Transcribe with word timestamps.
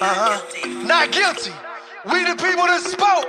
Uh-huh. 0.00 0.86
Not 0.86 1.10
guilty. 1.10 1.50
We 2.06 2.22
the 2.22 2.38
people 2.38 2.70
that 2.70 2.78
spoke. 2.86 3.26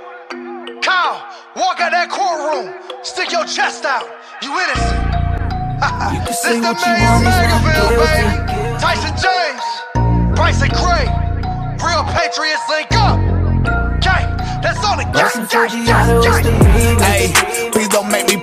Kyle, 0.85 1.17
walk 1.57 1.81
out 1.81 1.89
that 1.89 2.13
courtroom. 2.13 2.69
Stick 3.01 3.31
your 3.33 3.45
chest 3.49 3.85
out. 3.85 4.05
You 4.45 4.53
innocent. 4.53 5.01
this 6.29 6.45
the 6.45 6.61
mayor 6.61 7.17
MAGAville, 7.25 7.89
baby. 7.97 8.37
Tyson 8.77 9.17
James. 9.17 9.65
Bryson 10.37 10.69
Gray. 10.77 11.09
Real 11.81 12.05
Patriots 12.13 12.61
link 12.69 12.93
up. 13.01 13.17
Gang, 13.97 14.29
that's 14.61 14.77
all 14.85 14.93
the 14.93 15.09
gang, 15.09 15.49
gang, 15.49 16.21
gang, 16.21 16.43
gang. 16.45 17.01
Hey, 17.01 17.33
please 17.73 17.89
don't 17.89 18.11
make 18.11 18.27
me 18.27 18.38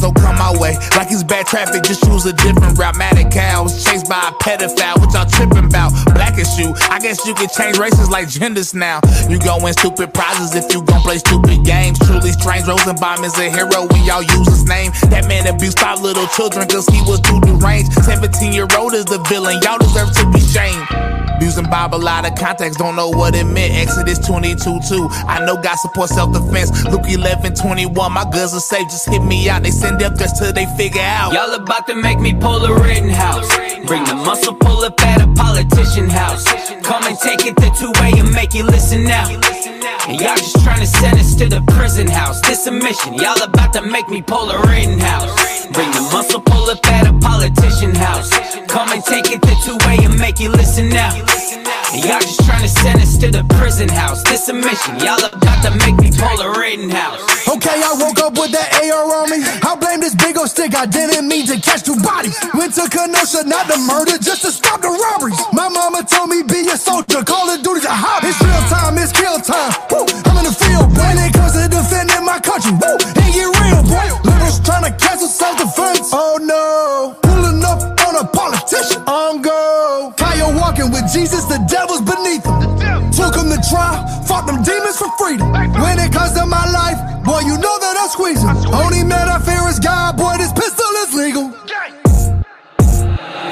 don't 0.00 0.14
come 0.14 0.36
my 0.36 0.52
way. 0.58 0.76
Like 0.96 1.10
it's 1.10 1.22
bad 1.22 1.46
traffic, 1.46 1.82
just 1.82 2.04
choose 2.04 2.26
a 2.26 2.32
different 2.32 2.78
route. 2.78 2.96
Mad 2.96 3.16
was 3.62 3.84
chased 3.84 4.08
by 4.08 4.18
a 4.18 4.32
pedophile, 4.42 4.98
what 5.00 5.12
y'all 5.12 5.26
tripping 5.26 5.66
about? 5.66 5.92
Black 6.14 6.38
is 6.38 6.58
you, 6.58 6.74
I 6.90 6.98
guess 6.98 7.26
you 7.26 7.34
can 7.34 7.48
change 7.48 7.78
races 7.78 8.08
like 8.10 8.28
genders 8.28 8.74
now. 8.74 9.00
You 9.28 9.38
gon' 9.38 9.62
win 9.62 9.72
stupid 9.72 10.14
prizes 10.14 10.54
if 10.54 10.72
you 10.72 10.82
gon' 10.82 11.00
play 11.02 11.18
stupid 11.18 11.64
games. 11.64 11.98
Truly 11.98 12.30
strange, 12.32 12.66
Rosenbaum 12.66 13.24
is 13.24 13.38
a 13.38 13.50
hero 13.50 13.86
when 13.90 14.04
y'all 14.04 14.22
use 14.22 14.48
his 14.48 14.64
name. 14.64 14.92
That 15.10 15.26
man 15.28 15.46
abused 15.46 15.78
five 15.78 16.00
little 16.00 16.26
children 16.28 16.68
cause 16.68 16.86
he 16.86 17.00
was 17.02 17.20
too 17.20 17.40
deranged. 17.40 17.92
17 18.04 18.52
year 18.52 18.68
old 18.76 18.94
is 18.94 19.04
the 19.04 19.18
villain, 19.28 19.60
y'all 19.62 19.78
deserve 19.78 20.12
to 20.12 20.30
be 20.30 20.40
shamed. 20.40 21.25
Abusing 21.36 21.68
Bible 21.68 22.08
out 22.08 22.26
of 22.26 22.34
context, 22.38 22.78
don't 22.78 22.96
know 22.96 23.10
what 23.10 23.34
it 23.34 23.44
meant. 23.44 23.74
Exodus 23.74 24.18
22 24.26 24.80
2. 24.88 25.08
I 25.28 25.44
know 25.44 25.60
God 25.60 25.76
supports 25.76 26.14
self 26.14 26.32
defense. 26.32 26.70
Luke 26.86 27.04
11 27.06 27.54
21. 27.54 28.12
My 28.12 28.24
guns 28.24 28.54
are 28.54 28.60
safe, 28.60 28.88
just 28.88 29.08
hit 29.08 29.22
me 29.22 29.48
out. 29.48 29.62
They 29.62 29.70
send 29.70 29.98
death 29.98 30.16
threats 30.16 30.38
till 30.38 30.52
they 30.52 30.64
figure 30.76 31.02
out. 31.02 31.34
Y'all 31.34 31.52
about 31.52 31.86
to 31.88 31.94
make 31.94 32.18
me 32.20 32.32
pull 32.32 32.64
a 32.64 32.72
Rittenhouse. 32.80 33.54
Bring 33.86 34.04
the 34.04 34.14
muscle, 34.14 34.54
pull 34.54 34.82
up 34.84 34.98
at 35.02 35.20
a 35.20 35.26
politician 35.34 36.08
house. 36.08 36.44
Come 36.82 37.04
and 37.04 37.18
take 37.18 37.44
it 37.44 37.54
the 37.56 37.70
two 37.78 37.92
way 38.00 38.12
and 38.18 38.32
make 38.32 38.54
you 38.54 38.64
listen 38.64 39.04
now. 39.04 39.75
And 40.08 40.20
y'all 40.20 40.36
just 40.36 40.62
trying 40.62 40.80
to 40.80 40.86
send 40.86 41.18
us 41.18 41.34
to 41.34 41.48
the 41.48 41.60
prison 41.62 42.06
house. 42.06 42.40
This 42.42 42.66
a 42.68 42.70
mission. 42.70 43.14
Y'all 43.14 43.42
about 43.42 43.72
to 43.72 43.82
make 43.82 44.08
me 44.08 44.22
pull 44.22 44.50
a 44.50 44.60
Rittenhouse. 44.60 45.66
Bring 45.72 45.90
the 45.90 46.08
muscle, 46.12 46.40
pull 46.40 46.70
up 46.70 46.78
at 46.86 47.08
a 47.08 47.12
politician 47.18 47.92
house. 47.94 48.30
Come 48.68 48.88
and 48.92 49.02
take 49.04 49.32
it 49.32 49.42
the 49.42 49.56
two 49.64 49.76
way 49.86 49.98
and 50.04 50.16
make 50.18 50.38
you 50.38 50.50
listen 50.50 50.90
now. 50.90 51.75
And 51.92 52.02
y'all 52.04 52.20
just 52.20 52.44
trying 52.44 52.62
to 52.62 52.68
send 52.68 53.00
us 53.00 53.16
to 53.18 53.30
the 53.30 53.44
prison 53.58 53.88
house. 53.88 54.22
This 54.24 54.48
a 54.48 54.54
mission. 54.54 54.98
Y'all 54.98 55.22
about 55.22 55.62
to 55.62 55.70
make 55.84 55.96
me 55.96 56.10
pull 56.10 56.40
a 56.40 56.48
Rittenhouse. 56.58 57.22
Okay, 57.46 57.78
I 57.78 57.94
woke 57.98 58.18
up 58.18 58.34
with 58.34 58.50
that 58.52 58.68
AR 58.82 59.06
on 59.22 59.30
me. 59.30 59.38
I 59.62 59.76
blame 59.78 60.00
this 60.00 60.14
big 60.14 60.36
old 60.36 60.50
stick. 60.50 60.74
I 60.74 60.86
didn't 60.86 61.28
mean 61.28 61.46
to 61.46 61.60
catch 61.60 61.84
two 61.84 61.96
bodies. 62.02 62.36
Went 62.54 62.74
to 62.74 62.90
Kenosha, 62.90 63.46
not 63.46 63.70
the 63.70 63.78
murder, 63.86 64.18
just 64.18 64.42
to 64.42 64.50
stop 64.50 64.82
the 64.82 64.90
robberies. 64.90 65.38
My 65.52 65.68
mama 65.68 66.02
told 66.02 66.28
me 66.30 66.42
be 66.42 66.66
a 66.68 66.76
soldier, 66.76 67.22
call 67.22 67.48
of 67.48 67.62
duty's 67.62 67.86
a 67.86 67.94
hobby. 67.94 68.34
It's 68.34 68.40
real 68.42 68.64
time, 68.66 68.98
it's 68.98 69.14
kill 69.14 69.38
time. 69.38 69.72
Woo, 69.94 70.04
I'm 70.26 70.42
in 70.42 70.44
the 70.50 70.54
field. 70.54 70.90
When 70.90 71.16
it 71.22 71.32
comes 71.32 71.54
to 71.54 71.70
defending 71.70 72.24
my 72.26 72.42
country, 72.42 72.74
woo, 72.74 72.98
it 72.98 73.30
get 73.30 73.48
real, 73.62 73.82
boy. 73.86 74.06
Liberals 74.26 74.58
trying 74.66 74.90
to 74.90 74.92
cancel 74.98 75.30
self-defense. 75.30 76.10
Oh 76.12 76.36
no, 76.42 77.14
pulling 77.22 77.62
up 77.62 77.78
on 78.04 78.18
a 78.18 78.26
politician. 78.26 79.06
On 79.06 79.40
go. 79.40 80.12
Kyle 80.16 80.52
walking 80.58 80.90
with 80.90 81.06
Jesus, 81.12 81.46
the 81.46 81.62
devil's 81.86 82.02
beneath 82.02 82.44
him. 82.44 83.10
Took 83.10 83.36
him 83.36 83.48
to 83.50 83.60
trial, 83.68 84.06
fought 84.24 84.46
them 84.46 84.62
demons 84.62 84.98
for 84.98 85.10
freedom. 85.18 85.52
When 85.52 85.98
it 85.98 86.12
comes 86.12 86.32
to 86.32 86.46
my 86.46 86.66
life, 86.70 86.98
boy, 87.24 87.40
you 87.40 87.56
know 87.58 87.78
that 87.78 87.96
I'm 87.98 88.08
squeezing. 88.08 88.48
Only 88.74 89.04
man 89.04 89.28
I 89.28 89.38
fear 89.38 89.66
is 89.68 89.78
God, 89.78 90.16
boy, 90.16 90.36
this 90.38 90.52
pistol 90.52 90.90
is 91.06 91.14
legal. 91.14 91.52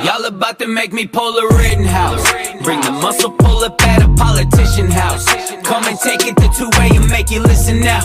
Y'all 0.05 0.25
about 0.27 0.59
to 0.59 0.67
make 0.67 0.93
me 0.93 1.07
pull 1.07 1.37
a 1.39 1.57
Rittenhouse. 1.57 2.31
Bring 2.63 2.81
the 2.83 2.93
muscle, 2.93 3.31
pull 3.31 3.65
up 3.65 3.81
at 3.83 4.03
a 4.03 4.09
politician 4.15 4.91
house. 4.91 5.25
Come 5.63 5.85
and 5.85 5.99
take 5.99 6.27
it 6.27 6.37
the 6.37 6.49
two 6.57 6.69
way 6.79 6.91
and 6.95 7.09
make 7.09 7.31
you 7.31 7.41
listen 7.41 7.81
now. 7.81 8.03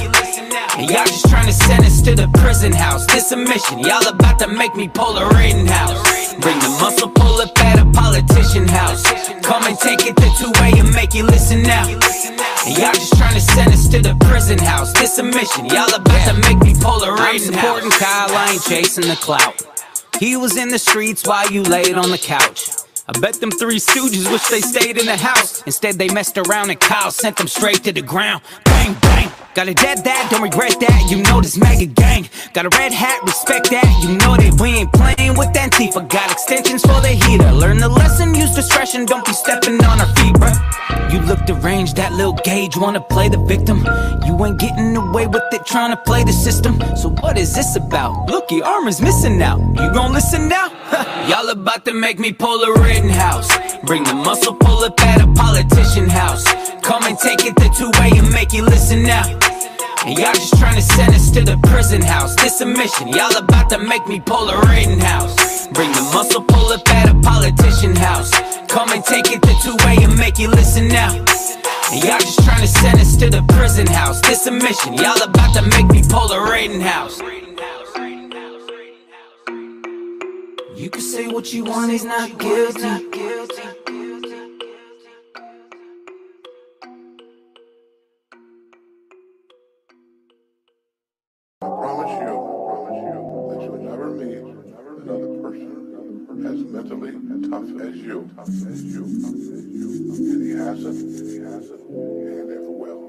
And 0.77 0.89
y'all 0.89 1.05
just 1.05 1.27
trying 1.29 1.47
to 1.47 1.53
send 1.53 1.85
us 1.85 2.01
to 2.01 2.15
the 2.15 2.27
prison 2.39 2.71
house. 2.71 3.05
This 3.07 3.31
a 3.31 3.37
mission. 3.37 3.79
Y'all 3.79 4.07
about 4.07 4.39
to 4.39 4.47
make 4.47 4.75
me 4.75 4.87
pull 4.87 5.17
a 5.17 5.27
Rittenhouse. 5.29 6.33
Bring 6.35 6.59
the 6.59 6.69
muscle, 6.79 7.09
pull 7.09 7.41
up 7.41 7.57
at 7.59 7.79
a 7.79 7.85
politician 7.91 8.67
house. 8.67 9.03
Come 9.41 9.63
and 9.63 9.77
take 9.79 10.05
it 10.05 10.15
the 10.15 10.29
two 10.37 10.51
way 10.61 10.71
and 10.79 10.93
make 10.93 11.13
you 11.13 11.23
listen 11.23 11.63
now. 11.63 11.87
And 11.87 12.77
y'all 12.77 12.93
just 12.93 13.17
trying 13.17 13.33
to 13.33 13.41
send 13.41 13.73
us 13.73 13.87
to 13.89 14.01
the 14.01 14.15
prison 14.27 14.59
house. 14.59 14.93
This 14.93 15.17
a 15.17 15.23
mission. 15.23 15.65
Y'all 15.65 15.93
about 15.93 16.27
to 16.27 16.33
make 16.47 16.59
me 16.59 16.73
pull 16.79 17.03
a 17.03 17.11
I'm 17.11 17.39
supporting 17.39 17.91
Kyle, 17.91 18.29
I 18.31 18.51
ain't 18.53 18.63
chasing 18.63 19.07
the 19.07 19.15
clout. 19.15 19.61
He 20.19 20.37
was 20.37 20.57
in 20.57 20.69
the 20.69 20.79
streets 20.79 21.25
while 21.25 21.49
you 21.51 21.63
laid 21.63 21.95
on 21.95 22.11
the 22.11 22.17
couch. 22.17 22.69
I 23.09 23.11
bet 23.19 23.41
them 23.41 23.49
three 23.49 23.79
stooges 23.79 24.31
wish 24.31 24.47
they 24.49 24.61
stayed 24.61 24.99
in 24.99 25.07
the 25.07 25.17
house. 25.17 25.63
Instead, 25.63 25.95
they 25.95 26.09
messed 26.09 26.37
around 26.37 26.69
and 26.69 26.79
Kyle 26.79 27.09
sent 27.09 27.37
them 27.37 27.47
straight 27.47 27.83
to 27.85 27.91
the 27.91 28.03
ground. 28.03 28.43
Bang, 28.65 28.93
bang. 29.01 29.31
Got 29.55 29.67
a 29.67 29.73
dead 29.73 30.03
that, 30.03 30.27
don't 30.29 30.43
regret 30.43 30.79
that. 30.79 31.07
You 31.09 31.23
know 31.23 31.41
this 31.41 31.57
MAGA 31.57 31.87
gang. 31.87 32.29
Got 32.53 32.67
a 32.67 32.69
red 32.77 32.93
hat, 32.93 33.23
respect 33.23 33.71
that. 33.71 33.89
You 34.03 34.15
know 34.19 34.37
that 34.37 34.61
we 34.61 34.69
ain't 34.77 34.93
playing 34.93 35.35
with 35.35 35.49
Antifa. 35.57 36.07
Got 36.07 36.31
extensions 36.31 36.83
for 36.83 37.01
the 37.01 37.09
heater. 37.09 37.51
Learn 37.51 37.79
the 37.79 37.89
lesson, 37.89 38.35
use 38.35 38.53
discretion. 38.53 39.05
Don't 39.05 39.25
be 39.25 39.33
stepping 39.33 39.83
on 39.83 39.99
our 39.99 40.15
feet, 40.15 40.35
bruh. 40.35 40.53
You 41.11 41.19
look 41.21 41.43
deranged, 41.47 41.95
that 41.95 42.13
little 42.13 42.37
gauge 42.45 42.77
wanna 42.77 43.01
play 43.01 43.29
the 43.29 43.39
victim. 43.39 43.79
You 44.27 44.45
ain't 44.45 44.59
getting 44.59 44.95
away 44.95 45.25
with 45.25 45.43
it, 45.51 45.65
trying 45.65 45.89
to 45.89 45.97
play 45.97 46.23
the 46.23 46.31
system. 46.31 46.79
So 46.95 47.09
what 47.09 47.35
is 47.35 47.55
this 47.55 47.75
about? 47.75 48.29
Look, 48.29 48.51
your 48.51 48.65
armor's 48.65 49.01
missing 49.01 49.39
now. 49.39 49.57
You 49.57 49.91
gon' 49.91 50.13
listen 50.13 50.47
now? 50.47 50.67
Y'all 51.27 51.49
about 51.49 51.85
to 51.85 51.93
make 51.93 52.19
me 52.19 52.31
pull 52.31 52.63
a 52.63 52.79
Rittenhouse. 52.99 53.47
Bring 53.85 54.03
the 54.03 54.13
muscle, 54.13 54.53
pull 54.53 54.83
up 54.83 54.99
at 55.01 55.21
a 55.21 55.27
politician 55.27 56.09
house. 56.09 56.43
Come 56.81 57.03
and 57.03 57.17
take 57.17 57.45
it 57.45 57.55
the 57.55 57.69
two 57.77 57.89
way 57.99 58.11
and 58.19 58.29
make 58.33 58.51
you 58.51 58.63
listen 58.63 59.03
now. 59.03 59.23
And 60.05 60.17
y'all 60.19 60.33
just 60.33 60.57
trying 60.59 60.75
to 60.75 60.81
send 60.81 61.15
us 61.15 61.31
to 61.31 61.41
the 61.41 61.57
prison 61.63 62.01
house. 62.01 62.35
This 62.35 62.59
a 62.59 62.65
mission. 62.65 63.07
Y'all 63.07 63.35
about 63.37 63.69
to 63.69 63.77
make 63.77 64.05
me 64.07 64.19
pull 64.19 64.49
a 64.49 64.59
Rittenhouse. 64.67 65.67
Bring 65.69 65.91
the 65.93 66.01
muscle, 66.13 66.43
pull 66.43 66.73
up 66.73 66.85
at 66.89 67.09
a 67.09 67.15
politician 67.21 67.95
house. 67.95 68.31
Come 68.67 68.89
and 68.89 69.03
take 69.03 69.31
it 69.31 69.41
the 69.41 69.55
two 69.63 69.77
way 69.85 70.03
and 70.03 70.17
make 70.17 70.37
you 70.37 70.49
listen 70.49 70.89
now. 70.89 71.13
And 71.91 72.03
y'all 72.03 72.19
just 72.19 72.43
trying 72.43 72.61
to 72.61 72.67
send 72.67 72.99
us 72.99 73.15
to 73.15 73.29
the 73.29 73.43
prison 73.55 73.87
house. 73.87 74.19
This 74.21 74.45
a 74.45 74.51
mission. 74.51 74.93
Y'all 74.93 75.23
about 75.23 75.55
to 75.55 75.61
make 75.61 75.87
me 75.87 76.03
pull 76.03 76.29
a 76.33 76.51
Rittenhouse. 76.51 77.21
You 80.79 80.89
can 80.89 81.01
say 81.01 81.27
what 81.27 81.51
you 81.51 81.65
want, 81.65 81.91
he's 81.91 82.05
not 82.05 82.39
guilty. 82.39 82.83
I 82.83 82.93
promise 91.67 92.13
you, 92.21 92.31
I 92.31 92.79
promise 92.79 92.95
you 92.95 93.19
that 93.49 93.59
you'll 93.61 93.83
never 93.83 94.07
meet 94.11 94.37
another 95.03 95.41
person 95.41 96.47
as 96.47 96.59
mentally 96.63 97.11
tough 97.49 97.69
as 97.81 97.95
you, 97.97 98.29
tough 98.37 98.47
as 98.47 98.81
you, 98.81 99.03
tough 99.21 99.35
as 99.35 99.65
you. 99.67 99.89
And 100.31 100.41
he 100.41 100.51
hasn't, 100.51 100.95
and 100.95 101.29
he 101.29 101.39
hasn't, 101.39 101.81
and 101.89 102.23
he 102.23 102.55
never 102.55 102.71
will. 102.71 103.08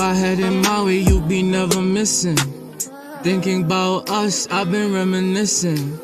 I 0.00 0.14
had 0.14 0.40
it 0.40 0.50
my 0.50 0.82
way, 0.82 0.98
you'd 0.98 1.28
be 1.28 1.42
never 1.42 1.82
missing. 1.82 2.36
Thinking 3.22 3.64
about 3.64 4.08
us, 4.08 4.48
I've 4.50 4.70
been 4.70 4.94
reminiscing. 4.94 5.98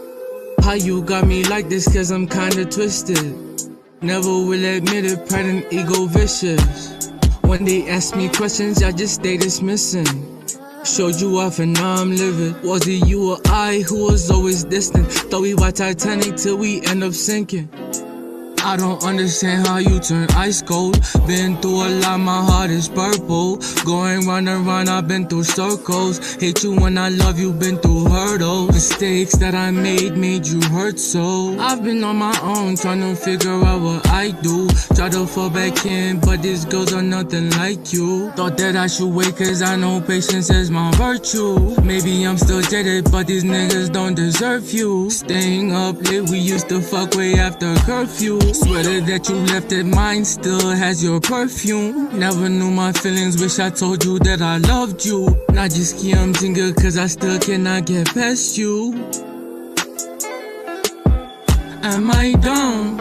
How 0.62 0.74
you 0.74 1.00
got 1.02 1.26
me 1.26 1.44
like 1.44 1.70
this, 1.70 1.90
cause 1.90 2.10
I'm 2.10 2.28
kinda 2.28 2.66
twisted. 2.66 3.34
Never 4.02 4.28
will 4.28 4.64
admit 4.64 5.06
it, 5.06 5.26
pride 5.26 5.46
and 5.46 5.66
ego 5.72 6.04
vicious. 6.04 7.08
When 7.40 7.64
they 7.64 7.88
ask 7.88 8.14
me 8.14 8.28
questions, 8.28 8.82
I 8.82 8.92
just 8.92 9.14
stay 9.14 9.38
dismissing. 9.38 10.06
Showed 10.84 11.18
you 11.18 11.38
off 11.38 11.58
and 11.58 11.72
now 11.72 11.94
I'm 11.94 12.14
livid. 12.14 12.62
Was 12.62 12.86
it 12.86 13.06
you 13.06 13.30
or 13.30 13.38
I 13.46 13.82
who 13.88 14.04
was 14.04 14.30
always 14.30 14.62
distant? 14.64 15.10
Thought 15.10 15.40
we 15.40 15.54
were 15.54 15.72
Titanic 15.72 16.36
till 16.36 16.58
we 16.58 16.82
end 16.82 17.02
up 17.02 17.14
sinking. 17.14 17.70
I 18.66 18.74
don't 18.74 19.00
understand 19.04 19.68
how 19.68 19.78
you 19.78 20.00
turn 20.00 20.26
ice 20.30 20.60
cold. 20.60 20.98
Been 21.24 21.56
through 21.58 21.86
a 21.86 21.88
lot, 22.00 22.18
my 22.18 22.44
heart 22.44 22.70
is 22.70 22.88
purple. 22.88 23.58
Going 23.84 24.26
round 24.26 24.48
and 24.48 24.66
round, 24.66 24.88
I've 24.88 25.06
been 25.06 25.28
through 25.28 25.44
circles. 25.44 26.34
Hate 26.34 26.64
you 26.64 26.74
when 26.74 26.98
I 26.98 27.10
love 27.10 27.38
you, 27.38 27.52
been 27.52 27.78
through 27.78 28.06
hurdles. 28.06 28.72
Mistakes 28.72 29.36
that 29.36 29.54
I 29.54 29.70
made 29.70 30.16
made 30.16 30.48
you 30.48 30.60
hurt 30.62 30.98
so. 30.98 31.56
I've 31.60 31.84
been 31.84 32.02
on 32.02 32.16
my 32.16 32.36
own, 32.42 32.74
trying 32.74 33.02
to 33.02 33.14
figure 33.14 33.52
out 33.52 33.82
what 33.82 34.04
I 34.08 34.32
do. 34.32 34.68
Try 34.96 35.10
to 35.10 35.28
fall 35.28 35.48
back 35.48 35.86
in, 35.86 36.18
but 36.18 36.42
these 36.42 36.64
girls 36.64 36.92
are 36.92 37.02
nothing 37.02 37.50
like 37.50 37.92
you. 37.92 38.32
Thought 38.32 38.58
that 38.58 38.74
I 38.74 38.88
should 38.88 39.14
wait, 39.14 39.36
cause 39.36 39.62
I 39.62 39.76
know 39.76 40.00
patience 40.00 40.50
is 40.50 40.72
my 40.72 40.90
virtue. 40.96 41.80
Maybe 41.82 42.26
I'm 42.26 42.36
still 42.36 42.62
jaded, 42.62 43.12
but 43.12 43.28
these 43.28 43.44
niggas 43.44 43.92
don't 43.92 44.14
deserve 44.14 44.72
you. 44.72 45.08
Staying 45.08 45.70
up 45.70 46.02
late, 46.10 46.28
we 46.30 46.38
used 46.38 46.68
to 46.70 46.80
fuck 46.80 47.14
way 47.14 47.34
after 47.34 47.72
curfew. 47.86 48.40
Sweater 48.56 49.00
that 49.02 49.28
you 49.28 49.36
left 49.52 49.70
at 49.72 49.84
mine 49.84 50.24
still 50.24 50.70
has 50.70 51.04
your 51.04 51.20
perfume. 51.20 52.18
Never 52.18 52.48
knew 52.48 52.70
my 52.70 52.90
feelings, 52.90 53.38
wish 53.38 53.58
I 53.58 53.68
told 53.68 54.02
you 54.02 54.18
that 54.20 54.40
I 54.40 54.56
loved 54.56 55.04
you. 55.04 55.28
Not 55.50 55.72
just 55.72 56.02
I'm 56.02 56.32
single 56.34 56.72
cause 56.72 56.96
I 56.96 57.06
still 57.06 57.38
cannot 57.38 57.84
get 57.84 58.06
past 58.14 58.56
you. 58.56 58.94
Am 61.82 62.10
I 62.10 62.32
dumb? 62.40 62.98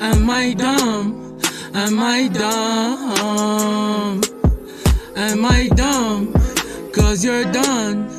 Am 0.00 0.28
I 0.28 0.54
dumb? 0.54 1.38
Am 1.72 2.00
I 2.00 2.28
dumb? 2.28 4.22
Am 5.14 5.44
I 5.44 5.68
dumb? 5.68 6.32
Cause 6.92 7.24
you're 7.24 7.44
done 7.52 8.10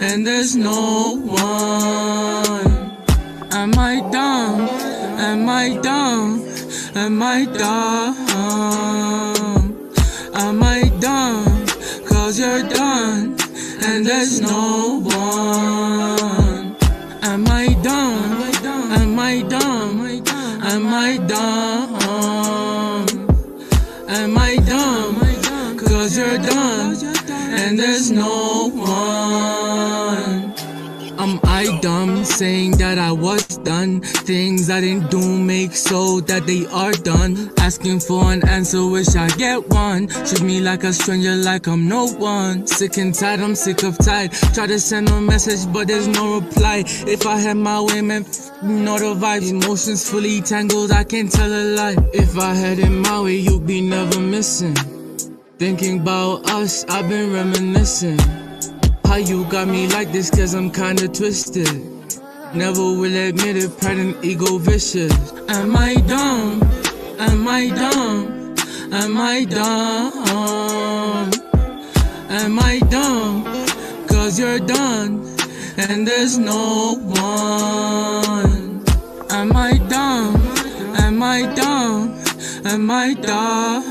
and 0.00 0.26
there's 0.26 0.54
no 0.54 1.16
one. 1.24 2.74
Am 3.50 3.72
I 3.78 4.06
dumb? 4.12 4.93
Am 5.16 5.48
I 5.48 5.76
dumb? 5.80 6.44
Am 6.94 7.22
I 7.22 7.44
dumb? 7.44 8.16
Am 10.34 10.62
I 10.62 10.90
dumb? 11.00 11.66
Cause 12.06 12.38
you're 12.38 12.62
done 12.68 13.36
and 13.82 14.04
there's 14.04 14.40
no 14.40 15.00
one. 15.02 16.76
Am 17.22 17.46
I 17.48 17.74
dumb? 17.82 18.42
Am 19.00 19.18
I 19.18 19.42
dumb? 19.42 20.00
Am 20.62 20.86
I 20.88 21.16
dumb? 21.18 21.94
Am 24.08 24.38
I 24.38 24.56
dumb? 24.56 25.76
Cause 25.78 26.16
you're 26.18 26.38
done 26.38 26.96
and 27.60 27.78
there's 27.78 28.10
no 28.10 28.68
one. 28.70 29.73
Am 31.24 31.40
I 31.44 31.78
dumb 31.80 32.22
saying 32.22 32.72
that 32.72 32.98
I 32.98 33.10
was 33.10 33.56
done? 33.56 34.02
Things 34.02 34.68
I 34.68 34.82
didn't 34.82 35.10
do 35.10 35.38
make 35.38 35.72
so 35.72 36.20
that 36.20 36.46
they 36.46 36.66
are 36.66 36.92
done. 36.92 37.50
Asking 37.56 38.00
for 38.00 38.30
an 38.30 38.46
answer, 38.46 38.84
wish 38.86 39.16
I 39.16 39.28
get 39.28 39.66
one. 39.70 40.08
Treat 40.08 40.42
me 40.42 40.60
like 40.60 40.84
a 40.84 40.92
stranger, 40.92 41.34
like 41.34 41.66
I'm 41.66 41.88
no 41.88 42.08
one. 42.08 42.66
Sick 42.66 42.98
and 42.98 43.14
tired, 43.14 43.40
I'm 43.40 43.54
sick 43.54 43.84
of 43.84 43.96
tired. 43.96 44.32
Try 44.52 44.66
to 44.66 44.78
send 44.78 45.08
a 45.08 45.18
message, 45.18 45.72
but 45.72 45.88
there's 45.88 46.08
no 46.08 46.40
reply. 46.40 46.84
If 46.86 47.26
I 47.26 47.38
had 47.38 47.56
my 47.56 47.80
way, 47.80 48.02
man, 48.02 48.26
f- 48.26 48.62
know 48.62 48.98
the 48.98 49.14
vibes. 49.18 49.50
Emotions 49.50 50.06
fully 50.06 50.42
tangled, 50.42 50.92
I 50.92 51.04
can't 51.04 51.32
tell 51.32 51.50
a 51.50 51.64
lie. 51.74 51.96
If 52.12 52.36
I 52.36 52.52
had 52.52 52.78
it 52.78 52.90
my 52.90 53.22
way, 53.22 53.36
you'd 53.36 53.66
be 53.66 53.80
never 53.80 54.20
missing. 54.20 54.74
Thinking 55.56 56.00
about 56.00 56.50
us, 56.50 56.84
I've 56.84 57.08
been 57.08 57.32
reminiscing. 57.32 58.43
How 59.14 59.20
you 59.20 59.44
got 59.44 59.68
me 59.68 59.86
like 59.86 60.10
this, 60.10 60.28
cause 60.28 60.54
I'm 60.54 60.72
kinda 60.72 61.06
twisted. 61.06 61.70
Never 62.52 62.82
will 62.82 63.14
admit 63.14 63.56
it, 63.56 63.78
pride 63.78 63.98
and 63.98 64.16
ego 64.24 64.58
vicious. 64.58 65.14
Am 65.46 65.76
I 65.76 65.94
dumb? 65.94 66.60
Am 67.20 67.46
I 67.46 67.68
dumb? 67.68 68.56
Am 68.92 69.16
I 69.16 69.44
dumb? 69.44 71.30
Am 72.28 72.58
I 72.58 72.80
dumb? 72.90 73.44
Cause 74.08 74.36
you're 74.36 74.58
done 74.58 75.22
and 75.78 76.08
there's 76.08 76.36
no 76.36 76.96
one. 76.96 78.82
Am 79.30 79.54
I 79.54 79.78
dumb? 79.94 80.34
Am 80.98 81.22
I 81.22 81.42
dumb? 81.54 82.20
Am 82.64 82.90
I 82.90 83.14
dumb? 83.14 83.84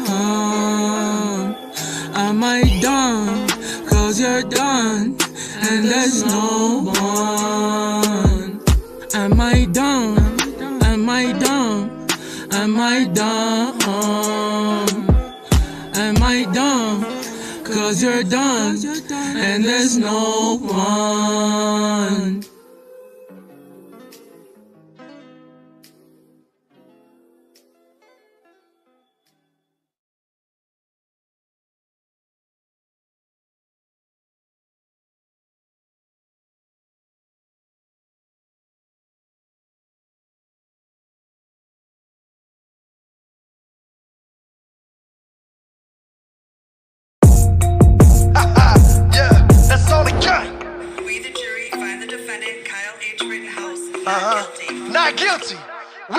Am 2.14 2.44
I 2.44 2.62
dumb? 2.81 3.43
Cause 4.13 4.21
you're 4.21 4.44
done 4.44 5.18
and 5.63 5.86
there's 5.86 6.24
no 6.24 6.83
one. 6.86 8.62
Am 9.15 9.42
I 9.42 9.65
dumb? 9.71 10.19
Am 10.83 11.10
I 11.10 11.31
dumb? 11.31 12.07
Am 12.51 12.80
I 12.80 13.06
dumb? 13.06 13.80
Am 15.95 16.21
I 16.21 16.45
dumb? 16.54 17.01
Cause 17.63 18.04
you're 18.04 18.21
done 18.21 18.77
and 19.36 19.65
there's 19.65 19.98
no 19.98 20.60
one. 20.60 22.44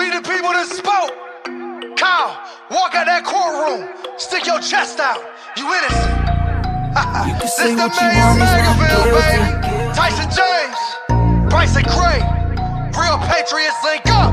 We 0.05 0.11
the 0.11 0.21
people 0.21 0.53
that 0.53 0.69
spoke. 0.69 1.17
Kyle, 1.97 2.37
walk 2.69 2.93
out 2.93 3.09
that 3.09 3.25
courtroom. 3.25 3.89
Stick 4.21 4.45
your 4.45 4.61
chest 4.61 5.01
out. 5.01 5.17
You 5.57 5.65
innocent. 5.65 6.13
this 7.41 7.57
say 7.57 7.73
the 7.73 7.89
what 7.89 7.97
you 7.97 8.05
mayor 8.13 8.37
want, 8.37 8.37
MAGAville, 8.37 9.05
baby. 9.17 9.49
Tyson 9.97 10.29
James, 10.29 10.79
Bryson 11.49 11.89
Gray. 11.89 12.21
Real 12.93 13.17
patriots 13.25 13.81
link 13.81 14.05
up. 14.13 14.29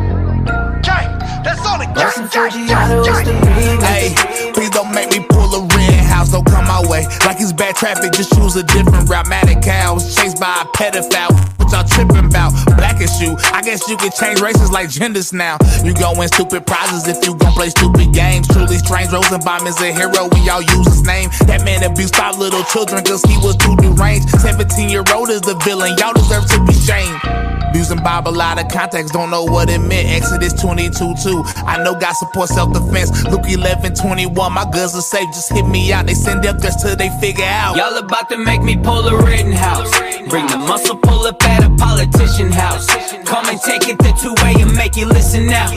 Gang, 0.84 1.08
that's 1.40 1.64
on 1.64 1.80
the 1.80 1.88
gang, 1.96 2.04
Listen, 2.04 2.28
gang, 2.28 2.52
Forgiato, 2.52 3.00
gang, 3.08 3.08
it's 3.08 3.24
the 3.24 3.32
gang. 3.32 3.56
remix. 3.56 3.88
Hey, 3.88 4.52
please 4.52 4.70
don't 4.76 4.92
make 4.92 5.08
me 5.08 5.24
pull 5.24 5.48
a 5.56 5.60
red 5.72 5.91
don't 6.32 6.46
come 6.48 6.64
my 6.64 6.80
way. 6.88 7.04
Like 7.28 7.38
it's 7.38 7.52
bad 7.52 7.76
traffic, 7.76 8.12
just 8.12 8.32
choose 8.34 8.56
a 8.56 8.64
different 8.64 9.08
route. 9.08 9.28
Mad 9.28 9.44
was 9.92 10.16
chased 10.16 10.40
by 10.40 10.64
a 10.64 10.66
pedophile. 10.76 11.30
What 11.60 11.70
y'all 11.70 11.84
tripping 11.84 12.26
about? 12.26 12.52
Black 12.76 12.98
you. 13.20 13.36
I 13.52 13.62
guess 13.62 13.88
you 13.88 13.96
could 13.96 14.12
change 14.14 14.40
races 14.40 14.70
like 14.70 14.88
genders 14.88 15.32
now. 15.32 15.58
You 15.84 15.94
gon' 15.94 16.16
win 16.18 16.28
stupid 16.28 16.66
prizes 16.66 17.06
if 17.06 17.24
you 17.26 17.36
gon' 17.36 17.52
play 17.52 17.68
stupid 17.68 18.12
games. 18.12 18.48
Truly 18.48 18.76
strange, 18.76 19.12
Rosenbaum 19.12 19.66
is 19.66 19.80
a 19.80 19.92
hero 19.92 20.28
when 20.28 20.42
y'all 20.44 20.62
use 20.62 20.86
his 20.86 21.02
name. 21.02 21.28
That 21.46 21.64
man 21.64 21.84
abused 21.84 22.16
five 22.16 22.38
little 22.38 22.64
children 22.64 23.04
cause 23.04 23.22
he 23.22 23.36
was 23.38 23.56
too 23.56 23.76
deranged. 23.76 24.28
17 24.40 24.88
year 24.88 25.04
old 25.12 25.30
is 25.30 25.42
the 25.42 25.54
villain, 25.64 25.96
y'all 25.98 26.14
deserve 26.14 26.46
to 26.50 26.64
be 26.64 26.72
shamed. 26.72 27.41
Using 27.74 27.98
Bible 28.02 28.40
out 28.40 28.62
of 28.62 28.70
context, 28.70 29.12
don't 29.12 29.30
know 29.30 29.44
what 29.44 29.70
it 29.70 29.80
meant. 29.80 30.08
Exodus 30.08 30.52
22 30.60 31.14
2. 31.22 31.42
I 31.66 31.82
know 31.82 31.94
God 31.98 32.12
supports 32.12 32.54
self 32.54 32.72
defense. 32.72 33.24
Luke 33.24 33.48
11 33.48 33.94
21. 33.94 34.52
My 34.52 34.64
guns 34.70 34.94
are 34.94 35.00
safe, 35.00 35.28
just 35.28 35.52
hit 35.52 35.66
me 35.66 35.92
out. 35.92 36.06
They 36.06 36.14
send 36.14 36.44
up 36.46 36.60
just 36.60 36.80
till 36.80 36.96
they 36.96 37.08
figure 37.20 37.44
out. 37.44 37.76
Y'all 37.76 37.96
about 37.96 38.28
to 38.30 38.36
make 38.38 38.62
me 38.62 38.76
pull 38.76 39.06
a 39.08 39.24
Rittenhouse. 39.24 39.90
Bring 40.28 40.46
the 40.46 40.58
muscle 40.58 40.96
pull 40.96 41.26
up 41.26 41.42
at 41.44 41.64
a 41.64 41.70
politician 41.76 42.52
house. 42.52 42.86
Come 43.24 43.46
and 43.46 43.60
take 43.60 43.88
it 43.88 43.98
the 43.98 44.12
two 44.20 44.34
way 44.44 44.54
and 44.60 44.74
make 44.74 44.96
you 44.96 45.06
listen 45.06 45.46
now. 45.46 45.70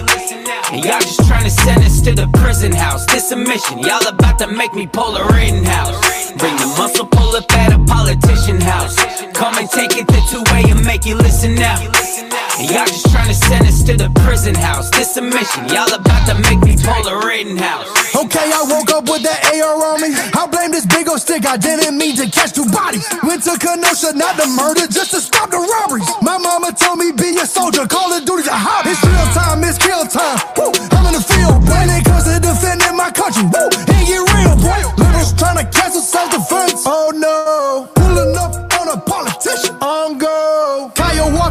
And 0.76 0.84
y'all 0.84 1.00
just 1.00 1.26
trying 1.26 1.46
to 1.46 1.50
send 1.50 1.86
us 1.86 2.02
to 2.02 2.14
the 2.14 2.28
prison 2.34 2.74
house. 2.74 3.06
This 3.06 3.32
a 3.32 3.38
mission. 3.38 3.80
Y'all 3.80 4.06
about 4.10 4.38
to 4.40 4.48
make 4.48 4.74
me 4.74 4.86
pull 4.86 5.16
a 5.16 5.26
Rittenhouse. 5.32 6.34
Bring 6.34 6.54
the 6.58 6.68
muscle 6.78 7.06
pull 7.06 7.34
up 7.34 7.50
at 7.54 7.72
a 7.72 7.80
politician 7.86 8.60
house. 8.60 8.98
Come 9.32 9.56
and 9.56 9.70
take 9.70 9.96
it 9.96 10.06
the 10.06 10.22
two 10.30 10.44
way 10.52 10.70
and 10.70 10.84
make 10.84 11.06
you 11.06 11.16
listen 11.16 11.56
now. 11.56 11.80
And 12.58 12.72
y'all 12.72 12.88
just 12.88 13.12
trying 13.12 13.28
to 13.28 13.36
send 13.36 13.68
us 13.68 13.84
to 13.84 13.98
the 14.00 14.08
prison 14.24 14.56
house. 14.56 14.90
This 14.92 15.18
a 15.18 15.22
mission. 15.22 15.68
Y'all 15.68 15.92
about 15.92 16.24
to 16.32 16.40
make 16.48 16.64
me 16.64 16.80
pull 16.80 17.04
a 17.04 17.20
Rittenhouse. 17.20 18.16
Okay, 18.16 18.48
I 18.48 18.64
woke 18.64 18.92
up 18.96 19.12
with 19.12 19.28
that 19.28 19.44
AR 19.52 19.76
on 19.76 20.00
me. 20.00 20.16
I 20.32 20.48
blame 20.48 20.72
this 20.72 20.88
big 20.88 21.10
old 21.12 21.20
stick, 21.20 21.46
I 21.46 21.58
didn't 21.58 21.98
mean 21.98 22.16
to 22.16 22.32
catch 22.32 22.56
two 22.56 22.64
bodies. 22.72 23.04
Went 23.28 23.44
to 23.44 23.60
Kenosha, 23.60 24.16
not 24.16 24.40
the 24.40 24.48
murder, 24.56 24.88
just 24.88 25.12
to 25.12 25.20
stop 25.20 25.52
the 25.52 25.60
robberies. 25.60 26.08
My 26.24 26.40
mama 26.40 26.72
told 26.72 27.04
me 27.04 27.12
be 27.12 27.36
a 27.36 27.46
soldier, 27.46 27.84
call 27.92 28.16
of 28.16 28.24
duty's 28.24 28.48
a 28.48 28.56
hobby. 28.56 28.96
It's 28.96 29.04
real 29.04 29.28
time, 29.36 29.60
it's 29.68 29.76
kill 29.76 30.08
time. 30.08 30.40
Woo, 30.56 30.72
I'm 30.96 31.12
in 31.12 31.20
the 31.20 31.26
field, 31.28 31.60
when 31.68 31.92
it 31.92 32.08
comes 32.08 32.24
to 32.24 32.40
defending 32.40 32.96
my 32.96 33.12
country. 33.12 33.44
Woo, 33.52 33.68
ain't 33.92 34.08
get 34.08 34.24
real, 34.32 34.56
boy. 34.64 34.80
Liberals 34.96 35.36
trying 35.36 35.60
to 35.60 35.68
cancel 35.68 36.00
self-defense. 36.00 36.88
Oh 36.88 37.12
no, 37.12 37.92
pulling 38.00 38.32
up 38.40 38.56
on 38.80 38.96
a 38.96 38.98
politician. 39.04 39.76
On 39.84 40.16
go. 40.18 40.95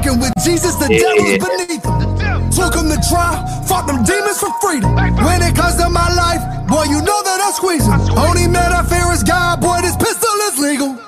Kyle 0.04 0.14
walking 0.14 0.20
with 0.20 0.44
Jesus, 0.44 0.76
the 0.76 0.88
devil's 0.88 1.38
beneath 1.38 1.84
him. 1.84 2.50
Took 2.50 2.74
him 2.74 2.88
to 2.90 3.00
trial, 3.08 3.46
fought 3.64 3.86
them 3.86 4.04
demons 4.04 4.38
for 4.38 4.52
freedom. 4.60 4.94
When 4.94 5.42
it 5.42 5.56
comes 5.56 5.76
to 5.76 5.88
my 5.88 6.12
life, 6.14 6.68
boy, 6.68 6.84
you 6.84 7.00
know 7.02 7.22
that 7.22 7.40
I'm 7.42 7.52
squeezing. 7.52 7.92
Only 8.16 8.46
man 8.46 8.72
I 8.72 8.84
fear 8.84 9.10
is 9.12 9.22
God, 9.22 9.60
boy, 9.60 9.80
this 9.82 9.96
pistol 9.96 10.30
is 10.48 10.58
legal. 10.58 10.98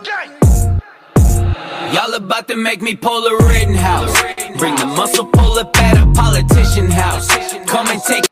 Y'all 1.92 2.14
about 2.14 2.48
to 2.48 2.56
make 2.56 2.82
me 2.82 2.96
pull 2.96 3.24
a 3.26 3.46
Rittenhouse. 3.46 4.20
Bring 4.58 4.74
the 4.76 4.86
muscle 4.86 5.26
pull 5.26 5.58
up 5.58 5.76
at 5.76 5.96
a 5.96 6.10
politician 6.12 6.90
house. 6.90 7.28
Come 7.66 7.88
and 7.88 8.02
take 8.02 8.24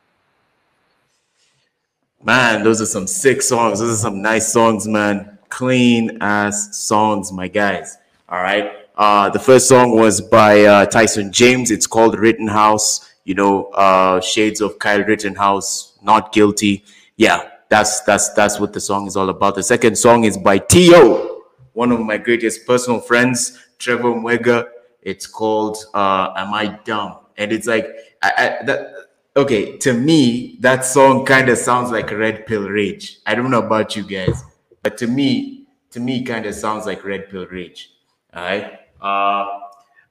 Man, 2.22 2.64
those 2.64 2.80
are 2.80 2.86
some 2.86 3.06
sick 3.06 3.42
songs. 3.42 3.80
Those 3.80 3.98
are 3.98 4.02
some 4.02 4.22
nice 4.22 4.50
songs, 4.50 4.88
man. 4.88 5.38
Clean 5.50 6.16
ass 6.22 6.74
songs, 6.74 7.30
my 7.30 7.48
guys. 7.48 7.98
All 8.30 8.40
right. 8.40 8.83
Uh, 8.96 9.28
the 9.30 9.38
first 9.38 9.68
song 9.68 9.96
was 9.96 10.20
by 10.20 10.62
uh, 10.64 10.86
Tyson 10.86 11.32
James. 11.32 11.70
It's 11.70 11.86
called 11.86 12.18
Rittenhouse. 12.18 13.10
you 13.24 13.34
know, 13.34 13.64
uh, 13.72 14.20
Shades 14.20 14.60
of 14.60 14.78
Kyle 14.78 15.02
Rittenhouse, 15.02 15.98
Not 16.02 16.32
Guilty. 16.32 16.84
Yeah, 17.16 17.48
that's 17.70 18.00
that's 18.02 18.32
that's 18.34 18.60
what 18.60 18.72
the 18.72 18.80
song 18.80 19.06
is 19.06 19.16
all 19.16 19.30
about. 19.30 19.54
The 19.54 19.62
second 19.62 19.96
song 19.96 20.24
is 20.24 20.36
by 20.36 20.58
T.O., 20.58 21.42
one 21.72 21.90
of 21.90 22.00
my 22.00 22.18
greatest 22.18 22.66
personal 22.66 23.00
friends, 23.00 23.58
Trevor 23.78 24.12
Mwega. 24.14 24.68
It's 25.02 25.26
called 25.26 25.78
uh, 25.94 26.32
"Am 26.36 26.52
I 26.54 26.78
Dumb?" 26.84 27.18
and 27.36 27.52
it's 27.52 27.66
like 27.66 27.86
I, 28.22 28.30
I, 28.60 28.64
that. 28.64 28.90
Okay, 29.36 29.76
to 29.78 29.92
me, 29.92 30.58
that 30.60 30.84
song 30.84 31.24
kind 31.24 31.48
of 31.48 31.58
sounds 31.58 31.90
like 31.90 32.12
Red 32.12 32.46
Pill 32.46 32.68
Rage. 32.68 33.18
I 33.26 33.34
don't 33.34 33.50
know 33.50 33.62
about 33.62 33.96
you 33.96 34.04
guys, 34.04 34.44
but 34.82 34.96
to 34.98 35.08
me, 35.08 35.66
to 35.90 35.98
me, 35.98 36.22
kind 36.22 36.46
of 36.46 36.54
sounds 36.54 36.86
like 36.86 37.04
Red 37.04 37.28
Pill 37.30 37.46
Rage. 37.46 37.90
All 38.32 38.44
right. 38.44 38.83
Uh, 39.04 39.60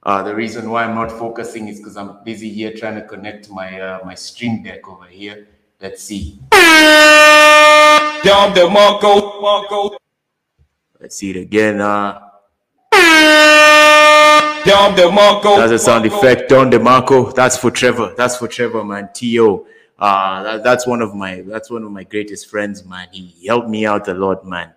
uh, 0.04 0.22
the 0.22 0.32
reason 0.32 0.70
why 0.70 0.84
I'm 0.84 0.94
not 0.94 1.10
focusing 1.10 1.66
is 1.66 1.78
because 1.78 1.96
I'm 1.96 2.22
busy 2.24 2.48
here 2.48 2.72
trying 2.72 2.94
to 2.94 3.02
connect 3.02 3.50
my 3.50 3.80
uh, 3.80 3.98
my 4.04 4.14
stream 4.14 4.62
deck 4.62 4.86
over 4.88 5.06
here. 5.06 5.48
Let's 5.80 6.02
see. 6.02 6.38
Down 8.22 8.54
the 8.54 8.68
Marco, 8.70 9.40
Marco. 9.40 9.96
Let's 11.00 11.16
see 11.16 11.30
it 11.30 11.36
again. 11.36 11.80
Uh, 11.80 12.20
Don 14.64 14.96
DeMarco. 14.96 15.56
That's 15.58 15.72
a 15.72 15.78
sound 15.78 16.06
effect. 16.06 16.48
Don 16.48 16.70
DeMarco. 16.70 17.34
That's 17.34 17.56
for 17.56 17.70
Trevor. 17.70 18.14
That's 18.16 18.36
for 18.36 18.48
Trevor, 18.48 18.84
man. 18.84 19.10
T.O. 19.12 19.66
Uh, 19.98 20.42
that, 20.42 20.64
that's 20.64 20.86
one 20.86 21.02
of 21.02 21.14
my 21.14 21.42
that's 21.42 21.70
one 21.70 21.82
of 21.82 21.90
my 21.90 22.04
greatest 22.04 22.48
friends, 22.48 22.84
man. 22.84 23.08
He 23.10 23.46
helped 23.46 23.68
me 23.68 23.84
out 23.86 24.08
a 24.08 24.14
lot, 24.14 24.46
man. 24.46 24.72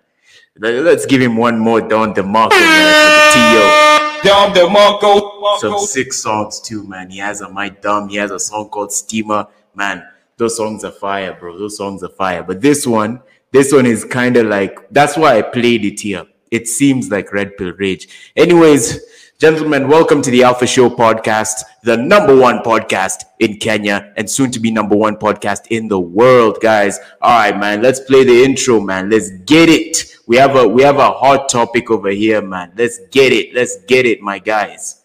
Let's 0.58 1.06
give 1.06 1.22
him 1.22 1.38
one 1.38 1.60
more 1.60 1.82
Don 1.82 2.14
DeMarco, 2.14 2.50
man, 2.50 2.52
for 2.52 3.10
the 3.14 3.34
T.O. 3.34 3.97
Don 4.24 4.54
DeMarco. 4.54 5.60
Some 5.60 5.80
sick 5.80 6.12
songs 6.12 6.60
too, 6.60 6.84
man. 6.88 7.10
He 7.10 7.20
has 7.20 7.42
a 7.42 7.50
My 7.50 7.70
Dumb. 7.70 8.10
He 8.10 8.18
has 8.18 8.32
a 8.32 8.40
song 8.40 8.70
called 8.70 8.92
Steamer. 8.92 9.48
Man, 9.76 10.04
those 10.38 10.58
songs 10.58 10.84
are 10.84 10.92
fire, 10.92 11.38
bro. 11.40 11.58
Those 11.58 11.78
songs 11.78 12.04
are 12.04 12.10
fire. 12.10 12.44
But 12.44 12.62
this 12.62 12.88
one, 12.88 13.22
this 13.52 13.72
one 13.72 13.86
is 13.86 14.04
kind 14.04 14.38
of 14.38 14.48
like 14.48 14.78
that's 14.92 15.18
why 15.18 15.38
I 15.38 15.42
played 15.42 15.86
it 15.86 16.00
here. 16.00 16.26
It 16.50 16.68
seems 16.68 17.12
like 17.12 17.32
Red 17.34 17.58
Pill 17.58 17.74
Rage. 17.74 18.08
Anyways, 18.36 19.00
Gentlemen, 19.40 19.88
welcome 19.88 20.24
to 20.24 20.32
the 20.32 20.42
Alpha 20.42 20.66
Show 20.66 20.90
podcast, 20.90 21.62
the 21.84 21.96
number 21.96 22.36
one 22.36 22.64
podcast 22.64 23.24
in 23.38 23.58
Kenya 23.58 24.12
and 24.18 24.28
soon 24.28 24.50
to 24.50 24.60
be 24.60 24.72
number 24.72 24.96
one 24.96 25.16
podcast 25.16 25.68
in 25.70 25.88
the 25.88 26.00
world, 26.00 26.58
guys. 26.60 26.98
All 27.22 27.38
right, 27.38 27.56
man, 27.56 27.84
let's 27.84 28.00
play 28.00 28.24
the 28.24 28.44
intro, 28.44 28.80
man. 28.80 29.12
Let's 29.12 29.30
get 29.46 29.70
it. 29.70 30.17
We 30.28 30.36
have 30.36 30.58
a 30.58 30.68
we 30.68 30.84
have 30.84 30.98
a 30.98 31.12
hot 31.12 31.48
topic 31.50 31.90
over 31.90 32.10
here, 32.10 32.42
man. 32.42 32.74
Let's 32.76 33.00
get 33.12 33.32
it. 33.32 33.54
Let's 33.54 33.84
get 33.86 34.06
it, 34.06 34.22
my 34.22 34.40
guys. 34.40 35.04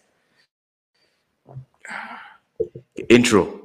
Intro. 3.09 3.61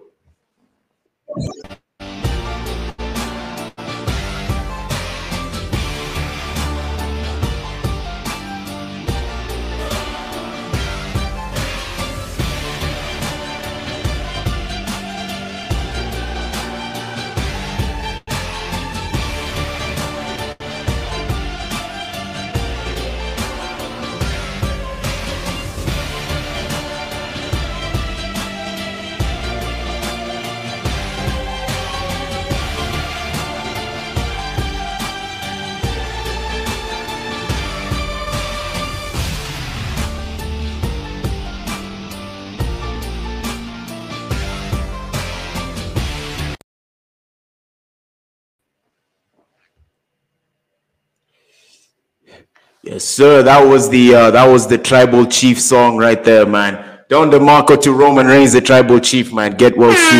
Yes, 52.98 53.04
sir. 53.04 53.44
That 53.44 53.64
was 53.64 53.88
the 53.88 54.12
uh, 54.12 54.30
that 54.32 54.44
was 54.44 54.66
the 54.66 54.76
tribal 54.76 55.24
chief 55.24 55.60
song 55.60 55.98
right 55.98 56.24
there, 56.24 56.44
man. 56.44 56.98
Don 57.08 57.30
DeMarco 57.30 57.80
to 57.82 57.92
Roman 57.92 58.26
Reigns, 58.26 58.54
the 58.54 58.60
tribal 58.60 58.98
chief, 58.98 59.32
man. 59.32 59.52
Get 59.56 59.78
well 59.78 59.92
soon. 59.92 60.18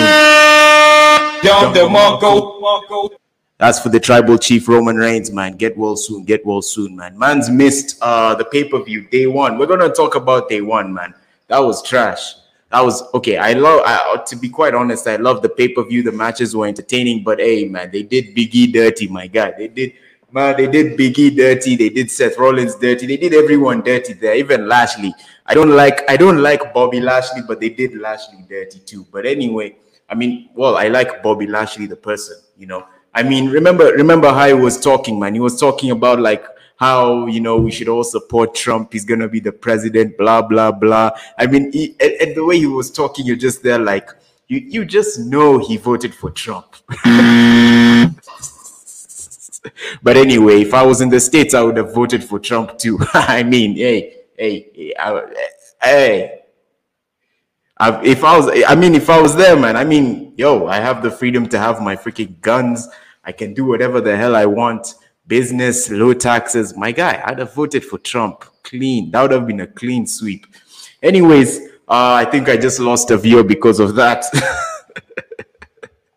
Don 1.42 1.74
DeMarco. 1.74 3.10
That's 3.56 3.80
for 3.80 3.88
the 3.88 3.98
tribal 3.98 4.38
chief 4.38 4.68
Roman 4.68 4.94
Reigns, 4.94 5.32
man. 5.32 5.56
Get 5.56 5.76
well 5.76 5.96
soon. 5.96 6.22
Get 6.22 6.46
well 6.46 6.62
soon, 6.62 6.94
man. 6.94 7.18
Man's 7.18 7.50
missed 7.50 7.98
uh 8.00 8.36
the 8.36 8.44
pay-per-view 8.44 9.08
day 9.08 9.26
one. 9.26 9.58
We're 9.58 9.66
gonna 9.66 9.92
talk 9.92 10.14
about 10.14 10.48
day 10.48 10.60
one, 10.60 10.94
man. 10.94 11.14
That 11.48 11.58
was 11.58 11.82
trash. 11.82 12.34
That 12.70 12.84
was 12.84 13.02
okay. 13.12 13.38
I 13.38 13.54
love 13.54 13.82
I, 13.84 14.22
to 14.24 14.36
be 14.36 14.48
quite 14.48 14.74
honest, 14.74 15.08
I 15.08 15.16
love 15.16 15.42
the 15.42 15.48
pay-per-view. 15.48 16.04
The 16.04 16.12
matches 16.12 16.54
were 16.54 16.68
entertaining, 16.68 17.24
but 17.24 17.40
hey, 17.40 17.64
man, 17.64 17.90
they 17.90 18.04
did 18.04 18.36
Biggie 18.36 18.72
dirty, 18.72 19.08
my 19.08 19.26
guy. 19.26 19.52
They 19.58 19.66
did 19.66 19.94
Man, 20.30 20.56
they 20.58 20.66
did 20.66 20.98
Biggie 20.98 21.34
dirty. 21.34 21.74
They 21.76 21.88
did 21.88 22.10
Seth 22.10 22.36
Rollins 22.36 22.74
dirty. 22.74 23.06
They 23.06 23.16
did 23.16 23.32
everyone 23.32 23.80
dirty 23.80 24.12
there. 24.12 24.34
Even 24.34 24.68
Lashley. 24.68 25.14
I 25.46 25.54
don't 25.54 25.70
like 25.70 26.08
I 26.10 26.18
don't 26.18 26.42
like 26.42 26.74
Bobby 26.74 27.00
Lashley, 27.00 27.40
but 27.48 27.60
they 27.60 27.70
did 27.70 27.98
Lashley 27.98 28.44
dirty 28.46 28.80
too. 28.80 29.06
But 29.10 29.24
anyway, 29.24 29.76
I 30.08 30.14
mean, 30.14 30.50
well, 30.54 30.76
I 30.76 30.88
like 30.88 31.22
Bobby 31.22 31.46
Lashley 31.46 31.86
the 31.86 31.96
person. 31.96 32.36
You 32.58 32.66
know, 32.66 32.86
I 33.14 33.22
mean, 33.22 33.48
remember 33.48 33.86
remember 33.92 34.28
how 34.28 34.46
he 34.46 34.52
was 34.52 34.78
talking, 34.78 35.18
man. 35.18 35.32
He 35.32 35.40
was 35.40 35.58
talking 35.58 35.92
about 35.92 36.20
like 36.20 36.44
how 36.76 37.26
you 37.26 37.40
know 37.40 37.56
we 37.56 37.70
should 37.70 37.88
all 37.88 38.04
support 38.04 38.54
Trump. 38.54 38.92
He's 38.92 39.06
gonna 39.06 39.28
be 39.28 39.40
the 39.40 39.52
president. 39.52 40.18
Blah 40.18 40.42
blah 40.42 40.72
blah. 40.72 41.10
I 41.38 41.46
mean, 41.46 41.72
he, 41.72 41.96
and, 42.00 42.12
and 42.20 42.36
the 42.36 42.44
way 42.44 42.58
he 42.58 42.66
was 42.66 42.90
talking, 42.90 43.24
you're 43.24 43.36
just 43.36 43.62
there 43.62 43.78
like 43.78 44.10
you 44.48 44.58
you 44.58 44.84
just 44.84 45.20
know 45.20 45.56
he 45.56 45.78
voted 45.78 46.14
for 46.14 46.30
Trump. 46.30 46.76
but 50.02 50.16
anyway, 50.16 50.62
if 50.62 50.74
I 50.74 50.84
was 50.84 51.00
in 51.00 51.08
the 51.08 51.20
States, 51.20 51.54
I 51.54 51.62
would 51.62 51.76
have 51.76 51.94
voted 51.94 52.22
for 52.24 52.38
Trump 52.38 52.78
too. 52.78 52.98
I 53.14 53.42
mean, 53.42 53.76
hey, 53.76 54.14
hey, 54.36 54.92
hey, 55.82 56.40
I, 57.80 58.02
if 58.02 58.24
I 58.24 58.36
was, 58.36 58.50
I 58.66 58.74
mean, 58.74 58.94
if 58.94 59.08
I 59.08 59.20
was 59.20 59.36
there, 59.36 59.56
man, 59.56 59.76
I 59.76 59.84
mean, 59.84 60.34
yo, 60.36 60.66
I 60.66 60.76
have 60.80 61.02
the 61.02 61.10
freedom 61.10 61.48
to 61.50 61.58
have 61.58 61.80
my 61.80 61.94
freaking 61.96 62.40
guns. 62.40 62.88
I 63.24 63.32
can 63.32 63.54
do 63.54 63.64
whatever 63.64 64.00
the 64.00 64.16
hell 64.16 64.34
I 64.34 64.46
want. 64.46 64.94
Business, 65.26 65.90
low 65.90 66.14
taxes. 66.14 66.76
My 66.76 66.90
guy, 66.90 67.22
I'd 67.24 67.38
have 67.38 67.54
voted 67.54 67.84
for 67.84 67.98
Trump. 67.98 68.44
Clean. 68.62 69.10
That 69.10 69.22
would 69.22 69.30
have 69.30 69.46
been 69.46 69.60
a 69.60 69.66
clean 69.66 70.06
sweep. 70.06 70.46
Anyways, 71.02 71.60
uh, 71.88 72.14
I 72.14 72.24
think 72.24 72.48
I 72.48 72.56
just 72.56 72.80
lost 72.80 73.10
a 73.10 73.16
viewer 73.16 73.44
because 73.44 73.78
of 73.78 73.94
that. 73.94 74.24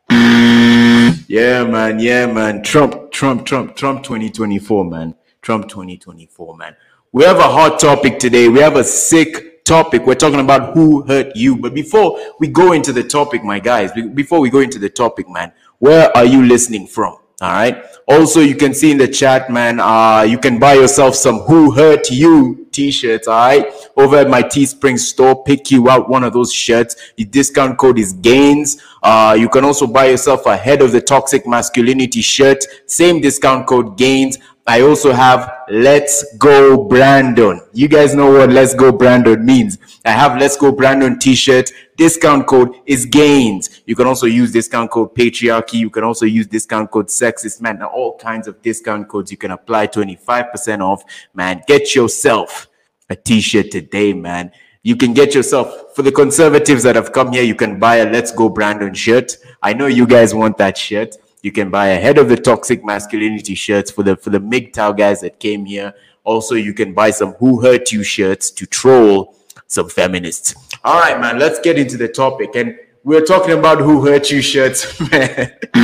Yeah, 1.31 1.63
man. 1.63 1.97
Yeah, 1.97 2.25
man. 2.25 2.61
Trump, 2.61 3.09
Trump, 3.09 3.45
Trump, 3.45 3.77
Trump 3.77 4.03
2024, 4.03 4.83
man. 4.83 5.15
Trump 5.41 5.69
2024, 5.69 6.57
man. 6.57 6.75
We 7.13 7.23
have 7.23 7.37
a 7.37 7.43
hot 7.43 7.79
topic 7.79 8.19
today. 8.19 8.49
We 8.49 8.59
have 8.59 8.75
a 8.75 8.83
sick 8.83 9.63
topic. 9.63 10.05
We're 10.05 10.15
talking 10.15 10.41
about 10.41 10.73
who 10.73 11.03
hurt 11.03 11.33
you. 11.33 11.55
But 11.55 11.73
before 11.73 12.19
we 12.41 12.49
go 12.49 12.73
into 12.73 12.91
the 12.91 13.03
topic, 13.03 13.45
my 13.45 13.59
guys, 13.59 13.93
before 14.13 14.41
we 14.41 14.49
go 14.49 14.59
into 14.59 14.77
the 14.77 14.89
topic, 14.89 15.29
man, 15.29 15.53
where 15.79 16.11
are 16.17 16.25
you 16.25 16.45
listening 16.45 16.85
from? 16.85 17.15
All 17.41 17.49
right. 17.49 17.83
Also, 18.07 18.39
you 18.39 18.55
can 18.55 18.71
see 18.75 18.91
in 18.91 18.99
the 18.99 19.07
chat, 19.07 19.49
man, 19.49 19.79
uh, 19.79 20.21
you 20.21 20.37
can 20.37 20.59
buy 20.59 20.75
yourself 20.75 21.15
some 21.15 21.39
Who 21.39 21.71
Hurt 21.71 22.11
You 22.11 22.67
t-shirts, 22.71 23.27
all 23.27 23.33
right? 23.33 23.73
Over 23.97 24.17
at 24.17 24.29
my 24.29 24.43
Teespring 24.43 24.99
store, 24.99 25.43
pick 25.43 25.71
you 25.71 25.89
out 25.89 26.07
one 26.07 26.23
of 26.23 26.33
those 26.33 26.53
shirts. 26.53 26.95
The 27.15 27.25
discount 27.25 27.79
code 27.79 27.97
is 27.97 28.13
GAINS. 28.13 28.77
Uh, 29.01 29.35
you 29.39 29.49
can 29.49 29.65
also 29.65 29.87
buy 29.87 30.09
yourself 30.09 30.45
a 30.45 30.55
Head 30.55 30.83
of 30.83 30.91
the 30.91 31.01
Toxic 31.01 31.47
Masculinity 31.47 32.21
shirt. 32.21 32.63
Same 32.85 33.21
discount 33.21 33.65
code 33.65 33.97
GAINS. 33.97 34.37
I 34.67 34.81
also 34.81 35.11
have 35.11 35.51
Let's 35.69 36.37
Go 36.37 36.83
Brandon. 36.87 37.61
You 37.73 37.87
guys 37.87 38.13
know 38.13 38.31
what 38.31 38.51
Let's 38.51 38.75
Go 38.75 38.91
Brandon 38.91 39.43
means. 39.43 39.79
I 40.05 40.11
have 40.11 40.37
Let's 40.37 40.55
Go 40.55 40.71
Brandon 40.71 41.17
t-shirt. 41.17 41.71
Discount 41.97 42.45
code 42.45 42.75
is 42.85 43.05
gains. 43.05 43.81
You 43.85 43.95
can 43.95 44.05
also 44.05 44.27
use 44.27 44.51
discount 44.51 44.91
code 44.91 45.15
patriarchy. 45.15 45.73
You 45.73 45.89
can 45.89 46.03
also 46.03 46.25
use 46.25 46.45
discount 46.45 46.91
code 46.91 47.07
sexist 47.07 47.59
man. 47.59 47.81
All 47.81 48.17
kinds 48.17 48.47
of 48.47 48.61
discount 48.61 49.07
codes 49.07 49.31
you 49.31 49.37
can 49.37 49.51
apply 49.51 49.87
25% 49.87 50.81
off. 50.81 51.03
Man, 51.33 51.63
get 51.67 51.95
yourself 51.95 52.67
a 53.09 53.15
t-shirt 53.15 53.71
today, 53.71 54.13
man. 54.13 54.51
You 54.83 54.95
can 54.95 55.13
get 55.13 55.33
yourself 55.35 55.95
for 55.95 56.01
the 56.03 56.11
conservatives 56.11 56.83
that 56.83 56.95
have 56.95 57.11
come 57.11 57.31
here. 57.31 57.43
You 57.43 57.55
can 57.55 57.79
buy 57.79 57.97
a 57.97 58.09
Let's 58.09 58.31
Go 58.31 58.47
Brandon 58.47 58.93
shirt. 58.93 59.37
I 59.61 59.73
know 59.73 59.87
you 59.87 60.07
guys 60.07 60.33
want 60.33 60.57
that 60.57 60.77
shirt. 60.77 61.15
You 61.41 61.51
can 61.51 61.69
buy 61.69 61.87
a 61.87 61.99
head 61.99 62.17
of 62.17 62.29
the 62.29 62.37
toxic 62.37 62.85
masculinity 62.85 63.55
shirts 63.55 63.89
for 63.89 64.03
the 64.03 64.15
for 64.15 64.29
the 64.29 64.39
MGTOW 64.39 64.97
guys 64.97 65.21
that 65.21 65.39
came 65.39 65.65
here. 65.65 65.93
Also, 66.23 66.55
you 66.55 66.73
can 66.73 66.93
buy 66.93 67.09
some 67.11 67.33
Who 67.33 67.61
Hurt 67.61 67.91
You 67.91 68.03
shirts 68.03 68.51
to 68.51 68.65
troll 68.65 69.35
some 69.67 69.89
feminists. 69.89 70.53
All 70.83 70.99
right, 70.99 71.19
man, 71.19 71.39
let's 71.39 71.59
get 71.59 71.79
into 71.79 71.97
the 71.97 72.07
topic. 72.07 72.55
And 72.55 72.77
we're 73.03 73.25
talking 73.25 73.57
about 73.57 73.79
who 73.79 74.05
hurt 74.05 74.29
you 74.29 74.41
shirts, 74.41 74.99
man. 75.11 75.51
All 75.73 75.81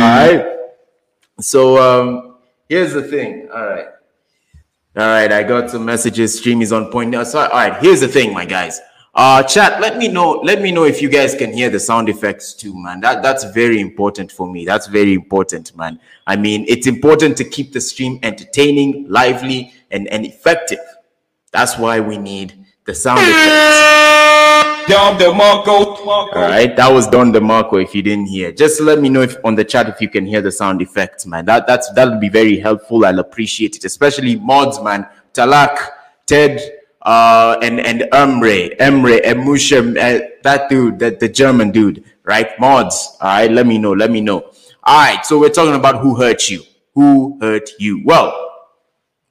right. 0.00 0.46
So 1.40 1.78
um, 1.78 2.36
here's 2.68 2.92
the 2.92 3.02
thing. 3.02 3.48
All 3.52 3.66
right. 3.66 3.86
All 4.96 5.02
right, 5.02 5.32
I 5.32 5.42
got 5.42 5.70
some 5.70 5.84
messages. 5.84 6.38
Stream 6.38 6.62
is 6.62 6.72
on 6.72 6.92
point 6.92 7.10
now. 7.10 7.24
So, 7.24 7.40
all 7.40 7.48
right, 7.48 7.82
here's 7.82 8.00
the 8.00 8.06
thing, 8.06 8.32
my 8.32 8.44
guys. 8.44 8.80
Uh, 9.16 9.42
chat. 9.44 9.80
Let 9.80 9.96
me 9.96 10.08
know. 10.08 10.40
Let 10.42 10.60
me 10.60 10.72
know 10.72 10.84
if 10.84 11.00
you 11.00 11.08
guys 11.08 11.36
can 11.36 11.52
hear 11.52 11.70
the 11.70 11.78
sound 11.78 12.08
effects 12.08 12.52
too, 12.52 12.74
man. 12.74 13.00
That 13.00 13.22
that's 13.22 13.44
very 13.52 13.80
important 13.80 14.32
for 14.32 14.50
me. 14.50 14.64
That's 14.64 14.88
very 14.88 15.14
important, 15.14 15.76
man. 15.76 16.00
I 16.26 16.34
mean, 16.34 16.64
it's 16.66 16.88
important 16.88 17.36
to 17.36 17.44
keep 17.44 17.72
the 17.72 17.80
stream 17.80 18.18
entertaining, 18.24 19.06
lively, 19.08 19.72
and 19.92 20.08
and 20.08 20.26
effective. 20.26 20.80
That's 21.52 21.78
why 21.78 22.00
we 22.00 22.18
need 22.18 22.66
the 22.86 22.94
sound 22.94 23.20
effects. 23.22 23.94
Don 24.88 25.16
DeMarco. 25.18 26.04
All 26.06 26.30
right, 26.34 26.74
that 26.76 26.92
was 26.92 27.06
Don 27.06 27.32
DeMarco. 27.32 27.82
If 27.82 27.94
you 27.94 28.02
didn't 28.02 28.26
hear, 28.26 28.50
just 28.50 28.80
let 28.80 29.00
me 29.00 29.08
know 29.08 29.22
if 29.22 29.36
on 29.44 29.54
the 29.54 29.64
chat 29.64 29.88
if 29.88 30.00
you 30.00 30.10
can 30.10 30.26
hear 30.26 30.42
the 30.42 30.52
sound 30.52 30.82
effects, 30.82 31.24
man. 31.24 31.44
That 31.44 31.68
that's 31.68 31.90
that'll 31.92 32.18
be 32.18 32.28
very 32.28 32.58
helpful. 32.58 33.06
I'll 33.06 33.20
appreciate 33.20 33.76
it, 33.76 33.84
especially 33.84 34.36
mods, 34.36 34.80
man. 34.82 35.06
Talak, 35.32 35.78
Ted, 36.26 36.60
uh, 37.04 37.58
and 37.62 37.80
and 37.80 38.02
Emre, 38.12 38.76
Emre, 38.78 39.22
Emusha, 39.22 39.96
uh, 39.96 40.26
that 40.42 40.68
dude, 40.68 40.98
that 40.98 41.20
the 41.20 41.28
German 41.28 41.70
dude, 41.70 42.04
right? 42.24 42.48
Mods. 42.58 43.16
All 43.20 43.28
right, 43.28 43.50
let 43.50 43.66
me 43.66 43.78
know. 43.78 43.92
Let 43.92 44.10
me 44.10 44.20
know. 44.20 44.50
All 44.84 44.98
right, 44.98 45.24
so 45.24 45.38
we're 45.38 45.50
talking 45.50 45.74
about 45.74 46.00
who 46.00 46.16
hurt 46.16 46.48
you. 46.48 46.62
Who 46.94 47.38
hurt 47.40 47.70
you? 47.78 48.02
Well, 48.04 48.44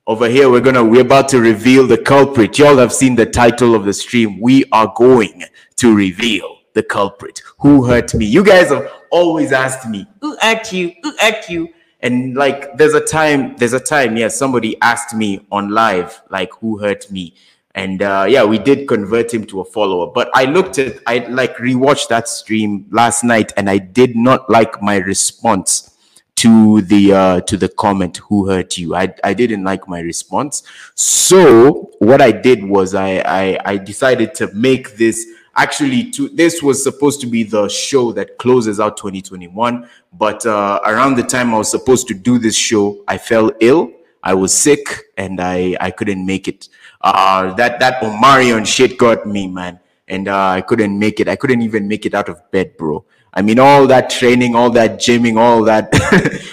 over 0.06 0.28
here 0.28 0.50
we're 0.50 0.60
gonna 0.62 0.84
we're 0.84 1.02
about 1.02 1.30
to 1.30 1.40
reveal 1.40 1.88
the 1.88 1.98
culprit 1.98 2.60
y'all 2.60 2.76
have 2.76 2.92
seen 2.92 3.16
the 3.16 3.26
title 3.26 3.74
of 3.74 3.86
the 3.86 3.94
stream 3.94 4.38
we 4.42 4.66
are 4.74 4.92
going 4.98 5.44
to 5.78 5.96
reveal 5.96 6.58
the 6.74 6.84
culprit 6.84 7.42
who 7.60 7.86
hurt 7.86 8.14
me 8.14 8.26
you 8.26 8.44
guys 8.44 8.68
have 8.68 8.92
always 9.12 9.54
asked 9.54 9.88
me 9.88 10.06
who 10.20 10.36
hurt 10.42 10.74
you 10.74 10.92
who 11.04 11.16
hurt 11.20 11.50
you 11.50 11.70
and 12.02 12.36
like 12.36 12.76
there's 12.78 12.94
a 12.94 13.00
time 13.00 13.56
there's 13.56 13.72
a 13.72 13.80
time 13.80 14.18
yeah 14.18 14.28
somebody 14.28 14.76
asked 14.82 15.16
me 15.16 15.46
on 15.54 15.70
live 15.70 16.22
like 16.30 16.52
who 16.60 16.78
hurt 16.78 17.10
me 17.10 17.34
and 17.76 18.02
uh, 18.02 18.26
yeah 18.28 18.44
we 18.44 18.58
did 18.60 18.88
convert 18.88 19.34
him 19.34 19.46
to 19.46 19.62
a 19.62 19.66
follower. 19.66 20.12
But 20.14 20.30
i 20.34 20.46
looked 20.46 20.78
at 20.80 21.00
i 21.08 21.20
like 21.30 21.58
rewatched 21.58 22.08
that 22.10 22.28
stream 22.28 22.86
last 22.92 23.24
night 23.24 23.52
and 23.58 23.70
i 23.70 23.78
did 23.78 24.16
not 24.16 24.50
like 24.50 24.82
my 24.82 24.98
response 24.98 25.90
to 26.36 26.82
the 26.82 27.14
uh, 27.14 27.42
to 27.42 27.58
the 27.58 27.70
comment 27.70 28.18
who 28.18 28.50
hurt 28.50 28.78
you? 28.78 28.96
I, 28.96 29.14
I 29.24 29.34
didn't 29.34 29.64
like 29.64 29.88
my 29.88 30.00
response. 30.00 30.64
So 30.96 31.92
what 32.00 32.22
i 32.22 32.32
did 32.32 32.64
was 32.64 32.96
I, 32.96 33.20
I 33.20 33.60
i 33.66 33.78
decided 33.78 34.34
to 34.36 34.54
make 34.54 34.98
this 34.98 35.26
actually 35.56 36.10
to 36.12 36.30
this 36.30 36.62
was 36.62 36.84
supposed 36.84 37.22
to 37.22 37.28
be 37.28 37.44
the 37.44 37.70
show 37.70 38.12
that 38.14 38.38
closes 38.40 38.80
out 38.80 38.98
2021 38.98 39.88
but 40.14 40.46
uh, 40.46 40.80
around 40.86 41.16
the 41.16 41.24
time 41.24 41.54
i 41.54 41.58
was 41.58 41.70
supposed 41.70 42.08
to 42.08 42.14
do 42.14 42.40
this 42.40 42.56
show 42.56 43.04
i 43.08 43.18
fell 43.18 43.52
ill 43.62 43.92
i 44.24 44.34
was 44.34 44.54
sick 44.54 45.04
and 45.18 45.40
i 45.40 45.78
i 45.80 45.92
couldn't 45.92 46.26
make 46.26 46.48
it 46.48 46.70
uh 47.04 47.54
that 47.54 47.80
that 47.80 48.02
omicron 48.04 48.66
shit 48.66 48.98
got 48.98 49.26
me 49.26 49.48
man 49.48 49.80
and 50.08 50.28
uh, 50.28 50.48
i 50.50 50.62
couldn't 50.62 50.98
make 50.98 51.20
it 51.20 51.28
i 51.28 51.36
couldn't 51.36 51.62
even 51.62 51.88
make 51.88 52.06
it 52.06 52.14
out 52.14 52.30
of 52.30 52.40
bed 52.52 52.76
bro 52.78 53.04
I 53.36 53.42
mean, 53.42 53.58
all 53.58 53.88
that 53.88 54.12
training, 54.12 54.54
all 54.56 54.70
that 54.72 55.00
gymming, 55.00 55.40
all 55.40 55.64
that, 55.64 55.92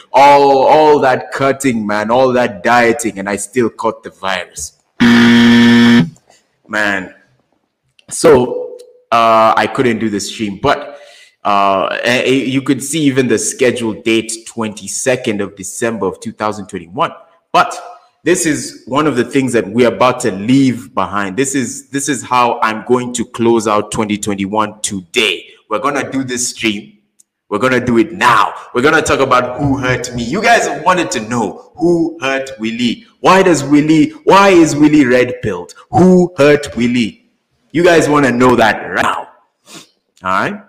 all, 0.13 0.67
all 0.67 0.99
that 1.01 1.31
cutting, 1.31 1.87
man, 1.87 2.11
all 2.11 2.33
that 2.33 2.63
dieting, 2.63 3.19
and 3.19 3.29
I 3.29 3.37
still 3.37 3.69
caught 3.69 4.03
the 4.03 4.09
virus. 4.11 4.81
man. 6.69 7.15
So, 8.09 8.79
uh, 9.13 9.53
I 9.57 9.67
couldn't 9.67 9.99
do 9.99 10.09
the 10.09 10.21
stream, 10.21 10.59
but, 10.63 10.99
uh, 11.45 11.99
you 12.27 12.63
could 12.63 12.83
see 12.83 13.03
even 13.03 13.29
the 13.29 13.39
scheduled 13.39 14.03
date, 14.03 14.33
22nd 14.49 15.43
of 15.43 15.57
December 15.57 16.07
of 16.07 16.19
2021. 16.21 17.13
But 17.53 18.00
this 18.25 18.47
is 18.47 18.85
one 18.87 19.07
of 19.07 19.17
the 19.17 19.25
things 19.25 19.53
that 19.53 19.67
we're 19.67 19.89
about 19.89 20.21
to 20.21 20.31
leave 20.31 20.95
behind. 20.95 21.37
This 21.37 21.55
is, 21.55 21.89
this 21.91 22.09
is 22.09 22.23
how 22.23 22.61
I'm 22.61 22.85
going 22.87 23.13
to 23.15 23.25
close 23.25 23.67
out 23.67 23.91
2021 23.93 24.81
today 24.83 25.51
we're 25.71 25.79
gonna 25.79 26.11
do 26.11 26.25
this 26.25 26.49
stream. 26.49 26.99
We're 27.49 27.61
gonna 27.61 27.85
do 27.85 27.99
it 27.99 28.13
now. 28.13 28.55
We're 28.75 28.83
gonna 28.83 29.03
talk 29.03 29.21
about 29.21 29.61
who 29.61 29.79
hurt 29.79 30.13
me. 30.15 30.25
You 30.25 30.43
guys 30.43 30.69
wanted 30.85 31.13
to 31.13 31.21
know 31.29 31.71
who 31.77 32.19
hurt 32.21 32.51
Willie. 32.59 33.07
Why 33.21 33.45
does 33.45 33.63
Willie? 33.63 34.11
Why 34.25 34.49
is 34.49 34.75
Willie 34.75 35.07
red 35.07 35.41
pilled? 35.43 35.75
Who 35.91 36.35
hurt 36.37 36.77
Willie? 36.77 37.31
You 37.71 37.85
guys 37.85 38.09
want 38.09 38.27
to 38.27 38.33
know 38.33 38.57
that 38.57 38.81
right 38.81 39.03
now. 39.03 39.29
All 40.25 40.41
right. 40.41 40.61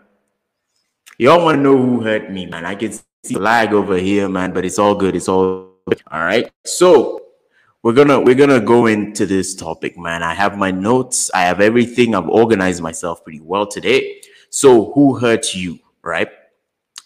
Y'all 1.18 1.44
want 1.44 1.58
to 1.58 1.62
know 1.64 1.78
who 1.78 2.02
hurt 2.02 2.32
me, 2.32 2.46
man. 2.46 2.64
I 2.64 2.76
can 2.76 2.94
see 3.24 3.36
lag 3.36 3.74
over 3.74 3.98
here, 3.98 4.30
man, 4.30 4.54
but 4.54 4.66
it's 4.66 4.78
all 4.78 4.94
good. 4.94 5.16
It's 5.16 5.28
all 5.28 5.78
good. 5.88 6.04
All 6.12 6.24
right. 6.24 6.52
So 6.64 7.21
we're 7.84 7.94
gonna 7.94 8.20
we're 8.20 8.36
gonna 8.36 8.60
go 8.60 8.86
into 8.86 9.26
this 9.26 9.56
topic, 9.56 9.98
man. 9.98 10.22
I 10.24 10.34
have 10.34 10.58
my 10.58 10.72
notes. 10.72 11.32
I 11.34 11.41
have 11.41 11.62
everything. 11.62 12.13
I've 12.13 12.30
organized 12.30 12.82
myself 12.82 13.24
pretty 13.24 13.39
well 13.39 13.65
today. 13.65 14.22
So, 14.50 14.91
who 14.94 15.17
hurt 15.17 15.56
you, 15.56 15.80
right? 16.04 16.30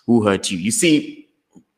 Who 0.06 0.26
hurt 0.26 0.52
you? 0.52 0.58
You 0.58 0.72
see, 0.72 1.30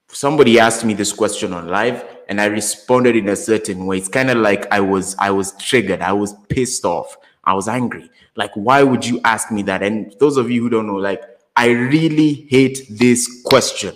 somebody 0.09 0.59
asked 0.59 0.83
me 0.83 0.93
this 0.93 1.13
question 1.13 1.53
on 1.53 1.67
live 1.67 2.05
and 2.27 2.41
I 2.41 2.45
responded 2.45 3.15
in 3.15 3.29
a 3.29 3.35
certain 3.35 3.85
way. 3.85 3.97
It's 3.97 4.07
kind 4.07 4.29
of 4.29 4.37
like 4.37 4.71
I 4.71 4.79
was 4.79 5.15
I 5.19 5.29
was 5.31 5.51
triggered. 5.57 6.01
I 6.01 6.13
was 6.13 6.33
pissed 6.49 6.85
off. 6.85 7.17
I 7.43 7.53
was 7.53 7.67
angry. 7.67 8.09
Like, 8.35 8.51
why 8.55 8.83
would 8.83 9.05
you 9.05 9.21
ask 9.23 9.51
me 9.51 9.61
that? 9.63 9.81
And 9.81 10.13
those 10.19 10.37
of 10.37 10.51
you 10.51 10.61
who 10.61 10.69
don't 10.69 10.87
know, 10.87 10.95
like, 10.95 11.23
I 11.55 11.69
really 11.69 12.47
hate 12.49 12.85
this 12.89 13.41
question. 13.43 13.95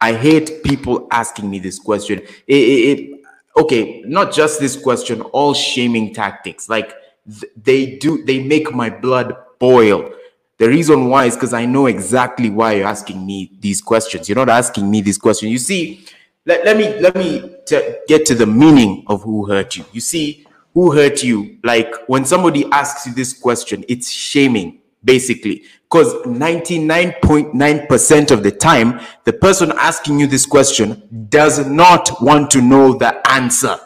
I 0.00 0.12
hate 0.14 0.62
people 0.62 1.08
asking 1.10 1.50
me 1.50 1.58
this 1.58 1.78
question. 1.78 2.20
It, 2.20 2.54
it, 2.54 2.98
it 3.00 3.17
okay, 3.58 4.02
not 4.06 4.32
just 4.32 4.60
this 4.60 4.76
question, 4.76 5.20
all 5.20 5.52
shaming 5.54 6.14
tactics. 6.14 6.68
Like, 6.68 6.94
th- 7.28 7.52
they 7.62 7.96
do, 7.96 8.24
they 8.24 8.42
make 8.42 8.72
my 8.72 8.88
blood 8.88 9.36
boil. 9.58 10.10
The 10.58 10.68
reason 10.68 11.08
why 11.08 11.26
is 11.26 11.34
because 11.34 11.52
I 11.52 11.66
know 11.66 11.86
exactly 11.86 12.50
why 12.50 12.74
you're 12.74 12.86
asking 12.86 13.24
me 13.24 13.52
these 13.60 13.80
questions. 13.80 14.28
You're 14.28 14.36
not 14.36 14.48
asking 14.48 14.90
me 14.90 15.00
these 15.02 15.18
questions. 15.18 15.52
You 15.52 15.58
see, 15.58 16.06
let, 16.46 16.64
let 16.64 16.76
me 16.76 16.98
let 16.98 17.14
me 17.14 17.54
t- 17.66 17.94
get 18.08 18.26
to 18.26 18.34
the 18.34 18.46
meaning 18.46 19.04
of 19.06 19.22
who 19.22 19.46
hurt 19.46 19.76
you. 19.76 19.84
You 19.92 20.00
see, 20.00 20.46
who 20.74 20.92
hurt 20.92 21.22
you? 21.22 21.58
Like 21.62 21.94
when 22.08 22.24
somebody 22.24 22.64
asks 22.72 23.06
you 23.06 23.14
this 23.14 23.32
question, 23.32 23.84
it's 23.88 24.10
shaming 24.10 24.77
basically 25.04 25.64
because 25.84 26.12
99.9% 26.26 28.30
of 28.30 28.42
the 28.42 28.50
time 28.50 29.00
the 29.24 29.32
person 29.32 29.72
asking 29.78 30.18
you 30.18 30.26
this 30.26 30.46
question 30.46 31.26
does 31.28 31.66
not 31.66 32.22
want 32.22 32.50
to 32.50 32.60
know 32.60 32.94
the 32.94 33.30
answer 33.30 33.78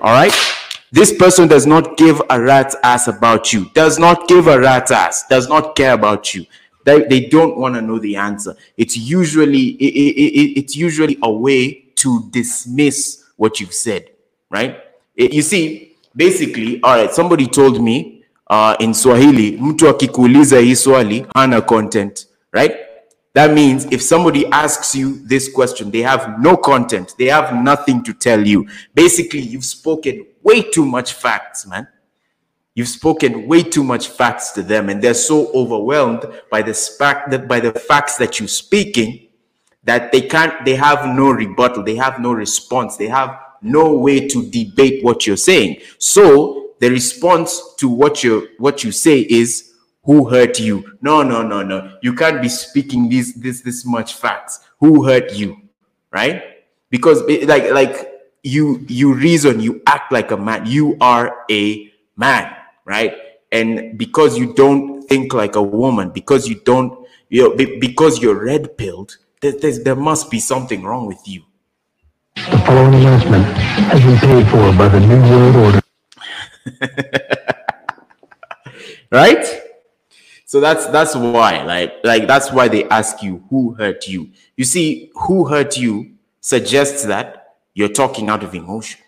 all 0.00 0.12
right 0.12 0.32
this 0.92 1.16
person 1.16 1.46
does 1.46 1.66
not 1.66 1.96
give 1.96 2.20
a 2.30 2.40
rat's 2.40 2.74
ass 2.82 3.06
about 3.06 3.52
you, 3.52 3.70
does 3.74 3.98
not 3.98 4.26
give 4.26 4.48
a 4.48 4.58
rat's 4.58 4.90
ass, 4.90 5.26
does 5.28 5.48
not 5.48 5.76
care 5.76 5.92
about 5.92 6.34
you. 6.34 6.46
They, 6.84 7.04
they 7.04 7.26
don't 7.26 7.56
want 7.56 7.76
to 7.76 7.82
know 7.82 7.98
the 7.98 8.16
answer. 8.16 8.56
It's 8.76 8.96
usually 8.96 9.72
it, 9.72 9.84
it, 9.84 10.58
it's 10.58 10.76
usually 10.76 11.16
a 11.22 11.30
way 11.30 11.84
to 11.96 12.28
dismiss 12.30 13.24
what 13.36 13.60
you've 13.60 13.74
said, 13.74 14.10
right? 14.50 14.80
It, 15.14 15.32
you 15.32 15.42
see, 15.42 15.96
basically, 16.16 16.82
all 16.82 16.96
right, 16.96 17.12
somebody 17.12 17.46
told 17.46 17.80
me 17.80 18.19
uh, 18.50 18.74
in 18.78 18.94
Swahili, 18.94 19.58
mtu 19.60 19.88
akikuuliza 19.88 20.58
hii 20.58 20.76
swali 20.76 21.26
hana 21.34 21.60
content, 21.60 22.28
right? 22.52 22.72
That 23.34 23.52
means 23.52 23.86
if 23.90 24.02
somebody 24.02 24.46
asks 24.50 24.94
you 24.94 25.10
this 25.28 25.52
question, 25.52 25.92
they 25.92 26.02
have 26.02 26.32
no 26.38 26.56
content, 26.56 27.16
they 27.16 27.28
have 27.30 27.54
nothing 27.54 28.02
to 28.02 28.12
tell 28.12 28.48
you. 28.48 28.66
Basically, 28.94 29.42
you've 29.52 29.64
spoken 29.66 30.26
way 30.44 30.62
too 30.62 30.84
much 30.84 31.12
facts, 31.14 31.66
man. 31.66 31.86
You've 32.74 32.88
spoken 32.88 33.46
way 33.46 33.62
too 33.62 33.84
much 33.84 34.08
facts 34.08 34.52
to 34.52 34.62
them, 34.62 34.88
and 34.88 35.02
they're 35.02 35.14
so 35.14 35.50
overwhelmed 35.54 36.24
by 36.50 36.62
the 36.62 36.74
fact 36.74 37.30
that 37.30 37.46
by 37.46 37.60
the 37.60 37.72
facts 37.72 38.16
that 38.16 38.40
you're 38.40 38.48
speaking 38.48 39.28
that 39.84 40.12
they 40.12 40.22
can't, 40.22 40.64
they 40.64 40.74
have 40.74 41.06
no 41.06 41.30
rebuttal, 41.30 41.84
they 41.84 41.96
have 41.96 42.18
no 42.20 42.32
response, 42.32 42.96
they 42.96 43.08
have 43.08 43.38
no 43.62 43.92
way 43.92 44.26
to 44.28 44.42
debate 44.50 45.04
what 45.04 45.26
you're 45.26 45.36
saying. 45.36 45.76
So 45.98 46.69
the 46.80 46.90
response 46.90 47.74
to 47.76 47.88
what 47.88 48.24
you 48.24 48.48
what 48.58 48.82
you 48.84 48.92
say 48.92 49.20
is 49.20 49.72
who 50.02 50.28
hurt 50.28 50.58
you? 50.58 50.98
No 51.00 51.22
no 51.22 51.42
no 51.42 51.62
no. 51.62 51.98
You 52.02 52.14
can't 52.14 52.42
be 52.42 52.48
speaking 52.48 53.08
this 53.08 53.34
this 53.34 53.60
this 53.60 53.84
much 53.86 54.14
facts. 54.14 54.60
Who 54.80 55.04
hurt 55.04 55.32
you? 55.32 55.56
Right? 56.10 56.42
Because 56.90 57.22
it, 57.28 57.46
like 57.46 57.70
like 57.70 58.10
you 58.42 58.84
you 58.88 59.14
reason 59.14 59.60
you 59.60 59.80
act 59.86 60.10
like 60.10 60.30
a 60.32 60.36
man. 60.36 60.66
You 60.66 60.96
are 61.00 61.44
a 61.50 61.92
man 62.16 62.56
right? 62.90 63.16
And 63.52 63.96
because 63.96 64.36
you 64.36 64.52
don't 64.54 65.02
think 65.02 65.32
like 65.32 65.54
a 65.56 65.62
woman 65.62 66.10
because 66.10 66.48
you 66.48 66.56
don't 66.64 67.06
you 67.28 67.42
know 67.42 67.78
because 67.78 68.20
you're 68.20 68.44
red 68.44 68.76
pilled 68.76 69.16
there, 69.40 69.52
there 69.52 69.96
must 69.96 70.30
be 70.30 70.40
something 70.40 70.82
wrong 70.82 71.06
with 71.06 71.22
you. 71.26 71.42
The 72.34 72.58
following 72.66 72.94
announcement 72.94 73.44
has 73.90 74.00
been 74.02 74.18
paid 74.18 74.46
for 74.50 74.72
by 74.76 74.88
the 74.88 75.00
new 75.00 75.20
world 75.30 75.56
order 75.56 75.80
right 79.12 79.44
So 80.46 80.60
that's 80.60 80.86
that's 80.88 81.14
why, 81.16 81.62
like, 81.64 81.94
like 82.04 82.26
that's 82.26 82.52
why 82.52 82.68
they 82.68 82.84
ask 82.90 83.22
you 83.22 83.42
who 83.50 83.74
hurt 83.74 84.06
you. 84.08 84.30
You 84.56 84.64
see, 84.64 85.10
who 85.14 85.46
hurt 85.46 85.76
you 85.78 86.12
suggests 86.40 87.04
that 87.06 87.56
you're 87.74 87.88
talking 88.02 88.28
out 88.30 88.42
of 88.44 88.54
emotion. 88.54 89.00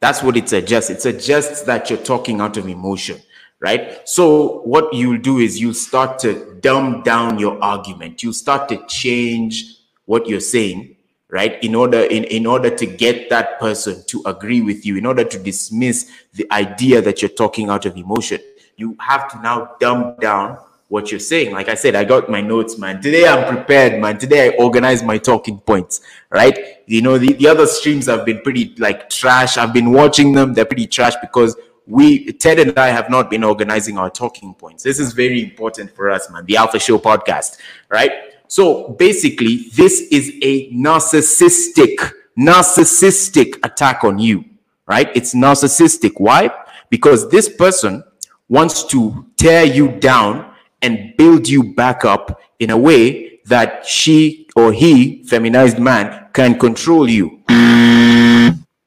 That's 0.00 0.22
what 0.22 0.36
it 0.36 0.48
suggests. 0.48 0.90
It 0.90 1.00
suggests 1.02 1.62
that 1.62 1.88
you're 1.90 1.98
talking 2.12 2.40
out 2.40 2.56
of 2.58 2.68
emotion, 2.68 3.18
right? 3.60 4.06
So 4.08 4.60
what 4.62 4.92
you'll 4.94 5.18
do 5.18 5.38
is 5.38 5.60
you'll 5.60 5.74
start 5.74 6.18
to 6.20 6.54
dumb 6.60 7.02
down 7.02 7.38
your 7.38 7.62
argument. 7.62 8.22
You'll 8.22 8.32
start 8.34 8.68
to 8.70 8.84
change 8.86 9.64
what 10.06 10.28
you're 10.28 10.40
saying, 10.40 10.93
right? 11.34 11.60
In 11.64 11.74
order 11.74 12.02
in, 12.04 12.22
in 12.24 12.46
order 12.46 12.70
to 12.70 12.86
get 12.86 13.28
that 13.28 13.58
person 13.58 14.04
to 14.06 14.22
agree 14.24 14.60
with 14.60 14.86
you, 14.86 14.96
in 14.96 15.04
order 15.04 15.24
to 15.24 15.36
dismiss 15.36 16.08
the 16.32 16.46
idea 16.52 17.02
that 17.02 17.20
you're 17.20 17.28
talking 17.28 17.70
out 17.70 17.86
of 17.86 17.96
emotion, 17.96 18.38
you 18.76 18.96
have 19.00 19.28
to 19.32 19.42
now 19.42 19.72
dumb 19.80 20.14
down 20.20 20.58
what 20.86 21.10
you're 21.10 21.18
saying. 21.18 21.50
Like 21.50 21.68
I 21.68 21.74
said, 21.74 21.96
I 21.96 22.04
got 22.04 22.30
my 22.30 22.40
notes, 22.40 22.78
man. 22.78 23.02
Today 23.02 23.26
I'm 23.26 23.52
prepared, 23.52 24.00
man. 24.00 24.16
Today 24.16 24.46
I 24.46 24.62
organized 24.62 25.04
my 25.04 25.18
talking 25.18 25.58
points, 25.58 26.02
right? 26.30 26.56
You 26.86 27.02
know, 27.02 27.18
the, 27.18 27.32
the 27.32 27.48
other 27.48 27.66
streams 27.66 28.06
have 28.06 28.24
been 28.24 28.40
pretty 28.42 28.72
like 28.78 29.10
trash. 29.10 29.56
I've 29.56 29.72
been 29.72 29.90
watching 29.90 30.34
them. 30.34 30.54
They're 30.54 30.64
pretty 30.64 30.86
trash 30.86 31.14
because 31.20 31.56
we, 31.88 32.32
Ted 32.34 32.60
and 32.60 32.78
I 32.78 32.90
have 32.90 33.10
not 33.10 33.28
been 33.28 33.42
organizing 33.42 33.98
our 33.98 34.08
talking 34.08 34.54
points. 34.54 34.84
This 34.84 35.00
is 35.00 35.12
very 35.12 35.42
important 35.42 35.90
for 35.96 36.10
us, 36.10 36.30
man. 36.30 36.44
The 36.46 36.58
Alpha 36.58 36.78
Show 36.78 36.98
podcast, 36.98 37.58
right? 37.88 38.12
So 38.48 38.90
basically, 38.90 39.68
this 39.74 40.00
is 40.10 40.32
a 40.42 40.70
narcissistic, 40.72 42.12
narcissistic 42.38 43.58
attack 43.64 44.04
on 44.04 44.18
you, 44.18 44.44
right? 44.86 45.10
It's 45.14 45.34
narcissistic. 45.34 46.12
Why? 46.18 46.50
Because 46.90 47.28
this 47.30 47.48
person 47.48 48.04
wants 48.48 48.84
to 48.84 49.26
tear 49.36 49.64
you 49.64 49.88
down 49.98 50.52
and 50.82 51.16
build 51.16 51.48
you 51.48 51.74
back 51.74 52.04
up 52.04 52.40
in 52.58 52.70
a 52.70 52.76
way 52.76 53.40
that 53.46 53.86
she 53.86 54.48
or 54.54 54.72
he, 54.72 55.22
feminized 55.24 55.78
man, 55.78 56.28
can 56.32 56.58
control 56.58 57.08
you. 57.08 57.40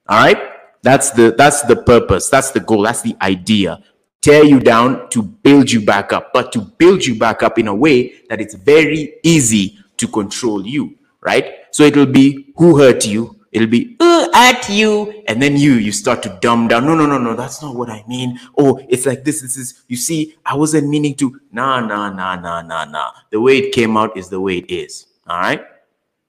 All 0.09 0.17
right? 0.17 0.37
That's 0.83 1.11
the 1.11 1.35
that's 1.37 1.63
the 1.63 1.75
purpose. 1.75 2.29
That's 2.29 2.51
the 2.51 2.59
goal. 2.59 2.83
That's 2.83 3.01
the 3.01 3.15
idea. 3.21 3.81
Tear 4.27 4.43
you 4.43 4.59
down 4.59 5.09
to 5.11 5.23
build 5.23 5.71
you 5.71 5.79
back 5.79 6.11
up, 6.11 6.33
but 6.33 6.51
to 6.51 6.59
build 6.59 7.05
you 7.05 7.15
back 7.15 7.43
up 7.43 7.57
in 7.57 7.69
a 7.69 7.73
way 7.73 8.19
that 8.27 8.41
it's 8.41 8.55
very 8.55 9.15
easy 9.23 9.79
to 9.95 10.05
control 10.05 10.67
you, 10.67 10.97
right? 11.21 11.53
So 11.71 11.83
it'll 11.83 12.05
be 12.05 12.51
who 12.57 12.77
hurt 12.77 13.05
you, 13.05 13.37
It'll 13.53 13.69
be 13.69 13.95
uh, 14.01 14.27
at 14.33 14.67
you, 14.67 15.23
and 15.27 15.41
then 15.41 15.55
you 15.55 15.75
you 15.75 15.93
start 15.93 16.21
to 16.23 16.37
dumb 16.41 16.67
down. 16.67 16.85
No, 16.85 16.93
no, 16.93 17.05
no, 17.05 17.17
no. 17.17 17.35
That's 17.35 17.61
not 17.61 17.75
what 17.75 17.89
I 17.89 18.03
mean. 18.05 18.37
Oh, 18.57 18.79
it's 18.89 19.05
like 19.05 19.23
this. 19.23 19.41
This 19.41 19.55
is. 19.55 19.83
You 19.87 19.95
see, 19.95 20.35
I 20.45 20.55
wasn't 20.55 20.89
meaning 20.89 21.15
to. 21.15 21.39
Nah, 21.51 21.79
nah, 21.79 22.09
nah, 22.09 22.35
nah, 22.35 22.61
nah, 22.61 22.83
nah. 22.83 23.11
The 23.31 23.39
way 23.39 23.59
it 23.59 23.71
came 23.71 23.95
out 23.95 24.17
is 24.17 24.27
the 24.27 24.41
way 24.41 24.57
it 24.57 24.69
is. 24.69 25.07
All 25.27 25.39
right. 25.39 25.63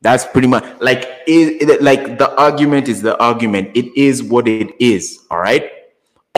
That's 0.00 0.24
pretty 0.24 0.46
much 0.46 0.64
like 0.80 1.02
it, 1.26 1.68
it, 1.68 1.82
like 1.82 2.18
the 2.18 2.32
argument 2.40 2.88
is 2.88 3.02
the 3.02 3.18
argument. 3.18 3.72
It 3.74 3.94
is 3.96 4.22
what 4.22 4.46
it 4.46 4.70
is. 4.80 5.26
All 5.30 5.40
right. 5.40 5.70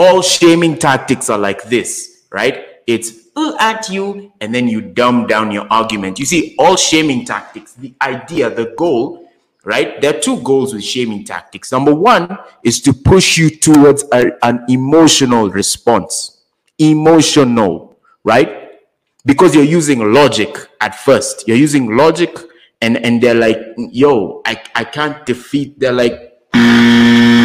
All 0.01 0.23
shaming 0.23 0.79
tactics 0.79 1.29
are 1.29 1.39
like 1.39 1.63
this, 1.65 2.25
right? 2.31 2.65
It's 2.87 3.29
uh, 3.37 3.55
at 3.61 3.91
you, 3.91 4.33
and 4.41 4.55
then 4.55 4.67
you 4.67 4.81
dumb 4.81 5.27
down 5.27 5.51
your 5.51 5.67
argument. 5.71 6.19
You 6.19 6.25
see, 6.25 6.57
all 6.59 6.77
shaming 6.77 7.27
tactics, 7.27 7.75
the 7.75 7.93
idea, 8.01 8.49
the 8.49 8.73
goal 8.77 9.31
right? 9.65 10.01
There 10.01 10.17
are 10.17 10.21
two 10.21 10.41
goals 10.43 10.73
with 10.75 10.85
shaming 10.85 11.25
tactics. 11.25 11.73
Number 11.73 11.95
one 11.95 12.39
is 12.63 12.81
to 12.83 12.93
push 12.93 13.37
you 13.37 13.51
towards 13.51 14.05
a, 14.13 14.33
an 14.43 14.65
emotional 14.69 15.51
response. 15.51 16.43
Emotional, 16.79 17.97
right? 18.25 18.81
Because 19.25 19.55
you're 19.55 19.65
using 19.65 20.13
logic 20.13 20.57
at 20.81 20.95
first. 20.95 21.47
You're 21.47 21.59
using 21.59 21.97
logic, 21.97 22.37
and, 22.81 22.97
and 23.05 23.23
they're 23.23 23.35
like, 23.35 23.59
yo, 23.77 24.41
I, 24.47 24.63
I 24.75 24.85
can't 24.85 25.27
defeat. 25.27 25.79
They're 25.79 25.93
like, 25.93 26.39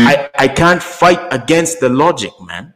I, 0.06 0.30
I 0.38 0.48
can't 0.48 0.82
fight 0.84 1.20
against 1.32 1.80
the 1.80 1.90
logic, 1.90 2.32
man. 2.42 2.74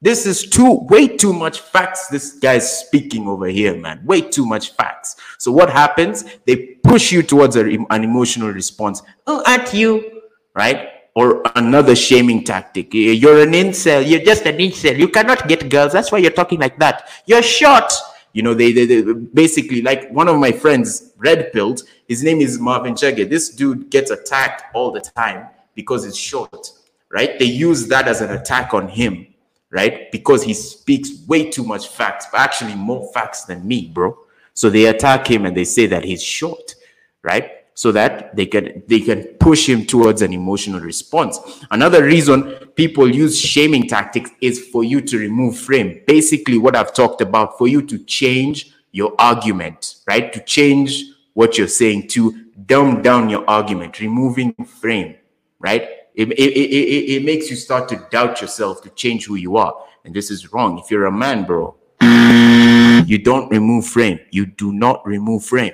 This 0.00 0.26
is 0.26 0.48
too 0.48 0.80
way 0.90 1.06
too 1.06 1.32
much 1.32 1.60
facts. 1.60 2.08
This 2.08 2.32
guy's 2.32 2.80
speaking 2.80 3.28
over 3.28 3.46
here, 3.46 3.76
man. 3.76 4.04
Way 4.04 4.22
too 4.22 4.44
much 4.44 4.72
facts. 4.72 5.14
So 5.38 5.52
what 5.52 5.70
happens? 5.70 6.24
They 6.44 6.56
push 6.82 7.12
you 7.12 7.22
towards 7.22 7.54
a, 7.54 7.64
an 7.64 8.02
emotional 8.02 8.50
response. 8.50 9.00
Oh, 9.28 9.44
at 9.46 9.72
you, 9.72 10.22
right? 10.56 10.88
Or 11.14 11.42
another 11.54 11.94
shaming 11.94 12.42
tactic. 12.42 12.92
You're 12.92 13.42
an 13.42 13.52
incel. 13.52 14.04
You're 14.04 14.24
just 14.24 14.44
an 14.46 14.58
incel. 14.58 14.98
You 14.98 15.06
cannot 15.06 15.46
get 15.46 15.70
girls. 15.70 15.92
That's 15.92 16.10
why 16.10 16.18
you're 16.18 16.32
talking 16.32 16.58
like 16.58 16.80
that. 16.80 17.08
You're 17.26 17.42
short. 17.42 17.92
You 18.32 18.42
know, 18.42 18.54
they, 18.54 18.72
they, 18.72 18.86
they 18.86 19.12
basically 19.12 19.82
like 19.82 20.10
one 20.10 20.26
of 20.26 20.36
my 20.36 20.50
friends, 20.50 21.12
red 21.18 21.52
pilled. 21.52 21.82
His 22.08 22.24
name 22.24 22.40
is 22.40 22.58
Marvin 22.58 22.96
Jagger. 22.96 23.26
This 23.26 23.50
dude 23.50 23.88
gets 23.88 24.10
attacked 24.10 24.74
all 24.74 24.90
the 24.90 25.00
time 25.00 25.46
because 25.74 26.04
it's 26.04 26.16
short, 26.16 26.70
right? 27.10 27.38
They 27.38 27.46
use 27.46 27.88
that 27.88 28.08
as 28.08 28.20
an 28.20 28.30
attack 28.30 28.74
on 28.74 28.88
him 28.88 29.26
right? 29.72 30.12
Because 30.12 30.44
he 30.44 30.54
speaks 30.54 31.26
way 31.26 31.50
too 31.50 31.64
much 31.64 31.88
facts, 31.88 32.26
but 32.30 32.40
actually 32.40 32.74
more 32.74 33.10
facts 33.12 33.44
than 33.44 33.66
me, 33.66 33.90
bro. 33.92 34.16
So 34.54 34.70
they 34.70 34.86
attack 34.86 35.26
him 35.26 35.46
and 35.46 35.56
they 35.56 35.64
say 35.64 35.86
that 35.86 36.04
he's 36.04 36.22
short, 36.22 36.74
right? 37.22 37.50
So 37.74 37.90
that 37.92 38.36
they 38.36 38.44
can 38.44 38.82
they 38.86 39.00
can 39.00 39.24
push 39.40 39.66
him 39.66 39.86
towards 39.86 40.20
an 40.20 40.34
emotional 40.34 40.78
response. 40.78 41.38
Another 41.70 42.04
reason 42.04 42.54
people 42.76 43.12
use 43.12 43.40
shaming 43.40 43.88
tactics 43.88 44.30
is 44.42 44.68
for 44.68 44.84
you 44.84 45.00
to 45.00 45.16
remove 45.18 45.56
frame. 45.56 46.02
Basically, 46.06 46.58
what 46.58 46.76
I've 46.76 46.92
talked 46.92 47.22
about 47.22 47.56
for 47.56 47.66
you 47.66 47.80
to 47.86 47.98
change 48.04 48.74
your 48.92 49.14
argument, 49.18 49.96
right? 50.06 50.30
To 50.34 50.40
change 50.40 51.02
what 51.32 51.56
you're 51.56 51.66
saying, 51.66 52.08
to 52.08 52.44
dumb 52.66 53.00
down 53.00 53.30
your 53.30 53.48
argument, 53.48 54.00
removing 54.00 54.52
frame, 54.66 55.16
right? 55.62 55.82
It, 56.14 56.30
it, 56.32 56.38
it, 56.38 57.12
it, 57.16 57.24
makes 57.24 57.48
you 57.48 57.56
start 57.56 57.88
to 57.88 58.06
doubt 58.10 58.42
yourself 58.42 58.82
to 58.82 58.90
change 58.90 59.24
who 59.24 59.36
you 59.36 59.56
are. 59.56 59.74
And 60.04 60.14
this 60.14 60.30
is 60.30 60.52
wrong. 60.52 60.78
If 60.78 60.90
you're 60.90 61.06
a 61.06 61.12
man, 61.12 61.44
bro, 61.44 61.74
you 63.06 63.18
don't 63.18 63.48
remove 63.50 63.86
frame. 63.86 64.20
You 64.30 64.46
do 64.46 64.72
not 64.72 65.06
remove 65.06 65.44
frame. 65.44 65.72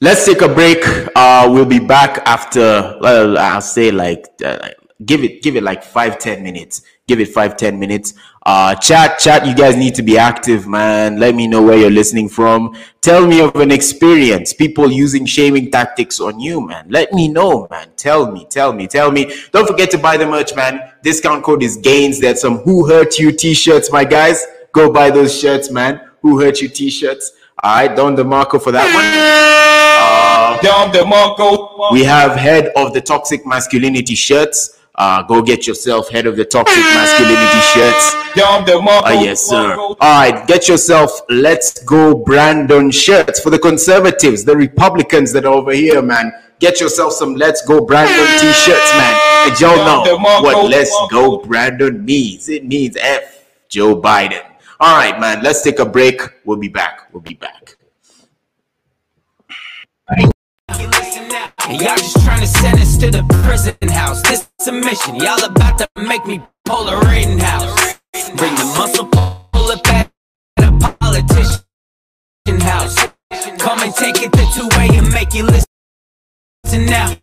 Let's 0.00 0.24
take 0.24 0.40
a 0.40 0.48
break. 0.48 0.78
Uh, 1.14 1.48
we'll 1.50 1.66
be 1.66 1.80
back 1.80 2.22
after, 2.24 2.96
well, 3.02 3.36
I'll 3.36 3.60
say 3.60 3.90
like, 3.90 4.24
uh, 4.42 4.70
give 5.04 5.22
it, 5.24 5.42
give 5.42 5.56
it 5.56 5.62
like 5.62 5.82
five, 5.82 6.18
10 6.18 6.42
minutes. 6.42 6.82
Give 7.08 7.20
it 7.20 7.28
five 7.28 7.56
ten 7.56 7.80
minutes. 7.80 8.12
Uh, 8.44 8.74
chat, 8.74 9.18
chat. 9.18 9.46
You 9.46 9.54
guys 9.54 9.76
need 9.76 9.94
to 9.94 10.02
be 10.02 10.18
active, 10.18 10.68
man. 10.68 11.18
Let 11.18 11.34
me 11.34 11.46
know 11.46 11.62
where 11.62 11.78
you're 11.78 11.90
listening 11.90 12.28
from. 12.28 12.76
Tell 13.00 13.26
me 13.26 13.40
of 13.40 13.56
an 13.56 13.70
experience. 13.70 14.52
People 14.52 14.92
using 14.92 15.24
shaming 15.24 15.70
tactics 15.70 16.20
on 16.20 16.38
you, 16.38 16.60
man. 16.60 16.86
Let 16.90 17.14
me 17.14 17.28
know, 17.28 17.66
man. 17.70 17.88
Tell 17.96 18.30
me, 18.30 18.46
tell 18.50 18.74
me, 18.74 18.86
tell 18.86 19.10
me. 19.10 19.34
Don't 19.52 19.66
forget 19.66 19.90
to 19.92 19.98
buy 19.98 20.18
the 20.18 20.26
merch, 20.26 20.54
man. 20.54 20.80
Discount 21.02 21.42
code 21.42 21.62
is 21.62 21.78
gains. 21.78 22.20
There's 22.20 22.42
some 22.42 22.58
Who 22.58 22.86
Hurt 22.86 23.18
You 23.18 23.32
t-shirts, 23.32 23.90
my 23.90 24.04
guys. 24.04 24.46
Go 24.72 24.92
buy 24.92 25.10
those 25.10 25.34
shirts, 25.38 25.70
man. 25.70 26.02
Who 26.20 26.38
Hurt 26.40 26.60
You 26.60 26.68
t-shirts. 26.68 27.32
All 27.62 27.74
right, 27.74 27.96
Don 27.96 28.16
DeMarco 28.16 28.62
for 28.62 28.70
that 28.72 28.94
one. 28.94 29.48
Uh, 30.00 30.56
Don 30.60 30.92
DeMarco. 30.92 31.92
We 31.92 32.04
have 32.04 32.36
head 32.36 32.70
of 32.76 32.94
the 32.94 33.00
toxic 33.00 33.44
masculinity 33.44 34.14
shirts. 34.14 34.77
Uh, 34.98 35.22
go 35.22 35.40
get 35.40 35.64
yourself 35.64 36.10
head 36.10 36.26
of 36.26 36.34
the 36.36 36.44
toxic 36.44 36.76
masculinity 36.76 37.60
shirts. 37.72 38.14
Uh, 39.06 39.20
yes, 39.22 39.40
sir. 39.40 39.76
All 39.78 39.96
right, 40.00 40.44
get 40.48 40.66
yourself 40.66 41.20
let's 41.28 41.84
go 41.84 42.16
Brandon 42.16 42.90
shirts 42.90 43.38
for 43.38 43.50
the 43.50 43.60
conservatives, 43.60 44.44
the 44.44 44.56
Republicans 44.56 45.32
that 45.34 45.44
are 45.44 45.54
over 45.54 45.72
here, 45.72 46.02
man. 46.02 46.32
Get 46.58 46.80
yourself 46.80 47.12
some 47.12 47.36
let's 47.36 47.62
go 47.64 47.84
Brandon 47.86 48.26
t-shirts, 48.40 48.92
man. 48.94 49.48
And 49.48 49.60
y'all 49.60 49.76
know 49.76 50.18
what 50.42 50.68
let's 50.68 50.92
go 51.12 51.38
Brandon 51.38 52.04
means. 52.04 52.48
It 52.48 52.66
means 52.66 52.96
F 53.00 53.46
Joe 53.68 54.02
Biden. 54.02 54.42
All 54.80 54.96
right, 54.96 55.18
man. 55.20 55.44
Let's 55.44 55.62
take 55.62 55.78
a 55.78 55.86
break. 55.86 56.20
We'll 56.44 56.56
be 56.56 56.66
back. 56.68 57.12
We'll 57.12 57.22
be 57.22 57.34
back. 57.34 57.77
And 61.68 61.82
y'all 61.82 61.96
just 61.96 62.24
trying 62.24 62.40
to 62.40 62.46
send 62.46 62.80
us 62.80 62.96
to 62.96 63.10
the 63.10 63.22
prison 63.44 63.76
house. 63.90 64.22
This 64.22 64.48
is 64.58 64.68
a 64.68 64.72
mission. 64.72 65.16
Y'all 65.16 65.44
about 65.44 65.76
to 65.76 65.86
make 65.98 66.24
me 66.24 66.40
pull 66.64 66.88
a 66.88 66.98
Rittenhouse. 66.98 67.98
Bring 68.36 68.54
the 68.54 68.64
muscle, 68.74 69.04
pull 69.04 69.70
it 69.70 69.82
back 69.84 70.10
at 70.56 70.64
a 70.64 70.96
politician 70.96 72.60
house. 72.60 72.96
Come 73.58 73.80
and 73.80 73.94
take 73.94 74.22
it 74.22 74.32
the 74.32 74.48
two 74.56 74.66
way 74.78 74.96
and 74.96 75.12
make 75.12 75.34
you 75.34 75.44
listen 75.44 76.86
now. 76.86 77.14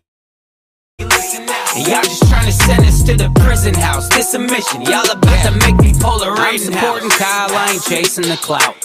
And 1.00 1.86
y'all 1.88 2.02
just 2.04 2.28
trying 2.28 2.46
to 2.46 2.52
send 2.52 2.84
us 2.84 3.02
to 3.02 3.16
the 3.16 3.28
prison 3.40 3.74
house. 3.74 4.08
This 4.10 4.32
a 4.34 4.38
mission. 4.38 4.82
Y'all 4.82 5.10
about 5.10 5.44
to 5.44 5.58
make 5.66 5.74
me 5.78 5.92
pull 5.98 6.22
a 6.22 6.30
Rittenhouse. 6.30 6.54
I'm 6.54 6.58
supporting 6.58 7.10
Kyle, 7.10 7.50
I 7.50 7.72
ain't 7.72 7.82
chasing 7.82 8.28
the 8.28 8.36
clout. 8.36 8.76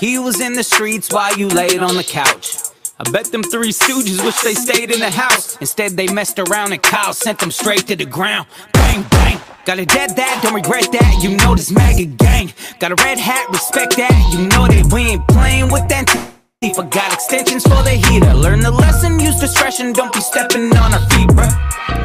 He 0.00 0.18
was 0.18 0.40
in 0.40 0.54
the 0.54 0.64
streets 0.64 1.12
while 1.12 1.36
you 1.36 1.48
laid 1.48 1.80
on 1.80 1.96
the 1.96 2.04
couch. 2.04 2.56
I 2.98 3.10
bet 3.10 3.26
them 3.26 3.42
three 3.42 3.72
stooges 3.72 4.24
wish 4.24 4.40
they 4.40 4.54
stayed 4.54 4.90
in 4.90 5.00
the 5.00 5.10
house. 5.10 5.58
Instead, 5.58 5.92
they 5.98 6.06
messed 6.08 6.38
around 6.38 6.72
and 6.72 6.82
Kyle 6.82 7.12
sent 7.12 7.38
them 7.38 7.50
straight 7.50 7.86
to 7.88 7.96
the 7.96 8.06
ground. 8.06 8.46
Bang, 8.72 9.02
bang. 9.10 9.38
Got 9.66 9.80
a 9.80 9.84
dead 9.84 10.16
that, 10.16 10.40
don't 10.42 10.54
regret 10.54 10.90
that. 10.92 11.20
You 11.22 11.36
know 11.36 11.54
this 11.54 11.70
maggot 11.70 12.16
gang. 12.16 12.54
Got 12.78 12.92
a 12.92 12.94
red 13.04 13.18
hat, 13.18 13.50
respect 13.50 13.96
that. 13.98 14.30
You 14.32 14.48
know 14.48 14.66
that 14.66 14.90
we 14.92 15.10
ain't 15.10 15.28
playing 15.28 15.70
with 15.70 15.86
that. 15.88 16.35
Forgot 16.62 17.12
extensions 17.12 17.64
for 17.64 17.82
the 17.82 17.90
heater. 17.90 18.32
Learn 18.32 18.60
the 18.60 18.70
lesson, 18.70 19.20
use 19.20 19.38
discretion. 19.38 19.92
Don't 19.92 20.10
be 20.10 20.20
stepping 20.20 20.74
on 20.78 20.94
our 20.94 21.10
feet, 21.10 21.28
bruh. 21.28 21.52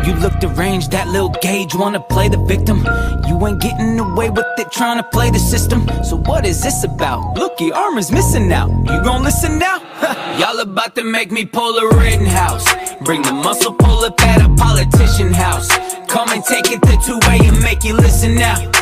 You 0.06 0.14
look 0.16 0.38
deranged, 0.42 0.92
that 0.92 1.08
little 1.08 1.30
gauge 1.42 1.74
wanna 1.74 2.02
play 2.02 2.28
the 2.28 2.38
victim. 2.38 2.86
You 3.26 3.48
ain't 3.48 3.62
getting 3.62 3.98
away 3.98 4.30
with 4.30 4.46
it, 4.58 4.70
trying 4.70 4.98
to 4.98 5.04
play 5.04 5.30
the 5.30 5.40
system. 5.40 5.88
So 6.04 6.18
what 6.18 6.46
is 6.46 6.62
this 6.62 6.84
about? 6.84 7.38
Look, 7.38 7.62
your 7.62 7.76
armor's 7.76 8.12
missing 8.12 8.52
out. 8.52 8.70
You 8.70 9.02
gon' 9.02 9.24
listen 9.24 9.58
now? 9.58 9.78
Y'all 10.38 10.60
about 10.60 10.96
to 10.96 11.04
make 11.06 11.32
me 11.32 11.46
pull 11.46 11.78
a 11.78 11.96
Rittenhouse. 11.96 12.66
Bring 13.06 13.22
the 13.22 13.32
muscle, 13.32 13.74
pull 13.74 14.04
up 14.04 14.20
at 14.22 14.42
a 14.42 14.50
politician 14.56 15.32
house. 15.32 15.70
Come 16.10 16.28
and 16.28 16.44
take 16.44 16.70
it 16.72 16.82
the 16.82 17.02
two 17.06 17.20
way 17.30 17.40
and 17.48 17.58
make 17.64 17.86
you 17.86 17.94
listen 17.94 18.36
now. 18.36 18.81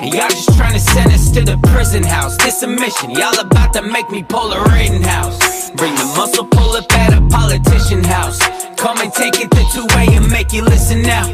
And 0.00 0.12
y'all 0.12 0.28
just 0.28 0.52
trying 0.56 0.72
to 0.72 0.80
send 0.80 1.12
us 1.12 1.30
to 1.30 1.42
the 1.42 1.56
prison 1.68 2.02
house. 2.02 2.36
This 2.38 2.62
a 2.62 2.66
mission. 2.66 3.10
Y'all 3.10 3.38
about 3.38 3.72
to 3.74 3.82
make 3.82 4.10
me 4.10 4.22
pull 4.22 4.52
a 4.52 4.62
Rittenhouse. 4.64 5.70
Bring 5.70 5.94
the 5.94 6.04
muscle, 6.16 6.46
pull 6.46 6.76
up 6.76 6.92
at 6.92 7.12
a 7.14 7.20
politician 7.28 8.02
house. 8.02 8.40
Come 8.76 8.98
and 8.98 9.12
take 9.12 9.40
it 9.40 9.50
the 9.50 9.64
two 9.72 9.86
way 9.96 10.08
and 10.16 10.28
make 10.30 10.52
you 10.52 10.62
listen 10.64 11.02
now. 11.02 11.26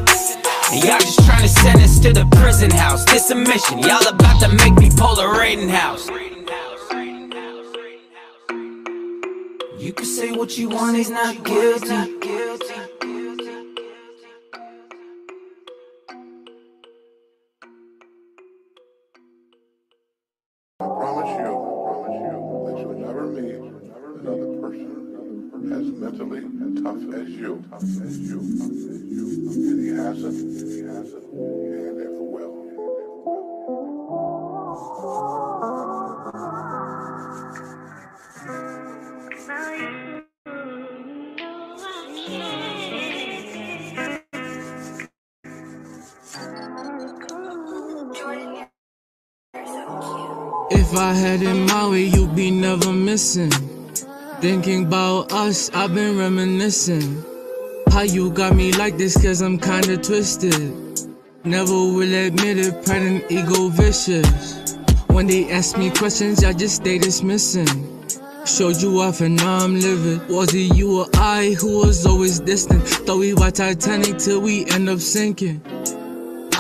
And 0.72 0.84
y'all 0.84 1.00
just 1.00 1.24
trying 1.24 1.42
to 1.42 1.48
send 1.48 1.80
us 1.80 1.98
to 2.00 2.12
the 2.12 2.26
prison 2.36 2.70
house. 2.70 3.04
This 3.06 3.30
a 3.30 3.34
mission. 3.34 3.78
Y'all 3.78 4.06
about 4.06 4.40
to 4.40 4.48
make 4.48 4.74
me 4.74 4.90
pull 4.94 5.18
a 5.18 5.38
Rittenhouse. 5.38 6.08
You 9.78 9.92
can 9.94 10.04
say 10.04 10.32
what 10.32 10.58
you 10.58 10.68
want, 10.68 10.96
he's 10.96 11.08
not 11.08 11.42
guilty. 11.42 13.19
Mentally 26.00 26.38
and 26.38 26.82
tough 26.82 27.14
as 27.14 27.28
you, 27.28 27.62
tough 27.70 27.82
as 27.82 28.18
you. 28.18 28.40
And 28.40 29.80
he 29.80 29.88
hasn't. 29.96 30.60
If 50.72 50.96
I 50.96 51.12
had 51.14 51.42
it 51.42 51.54
my 51.54 51.88
way, 51.90 52.04
you'd 52.04 52.34
be 52.36 52.50
never 52.50 52.92
missing. 52.92 53.69
Thinking 54.40 54.86
about 54.86 55.32
us, 55.32 55.70
I've 55.74 55.94
been 55.94 56.16
reminiscing. 56.16 57.22
How 57.90 58.02
you 58.02 58.30
got 58.30 58.56
me 58.56 58.72
like 58.72 58.96
this, 58.96 59.14
cause 59.22 59.42
I'm 59.42 59.58
kinda 59.58 59.98
twisted. 59.98 60.72
Never 61.44 61.74
will 61.74 62.14
admit 62.14 62.56
it, 62.56 62.82
pride 62.86 63.02
and 63.02 63.24
ego 63.28 63.68
vicious. 63.68 64.78
When 65.08 65.26
they 65.26 65.50
ask 65.50 65.76
me 65.76 65.90
questions, 65.90 66.42
I 66.42 66.54
just 66.54 66.76
stay 66.76 66.96
dismissing. 66.96 67.68
Showed 68.46 68.80
you 68.80 69.02
off 69.02 69.20
and 69.20 69.36
now 69.36 69.58
I'm 69.58 69.78
livid. 69.78 70.26
Was 70.30 70.54
it 70.54 70.74
you 70.74 71.00
or 71.00 71.06
I 71.16 71.54
who 71.60 71.80
was 71.80 72.06
always 72.06 72.40
distant? 72.40 72.82
Thought 72.82 73.18
we 73.18 73.34
were 73.34 73.50
Titanic 73.50 74.16
till 74.16 74.40
we 74.40 74.64
end 74.70 74.88
up 74.88 75.00
sinking. 75.00 75.60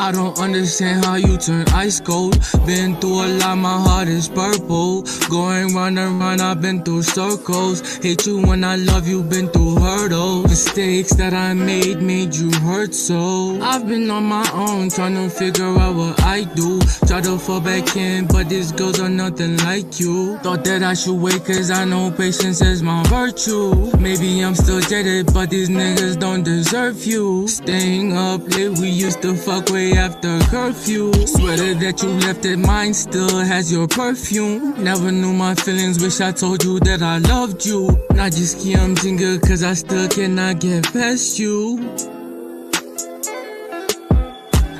I 0.00 0.12
don't 0.12 0.38
understand 0.38 1.04
how 1.04 1.16
you 1.16 1.36
turn 1.36 1.68
ice 1.74 2.00
cold. 2.00 2.38
Been 2.64 2.96
through 2.96 3.26
a 3.26 3.28
lot, 3.38 3.56
my 3.56 3.78
heart 3.78 4.08
is 4.08 4.30
purple. 4.30 5.02
Going 5.28 5.74
round 5.74 5.98
and 5.98 6.18
round, 6.18 6.40
I've 6.40 6.62
been 6.62 6.82
through 6.82 7.02
circles. 7.02 7.98
Hate 7.98 8.26
you 8.26 8.40
when 8.40 8.64
I 8.64 8.76
love 8.76 9.06
you, 9.06 9.22
been 9.22 9.48
through 9.48 9.76
hurdles. 9.76 10.44
Mistakes 10.44 11.12
that 11.16 11.34
I 11.34 11.52
made 11.52 12.00
made 12.00 12.34
you 12.34 12.50
hurt 12.60 12.94
so. 12.94 13.60
I've 13.60 13.86
been 13.86 14.10
on 14.10 14.24
my 14.24 14.50
own, 14.54 14.88
trying 14.88 15.16
to 15.16 15.28
figure 15.28 15.66
out 15.66 15.94
what 15.94 16.18
I 16.22 16.44
do. 16.44 16.80
Try 17.06 17.20
to 17.20 17.38
fall 17.38 17.60
back 17.60 17.94
in, 17.94 18.26
but 18.26 18.48
these 18.48 18.72
girls 18.72 19.00
are 19.00 19.10
nothing 19.10 19.58
like 19.58 20.00
you. 20.00 20.38
Thought 20.38 20.64
that 20.64 20.82
I 20.82 20.94
should 20.94 21.20
wait, 21.20 21.44
cause 21.44 21.70
I 21.70 21.84
know 21.84 22.10
patience 22.10 22.62
is 22.62 22.82
my 22.82 23.02
virtue. 23.08 23.94
Maybe 23.98 24.40
I'm 24.40 24.54
still 24.54 24.80
jaded, 24.80 25.34
but 25.34 25.50
these 25.50 25.68
niggas 25.68 26.18
don't 26.18 26.42
deserve 26.42 27.04
you. 27.04 27.46
Staying 27.48 28.16
up 28.16 28.40
late, 28.56 28.78
we 28.78 28.88
used 28.88 29.20
to 29.20 29.36
fuck 29.36 29.68
after 29.96 30.38
curfew. 30.50 31.12
Sweater 31.26 31.74
that 31.74 32.02
you 32.02 32.10
left 32.26 32.44
it, 32.44 32.58
mine 32.58 32.94
still 32.94 33.38
has 33.38 33.72
your 33.72 33.88
perfume. 33.88 34.82
Never 34.82 35.10
knew 35.12 35.32
my 35.32 35.54
feelings, 35.54 36.02
wish 36.02 36.20
I 36.20 36.32
told 36.32 36.64
you 36.64 36.80
that 36.80 37.02
I 37.02 37.18
loved 37.18 37.64
you. 37.64 37.88
Not 38.10 38.32
just 38.32 38.58
Kiam 38.58 38.94
mjinga, 38.94 39.40
cause 39.46 39.62
I 39.62 39.74
still 39.74 40.08
cannot 40.08 40.60
get 40.60 40.84
past 40.92 41.38
you. 41.38 41.78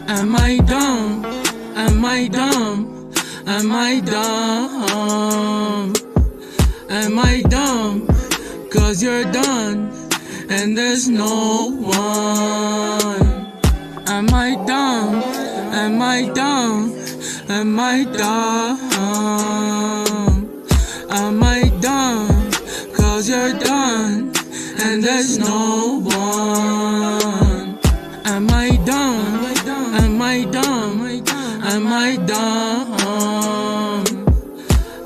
Am 0.08 0.34
I 0.36 0.58
dumb? 0.58 1.24
Am 1.76 2.04
I 2.04 2.28
dumb? 2.28 3.12
Am 3.46 3.72
I 3.72 4.00
dumb? 4.00 5.94
Am 6.90 7.18
I 7.18 7.42
dumb? 7.48 8.06
Cause 8.70 9.02
you're 9.02 9.24
done, 9.30 9.90
and 10.48 10.76
there's 10.76 11.08
no 11.08 11.70
one. 11.70 13.39
Am 14.10 14.28
I 14.34 14.56
dumb? 14.66 15.22
Am 15.72 16.02
I 16.02 16.28
dumb? 16.34 16.92
Am 17.48 17.78
I 17.78 18.02
dumb? 18.02 18.80
Am 21.10 21.42
I 21.44 21.70
dumb? 21.80 22.50
Cause 22.92 23.28
you're 23.28 23.52
done, 23.52 24.32
and 24.80 25.04
there's 25.04 25.38
no 25.38 26.00
one. 26.02 27.78
Am 28.24 28.50
I 28.50 28.76
dumb? 28.84 29.44
Am 30.02 30.20
I 30.20 30.44
dumb? 30.44 31.02
Am 31.62 31.86
I 31.86 32.16
dumb? 32.16 32.96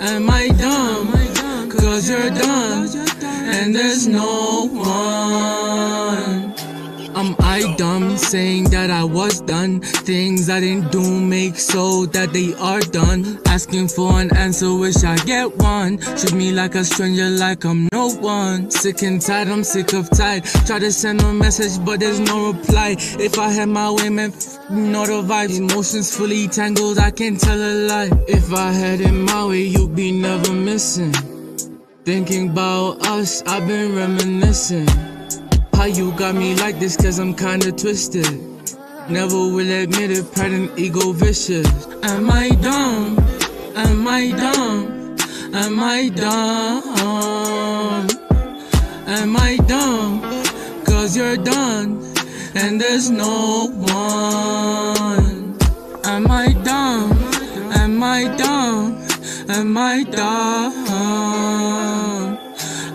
Am 0.01 0.31
I 0.31 0.49
dumb? 0.49 1.13
Cause 1.71 2.09
you're 2.09 2.31
done, 2.31 2.89
and 3.23 3.75
there's 3.75 4.07
no 4.07 4.67
one. 4.73 5.94
I 7.55 7.73
dumb 7.77 8.17
saying 8.17 8.65
that 8.71 8.91
I 8.91 9.05
was 9.05 9.41
done? 9.41 9.81
Things 9.81 10.51
I 10.51 10.59
didn't 10.59 10.91
do 10.91 11.21
make 11.21 11.55
so 11.55 12.05
that 12.07 12.33
they 12.33 12.53
are 12.55 12.81
done. 12.81 13.39
Asking 13.47 13.87
for 13.87 14.21
an 14.21 14.37
answer, 14.37 14.75
wish 14.75 15.05
I 15.05 15.15
get 15.25 15.57
one. 15.59 15.99
Treat 15.99 16.33
me 16.35 16.51
like 16.51 16.75
a 16.75 16.83
stranger, 16.83 17.31
like 17.31 17.65
I'm 17.65 17.89
no 17.93 18.11
one. 18.11 18.73
Sick 18.73 19.03
and 19.03 19.21
tired, 19.23 19.47
I'm 19.47 19.63
sick 19.63 19.93
of 19.93 20.11
tired. 20.11 20.43
Try 20.67 20.81
to 20.81 20.91
send 20.91 21.23
a 21.23 21.33
message, 21.33 21.85
but 21.85 22.01
there's 22.01 22.19
no 22.19 22.51
reply. 22.53 22.97
If 22.99 23.39
I 23.39 23.51
had 23.51 23.69
my 23.69 23.89
way, 23.93 24.09
man, 24.09 24.33
f- 24.33 24.69
know 24.73 25.07
the 25.07 25.23
vibes. 25.23 25.57
Emotions 25.57 26.17
fully 26.17 26.49
tangled, 26.49 26.99
I 26.99 27.13
can't 27.13 27.39
tell 27.41 27.57
a 27.57 27.73
lie. 27.87 28.11
If 28.27 28.53
I 28.53 28.73
had 28.73 29.01
it 29.01 29.13
my 29.13 29.47
way, 29.47 29.63
you'd 29.63 29.95
be 29.95 30.11
never 30.11 30.53
missing. 30.53 31.13
Thinking 32.05 32.51
about 32.51 33.07
us, 33.07 33.45
I've 33.47 33.69
been 33.69 33.95
reminiscing. 33.95 34.89
You 35.87 36.13
got 36.13 36.35
me 36.35 36.55
like 36.57 36.79
this, 36.81 36.97
cause 36.97 37.19
I'm 37.19 37.35
kinda 37.35 37.71
twisted. 37.71 38.27
Never 39.09 39.37
will 39.37 39.71
admit 39.71 40.11
it, 40.11 40.33
pride 40.33 40.53
and 40.53 40.79
ego 40.79 41.13
vicious. 41.13 41.69
Am 42.03 42.31
I 42.31 42.49
dumb? 42.49 43.19
Am 43.77 44.09
I 44.09 44.31
dumb? 44.31 45.17
Am 45.55 45.79
I 45.79 46.09
dumb? 46.09 46.83
Am 49.07 49.37
I 49.37 49.57
dumb? 49.69 50.23
Cause 50.87 51.15
you're 51.17 51.37
done, 51.37 52.03
and 52.55 52.81
there's 52.81 53.11
no 53.11 53.69
one. 53.69 55.59
Am 56.05 56.31
I 56.31 56.55
dumb? 56.65 57.13
Am 57.75 58.03
I 58.03 58.25
dumb? 58.37 59.07
Am 59.51 59.77
I 59.77 60.03
dumb? 60.05 60.73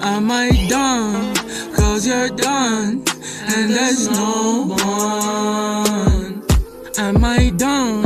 Am 0.01 0.31
I 0.31 0.49
dumb? 0.67 1.28
Cause 1.99 2.07
you're 2.07 2.29
done, 2.29 3.03
and 3.49 3.71
there's 3.71 4.07
no 4.09 4.67
one. 4.67 6.43
Am 6.97 7.25
I 7.25 7.49
dumb? 7.57 8.05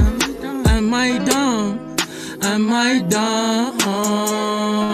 Am 0.66 0.92
I 0.92 1.20
dumb? 1.20 1.96
Am 2.42 2.74
I 2.74 3.04
dumb? 3.08 4.93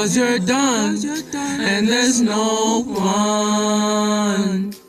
Cause 0.00 0.16
you're 0.16 0.38
done, 0.38 0.96
and 1.60 1.86
there's 1.86 2.22
no 2.22 2.82
one. 2.84 4.79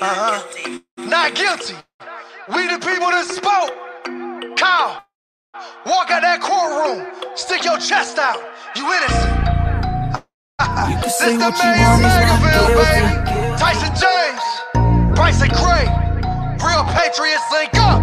Uh-huh. 0.00 0.78
Not 0.96 1.34
guilty. 1.34 1.74
We 2.54 2.68
the 2.68 2.78
people 2.78 3.10
that 3.10 3.26
spoke. 3.26 3.74
Kyle, 4.56 5.02
walk 5.86 6.10
out 6.12 6.22
that 6.22 6.40
courtroom. 6.40 7.06
Stick 7.34 7.64
your 7.64 7.78
chest 7.78 8.16
out. 8.18 8.38
You 8.76 8.86
innocent. 8.86 9.42
this 11.02 11.18
the 11.18 11.50
Mayor 11.50 11.98
MAGAville, 11.98 12.68
baby. 12.78 13.58
Tyson 13.58 13.92
James, 13.98 14.44
Bryson 15.16 15.50
Gray. 15.50 15.90
Real 16.62 16.84
Patriots 16.94 17.42
link 17.52 17.74
up. 17.74 17.97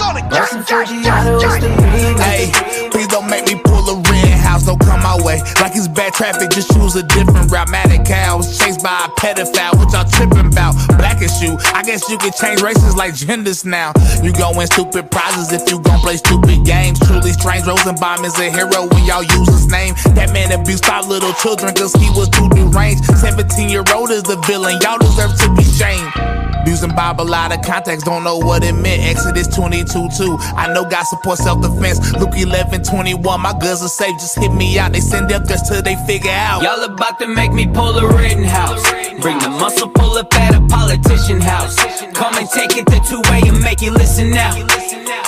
The 0.00 1.68
gang. 1.68 2.16
Hey, 2.16 2.48
please 2.90 3.08
don't 3.08 3.28
make 3.28 3.44
me 3.44 3.60
pull 3.60 3.84
a 3.84 3.96
Rittenhouse, 4.00 4.64
don't 4.64 4.80
come 4.80 5.02
my 5.02 5.20
way. 5.20 5.40
Like 5.60 5.76
it's 5.76 5.88
bad 5.88 6.14
traffic, 6.14 6.48
just 6.50 6.72
choose 6.72 6.96
a 6.96 7.02
different 7.02 7.50
route. 7.52 7.68
Matic 7.68 8.06
cow 8.06 8.38
was 8.38 8.58
chased 8.58 8.82
by 8.82 8.96
a 9.04 9.08
pedophile, 9.20 9.76
what 9.76 9.92
y'all 9.92 10.08
tripping 10.08 10.48
about? 10.52 10.74
Black 10.96 11.20
is 11.20 11.42
you, 11.42 11.58
I 11.74 11.82
guess 11.82 12.08
you 12.08 12.16
can 12.16 12.32
change 12.32 12.62
races 12.62 12.96
like 12.96 13.14
genders 13.14 13.64
now. 13.66 13.92
You 14.22 14.32
go 14.32 14.52
win 14.56 14.66
stupid 14.68 15.10
prizes 15.10 15.52
if 15.52 15.68
you 15.70 15.80
gon' 15.80 16.00
play 16.00 16.16
stupid 16.16 16.64
games. 16.64 16.98
Truly 17.00 17.32
strange, 17.32 17.66
Rosenbaum 17.66 18.24
is 18.24 18.38
a 18.40 18.50
hero 18.50 18.88
when 18.88 19.04
y'all 19.04 19.22
use 19.22 19.48
his 19.52 19.68
name. 19.68 19.94
That 20.16 20.32
man 20.32 20.50
abused 20.52 20.86
five 20.86 21.08
little 21.08 21.34
children 21.34 21.74
cause 21.74 21.92
he 21.92 22.08
was 22.16 22.30
too 22.30 22.48
deranged. 22.48 23.04
17 23.04 23.68
year 23.68 23.84
old 23.92 24.10
is 24.10 24.22
the 24.22 24.36
villain, 24.48 24.80
y'all 24.80 24.96
deserve 24.96 25.36
to 25.44 25.54
be 25.54 25.64
shamed. 25.64 26.39
Using 26.66 26.94
Bible 26.94 27.32
out 27.34 27.52
of 27.52 27.62
context, 27.62 28.06
don't 28.06 28.24
know 28.24 28.36
what 28.38 28.62
it 28.64 28.74
meant. 28.74 29.02
Exodus 29.02 29.46
22 29.48 30.08
2. 30.16 30.36
I 30.56 30.72
know 30.72 30.84
God 30.84 31.04
supports 31.04 31.42
self 31.42 31.60
defense. 31.62 32.12
Luke 32.14 32.36
11 32.36 32.82
21. 32.84 33.40
My 33.40 33.52
guns 33.58 33.82
are 33.82 33.88
safe, 33.88 34.14
just 34.20 34.38
hit 34.38 34.52
me 34.52 34.78
out. 34.78 34.92
They 34.92 35.00
send 35.00 35.28
death 35.28 35.46
threats 35.46 35.68
till 35.68 35.82
they 35.82 35.96
figure 36.06 36.30
out. 36.30 36.62
Y'all 36.62 36.82
about 36.84 37.18
to 37.20 37.26
make 37.26 37.52
me 37.52 37.66
pull 37.66 37.96
a 37.98 38.06
Rittenhouse. 38.16 38.82
Bring 39.20 39.38
the 39.38 39.50
muscle, 39.50 39.88
pull 39.88 40.16
up 40.18 40.32
at 40.34 40.54
a 40.54 40.66
politician 40.66 41.40
house. 41.40 41.76
Come 42.12 42.34
and 42.36 42.48
take 42.48 42.76
it 42.76 42.86
the 42.86 43.00
two 43.08 43.20
way 43.30 43.42
and 43.46 43.60
make 43.62 43.80
you 43.82 43.90
listen 43.92 44.30
now. 44.30 44.54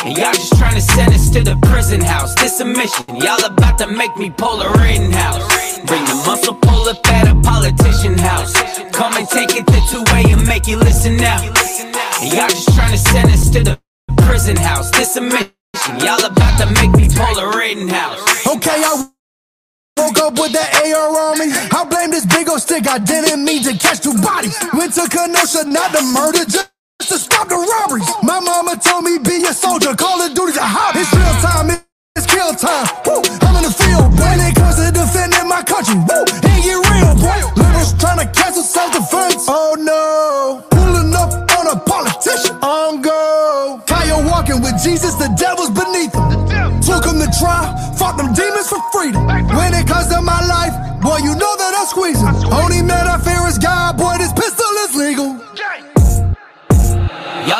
And 0.05 0.19
y'all 0.19 0.33
just 0.33 0.59
trying 0.59 0.75
to 0.75 0.81
send 0.81 1.15
us 1.15 1.31
to 1.31 1.45
the 1.45 1.57
prison 1.63 2.01
house. 2.01 2.35
This 2.35 2.59
a 2.59 2.65
mission. 2.65 3.07
Y'all 3.23 3.45
about 3.45 3.79
to 3.79 3.87
make 3.87 4.17
me 4.17 4.31
pull 4.31 4.61
a 4.61 4.69
Rittenhouse. 4.73 5.79
Bring 5.87 6.05
the 6.05 6.15
muscle, 6.27 6.55
pull 6.55 6.89
up 6.89 7.07
at 7.07 7.29
a 7.31 7.41
politician 7.41 8.19
house. 8.19 8.53
Come 8.91 9.15
and 9.15 9.29
take 9.29 9.55
it 9.55 9.65
the 9.65 9.81
two 9.91 10.03
way 10.13 10.25
and 10.33 10.45
make 10.45 10.67
you 10.67 10.77
listen 10.77 11.17
now. 11.17 11.39
And 12.21 12.33
y'all 12.35 12.49
just 12.49 12.75
trying 12.75 12.91
to 12.91 12.99
send 12.99 13.31
us 13.31 13.49
to 13.51 13.63
the 13.63 13.79
prison 14.27 14.57
house. 14.57 14.91
This 14.91 15.15
a 15.15 15.21
mission. 15.21 15.53
Y'all 16.03 16.25
about 16.25 16.59
to 16.59 16.67
make 16.83 16.91
me 16.99 17.09
pull 17.09 17.39
a 17.39 17.57
Rittenhouse. 17.57 18.19
Okay, 18.49 18.83
I 18.83 19.07
woke 19.99 20.19
up 20.19 20.33
with 20.35 20.53
that 20.53 20.83
AR 20.83 21.31
on 21.31 21.39
me. 21.39 21.47
I 21.71 21.85
blame 21.89 22.11
this 22.11 22.27
big 22.27 22.49
old 22.49 22.61
stick. 22.61 22.89
I 22.89 22.99
didn't 22.99 23.45
mean 23.45 23.63
to 23.63 23.79
catch 23.79 24.01
two 24.01 24.19
bodies. 24.19 24.59
Went 24.75 24.95
to 24.95 25.07
Kenosha, 25.09 25.63
not 25.63 25.93
the 25.93 26.03
murder, 26.03 26.43
to 27.09 27.19
stop 27.19 27.49
the 27.49 27.57
robberies. 27.57 28.09
My 28.23 28.41
mama 28.41 28.77
told 28.77 29.05
me 29.05 29.19
be 29.19 29.45
a 29.47 29.55
soldier, 29.55 29.95
call 29.95 30.21
of 30.21 30.35
duty's 30.35 30.57
a 30.57 30.63
hobby. 30.63 31.01
It's 31.01 31.13
real 31.15 31.35
time, 31.41 31.71
it's 32.17 32.27
kill 32.27 32.55
time. 32.55 32.87
Woo, 33.07 33.23
I'm 33.43 33.57
in 33.57 33.65
the 33.65 33.75
field. 33.75 34.13
When 34.19 34.39
it 34.39 34.55
comes 34.55 34.77
to 34.77 34.93
defending 34.93 35.49
my 35.49 35.63
country, 35.63 35.97
woo, 35.97 36.25
get 36.43 36.79
real, 36.79 37.15
boy. 37.17 37.41
Liberals 37.57 37.95
trying 37.99 38.21
to 38.21 38.29
cancel 38.31 38.63
self-defense. 38.63 39.47
Oh 39.49 39.75
no, 39.79 40.63
pulling 40.71 41.15
up 41.15 41.33
on 41.59 41.67
a 41.73 41.77
politician. 41.81 42.57
On 42.63 43.01
go. 43.01 43.83
Kyle 43.87 44.23
walking 44.29 44.61
with 44.63 44.79
Jesus, 44.83 45.15
the 45.17 45.33
devil's 45.35 45.71
beneath 45.71 46.15
him. 46.15 46.31
Took 46.85 47.07
him 47.07 47.19
to 47.19 47.31
trial, 47.39 47.75
fought 47.97 48.17
them 48.19 48.35
demons 48.35 48.69
for 48.69 48.79
freedom. 48.93 49.27
When 49.27 49.73
it 49.75 49.87
comes 49.89 50.07
to 50.13 50.21
my 50.21 50.39
life, 50.47 50.75
boy, 51.01 51.19
you 51.25 51.35
know 51.35 51.55
that 51.57 51.73
I'm 51.75 51.87
squeezing. 51.87 52.29
Only 52.53 52.83
man 52.83 53.09
I 53.09 53.19
fear 53.19 53.43
is 53.49 53.59
God, 53.59 53.97
boy, 53.97 54.19
this 54.19 54.33
pistol 54.33 54.52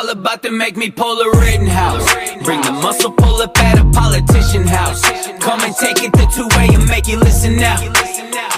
Y'all 0.03 0.11
about 0.11 0.43
to 0.43 0.51
make 0.51 0.75
me 0.75 0.91
pull 0.91 1.17
a 1.21 1.39
Rittenhouse. 1.39 2.03
Bring 2.43 2.59
the 2.59 2.73
muscle, 2.73 3.09
pull 3.09 3.41
up 3.41 3.57
at 3.57 3.79
a 3.79 3.85
politician 3.91 4.67
house. 4.67 5.01
Come 5.39 5.61
and 5.61 5.73
take 5.77 6.03
it 6.03 6.11
the 6.11 6.27
two 6.27 6.45
way 6.59 6.67
and 6.75 6.85
make 6.89 7.07
you 7.07 7.17
listen 7.17 7.55
now. 7.55 7.79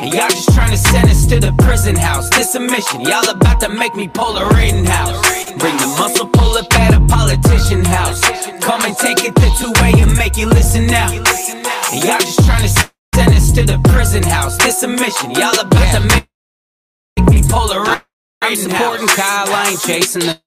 And 0.01 0.11
y'all 0.11 0.27
just 0.27 0.51
trying 0.55 0.71
to 0.71 0.77
send 0.77 1.07
us 1.07 1.27
to 1.27 1.39
the 1.39 1.53
prison 1.61 1.95
house. 1.95 2.31
This 2.31 2.55
a 2.55 2.59
mission. 2.59 3.01
Y'all 3.01 3.29
about 3.29 3.59
to 3.59 3.69
make 3.69 3.93
me 3.93 4.07
pull 4.07 4.35
a 4.35 4.49
Rittenhouse. 4.55 5.21
Bring 5.61 5.77
the 5.77 5.85
muscle, 5.99 6.25
pull 6.25 6.57
up 6.57 6.73
at 6.79 6.95
a 6.95 7.01
politician 7.05 7.85
house. 7.85 8.21
Come 8.65 8.81
and 8.81 8.97
take 8.97 9.23
it 9.23 9.35
the 9.35 9.53
two 9.61 9.71
way 9.83 9.93
and 10.01 10.17
make 10.17 10.37
you 10.37 10.47
listen 10.47 10.87
now. 10.87 11.11
And 11.13 12.03
y'all 12.03 12.25
just 12.25 12.43
trying 12.43 12.63
to 12.63 12.73
send 13.13 13.33
us 13.37 13.51
to 13.51 13.61
the 13.61 13.77
prison 13.93 14.23
house. 14.23 14.57
This 14.57 14.81
a 14.81 14.87
mission. 14.87 15.29
Y'all 15.29 15.59
about 15.59 15.93
to 15.93 16.01
make 16.09 17.29
me 17.29 17.43
pull 17.47 17.69
a 17.69 17.81
Rittenhouse. 17.81 18.01
I'm 18.41 18.55
supporting 18.55 19.07
Kyle, 19.09 19.53
I 19.53 19.69
ain't 19.69 19.81
chasing 19.81 20.25
the 20.25 20.44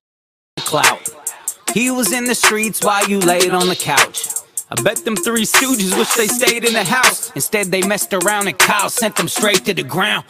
clout. 0.69 1.09
He 1.73 1.91
was 1.91 2.13
in 2.13 2.25
the 2.25 2.35
streets 2.35 2.85
while 2.85 3.09
you 3.09 3.21
laid 3.21 3.53
on 3.53 3.69
the 3.69 3.75
couch. 3.75 4.29
I 4.71 4.75
bet 4.83 5.03
them 5.03 5.17
three 5.17 5.47
stooges 5.47 5.97
wish 5.97 6.13
they 6.15 6.27
stayed 6.27 6.63
in 6.67 6.75
the 6.75 6.85
house. 6.85 7.33
Instead, 7.35 7.69
they 7.69 7.81
messed 7.81 8.13
around 8.13 8.49
and 8.49 8.59
Kyle 8.59 8.91
sent 8.91 9.17
them 9.17 9.29
straight 9.29 9.65
to 9.65 9.73
the 9.73 9.83
ground. 9.83 10.27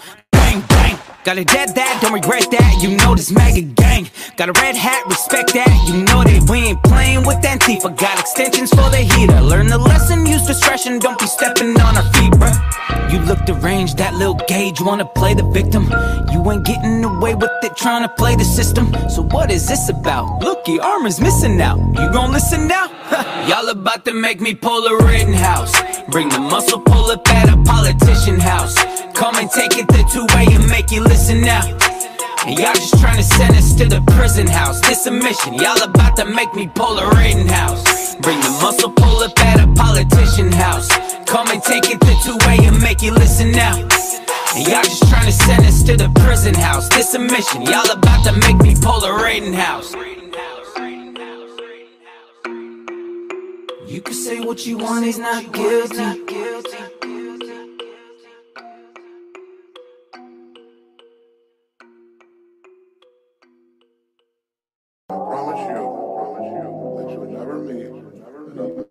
Bang, 0.48 0.64
bang. 0.68 0.98
Got 1.24 1.36
a 1.36 1.44
dead 1.44 1.74
that, 1.74 1.98
don't 2.00 2.14
regret 2.14 2.50
that. 2.52 2.80
You 2.80 2.96
know 2.96 3.14
this 3.14 3.30
MAGA 3.30 3.60
gang. 3.76 4.08
Got 4.38 4.48
a 4.48 4.52
red 4.52 4.76
hat, 4.76 5.04
respect 5.04 5.52
that. 5.52 5.68
You 5.86 6.00
know 6.08 6.24
that 6.24 6.48
we 6.48 6.72
ain't 6.72 6.82
playing 6.82 7.26
with 7.26 7.44
Antifa. 7.44 7.94
Got 7.94 8.18
extensions 8.18 8.70
for 8.70 8.88
the 8.88 9.04
heater. 9.04 9.38
Learn 9.42 9.66
the 9.66 9.76
lesson, 9.76 10.24
use 10.24 10.46
discretion. 10.46 11.00
Don't 11.00 11.18
be 11.18 11.26
stepping 11.26 11.78
on 11.78 11.98
our 11.98 12.12
feet, 12.14 12.32
bruh. 12.32 12.56
You 13.12 13.18
look 13.28 13.44
deranged, 13.44 13.98
that 13.98 14.14
little 14.14 14.36
Gaige 14.48 14.80
wanna 14.80 15.04
play 15.04 15.34
the 15.34 15.44
victim. 15.52 15.84
You 16.32 16.40
ain't 16.50 16.64
getting 16.64 17.04
away 17.04 17.34
with 17.34 17.52
it, 17.62 17.76
trying 17.76 18.08
to 18.08 18.14
play 18.16 18.34
the 18.34 18.44
system. 18.44 18.94
So 19.10 19.20
what 19.20 19.50
is 19.50 19.68
this 19.68 19.90
about? 19.90 20.42
Look, 20.42 20.66
your 20.66 20.82
arm 20.82 21.04
is 21.04 21.20
missing 21.20 21.58
now. 21.58 21.76
You 21.92 22.10
gon' 22.10 22.32
listen 22.32 22.66
now? 22.66 22.86
Y'all 23.48 23.68
about 23.68 24.06
to 24.06 24.14
make 24.14 24.40
me 24.40 24.54
pull 24.54 24.86
a 24.86 25.04
Rittenhouse. 25.04 25.74
Bring 26.08 26.30
the 26.30 26.40
muscle, 26.40 26.80
pull 26.80 27.10
up 27.10 27.28
at 27.28 27.52
a 27.52 27.56
politician 27.64 28.40
house. 28.40 28.97
Come 29.18 29.34
and 29.34 29.50
take 29.50 29.76
it 29.76 29.88
the 29.88 30.06
two 30.12 30.24
way 30.36 30.46
and 30.54 30.70
make 30.70 30.92
you 30.92 31.02
listen 31.02 31.40
now. 31.40 31.66
And 32.46 32.56
y'all 32.56 32.72
just 32.72 33.00
trying 33.00 33.16
to 33.16 33.24
send 33.24 33.56
us 33.56 33.74
to 33.74 33.86
the 33.86 34.00
prison 34.14 34.46
house. 34.46 34.80
This 34.82 35.06
a 35.06 35.10
mission. 35.10 35.54
Y'all 35.54 35.82
about 35.82 36.14
to 36.18 36.24
make 36.24 36.54
me 36.54 36.70
pull 36.72 36.96
a 37.00 37.10
Rittenhouse. 37.16 38.14
Bring 38.22 38.38
the 38.38 38.50
muscle, 38.62 38.92
pull 38.92 39.18
up 39.24 39.36
at 39.40 39.58
a 39.58 39.66
politician 39.74 40.52
house. 40.52 40.86
Come 41.26 41.48
and 41.48 41.60
take 41.60 41.90
it 41.90 41.98
the 41.98 42.14
two 42.22 42.38
way 42.46 42.64
and 42.64 42.80
make 42.80 43.02
you 43.02 43.10
listen 43.10 43.50
now. 43.50 43.74
And 44.54 44.68
y'all 44.68 44.84
just 44.84 45.02
trying 45.08 45.26
to 45.26 45.32
send 45.32 45.66
us 45.66 45.82
to 45.82 45.96
the 45.96 46.10
prison 46.22 46.54
house. 46.54 46.88
This 46.88 47.12
a 47.14 47.18
mission. 47.18 47.62
Y'all 47.62 47.90
about 47.90 48.22
to 48.24 48.32
make 48.46 48.58
me 48.58 48.76
pull 48.80 49.02
a 49.02 49.20
Rittenhouse. 49.20 49.94
You 53.84 54.00
can 54.00 54.14
say 54.14 54.38
what 54.38 54.64
you 54.64 54.78
want, 54.78 55.04
he's 55.04 55.18
not 55.18 55.52
guilty. 55.52 57.17
Promise 65.38 65.68
you, 65.70 65.76
I 65.78 66.24
promise 66.26 66.50
you 66.50 66.66
that 66.98 67.12
you 67.12 67.20
will 67.20 67.30
never 67.38 67.58
meet 67.58 67.86
another 67.86 68.86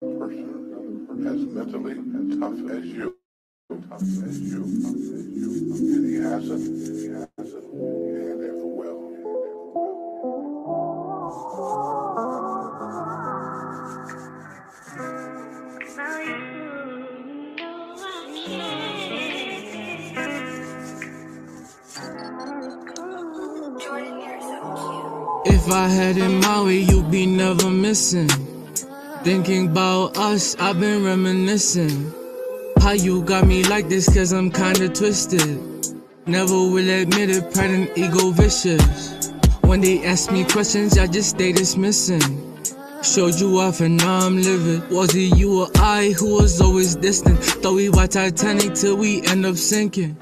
person 0.00 1.26
as 1.28 1.40
mentally 1.54 1.94
tough 2.40 2.60
as 2.72 2.84
you. 2.86 3.16
Tough 3.90 4.02
as 4.02 4.40
you. 4.40 4.60
Tough 4.82 4.96
as 4.96 5.26
you. 5.28 5.50
And 5.76 6.06
he 6.08 6.16
hasn't. 6.22 6.64
He 7.00 7.08
hasn't. 7.08 7.64
And 7.74 8.44
ever 8.44 8.66
will. 8.66 9.00
If 15.82 16.39
I 25.72 25.88
had 25.88 26.16
my 26.16 26.64
way, 26.64 26.78
you'd 26.78 27.10
be 27.10 27.26
never 27.26 27.70
missing. 27.70 28.28
Thinking 29.22 29.68
about 29.68 30.16
us, 30.16 30.56
I've 30.58 30.80
been 30.80 31.04
reminiscing. 31.04 32.12
How 32.80 32.92
you 32.92 33.22
got 33.22 33.46
me 33.46 33.62
like 33.64 33.88
this, 33.88 34.12
cause 34.12 34.32
I'm 34.32 34.50
kinda 34.50 34.88
twisted. 34.88 35.58
Never 36.26 36.54
will 36.54 36.88
admit 36.88 37.30
it, 37.30 37.52
pride 37.52 37.70
and 37.70 37.90
ego 37.96 38.30
vicious. 38.30 39.32
When 39.62 39.80
they 39.80 40.04
ask 40.04 40.32
me 40.32 40.44
questions, 40.44 40.98
I 40.98 41.06
just 41.06 41.30
stay 41.30 41.52
dismissing. 41.52 42.22
Showed 43.02 43.40
you 43.40 43.58
off 43.60 43.80
and 43.80 43.96
now 43.96 44.26
I'm 44.26 44.36
livid. 44.42 44.90
Was 44.90 45.14
it 45.14 45.36
you 45.38 45.62
or 45.62 45.68
I 45.76 46.14
who 46.18 46.34
was 46.34 46.60
always 46.60 46.96
distant? 46.96 47.38
Thought 47.38 47.74
we 47.74 47.88
were 47.88 48.06
Titanic 48.06 48.74
till 48.74 48.96
we 48.96 49.22
end 49.26 49.46
up 49.46 49.56
sinking. 49.56 50.16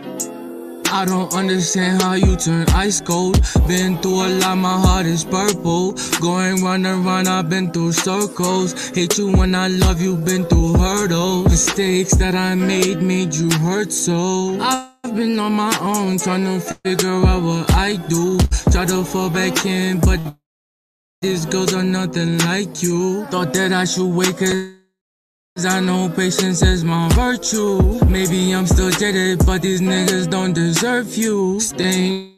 I 0.99 1.05
don't 1.05 1.33
understand 1.33 2.03
how 2.03 2.15
you 2.15 2.35
turn 2.35 2.67
ice 2.71 3.01
cold. 3.01 3.41
Been 3.69 3.99
through 3.99 4.27
a 4.27 4.29
lot, 4.41 4.57
my 4.57 4.81
heart 4.81 5.07
is 5.07 5.25
purple. 5.25 5.93
Going 6.21 6.65
round 6.65 6.89
and 6.89 7.07
round, 7.07 7.29
I've 7.29 7.49
been 7.49 7.71
through 7.71 7.93
circles. 7.93 8.89
Hate 8.89 9.17
you 9.17 9.31
when 9.31 9.55
I 9.55 9.69
love 9.69 10.03
you, 10.03 10.17
been 10.17 10.45
through 10.45 10.75
hurdles. 10.75 11.45
Mistakes 11.45 12.17
that 12.17 12.35
I 12.35 12.57
made 12.57 13.01
made 13.01 13.33
you 13.33 13.49
hurt 13.59 13.93
so. 13.93 14.59
I've 14.61 15.15
been 15.15 15.39
on 15.39 15.53
my 15.53 15.73
own, 15.81 16.19
trying 16.19 16.43
to 16.47 16.59
figure 16.59 17.25
out 17.25 17.43
what 17.45 17.73
I 17.75 17.95
do. 18.09 18.37
Try 18.73 18.85
to 18.87 19.05
fall 19.05 19.31
back 19.31 19.65
in, 19.65 20.01
but 20.01 20.19
these 21.23 21.47
girls 21.47 21.75
are 21.75 21.85
nothing 21.85 22.39
like 22.39 22.83
you. 22.83 23.25
Thought 23.27 23.55
that 23.55 23.73
I 23.73 23.85
should 23.85 24.13
wait, 24.13 24.37
cause 24.37 24.78
I 25.67 25.81
know 25.81 26.09
patience 26.09 26.63
is 26.63 26.85
my 26.85 27.09
virtue. 27.15 27.99
Maybe 28.07 28.53
I'm 28.53 28.67
still 28.67 28.91
jaded, 28.91 29.45
but 29.45 29.63
these 29.63 29.81
niggas 29.81 30.31
don't 30.31 30.53
deserve 30.53 31.17
you. 31.17 31.59
Staying 31.59 32.35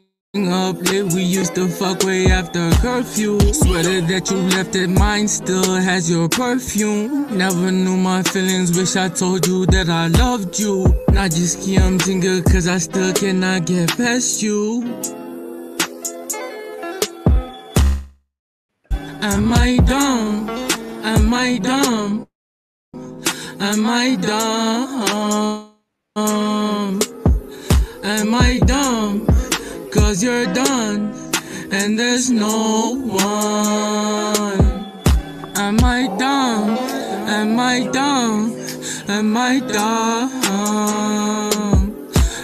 up 0.49 0.81
late, 0.81 1.13
we 1.13 1.21
used 1.23 1.53
to 1.55 1.67
fuck 1.67 2.03
way 2.03 2.27
after 2.27 2.71
curfew. 2.81 3.39
Sweater 3.53 4.01
that 4.01 4.31
you 4.31 4.37
left 4.55 4.75
it, 4.75 4.87
mine 4.87 5.27
still 5.27 5.75
has 5.75 6.09
your 6.09 6.29
perfume. 6.29 7.37
Never 7.37 7.71
knew 7.71 7.97
my 7.97 8.23
feelings, 8.23 8.75
wish 8.77 8.95
I 8.95 9.09
told 9.09 9.45
you 9.45 9.65
that 9.67 9.89
I 9.89 10.07
loved 10.07 10.57
you. 10.57 10.85
Not 11.11 11.31
just 11.31 11.67
I'm 11.67 11.99
jingle, 11.99 12.41
cause 12.41 12.67
I 12.67 12.77
still 12.77 13.13
cannot 13.13 13.65
get 13.65 13.89
past 13.97 14.41
you. 14.41 14.83
Am 19.21 19.53
I 19.53 19.77
dumb? 19.85 20.49
Am 21.03 21.33
I 21.33 21.57
dumb? 21.57 22.30
Am 23.63 23.85
I 23.85 24.15
dumb? 24.15 25.71
Am 28.03 28.33
I 28.33 28.59
dumb? 28.65 29.27
Cause 29.91 30.23
you're 30.23 30.51
done 30.51 31.13
and 31.71 31.97
there's 31.97 32.31
no 32.31 32.95
one. 32.95 33.29
Am 35.57 35.77
I 35.83 36.07
dumb? 36.17 36.75
Am 37.29 37.59
I 37.59 37.87
dumb? 37.93 38.57
Am 39.07 39.37
I 39.37 39.59
dumb? 39.59 40.31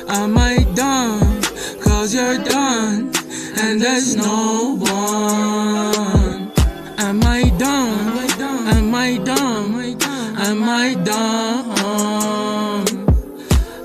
Am 0.09 0.37
I 0.37 0.65
dumb? 0.75 1.41
Cause 1.81 2.13
you're 2.13 2.37
done 2.37 3.11
and 3.57 3.81
there's 3.81 4.15
no 4.15 4.75
one. 4.79 5.86
Am 10.67 10.73
I 10.73 10.95
dumb? 10.95 11.71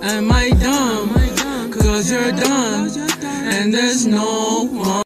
Am 0.03 0.33
I 0.33 0.51
dumb? 0.51 1.73
Cause 1.73 2.11
you're 2.11 2.33
done 2.33 2.91
and 3.23 3.73
there's 3.73 4.05
no 4.05 4.67
one. 4.67 5.05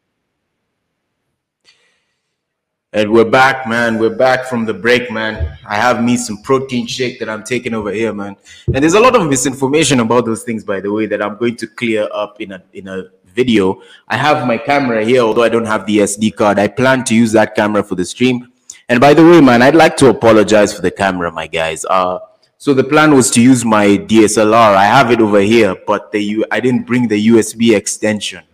And 2.94 3.12
we're 3.12 3.28
back, 3.28 3.68
man. 3.68 3.98
We're 3.98 4.16
back 4.16 4.46
from 4.46 4.64
the 4.64 4.72
break, 4.72 5.10
man. 5.10 5.58
I 5.68 5.76
have 5.76 6.02
me 6.02 6.16
some 6.16 6.38
protein 6.38 6.86
shake 6.86 7.18
that 7.18 7.28
I'm 7.28 7.44
taking 7.44 7.74
over 7.74 7.90
here, 7.90 8.14
man. 8.14 8.36
And 8.72 8.76
there's 8.76 8.94
a 8.94 9.00
lot 9.00 9.14
of 9.14 9.28
misinformation 9.28 10.00
about 10.00 10.24
those 10.24 10.44
things, 10.44 10.64
by 10.64 10.80
the 10.80 10.90
way, 10.90 11.04
that 11.04 11.20
I'm 11.20 11.36
going 11.36 11.56
to 11.56 11.66
clear 11.66 12.08
up 12.10 12.40
in 12.40 12.52
a 12.52 12.62
in 12.72 12.88
a 12.88 13.10
video. 13.26 13.82
I 14.08 14.16
have 14.16 14.46
my 14.46 14.56
camera 14.56 15.04
here, 15.04 15.20
although 15.20 15.42
I 15.42 15.50
don't 15.50 15.66
have 15.66 15.84
the 15.84 15.98
SD 15.98 16.36
card. 16.36 16.58
I 16.58 16.68
plan 16.68 17.04
to 17.04 17.14
use 17.14 17.32
that 17.32 17.54
camera 17.54 17.82
for 17.82 17.96
the 17.96 18.06
stream. 18.06 18.50
And 18.88 19.00
by 19.00 19.14
the 19.14 19.24
way, 19.24 19.40
man, 19.40 19.62
I'd 19.62 19.74
like 19.74 19.96
to 19.98 20.08
apologize 20.08 20.72
for 20.74 20.82
the 20.82 20.90
camera, 20.90 21.32
my 21.32 21.46
guys. 21.46 21.84
Uh, 21.84 22.18
so 22.58 22.72
the 22.72 22.84
plan 22.84 23.14
was 23.14 23.30
to 23.32 23.42
use 23.42 23.64
my 23.64 23.86
DSLR. 23.86 24.76
I 24.76 24.84
have 24.84 25.10
it 25.10 25.20
over 25.20 25.40
here, 25.40 25.76
but 25.86 26.12
the 26.12 26.46
I 26.50 26.60
didn't 26.60 26.86
bring 26.86 27.08
the 27.08 27.28
USB 27.28 27.76
extension. 27.76 28.44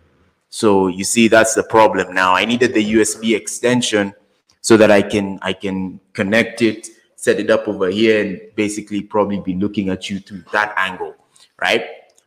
So 0.49 0.87
you 0.87 1.03
see, 1.03 1.27
that's 1.27 1.53
the 1.53 1.63
problem 1.63 2.13
now. 2.13 2.35
I 2.35 2.45
needed 2.45 2.73
the 2.73 2.93
USB 2.93 3.35
extension 3.35 4.13
so 4.61 4.75
that 4.77 4.91
I 4.91 5.01
can 5.01 5.39
I 5.41 5.53
can 5.53 5.99
connect 6.13 6.61
it, 6.61 6.87
set 7.15 7.39
it 7.39 7.49
up 7.49 7.67
over 7.67 7.89
here, 7.89 8.25
and 8.25 8.41
basically 8.55 9.01
probably 9.01 9.39
be 9.39 9.55
looking 9.55 9.89
at 9.89 10.09
you 10.09 10.19
through 10.19 10.43
that 10.51 10.73
angle, 10.77 11.15
right? 11.61 11.85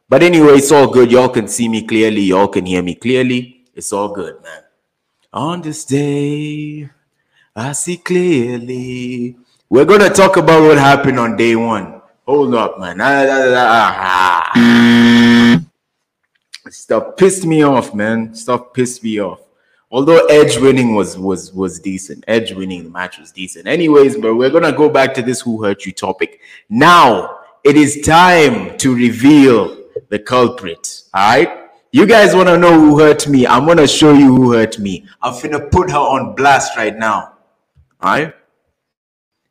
But 0.09 0.23
anyway, 0.23 0.55
it's 0.55 0.71
all 0.71 0.91
good. 0.91 1.11
Y'all 1.11 1.29
can 1.29 1.49
see 1.49 1.69
me 1.69 1.87
clearly. 1.87 2.23
Y'all 2.23 2.49
can 2.49 2.65
hear 2.65 2.83
me 2.83 2.95
clearly. 2.95 3.65
It's 3.75 3.93
all 3.93 4.09
good, 4.09 4.43
man. 4.43 4.63
On 5.33 5.61
this 5.61 5.85
day, 5.85 6.89
I 7.59 7.73
see 7.73 7.97
clearly. 7.97 9.35
We're 9.71 9.87
gonna 9.87 10.11
talk 10.11 10.37
about 10.37 10.63
what 10.63 10.77
happened 10.77 11.19
on 11.19 11.39
day 11.39 11.57
one. 11.57 12.03
Hold 12.27 12.55
up, 12.55 12.79
man. 12.79 13.01
Ah, 13.01 13.25
ah, 13.57 14.53
ah, 14.55 15.61
Stuff 16.69 17.17
pissed 17.17 17.47
me 17.47 17.63
off, 17.65 17.95
man. 17.95 18.35
Stuff 18.35 18.75
pissed 18.75 19.03
me 19.03 19.23
off. 19.23 19.41
Although 19.91 20.27
Edge 20.27 20.59
winning 20.59 20.95
was 20.95 21.17
was 21.17 21.55
was 21.55 21.81
decent. 21.81 22.25
Edge 22.29 22.53
winning 22.53 22.85
the 22.85 22.91
match 22.91 23.19
was 23.19 23.33
decent. 23.33 23.67
Anyways, 23.67 24.19
but 24.19 24.35
we're 24.35 24.51
gonna 24.51 24.71
go 24.71 24.91
back 24.91 25.15
to 25.15 25.23
this 25.23 25.41
who 25.41 25.65
hurt 25.65 25.87
you 25.87 25.93
topic. 25.93 26.41
Now 26.69 27.39
it 27.65 27.77
is 27.77 28.03
time 28.03 28.77
to 28.77 28.95
reveal 28.95 29.79
the 30.11 30.19
culprit. 30.19 31.05
All 31.15 31.31
right. 31.31 31.63
You 31.93 32.05
guys 32.05 32.35
want 32.35 32.51
to 32.51 32.59
know 32.59 32.79
who 32.79 32.99
hurt 32.99 33.27
me? 33.27 33.47
I'm 33.47 33.65
going 33.65 33.79
to 33.79 33.87
show 33.87 34.13
you 34.13 34.35
who 34.37 34.53
hurt 34.53 34.79
me. 34.79 35.07
I'm 35.23 35.33
finna 35.33 35.71
put 35.71 35.91
her 35.91 35.97
on 35.97 36.35
blast 36.35 36.77
right 36.77 36.95
now. 36.95 37.36
Alright? 38.03 38.34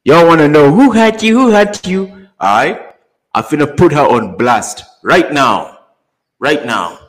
Y'all 0.04 0.28
want 0.28 0.40
to 0.40 0.48
know 0.48 0.72
who 0.72 0.92
hurt 0.92 1.24
you? 1.24 1.40
Who 1.40 1.52
hurt 1.52 1.86
you? 1.88 2.28
Alright? 2.42 2.96
I'm 3.34 3.44
finna 3.44 3.76
put 3.76 3.92
her 3.92 4.02
on 4.02 4.38
blast 4.38 4.84
right 5.04 5.32
now. 5.32 5.80
Right 6.40 6.66
now. 6.66 7.00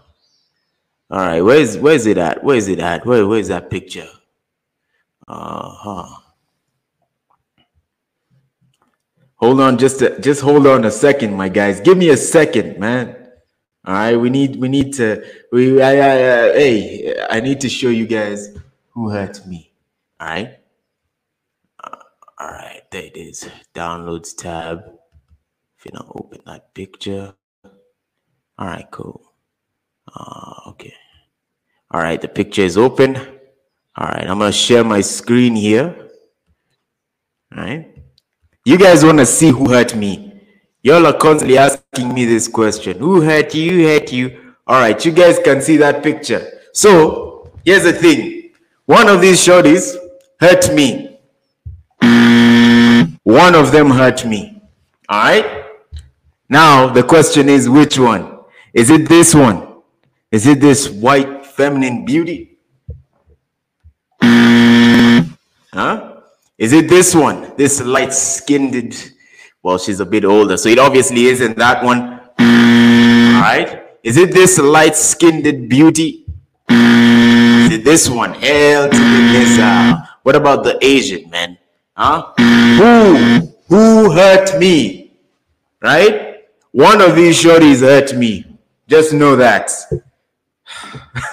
Alright, 1.11 1.45
where's 1.45 1.78
where's 1.78 2.07
it 2.07 2.18
at? 2.18 2.43
Where 2.43 2.57
is 2.57 2.68
it 2.68 2.80
at? 2.80 3.07
Where 3.07 3.26
where's 3.26 3.49
that 3.49 3.70
picture? 3.70 4.09
Uh-huh. 5.28 6.20
Hold 9.37 9.61
on 9.61 9.78
just 9.78 10.03
a, 10.03 10.18
just 10.20 10.41
hold 10.41 10.66
on 10.66 10.84
a 10.84 10.91
second, 10.91 11.34
my 11.34 11.49
guys. 11.49 11.80
Give 11.80 11.97
me 11.97 12.09
a 12.09 12.16
second, 12.16 12.78
man. 12.78 13.14
All 13.84 13.95
right, 13.95 14.16
we 14.16 14.30
need 14.30 14.57
we 14.57 14.68
need 14.68 14.95
to 14.95 15.24
we 15.53 15.80
I, 15.80 15.95
I, 15.95 16.22
uh, 16.22 16.53
hey 16.55 17.14
I 17.30 17.41
need 17.41 17.61
to 17.61 17.68
show 17.68 17.89
you 17.89 18.07
guys 18.07 18.57
who 18.91 19.11
hurt 19.11 19.47
me. 19.47 19.70
All 20.18 20.26
right. 20.26 20.59
All 22.39 22.49
right, 22.49 22.82
there 22.91 23.05
it 23.05 23.16
is. 23.16 23.49
Downloads 23.74 24.37
tab. 24.37 24.80
If 25.78 25.87
you 25.87 25.93
don't 25.93 26.11
open 26.14 26.41
that 26.47 26.74
picture. 26.74 27.34
All 28.59 28.66
right, 28.66 28.87
cool. 28.91 29.22
Uh, 30.14 30.68
okay. 30.68 30.95
All 31.91 32.01
right, 32.01 32.20
the 32.20 32.28
picture 32.28 32.62
is 32.62 32.76
open. 32.76 33.16
All 33.16 34.09
right, 34.09 34.28
I'm 34.28 34.39
gonna 34.39 34.53
share 34.53 34.84
my 34.84 35.01
screen 35.01 35.57
here. 35.57 36.11
All 37.57 37.62
right. 37.62 37.97
You 38.64 38.76
guys 38.76 39.05
want 39.05 39.18
to 39.18 39.26
see 39.26 39.51
who 39.51 39.70
hurt 39.70 39.95
me? 39.95 40.43
Y'all 40.82 41.07
are 41.07 41.16
constantly 41.16 41.57
asking 41.57 42.12
me 42.12 42.24
this 42.24 42.49
question. 42.49 42.99
Who 42.99 43.22
hurt 43.22 43.55
you? 43.55 43.70
Who 43.70 43.84
hurt 43.84 44.12
you? 44.12 44.55
All 44.66 44.80
right, 44.80 45.03
you 45.05 45.12
guys 45.12 45.39
can 45.39 45.62
see 45.62 45.76
that 45.78 46.03
picture. 46.03 46.47
So 46.72 47.53
here's 47.64 47.84
the 47.84 47.93
thing. 47.93 48.53
One 48.84 49.09
of 49.09 49.20
these 49.20 49.39
shorties 49.39 49.97
hurt 50.41 50.74
me. 50.74 51.06
One 53.27 53.57
of 53.57 53.72
them 53.72 53.91
hurt 53.91 54.24
me. 54.24 54.62
All 55.09 55.18
right. 55.18 55.64
Now 56.49 56.87
the 56.87 57.03
question 57.03 57.49
is 57.49 57.68
which 57.68 57.99
one? 57.99 58.39
Is 58.72 58.89
it 58.89 59.09
this 59.09 59.35
one? 59.35 59.83
Is 60.31 60.47
it 60.47 60.61
this 60.61 60.89
white 60.89 61.45
feminine 61.45 62.05
beauty? 62.05 62.57
Huh? 64.22 66.20
Is 66.57 66.72
it 66.72 66.89
this 66.89 67.16
one? 67.16 67.53
This 67.57 67.83
light 67.83 68.12
skinned, 68.12 69.12
well, 69.61 69.79
she's 69.79 69.99
a 69.99 70.07
bit 70.07 70.24
older, 70.24 70.57
so 70.57 70.68
it 70.68 70.79
obviously 70.79 71.27
isn't 71.27 71.59
that 71.59 71.83
one. 71.83 72.20
All 72.39 73.43
right. 73.43 73.89
Is 74.05 74.18
it 74.18 74.31
this 74.31 74.57
light 74.61 74.95
skinned 74.95 75.68
beauty? 75.68 76.27
Is 76.70 77.72
it 77.72 77.85
this 77.85 78.09
one? 78.09 78.35
Hell 78.35 78.89
to 78.89 78.97
the. 78.97 80.09
What 80.22 80.37
about 80.37 80.62
the 80.62 80.79
Asian 80.81 81.29
man? 81.29 81.59
Huh? 81.97 82.33
Who? 82.37 83.53
Who 83.69 84.11
hurt 84.13 84.59
me? 84.59 85.13
Right? 85.81 86.45
One 86.73 87.01
of 87.01 87.17
these 87.17 87.43
shorties 87.43 87.81
hurt 87.81 88.15
me. 88.15 88.45
Just 88.87 89.15
know 89.15 89.35
that. 89.37 89.73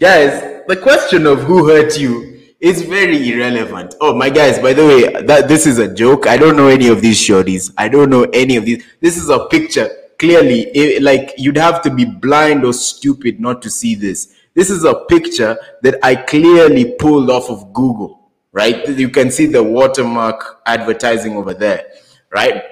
guys, 0.00 0.62
the 0.66 0.76
question 0.76 1.26
of 1.26 1.42
who 1.42 1.68
hurt 1.68 1.98
you 1.98 2.40
is 2.58 2.80
very 2.82 3.28
irrelevant. 3.30 3.94
Oh, 4.00 4.14
my 4.14 4.30
guys, 4.30 4.58
by 4.58 4.72
the 4.72 4.86
way, 4.86 5.22
that 5.24 5.46
this 5.46 5.66
is 5.66 5.78
a 5.78 5.92
joke. 5.92 6.26
I 6.26 6.38
don't 6.38 6.56
know 6.56 6.68
any 6.68 6.88
of 6.88 7.02
these 7.02 7.18
shorties. 7.18 7.70
I 7.76 7.88
don't 7.88 8.08
know 8.08 8.24
any 8.32 8.56
of 8.56 8.64
these. 8.64 8.82
This 9.00 9.18
is 9.18 9.28
a 9.28 9.44
picture. 9.46 9.90
Clearly, 10.18 10.62
it, 10.74 11.02
like 11.02 11.34
you'd 11.36 11.58
have 11.58 11.82
to 11.82 11.90
be 11.90 12.06
blind 12.06 12.64
or 12.64 12.72
stupid 12.72 13.38
not 13.40 13.60
to 13.62 13.70
see 13.70 13.94
this. 13.94 14.34
This 14.54 14.70
is 14.70 14.84
a 14.84 14.94
picture 14.94 15.56
that 15.82 15.98
I 16.02 16.16
clearly 16.16 16.96
pulled 16.98 17.30
off 17.30 17.48
of 17.50 17.72
Google, 17.72 18.30
right? 18.52 18.88
You 18.88 19.08
can 19.08 19.30
see 19.30 19.46
the 19.46 19.62
watermark 19.62 20.60
advertising 20.66 21.36
over 21.36 21.54
there, 21.54 21.86
right? 22.30 22.62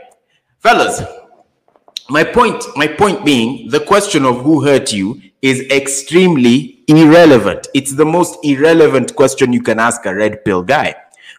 Fellas, 0.59 1.03
my 2.09 2.25
point, 2.25 2.65
my 2.77 2.87
point 2.87 3.25
being, 3.25 3.69
the 3.71 3.81
question 3.81 4.25
of 4.25 4.43
who 4.43 4.65
hurt 4.65 4.93
you 4.93 5.21
is 5.43 5.61
extremely 5.71 6.85
irrelevant. 6.89 7.69
It's 7.75 7.95
the 7.95 8.05
most 8.05 8.39
irrelevant 8.45 9.15
question 9.15 9.53
you 9.53 9.63
can 9.63 9.79
ask 9.79 10.05
a 10.07 10.15
red 10.15 10.45
pill 10.45 10.63
guy, 10.63 10.95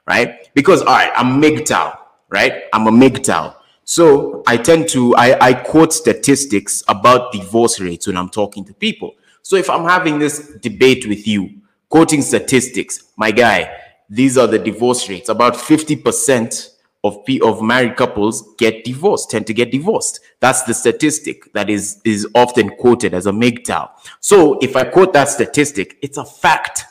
right? 0.06 0.50
Because 0.54 0.82
all 0.82 0.88
right, 0.88 1.12
I'm 1.16 1.42
MGTOW, 1.42 1.98
right? 2.30 2.64
I'm 2.74 2.88
a 2.88 2.92
MGTOW. 2.92 3.56
So 3.86 4.44
I 4.46 4.58
tend 4.58 4.90
to 4.90 5.16
I, 5.16 5.38
I 5.48 5.54
quote 5.54 5.94
statistics 5.94 6.84
about 6.90 7.32
divorce 7.32 7.80
rates 7.80 8.08
when 8.08 8.18
I'm 8.18 8.30
talking 8.30 8.66
to 8.66 8.74
people. 8.74 9.16
So 9.48 9.56
if 9.56 9.70
I'm 9.70 9.86
having 9.86 10.20
this 10.20 10.50
debate 10.62 11.08
with 11.08 11.26
you, 11.26 11.62
quoting 11.88 12.22
statistics, 12.22 13.14
my 13.16 13.32
guy, 13.32 13.78
these 14.10 14.38
are 14.38 14.45
the 14.45 14.60
divorce 14.60 15.08
rates. 15.08 15.30
About 15.30 15.54
50% 15.54 16.74
of 17.06 17.24
of 17.41 17.62
married 17.62 17.95
couples 17.95 18.54
get 18.58 18.84
divorced, 18.84 19.32
tend 19.32 19.48
to 19.48 19.54
get 19.54 19.72
divorced. 19.72 20.20
That's 20.41 20.64
the 20.64 20.74
statistic 20.74 21.54
that 21.54 21.70
is 21.70 22.02
is 22.04 22.28
often 22.36 22.72
quoted 22.72 23.14
as 23.14 23.26
a 23.26 23.32
MGTOW. 23.32 23.89
So 24.20 24.60
if 24.60 24.76
I 24.76 24.84
quote 24.84 25.14
that 25.14 25.30
statistic, 25.30 25.98
it's 26.02 26.18
a 26.18 26.26
fact. 26.26 26.84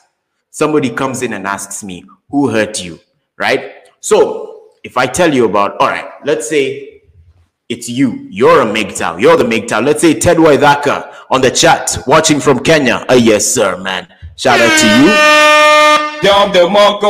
Somebody 0.48 0.88
comes 0.88 1.20
in 1.20 1.34
and 1.34 1.46
asks 1.46 1.84
me, 1.84 2.06
"Who 2.30 2.48
hurt 2.48 2.82
you?" 2.82 3.00
Right? 3.36 3.90
So 4.00 4.70
if 4.82 4.96
I 4.96 5.06
tell 5.06 5.34
you 5.34 5.44
about, 5.44 5.76
all 5.78 5.88
right, 5.88 6.08
let's 6.24 6.48
say 6.48 6.95
it's 7.68 7.88
you. 7.88 8.26
You're 8.30 8.62
a 8.62 8.64
MGTOW. 8.64 9.20
You're 9.20 9.36
the 9.36 9.44
MGTOW. 9.44 9.84
Let's 9.84 10.00
say 10.00 10.18
Ted 10.18 10.36
Waithaka 10.36 11.12
on 11.30 11.40
the 11.40 11.50
chat, 11.50 11.98
watching 12.06 12.38
from 12.40 12.60
Kenya. 12.60 13.04
Uh, 13.10 13.14
yes, 13.14 13.46
sir, 13.46 13.76
man. 13.78 14.06
Shout 14.36 14.60
out 14.60 14.78
to 14.80 14.86
you. 15.00 15.06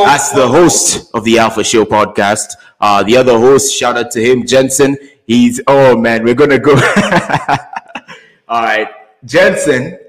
That's 0.05 0.31
the 0.31 0.47
host 0.47 1.09
of 1.13 1.23
the 1.23 1.37
Alpha 1.39 1.63
Show 1.63 1.85
podcast. 1.85 2.55
Uh, 2.79 3.03
the 3.03 3.17
other 3.17 3.37
host, 3.37 3.73
shout 3.73 3.97
out 3.97 4.11
to 4.11 4.21
him, 4.23 4.45
Jensen. 4.45 4.97
He's 5.25 5.61
oh 5.67 5.97
man, 5.97 6.23
we're 6.23 6.35
gonna 6.35 6.59
go. 6.59 6.71
All 8.47 8.63
right, 8.63 8.89
Jensen. 9.25 9.99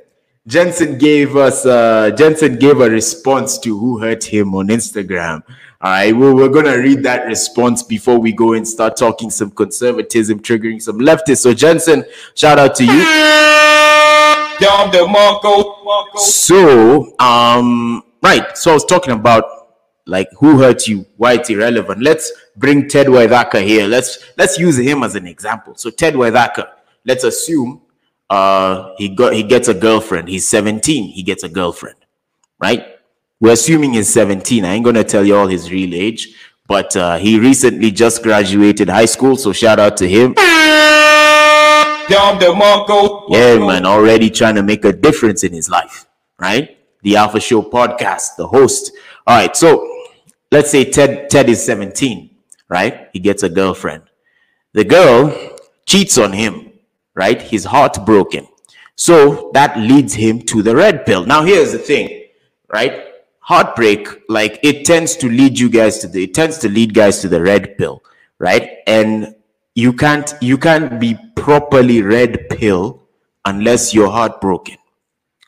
Jensen 0.46 0.96
gave 0.96 1.36
us 1.36 1.66
uh, 1.66 2.10
Jensen 2.16 2.58
gave 2.58 2.80
a 2.80 2.88
response 2.88 3.58
to 3.58 3.78
who 3.78 3.98
hurt 3.98 4.24
him 4.24 4.54
on 4.54 4.68
Instagram. 4.68 5.42
All 5.80 5.92
right, 5.92 6.10
well, 6.10 6.34
we're 6.34 6.48
gonna 6.48 6.76
read 6.76 7.04
that 7.04 7.26
response 7.26 7.84
before 7.84 8.18
we 8.18 8.32
go 8.32 8.54
and 8.54 8.66
start 8.66 8.96
talking 8.96 9.30
some 9.30 9.52
conservatism, 9.52 10.40
triggering 10.40 10.82
some 10.82 10.98
leftists. 10.98 11.42
So 11.42 11.54
Jensen, 11.54 12.04
shout 12.34 12.58
out 12.58 12.74
to 12.76 12.84
you. 12.84 13.00
So, 16.16 17.14
um, 17.20 18.02
right. 18.20 18.58
So 18.58 18.72
I 18.72 18.74
was 18.74 18.84
talking 18.86 19.12
about 19.12 19.44
like 20.04 20.28
who 20.38 20.58
hurt 20.58 20.88
you, 20.88 21.06
why 21.16 21.34
it's 21.34 21.48
irrelevant. 21.48 22.02
Let's 22.02 22.32
bring 22.56 22.88
Ted 22.88 23.06
Waithaka 23.06 23.64
here. 23.64 23.86
Let's 23.86 24.18
let's 24.36 24.58
use 24.58 24.78
him 24.78 25.04
as 25.04 25.14
an 25.14 25.28
example. 25.28 25.76
So 25.76 25.90
Ted 25.90 26.14
Waithaka, 26.14 26.70
let's 27.04 27.22
assume 27.22 27.82
uh 28.28 28.94
he 28.98 29.10
got 29.10 29.32
he 29.32 29.44
gets 29.44 29.68
a 29.68 29.74
girlfriend. 29.74 30.28
He's 30.28 30.48
17, 30.48 31.12
he 31.12 31.22
gets 31.22 31.44
a 31.44 31.48
girlfriend, 31.48 31.98
right? 32.58 32.97
We're 33.40 33.52
assuming 33.52 33.92
he's 33.92 34.08
17. 34.08 34.64
I 34.64 34.74
ain't 34.74 34.84
gonna 34.84 35.04
tell 35.04 35.24
you 35.24 35.36
all 35.36 35.46
his 35.46 35.70
real 35.70 35.94
age, 35.94 36.34
but 36.66 36.96
uh, 36.96 37.18
he 37.18 37.38
recently 37.38 37.92
just 37.92 38.22
graduated 38.22 38.88
high 38.88 39.04
school, 39.04 39.36
so 39.36 39.52
shout 39.52 39.78
out 39.78 39.96
to 39.98 40.08
him. 40.08 40.34
Yeah, 43.30 43.58
man, 43.58 43.86
already 43.86 44.28
trying 44.30 44.56
to 44.56 44.62
make 44.62 44.84
a 44.84 44.92
difference 44.92 45.44
in 45.44 45.52
his 45.52 45.68
life, 45.68 46.06
right? 46.38 46.78
The 47.02 47.16
Alpha 47.16 47.38
Show 47.38 47.62
podcast, 47.62 48.36
the 48.36 48.48
host. 48.48 48.90
All 49.26 49.36
right, 49.36 49.54
so 49.54 49.88
let's 50.50 50.70
say 50.70 50.90
Ted 50.90 51.30
Ted 51.30 51.48
is 51.48 51.64
17, 51.64 52.30
right? 52.68 53.08
He 53.12 53.20
gets 53.20 53.44
a 53.44 53.48
girlfriend. 53.48 54.02
The 54.72 54.84
girl 54.84 55.56
cheats 55.86 56.18
on 56.18 56.32
him, 56.32 56.72
right? 57.14 57.40
He's 57.40 57.66
heartbroken. 57.66 58.48
So 58.96 59.52
that 59.54 59.78
leads 59.78 60.14
him 60.14 60.40
to 60.46 60.60
the 60.62 60.74
red 60.74 61.06
pill. 61.06 61.24
Now 61.24 61.44
here's 61.44 61.70
the 61.70 61.78
thing, 61.78 62.24
right? 62.72 63.07
Heartbreak, 63.48 64.08
like 64.28 64.60
it 64.62 64.84
tends 64.84 65.16
to 65.16 65.28
lead 65.28 65.58
you 65.58 65.70
guys 65.70 65.98
to 66.00 66.08
the 66.08 66.24
it 66.24 66.34
tends 66.34 66.58
to 66.58 66.68
lead 66.68 66.92
guys 66.92 67.20
to 67.22 67.28
the 67.28 67.40
red 67.40 67.78
pill, 67.78 68.02
right? 68.38 68.78
And 68.86 69.34
you 69.74 69.92
can't 69.92 70.34
you 70.42 70.58
can't 70.58 70.98
be 71.00 71.16
properly 71.36 72.02
red 72.02 72.50
pill 72.50 73.02
unless 73.44 73.94
you're 73.94 74.10
heartbroken 74.10 74.76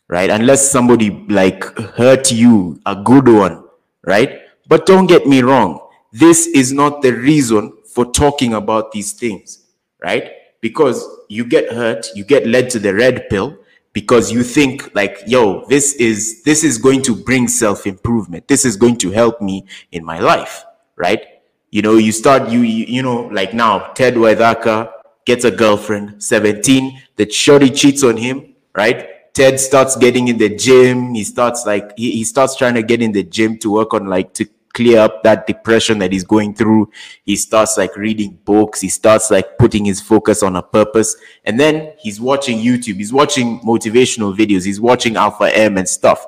right? 0.08 0.30
Unless 0.30 0.70
somebody 0.70 1.10
like 1.28 1.64
hurt 1.96 2.30
you 2.30 2.80
a 2.86 2.94
good 2.94 3.28
one 3.28 3.64
right? 4.04 4.40
But 4.68 4.86
don't 4.86 5.06
get 5.06 5.26
me 5.26 5.42
wrong 5.42 5.80
this 6.12 6.46
is 6.46 6.72
not 6.72 7.02
the 7.02 7.12
reason 7.12 7.72
for 7.92 8.04
talking 8.12 8.54
about 8.54 8.92
these 8.92 9.12
things 9.12 9.66
right? 10.00 10.30
Because 10.60 11.04
you 11.28 11.44
get 11.44 11.72
hurt 11.72 12.06
you 12.14 12.24
get 12.24 12.46
led 12.46 12.70
to 12.70 12.78
the 12.78 12.94
red 12.94 13.28
pill 13.30 13.56
because 13.92 14.30
you 14.30 14.42
think 14.42 14.94
like 14.94 15.18
yo 15.26 15.64
this 15.66 15.94
is 15.94 16.42
this 16.44 16.62
is 16.64 16.78
going 16.78 17.02
to 17.02 17.14
bring 17.14 17.48
self 17.48 17.86
improvement 17.86 18.46
this 18.48 18.64
is 18.64 18.76
going 18.76 18.96
to 18.96 19.10
help 19.10 19.40
me 19.40 19.66
in 19.92 20.04
my 20.04 20.18
life 20.20 20.64
right? 20.96 21.26
You 21.70 21.82
know 21.82 21.96
you 21.96 22.12
start 22.12 22.50
you 22.50 22.60
you, 22.60 22.84
you 22.86 23.02
know 23.02 23.22
like 23.32 23.54
now 23.54 23.92
ted 23.94 24.14
waithaka 24.14 24.92
gets 25.24 25.44
a 25.44 25.50
girlfriend 25.50 26.22
17 26.22 27.02
the 27.16 27.30
shorty 27.30 27.70
cheats 27.70 28.02
on 28.02 28.16
him 28.16 28.54
right? 28.74 29.32
Ted 29.32 29.60
starts 29.60 29.96
getting 29.96 30.28
in 30.28 30.38
the 30.38 30.48
gym. 30.48 31.14
He 31.14 31.24
starts 31.24 31.64
like 31.64 31.96
he, 31.96 32.10
he 32.12 32.24
starts 32.24 32.56
trying 32.56 32.74
to 32.74 32.82
get 32.82 33.00
in 33.00 33.12
the 33.12 33.22
gym 33.22 33.58
to 33.58 33.70
work 33.70 33.94
on 33.94 34.06
like 34.06 34.34
to 34.34 34.46
clear 34.72 35.00
up 35.00 35.22
that 35.22 35.46
depression 35.46 35.98
that 35.98 36.12
he's 36.12 36.24
going 36.24 36.54
through 36.54 36.88
he 37.24 37.36
starts 37.36 37.76
like 37.76 37.96
reading 37.96 38.38
books 38.44 38.80
he 38.80 38.88
starts 38.88 39.30
like 39.30 39.58
putting 39.58 39.84
his 39.84 40.00
focus 40.00 40.42
on 40.42 40.56
a 40.56 40.62
purpose 40.62 41.16
and 41.44 41.58
then 41.58 41.92
he's 41.98 42.20
watching 42.20 42.58
youtube 42.58 42.96
he's 42.96 43.12
watching 43.12 43.60
motivational 43.60 44.36
videos 44.36 44.64
he's 44.64 44.80
watching 44.80 45.16
alpha 45.16 45.54
m 45.56 45.76
and 45.76 45.88
stuff 45.88 46.24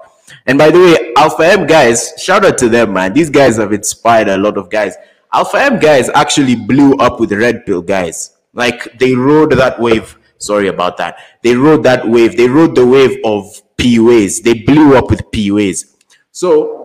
and 0.46 0.58
by 0.58 0.70
the 0.70 0.78
way 0.78 1.12
alpha 1.16 1.46
m 1.46 1.66
guys 1.66 2.12
shout 2.18 2.44
out 2.44 2.58
to 2.58 2.68
them 2.68 2.92
man 2.92 3.12
these 3.12 3.30
guys 3.30 3.56
have 3.56 3.72
inspired 3.72 4.28
a 4.28 4.36
lot 4.36 4.56
of 4.56 4.68
guys 4.70 4.96
alpha 5.32 5.58
m 5.58 5.78
guys 5.78 6.08
actually 6.10 6.56
blew 6.56 6.94
up 6.96 7.20
with 7.20 7.32
red 7.32 7.64
pill 7.64 7.80
guys 7.80 8.36
like 8.54 8.98
they 8.98 9.14
rode 9.14 9.52
that 9.52 9.80
wave. 9.80 10.18
Sorry 10.38 10.68
about 10.68 10.96
that. 10.98 11.18
They 11.42 11.54
rode 11.54 11.82
that 11.84 12.06
wave. 12.06 12.36
They 12.36 12.48
rode 12.48 12.74
the 12.74 12.86
wave 12.86 13.18
of 13.24 13.44
PUAs. 13.76 14.42
They 14.42 14.54
blew 14.54 14.96
up 14.96 15.10
with 15.10 15.22
PUAs. 15.30 15.96
So 16.32 16.81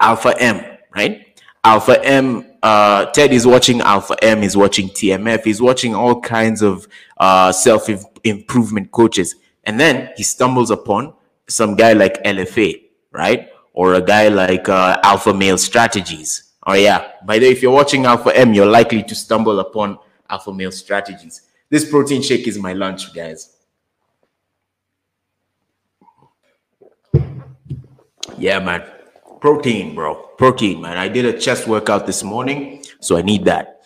Alpha 0.00 0.34
M, 0.40 0.78
right? 0.94 1.40
Alpha 1.64 2.04
M. 2.04 2.44
Uh, 2.62 3.06
Ted 3.06 3.32
is 3.32 3.46
watching 3.46 3.80
Alpha 3.80 4.16
M. 4.22 4.42
He's 4.42 4.56
watching 4.56 4.88
TMF. 4.88 5.44
He's 5.44 5.60
watching 5.60 5.94
all 5.94 6.20
kinds 6.20 6.62
of 6.62 6.86
uh, 7.18 7.52
self 7.52 7.88
improvement 8.24 8.90
coaches, 8.92 9.36
and 9.64 9.78
then 9.78 10.10
he 10.16 10.22
stumbles 10.22 10.70
upon 10.70 11.14
some 11.48 11.76
guy 11.76 11.92
like 11.92 12.22
LFA, 12.24 12.82
right? 13.12 13.48
Or 13.72 13.94
a 13.94 14.02
guy 14.02 14.28
like 14.28 14.68
uh, 14.68 14.98
Alpha 15.02 15.34
Male 15.34 15.58
Strategies. 15.58 16.54
Oh 16.66 16.74
yeah. 16.74 17.12
By 17.24 17.38
the 17.38 17.46
way, 17.46 17.52
if 17.52 17.62
you're 17.62 17.72
watching 17.72 18.06
Alpha 18.06 18.36
M, 18.36 18.52
you're 18.52 18.66
likely 18.66 19.02
to 19.04 19.14
stumble 19.14 19.60
upon 19.60 19.98
alpha 20.28 20.52
male 20.52 20.72
strategies. 20.72 21.42
This 21.68 21.88
protein 21.88 22.22
shake 22.22 22.46
is 22.46 22.58
my 22.58 22.72
lunch, 22.72 23.14
guys. 23.14 23.56
Yeah, 28.38 28.58
man. 28.58 28.84
Protein, 29.40 29.94
bro. 29.94 30.14
Protein, 30.38 30.80
man. 30.80 30.96
I 30.96 31.08
did 31.08 31.24
a 31.24 31.38
chest 31.38 31.66
workout 31.66 32.06
this 32.06 32.22
morning, 32.22 32.84
so 33.00 33.16
I 33.16 33.22
need 33.22 33.44
that. 33.44 33.82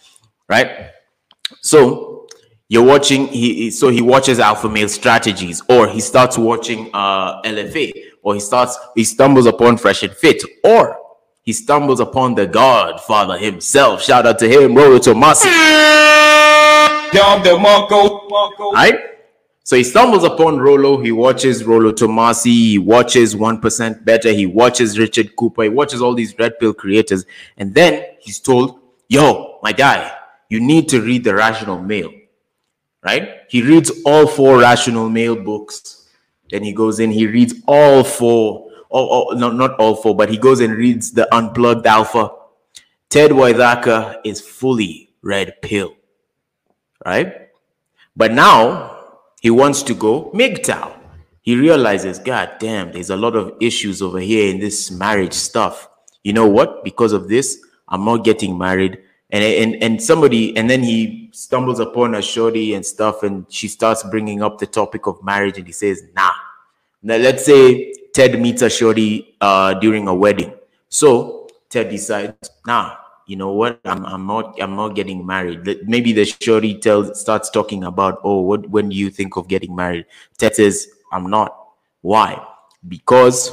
Right? 0.49 0.91
So 1.61 2.11
you're 2.71 2.85
watching 2.85 3.27
he 3.27 3.71
so 3.71 3.89
he 3.89 4.01
watches 4.01 4.39
alpha 4.39 4.69
male 4.69 4.89
strategies 4.89 5.61
or 5.69 5.89
he 5.89 6.01
starts 6.01 6.39
watching 6.39 6.89
uh 6.95 7.43
LFA 7.43 7.93
or 8.23 8.35
he 8.35 8.41
starts 8.41 8.79
he 8.95 9.03
stumbles 9.03 9.47
upon 9.47 9.77
fresh 9.77 10.05
and 10.05 10.15
fit 10.15 10.41
or 10.63 10.97
he 11.43 11.53
stumbles 11.53 11.99
upon 11.99 12.37
the 12.37 12.47
godfather 12.47 13.37
himself 13.37 14.01
shout 14.01 14.25
out 14.25 14.39
to 14.39 14.49
him 14.49 14.75
Rollo 14.75 14.99
Tomassi 15.01 15.47
right 18.73 19.01
so 19.71 19.77
he 19.77 19.85
stumbles 19.85 20.25
upon 20.25 20.59
Rollo. 20.59 21.01
He 21.01 21.13
watches 21.13 21.63
Rollo 21.63 21.93
Tomassi. 21.93 22.47
He 22.47 22.79
watches 22.79 23.37
1% 23.37 24.05
Better. 24.05 24.33
He 24.33 24.45
watches 24.45 24.99
Richard 24.99 25.37
Cooper. 25.37 25.63
He 25.63 25.69
watches 25.69 26.03
all 26.03 26.13
these 26.13 26.37
red 26.41 26.59
pill 26.59 26.75
creators. 26.75 27.25
And 27.57 27.73
then 27.73 28.05
he's 28.19 28.41
told, 28.41 28.81
yo, 29.09 29.61
my 29.63 29.71
guy, 29.71 30.11
you 30.49 30.59
need 30.59 30.89
to 30.89 31.01
read 31.01 31.23
The 31.23 31.37
Rational 31.37 31.81
Male. 31.81 32.11
Right? 33.05 33.43
He 33.49 33.63
reads 33.63 33.93
all 34.05 34.27
four 34.27 34.59
Rational 34.59 35.09
Male 35.09 35.37
books. 35.37 36.09
Then 36.51 36.65
he 36.65 36.73
goes 36.73 36.99
in, 36.99 37.13
he 37.13 37.29
reads 37.29 37.55
all 37.69 38.03
four, 38.03 38.73
oh, 38.91 39.29
oh, 39.31 39.35
no, 39.35 39.53
not 39.53 39.79
all 39.79 39.95
four, 39.95 40.17
but 40.17 40.31
he 40.31 40.37
goes 40.37 40.59
and 40.59 40.75
reads 40.75 41.13
The 41.13 41.33
Unplugged 41.33 41.87
Alpha. 41.87 42.33
Ted 43.09 43.31
Waithaka 43.31 44.17
is 44.25 44.41
fully 44.41 45.11
red 45.23 45.63
pill. 45.63 45.95
Right? 47.07 47.51
But 48.17 48.33
now 48.33 48.97
he 49.41 49.51
wants 49.51 49.83
to 49.85 49.95
go 49.95 50.31
MGTOW. 50.33 50.97
He 51.43 51.57
realizes, 51.57 52.19
God 52.19 52.57
damn, 52.59 52.93
there's 52.93 53.11
a 53.11 53.17
lot 53.17 53.35
of 53.35 53.55
issues 53.61 54.03
over 54.03 54.21
here 54.21 54.51
in 54.51 54.61
this 54.61 54.91
marriage 54.91 55.33
stuff. 55.33 55.89
You 56.23 56.33
know 56.35 56.47
what? 56.47 56.85
Because 56.85 57.13
of 57.13 57.29
this, 57.29 57.61
I'm 57.89 58.05
not 58.05 58.25
getting 58.25 58.57
married. 58.57 58.99
and 59.33 59.45
and 59.45 59.83
and 59.83 60.03
somebody 60.03 60.57
and 60.57 60.69
then 60.69 60.83
he 60.83 61.31
stumbles 61.33 61.79
upon 61.79 62.15
a 62.15 62.23
shorty 62.23 62.75
and 62.75 62.85
stuff 62.85 63.23
and 63.23 63.47
she 63.49 63.69
starts 63.69 64.03
bringing 64.05 64.43
up 64.43 64.59
the 64.59 64.67
topic 64.67 65.07
of 65.07 65.23
marriage 65.23 65.57
and 65.57 65.67
he 65.67 65.73
says 65.73 66.03
nah 66.17 66.33
now 67.03 67.17
let's 67.17 67.45
say 67.45 67.93
ted 68.13 68.41
meets 68.41 68.63
a 68.63 68.71
shorty 68.71 69.37
uh, 69.41 69.75
during 69.75 70.09
a 70.09 70.15
wedding 70.15 70.53
so 70.89 71.49
ted 71.69 71.89
decides 71.89 72.51
nah 72.67 72.97
you 73.31 73.37
know 73.37 73.53
what 73.53 73.79
i'm, 73.85 74.05
I'm 74.05 74.27
not 74.27 74.61
i'm 74.61 74.75
not 74.75 74.97
getting 74.97 75.25
married. 75.25 75.61
Maybe 75.87 76.13
the 76.13 76.25
shorty 76.25 76.75
tells 76.75 77.21
starts 77.21 77.49
talking 77.49 77.85
about 77.85 78.21
oh 78.25 78.41
what 78.41 78.69
when 78.69 78.89
do 78.89 78.97
you 78.97 79.09
think 79.09 79.37
of 79.37 79.47
getting 79.47 79.75
married? 79.77 80.07
Ted 80.37 80.57
says 80.57 80.89
i'm 81.13 81.31
not. 81.31 81.57
Why? 82.01 82.45
Because 82.89 83.53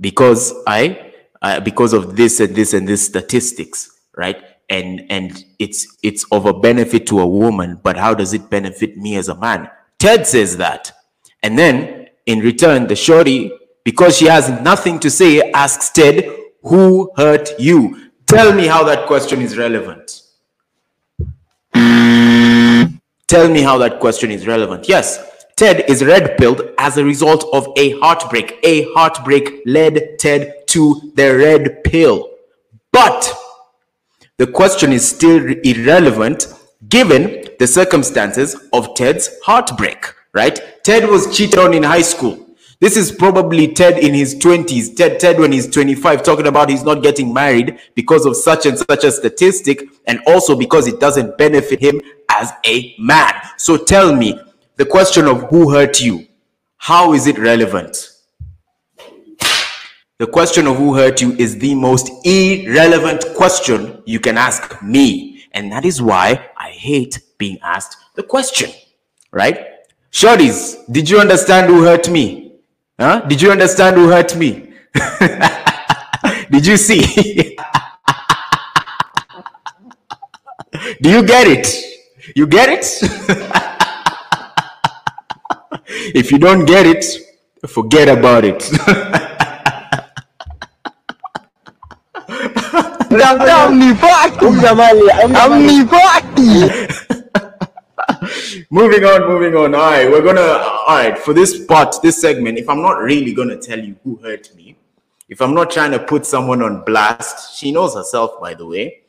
because 0.00 0.54
i 0.66 1.12
uh, 1.42 1.60
because 1.60 1.92
of 1.92 2.16
this 2.16 2.40
and 2.40 2.56
this 2.56 2.72
and 2.72 2.88
this 2.88 3.04
statistics 3.04 4.00
right? 4.16 4.42
And 4.70 5.04
and 5.10 5.44
it's 5.58 5.98
it's 6.02 6.24
of 6.32 6.46
a 6.46 6.54
benefit 6.54 7.06
to 7.08 7.20
a 7.20 7.26
woman 7.26 7.80
but 7.82 7.98
how 7.98 8.14
does 8.14 8.32
it 8.32 8.48
benefit 8.48 8.96
me 8.96 9.16
as 9.16 9.28
a 9.28 9.34
man? 9.34 9.68
Ted 9.98 10.26
says 10.26 10.56
that. 10.56 10.90
And 11.42 11.58
then 11.58 12.08
in 12.24 12.38
return 12.38 12.86
the 12.86 12.96
shorty 12.96 13.52
because 13.84 14.16
she 14.16 14.24
has 14.24 14.48
nothing 14.62 14.98
to 15.00 15.10
say 15.10 15.52
asks 15.52 15.90
ted 15.90 16.34
who 16.62 17.12
hurt 17.18 17.50
you 17.58 18.03
tell 18.34 18.52
me 18.52 18.66
how 18.66 18.82
that 18.84 19.06
question 19.06 19.40
is 19.40 19.56
relevant 19.56 20.22
tell 23.26 23.48
me 23.48 23.62
how 23.62 23.78
that 23.78 23.98
question 24.00 24.30
is 24.30 24.46
relevant 24.46 24.88
yes 24.88 25.18
ted 25.56 25.84
is 25.88 26.04
red 26.04 26.36
pilled 26.38 26.62
as 26.78 26.96
a 26.98 27.04
result 27.04 27.44
of 27.52 27.68
a 27.76 27.98
heartbreak 28.00 28.58
a 28.62 28.92
heartbreak 28.94 29.62
led 29.66 30.18
ted 30.18 30.52
to 30.66 31.12
the 31.14 31.28
red 31.36 31.82
pill 31.84 32.30
but 32.92 33.32
the 34.36 34.46
question 34.48 34.92
is 34.92 35.08
still 35.08 35.38
irrelevant 35.62 36.48
given 36.88 37.44
the 37.58 37.66
circumstances 37.66 38.56
of 38.72 38.94
Ted's 38.94 39.30
heartbreak, 39.44 40.12
right? 40.32 40.60
Ted 40.82 41.08
was 41.08 41.36
cheated 41.36 41.58
on 41.58 41.72
in 41.72 41.82
high 41.82 42.02
school. 42.02 42.43
This 42.80 42.96
is 42.96 43.12
probably 43.12 43.68
Ted 43.72 43.98
in 43.98 44.14
his 44.14 44.34
20s, 44.34 44.96
Ted, 44.96 45.20
Ted 45.20 45.38
when 45.38 45.52
he's 45.52 45.68
25, 45.68 46.22
talking 46.22 46.46
about 46.46 46.68
he's 46.68 46.82
not 46.82 47.02
getting 47.02 47.32
married 47.32 47.78
because 47.94 48.26
of 48.26 48.36
such 48.36 48.66
and 48.66 48.76
such 48.76 49.04
a 49.04 49.12
statistic, 49.12 49.84
and 50.06 50.20
also 50.26 50.56
because 50.56 50.86
it 50.86 51.00
doesn't 51.00 51.38
benefit 51.38 51.80
him 51.80 52.00
as 52.30 52.52
a 52.66 52.94
man. 52.98 53.32
So 53.58 53.76
tell 53.76 54.14
me, 54.14 54.38
the 54.76 54.84
question 54.84 55.26
of 55.26 55.42
who 55.50 55.70
hurt 55.70 56.00
you, 56.00 56.26
how 56.76 57.14
is 57.14 57.26
it 57.26 57.38
relevant? 57.38 58.10
The 60.18 60.26
question 60.26 60.66
of 60.66 60.76
who 60.76 60.94
hurt 60.94 61.20
you 61.20 61.32
is 61.32 61.58
the 61.58 61.74
most 61.74 62.10
irrelevant 62.24 63.24
question 63.36 64.02
you 64.04 64.20
can 64.20 64.36
ask 64.36 64.82
me. 64.82 65.44
And 65.52 65.70
that 65.72 65.84
is 65.84 66.02
why 66.02 66.50
I 66.56 66.70
hate 66.70 67.20
being 67.38 67.58
asked 67.62 67.96
the 68.14 68.22
question, 68.22 68.70
right? 69.32 69.66
Shorties, 70.12 70.76
did 70.92 71.08
you 71.08 71.18
understand 71.18 71.66
who 71.66 71.84
hurt 71.84 72.08
me? 72.08 72.53
Huh? 72.98 73.20
Did 73.22 73.42
you 73.42 73.50
understand 73.50 73.96
who 73.96 74.08
hurt 74.08 74.36
me? 74.36 74.72
did 76.50 76.64
you 76.64 76.76
see? 76.76 77.00
Do 81.02 81.10
you 81.10 81.26
get 81.26 81.48
it? 81.48 81.66
You 82.36 82.46
get 82.46 82.68
it? 82.68 82.84
if 86.14 86.30
you 86.30 86.38
don't 86.38 86.66
get 86.66 86.86
it, 86.86 87.04
forget 87.66 88.08
about 88.08 88.44
it. 88.44 88.62
Moving 98.70 99.04
on, 99.04 99.28
moving 99.28 99.56
on. 99.56 99.74
All 99.74 99.80
right, 99.80 100.10
we're 100.10 100.22
gonna. 100.22 100.40
All 100.40 100.96
right, 100.96 101.18
for 101.18 101.34
this 101.34 101.64
part, 101.66 101.96
this 102.02 102.20
segment, 102.20 102.58
if 102.58 102.68
I'm 102.68 102.82
not 102.82 102.98
really 103.00 103.32
gonna 103.32 103.56
tell 103.56 103.78
you 103.78 103.96
who 104.04 104.16
hurt 104.16 104.54
me, 104.54 104.76
if 105.28 105.40
I'm 105.40 105.54
not 105.54 105.70
trying 105.70 105.92
to 105.92 105.98
put 105.98 106.26
someone 106.26 106.62
on 106.62 106.84
blast, 106.84 107.56
she 107.56 107.72
knows 107.72 107.94
herself, 107.94 108.40
by 108.40 108.54
the 108.54 108.66
way. 108.66 109.00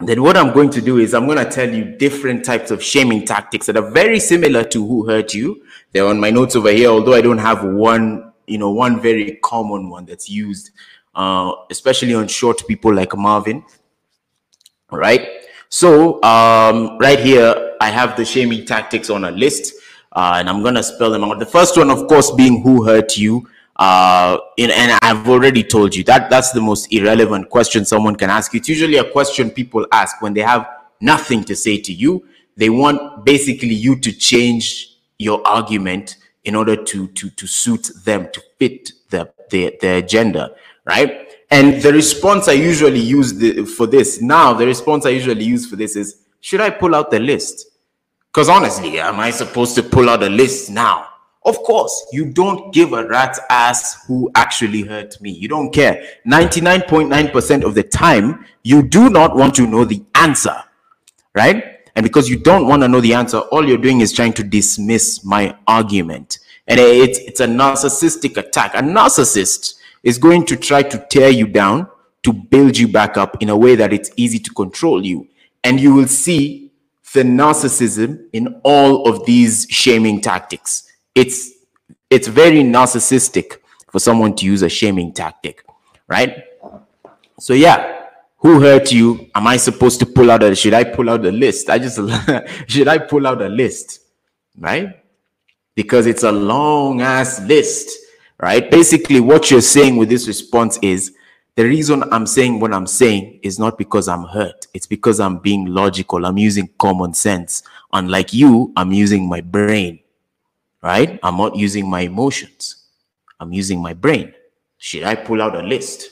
Then 0.00 0.22
what 0.22 0.36
I'm 0.36 0.52
going 0.52 0.70
to 0.70 0.80
do 0.80 0.98
is 0.98 1.12
I'm 1.12 1.26
to 1.28 1.44
tell 1.44 1.68
you 1.68 1.96
different 1.96 2.44
types 2.44 2.70
of 2.70 2.80
shaming 2.80 3.26
tactics 3.26 3.66
that 3.66 3.76
are 3.76 3.90
very 3.90 4.20
similar 4.20 4.62
to 4.62 4.86
who 4.86 5.08
hurt 5.08 5.34
you. 5.34 5.64
They're 5.90 6.06
on 6.06 6.20
my 6.20 6.30
notes 6.30 6.54
over 6.54 6.70
here, 6.70 6.88
although 6.88 7.14
I 7.14 7.20
don't 7.20 7.38
have 7.38 7.64
one, 7.64 8.32
you 8.46 8.58
know, 8.58 8.70
one 8.70 9.00
very 9.00 9.40
common 9.42 9.90
one 9.90 10.06
that's 10.06 10.30
used 10.30 10.70
uh, 11.18 11.52
especially 11.68 12.14
on 12.14 12.28
short 12.28 12.66
people 12.66 12.94
like 12.94 13.14
Marvin. 13.16 13.64
Right. 14.90 15.37
So 15.68 16.22
um, 16.22 16.98
right 16.98 17.18
here, 17.18 17.76
I 17.80 17.90
have 17.90 18.16
the 18.16 18.24
shaming 18.24 18.64
tactics 18.64 19.10
on 19.10 19.24
a 19.24 19.30
list, 19.30 19.74
uh, 20.12 20.34
and 20.36 20.48
I'm 20.48 20.62
gonna 20.62 20.82
spell 20.82 21.10
them 21.10 21.24
out. 21.24 21.38
The 21.38 21.46
first 21.46 21.76
one, 21.76 21.90
of 21.90 22.08
course, 22.08 22.30
being 22.30 22.62
who 22.62 22.84
hurt 22.84 23.16
you. 23.16 23.48
Uh, 23.76 24.38
in, 24.56 24.72
and 24.72 24.98
I've 25.02 25.28
already 25.28 25.62
told 25.62 25.94
you 25.94 26.02
that 26.04 26.30
that's 26.30 26.50
the 26.50 26.60
most 26.60 26.92
irrelevant 26.92 27.48
question 27.48 27.84
someone 27.84 28.16
can 28.16 28.28
ask. 28.28 28.52
It's 28.54 28.68
usually 28.68 28.96
a 28.96 29.08
question 29.08 29.50
people 29.50 29.86
ask 29.92 30.20
when 30.20 30.34
they 30.34 30.40
have 30.40 30.68
nothing 31.00 31.44
to 31.44 31.54
say 31.54 31.78
to 31.82 31.92
you. 31.92 32.26
They 32.56 32.70
want 32.70 33.24
basically 33.24 33.74
you 33.74 34.00
to 34.00 34.10
change 34.10 34.96
your 35.18 35.46
argument 35.46 36.16
in 36.42 36.56
order 36.56 36.74
to 36.74 37.06
to 37.08 37.30
to 37.30 37.46
suit 37.46 37.90
them 38.04 38.28
to 38.32 38.42
fit 38.58 38.92
the 39.10 39.30
the, 39.50 39.76
the 39.80 39.96
agenda 39.98 40.54
right? 40.88 41.27
And 41.50 41.80
the 41.82 41.92
response 41.92 42.48
I 42.48 42.52
usually 42.52 43.00
use 43.00 43.32
the, 43.32 43.64
for 43.64 43.86
this 43.86 44.20
now, 44.20 44.52
the 44.52 44.66
response 44.66 45.06
I 45.06 45.10
usually 45.10 45.44
use 45.44 45.66
for 45.66 45.76
this 45.76 45.96
is, 45.96 46.22
should 46.40 46.60
I 46.60 46.70
pull 46.70 46.94
out 46.94 47.10
the 47.10 47.20
list? 47.20 47.70
Because 48.26 48.48
honestly, 48.48 49.00
am 49.00 49.18
I 49.18 49.30
supposed 49.30 49.74
to 49.76 49.82
pull 49.82 50.10
out 50.10 50.22
a 50.22 50.28
list 50.28 50.70
now? 50.70 51.08
Of 51.44 51.56
course, 51.62 52.06
you 52.12 52.26
don't 52.26 52.74
give 52.74 52.92
a 52.92 53.06
rat's 53.08 53.40
ass 53.48 54.04
who 54.06 54.30
actually 54.34 54.82
hurt 54.82 55.18
me. 55.22 55.30
You 55.30 55.48
don't 55.48 55.72
care. 55.72 56.06
99.9% 56.26 57.64
of 57.64 57.74
the 57.74 57.82
time, 57.82 58.44
you 58.62 58.82
do 58.82 59.08
not 59.08 59.34
want 59.34 59.54
to 59.54 59.66
know 59.66 59.86
the 59.86 60.04
answer, 60.14 60.54
right? 61.34 61.78
And 61.96 62.04
because 62.04 62.28
you 62.28 62.38
don't 62.38 62.66
want 62.66 62.82
to 62.82 62.88
know 62.88 63.00
the 63.00 63.14
answer, 63.14 63.38
all 63.38 63.66
you're 63.66 63.78
doing 63.78 64.02
is 64.02 64.12
trying 64.12 64.34
to 64.34 64.44
dismiss 64.44 65.24
my 65.24 65.56
argument. 65.66 66.38
And 66.66 66.78
it's, 66.78 67.18
it's 67.18 67.40
a 67.40 67.46
narcissistic 67.46 68.36
attack. 68.36 68.74
A 68.74 68.82
narcissist 68.82 69.77
is 70.08 70.16
going 70.16 70.42
to 70.46 70.56
try 70.56 70.82
to 70.82 71.06
tear 71.10 71.28
you 71.28 71.46
down 71.46 71.86
to 72.22 72.32
build 72.32 72.78
you 72.78 72.88
back 72.88 73.18
up 73.18 73.42
in 73.42 73.50
a 73.50 73.56
way 73.56 73.76
that 73.76 73.92
it's 73.92 74.10
easy 74.16 74.38
to 74.38 74.50
control 74.54 75.04
you. 75.04 75.28
And 75.62 75.78
you 75.78 75.92
will 75.92 76.08
see 76.08 76.72
the 77.12 77.22
narcissism 77.24 78.24
in 78.32 78.58
all 78.64 79.06
of 79.06 79.26
these 79.26 79.66
shaming 79.68 80.22
tactics. 80.22 80.90
It's 81.14 81.52
it's 82.08 82.26
very 82.26 82.62
narcissistic 82.62 83.58
for 83.92 83.98
someone 83.98 84.34
to 84.36 84.46
use 84.46 84.62
a 84.62 84.68
shaming 84.70 85.12
tactic, 85.12 85.62
right? 86.06 86.42
So 87.38 87.52
yeah, 87.52 88.06
who 88.38 88.62
hurt 88.62 88.90
you? 88.90 89.28
Am 89.34 89.46
I 89.46 89.58
supposed 89.58 90.00
to 90.00 90.06
pull 90.06 90.30
out 90.30 90.42
a 90.42 90.54
should 90.54 90.72
I 90.72 90.84
pull 90.84 91.10
out 91.10 91.26
a 91.26 91.30
list? 91.30 91.68
I 91.68 91.78
just 91.78 92.00
should 92.66 92.88
I 92.88 92.96
pull 92.96 93.26
out 93.26 93.42
a 93.42 93.48
list, 93.50 94.00
right? 94.56 95.04
Because 95.74 96.06
it's 96.06 96.22
a 96.22 96.32
long 96.32 97.02
ass 97.02 97.42
list 97.42 98.07
right? 98.40 98.70
Basically, 98.70 99.20
what 99.20 99.50
you're 99.50 99.60
saying 99.60 99.96
with 99.96 100.08
this 100.08 100.26
response 100.26 100.78
is 100.82 101.14
the 101.56 101.64
reason 101.64 102.04
I'm 102.12 102.26
saying 102.26 102.60
what 102.60 102.72
I'm 102.72 102.86
saying 102.86 103.40
is 103.42 103.58
not 103.58 103.78
because 103.78 104.06
I'm 104.06 104.22
hurt. 104.24 104.68
It's 104.74 104.86
because 104.86 105.18
I'm 105.18 105.38
being 105.38 105.66
logical. 105.66 106.24
I'm 106.24 106.38
using 106.38 106.68
common 106.78 107.14
sense. 107.14 107.64
Unlike 107.92 108.32
you, 108.32 108.72
I'm 108.76 108.92
using 108.92 109.28
my 109.28 109.40
brain, 109.40 109.98
right? 110.82 111.18
I'm 111.22 111.36
not 111.36 111.56
using 111.56 111.90
my 111.90 112.02
emotions. 112.02 112.84
I'm 113.40 113.52
using 113.52 113.82
my 113.82 113.92
brain. 113.92 114.34
Should 114.76 115.02
I 115.02 115.16
pull 115.16 115.42
out 115.42 115.56
a 115.56 115.62
list? 115.62 116.08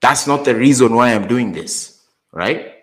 That's 0.00 0.26
not 0.26 0.44
the 0.44 0.56
reason 0.56 0.94
why 0.94 1.14
I'm 1.14 1.28
doing 1.28 1.52
this, 1.52 2.00
right? 2.32 2.74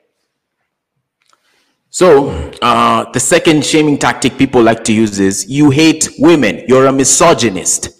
So, 1.89 2.29
uh, 2.61 3.11
the 3.11 3.19
second 3.19 3.65
shaming 3.65 3.97
tactic 3.97 4.37
people 4.37 4.61
like 4.61 4.83
to 4.85 4.93
use 4.93 5.19
is 5.19 5.49
you 5.49 5.71
hate 5.71 6.09
women. 6.19 6.63
You're 6.67 6.85
a 6.85 6.93
misogynist. 6.93 7.96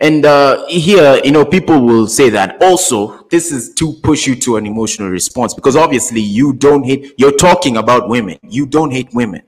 And 0.00 0.26
uh, 0.26 0.66
here, 0.66 1.20
you 1.24 1.30
know, 1.30 1.44
people 1.44 1.80
will 1.80 2.08
say 2.08 2.28
that 2.30 2.60
also, 2.62 3.26
this 3.30 3.52
is 3.52 3.72
to 3.74 3.92
push 4.02 4.26
you 4.26 4.34
to 4.36 4.56
an 4.56 4.66
emotional 4.66 5.08
response 5.08 5.54
because 5.54 5.76
obviously 5.76 6.20
you 6.20 6.52
don't 6.52 6.84
hate, 6.84 7.14
you're 7.16 7.36
talking 7.36 7.76
about 7.76 8.08
women. 8.08 8.38
You 8.42 8.66
don't 8.66 8.90
hate 8.90 9.08
women. 9.14 9.42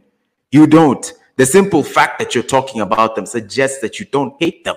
You 0.50 0.66
don't. 0.66 1.12
The 1.36 1.46
simple 1.46 1.82
fact 1.82 2.18
that 2.18 2.34
you're 2.34 2.44
talking 2.44 2.80
about 2.80 3.16
them 3.16 3.26
suggests 3.26 3.80
that 3.80 4.00
you 4.00 4.06
don't 4.06 4.34
hate 4.40 4.64
them, 4.64 4.76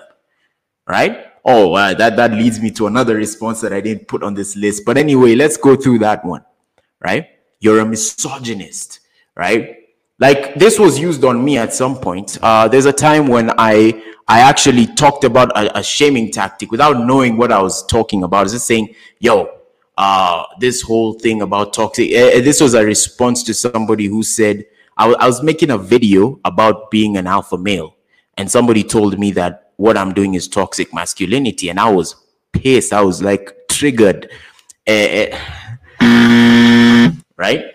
right? 0.88 1.28
Oh, 1.46 1.74
uh, 1.74 1.94
that, 1.94 2.18
that 2.18 2.32
leads 2.32 2.60
me 2.60 2.72
to 2.72 2.88
another 2.88 3.16
response 3.16 3.62
that 3.62 3.72
I 3.72 3.80
didn't 3.80 4.08
put 4.08 4.24
on 4.24 4.34
this 4.34 4.56
list. 4.56 4.84
But 4.86 4.98
anyway, 4.98 5.36
let's 5.36 5.56
go 5.56 5.76
through 5.76 6.00
that 6.00 6.26
one, 6.26 6.44
right? 7.00 7.28
You're 7.60 7.80
a 7.80 7.86
misogynist, 7.86 9.00
right? 9.36 9.78
Like 10.20 10.56
this 10.56 10.78
was 10.78 11.00
used 11.00 11.24
on 11.24 11.44
me 11.44 11.58
at 11.58 11.74
some 11.74 11.96
point. 11.96 12.38
Uh, 12.42 12.68
there's 12.68 12.86
a 12.86 12.94
time 12.94 13.28
when 13.28 13.52
I 13.58 14.04
I 14.30 14.42
actually 14.42 14.86
talked 14.86 15.24
about 15.24 15.52
a, 15.58 15.80
a, 15.80 15.84
shaming 15.84 16.32
tactic 16.32 16.70
without 16.70 17.04
knowing 17.04 17.36
what 17.36 17.52
I 17.52 17.60
was 17.64 17.84
talking 17.88 18.22
about. 18.22 18.38
I 18.38 18.44
was 18.44 18.52
just 18.52 18.68
saying, 18.68 18.94
yo, 19.20 19.50
uh, 19.98 20.44
this 20.60 20.84
whole 20.84 21.14
thing 21.14 21.42
about 21.42 21.74
toxic. 21.74 22.12
Uh, 22.12 22.40
this 22.42 22.62
was 22.62 22.76
a 22.76 22.86
response 22.86 23.42
to 23.44 23.56
somebody 23.56 24.06
who 24.06 24.22
said, 24.22 24.66
I, 24.98 25.06
w- 25.06 25.18
I 25.20 25.26
was 25.26 25.42
making 25.42 25.72
a 25.72 25.80
video 25.80 26.40
about 26.46 26.92
being 26.92 27.18
an 27.18 27.26
alpha 27.26 27.58
male, 27.58 27.96
and 28.38 28.50
somebody 28.50 28.84
told 28.84 29.18
me 29.18 29.32
that 29.32 29.72
what 29.78 29.98
I'm 29.98 30.14
doing 30.14 30.36
is 30.36 30.48
toxic 30.48 30.94
masculinity, 30.94 31.70
and 31.70 31.80
I 31.80 31.92
was 31.92 32.16
pissed. 32.54 32.94
I 32.94 33.02
was 33.02 33.24
like 33.24 33.68
triggered, 33.68 34.30
uh, 34.88 35.26
right? 37.36 37.66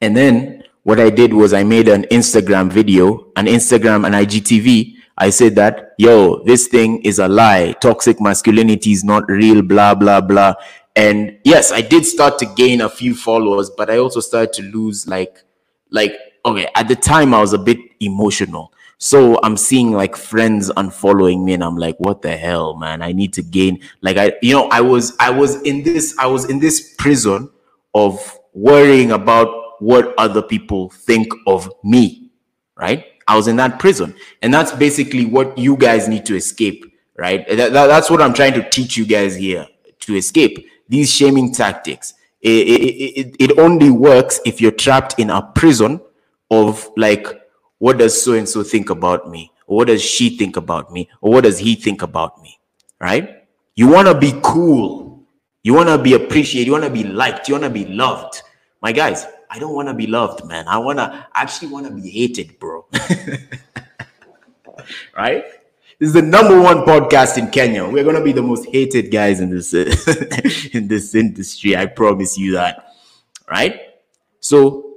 And 0.00 0.16
then 0.16 0.64
what 0.82 0.98
I 0.98 1.10
did 1.10 1.32
was 1.32 1.52
I 1.52 1.62
made 1.62 1.86
an 1.86 2.02
Instagram 2.10 2.72
video, 2.72 3.30
an 3.36 3.46
Instagram 3.46 4.04
and 4.04 4.16
IGTV. 4.16 4.97
I 5.18 5.30
said 5.30 5.56
that, 5.56 5.94
yo, 5.98 6.42
this 6.44 6.68
thing 6.68 7.02
is 7.02 7.18
a 7.18 7.28
lie. 7.28 7.74
Toxic 7.80 8.20
masculinity 8.20 8.92
is 8.92 9.02
not 9.02 9.28
real, 9.28 9.62
blah, 9.62 9.94
blah, 9.94 10.20
blah. 10.20 10.54
And 10.94 11.38
yes, 11.44 11.72
I 11.72 11.80
did 11.80 12.06
start 12.06 12.38
to 12.38 12.46
gain 12.46 12.80
a 12.80 12.88
few 12.88 13.14
followers, 13.14 13.70
but 13.70 13.90
I 13.90 13.98
also 13.98 14.20
started 14.20 14.52
to 14.54 14.62
lose 14.62 15.06
like 15.06 15.44
like 15.90 16.12
okay, 16.44 16.68
at 16.74 16.88
the 16.88 16.96
time 16.96 17.34
I 17.34 17.40
was 17.40 17.52
a 17.52 17.58
bit 17.58 17.78
emotional. 18.00 18.72
So 19.00 19.38
I'm 19.44 19.56
seeing 19.56 19.92
like 19.92 20.16
friends 20.16 20.70
unfollowing 20.70 21.44
me 21.44 21.52
and 21.54 21.62
I'm 21.62 21.76
like, 21.76 21.96
what 21.98 22.22
the 22.22 22.36
hell, 22.36 22.76
man? 22.76 23.00
I 23.00 23.12
need 23.12 23.32
to 23.34 23.42
gain 23.42 23.80
like 24.02 24.16
I 24.16 24.32
you 24.42 24.54
know, 24.54 24.68
I 24.70 24.80
was 24.80 25.16
I 25.20 25.30
was 25.30 25.62
in 25.62 25.82
this 25.82 26.16
I 26.18 26.26
was 26.26 26.50
in 26.50 26.58
this 26.58 26.94
prison 26.96 27.50
of 27.94 28.38
worrying 28.52 29.12
about 29.12 29.80
what 29.80 30.14
other 30.18 30.42
people 30.42 30.90
think 30.90 31.28
of 31.46 31.70
me, 31.84 32.30
right? 32.76 33.04
I 33.28 33.36
was 33.36 33.46
in 33.46 33.56
that 33.56 33.78
prison. 33.78 34.14
And 34.42 34.52
that's 34.52 34.72
basically 34.72 35.26
what 35.26 35.56
you 35.56 35.76
guys 35.76 36.08
need 36.08 36.24
to 36.26 36.34
escape, 36.34 36.92
right? 37.16 37.46
That, 37.46 37.72
that, 37.72 37.86
that's 37.86 38.10
what 38.10 38.22
I'm 38.22 38.32
trying 38.32 38.54
to 38.54 38.68
teach 38.68 38.96
you 38.96 39.06
guys 39.06 39.36
here 39.36 39.68
to 40.00 40.16
escape 40.16 40.66
these 40.88 41.12
shaming 41.12 41.52
tactics. 41.52 42.14
It, 42.40 42.68
it, 42.68 43.20
it, 43.20 43.36
it 43.38 43.58
only 43.58 43.90
works 43.90 44.40
if 44.46 44.60
you're 44.60 44.72
trapped 44.72 45.18
in 45.18 45.28
a 45.28 45.42
prison 45.42 46.00
of 46.50 46.90
like, 46.96 47.26
what 47.78 47.98
does 47.98 48.20
so 48.20 48.32
and 48.32 48.48
so 48.48 48.62
think 48.62 48.88
about 48.88 49.28
me? 49.28 49.52
Or 49.66 49.76
what 49.76 49.88
does 49.88 50.02
she 50.02 50.36
think 50.36 50.56
about 50.56 50.90
me? 50.90 51.10
Or 51.20 51.32
what 51.32 51.44
does 51.44 51.58
he 51.58 51.74
think 51.74 52.00
about 52.00 52.40
me? 52.40 52.58
Right? 52.98 53.44
You 53.74 53.88
want 53.88 54.08
to 54.08 54.14
be 54.18 54.32
cool. 54.42 55.22
You 55.62 55.74
want 55.74 55.90
to 55.90 55.98
be 55.98 56.14
appreciated. 56.14 56.66
You 56.66 56.72
want 56.72 56.84
to 56.84 56.90
be 56.90 57.04
liked. 57.04 57.48
You 57.48 57.54
want 57.54 57.64
to 57.64 57.70
be 57.70 57.84
loved. 57.84 58.42
My 58.80 58.92
guys, 58.92 59.26
I 59.50 59.58
don't 59.58 59.74
want 59.74 59.88
to 59.88 59.94
be 59.94 60.06
loved, 60.06 60.44
man. 60.44 60.68
I 60.68 60.78
want 60.78 60.98
to 60.98 61.26
actually 61.34 61.68
want 61.68 61.86
to 61.86 61.92
be 61.92 62.08
hated, 62.08 62.58
bro. 62.58 62.86
right? 65.16 65.44
This 65.98 66.08
is 66.08 66.12
the 66.12 66.22
number 66.22 66.60
one 66.60 66.78
podcast 66.78 67.38
in 67.38 67.50
Kenya. 67.50 67.88
We're 67.88 68.04
gonna 68.04 68.22
be 68.22 68.32
the 68.32 68.42
most 68.42 68.66
hated 68.66 69.10
guys 69.10 69.40
in 69.40 69.50
this 69.50 69.74
in 70.72 70.86
this 70.86 71.14
industry. 71.14 71.76
I 71.76 71.86
promise 71.86 72.38
you 72.38 72.52
that. 72.52 72.94
Right? 73.50 73.80
So 74.40 74.94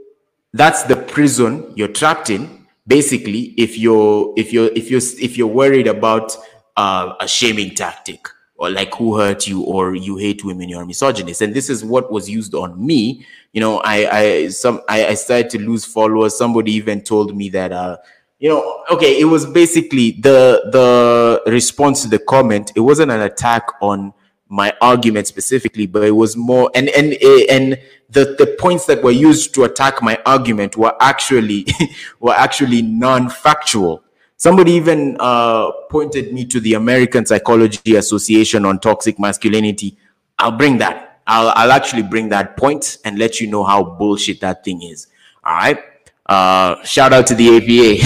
that's 0.53 0.83
the 0.83 0.95
prison 0.95 1.73
you're 1.75 1.87
trapped 1.87 2.29
in. 2.29 2.67
Basically, 2.85 3.55
if 3.57 3.77
you're 3.77 4.33
if 4.37 4.53
you're 4.53 4.69
if 4.75 4.91
you're 4.91 5.01
if 5.19 5.37
you're 5.37 5.47
worried 5.47 5.87
about 5.87 6.37
uh, 6.77 7.13
a 7.19 7.27
shaming 7.27 7.73
tactic 7.73 8.27
or 8.61 8.69
like 8.69 8.93
who 8.93 9.17
hurt 9.17 9.47
you 9.47 9.63
or 9.63 9.95
you 9.95 10.17
hate 10.17 10.45
women, 10.45 10.69
you're 10.69 10.83
a 10.83 10.85
misogynist. 10.85 11.41
And 11.41 11.51
this 11.51 11.67
is 11.67 11.83
what 11.83 12.11
was 12.11 12.29
used 12.29 12.53
on 12.53 12.85
me. 12.85 13.25
You 13.53 13.59
know, 13.59 13.79
I 13.79 14.19
I 14.19 14.47
some 14.49 14.81
I, 14.87 15.07
I 15.07 15.13
started 15.15 15.49
to 15.51 15.59
lose 15.59 15.83
followers. 15.83 16.37
Somebody 16.37 16.71
even 16.73 17.01
told 17.01 17.35
me 17.35 17.49
that 17.49 17.71
uh 17.71 17.97
you 18.37 18.49
know, 18.49 18.83
okay, 18.91 19.19
it 19.19 19.25
was 19.25 19.47
basically 19.47 20.11
the 20.11 20.61
the 20.71 21.51
response 21.51 22.03
to 22.03 22.07
the 22.07 22.19
comment. 22.19 22.71
It 22.75 22.81
wasn't 22.81 23.09
an 23.09 23.21
attack 23.21 23.65
on 23.81 24.13
my 24.47 24.71
argument 24.79 25.25
specifically, 25.25 25.87
but 25.87 26.03
it 26.03 26.11
was 26.11 26.37
more 26.37 26.69
and 26.75 26.87
and 26.89 27.13
and 27.49 27.79
the 28.11 28.35
the 28.37 28.55
points 28.59 28.85
that 28.85 29.01
were 29.01 29.09
used 29.09 29.55
to 29.55 29.63
attack 29.63 30.03
my 30.03 30.19
argument 30.27 30.77
were 30.77 30.93
actually 31.01 31.65
were 32.19 32.35
actually 32.35 32.83
non-factual. 32.83 34.03
Somebody 34.41 34.71
even 34.71 35.17
uh, 35.19 35.69
pointed 35.87 36.33
me 36.33 36.45
to 36.45 36.59
the 36.59 36.73
American 36.73 37.27
Psychology 37.27 37.95
Association 37.95 38.65
on 38.65 38.79
toxic 38.79 39.19
masculinity. 39.19 39.95
I'll 40.39 40.57
bring 40.57 40.79
that. 40.79 41.21
I'll, 41.27 41.49
I'll 41.49 41.71
actually 41.71 42.01
bring 42.01 42.29
that 42.29 42.57
point 42.57 42.97
and 43.05 43.19
let 43.19 43.39
you 43.39 43.45
know 43.45 43.63
how 43.63 43.83
bullshit 43.83 44.41
that 44.41 44.63
thing 44.65 44.81
is. 44.81 45.09
All 45.43 45.53
right. 45.53 45.77
Uh, 46.25 46.83
shout 46.83 47.13
out 47.13 47.27
to 47.27 47.35
the 47.35 47.57
APA. 47.57 48.01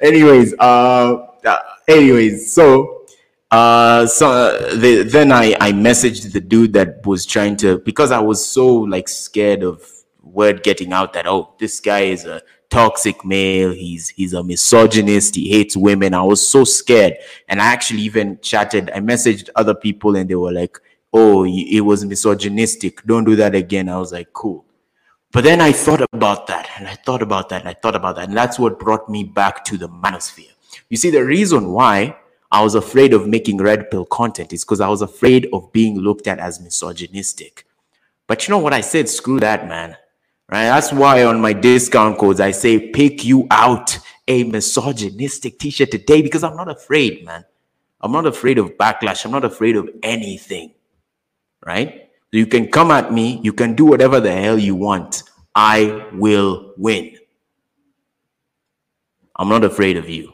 anyways, 0.02 0.54
uh, 0.58 1.26
anyways, 1.88 2.52
so 2.52 3.06
uh, 3.50 4.04
so 4.06 4.76
the, 4.76 5.04
then 5.04 5.32
I 5.32 5.56
I 5.58 5.72
messaged 5.72 6.30
the 6.30 6.40
dude 6.40 6.74
that 6.74 7.06
was 7.06 7.24
trying 7.24 7.56
to 7.56 7.78
because 7.78 8.10
I 8.10 8.20
was 8.20 8.44
so 8.46 8.66
like 8.66 9.08
scared 9.08 9.62
of 9.62 9.94
word 10.34 10.62
getting 10.62 10.92
out 10.92 11.12
that 11.12 11.26
oh 11.26 11.54
this 11.58 11.80
guy 11.80 12.00
is 12.00 12.24
a 12.24 12.42
toxic 12.70 13.24
male 13.24 13.70
he's 13.70 14.08
he's 14.10 14.32
a 14.32 14.42
misogynist 14.42 15.36
he 15.36 15.48
hates 15.48 15.76
women 15.76 16.12
i 16.12 16.22
was 16.22 16.44
so 16.44 16.64
scared 16.64 17.14
and 17.48 17.60
i 17.60 17.66
actually 17.66 18.00
even 18.00 18.38
chatted 18.40 18.90
i 18.90 18.98
messaged 18.98 19.48
other 19.54 19.74
people 19.74 20.16
and 20.16 20.28
they 20.28 20.34
were 20.34 20.52
like 20.52 20.80
oh, 21.14 21.46
it 21.46 21.80
was 21.80 22.04
misogynistic. 22.04 23.02
Don't 23.04 23.24
do 23.24 23.36
that 23.36 23.54
again. 23.54 23.88
I 23.88 23.98
was 23.98 24.12
like, 24.12 24.32
cool. 24.32 24.66
But 25.30 25.44
then 25.44 25.60
I 25.60 25.72
thought 25.72 26.02
about 26.12 26.48
that 26.48 26.68
and 26.76 26.88
I 26.88 26.94
thought 26.94 27.22
about 27.22 27.48
that 27.48 27.60
and 27.60 27.68
I 27.68 27.74
thought 27.74 27.96
about 27.96 28.16
that. 28.16 28.28
And 28.28 28.36
that's 28.36 28.58
what 28.58 28.78
brought 28.78 29.08
me 29.08 29.22
back 29.24 29.64
to 29.66 29.78
the 29.78 29.88
manosphere. 29.88 30.50
You 30.90 30.96
see, 30.96 31.10
the 31.10 31.24
reason 31.24 31.70
why 31.70 32.16
I 32.50 32.62
was 32.62 32.74
afraid 32.74 33.14
of 33.14 33.28
making 33.28 33.58
red 33.58 33.90
pill 33.90 34.04
content 34.04 34.52
is 34.52 34.64
because 34.64 34.80
I 34.80 34.88
was 34.88 35.02
afraid 35.02 35.48
of 35.52 35.72
being 35.72 35.98
looked 35.98 36.26
at 36.26 36.40
as 36.40 36.60
misogynistic. 36.60 37.64
But 38.26 38.46
you 38.46 38.52
know 38.52 38.58
what 38.58 38.72
I 38.72 38.80
said? 38.80 39.08
Screw 39.08 39.38
that, 39.40 39.68
man. 39.68 39.96
Right? 40.50 40.64
That's 40.64 40.92
why 40.92 41.24
on 41.24 41.40
my 41.40 41.52
discount 41.52 42.18
codes 42.18 42.40
I 42.40 42.50
say 42.50 42.90
pick 42.90 43.24
you 43.24 43.46
out 43.50 43.98
a 44.28 44.44
misogynistic 44.44 45.58
t-shirt 45.58 45.90
today 45.90 46.22
because 46.22 46.44
I'm 46.44 46.56
not 46.56 46.68
afraid, 46.68 47.24
man. 47.24 47.44
I'm 48.00 48.12
not 48.12 48.26
afraid 48.26 48.58
of 48.58 48.72
backlash. 48.72 49.24
I'm 49.24 49.30
not 49.30 49.44
afraid 49.44 49.76
of 49.76 49.88
anything 50.02 50.74
right? 51.64 52.10
You 52.30 52.46
can 52.46 52.68
come 52.68 52.90
at 52.90 53.12
me, 53.12 53.40
you 53.42 53.52
can 53.52 53.74
do 53.74 53.84
whatever 53.84 54.20
the 54.20 54.32
hell 54.32 54.58
you 54.58 54.74
want. 54.74 55.22
I 55.54 56.08
will 56.12 56.74
win. 56.76 57.16
I'm 59.36 59.48
not 59.48 59.64
afraid 59.64 59.96
of 59.96 60.08
you. 60.08 60.32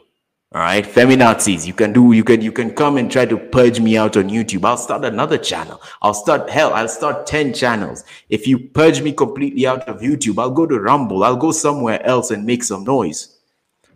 All 0.53 0.59
right, 0.59 0.83
feminazis, 0.83 1.65
you 1.65 1.73
can 1.73 1.93
do, 1.93 2.11
you 2.11 2.25
can, 2.25 2.41
you 2.41 2.51
can 2.51 2.73
come 2.73 2.97
and 2.97 3.09
try 3.09 3.25
to 3.25 3.37
purge 3.37 3.79
me 3.79 3.97
out 3.97 4.17
on 4.17 4.29
YouTube. 4.29 4.65
I'll 4.65 4.75
start 4.75 5.05
another 5.05 5.37
channel. 5.37 5.81
I'll 6.01 6.13
start, 6.13 6.49
hell, 6.49 6.73
I'll 6.73 6.89
start 6.89 7.25
10 7.25 7.53
channels. 7.53 8.03
If 8.27 8.45
you 8.45 8.59
purge 8.59 9.01
me 9.01 9.13
completely 9.13 9.65
out 9.65 9.87
of 9.87 10.01
YouTube, 10.01 10.37
I'll 10.39 10.51
go 10.51 10.65
to 10.65 10.77
Rumble. 10.77 11.23
I'll 11.23 11.37
go 11.37 11.53
somewhere 11.53 12.05
else 12.05 12.31
and 12.31 12.45
make 12.45 12.65
some 12.65 12.83
noise. 12.83 13.37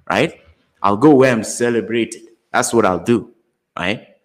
Right? 0.09 0.39
I'll 0.81 0.95
go 0.95 1.13
where 1.13 1.33
I'm 1.33 1.43
celebrated. 1.43 2.21
That's 2.53 2.73
what 2.73 2.85
I'll 2.85 3.03
do. 3.03 3.33
Right? 3.77 4.15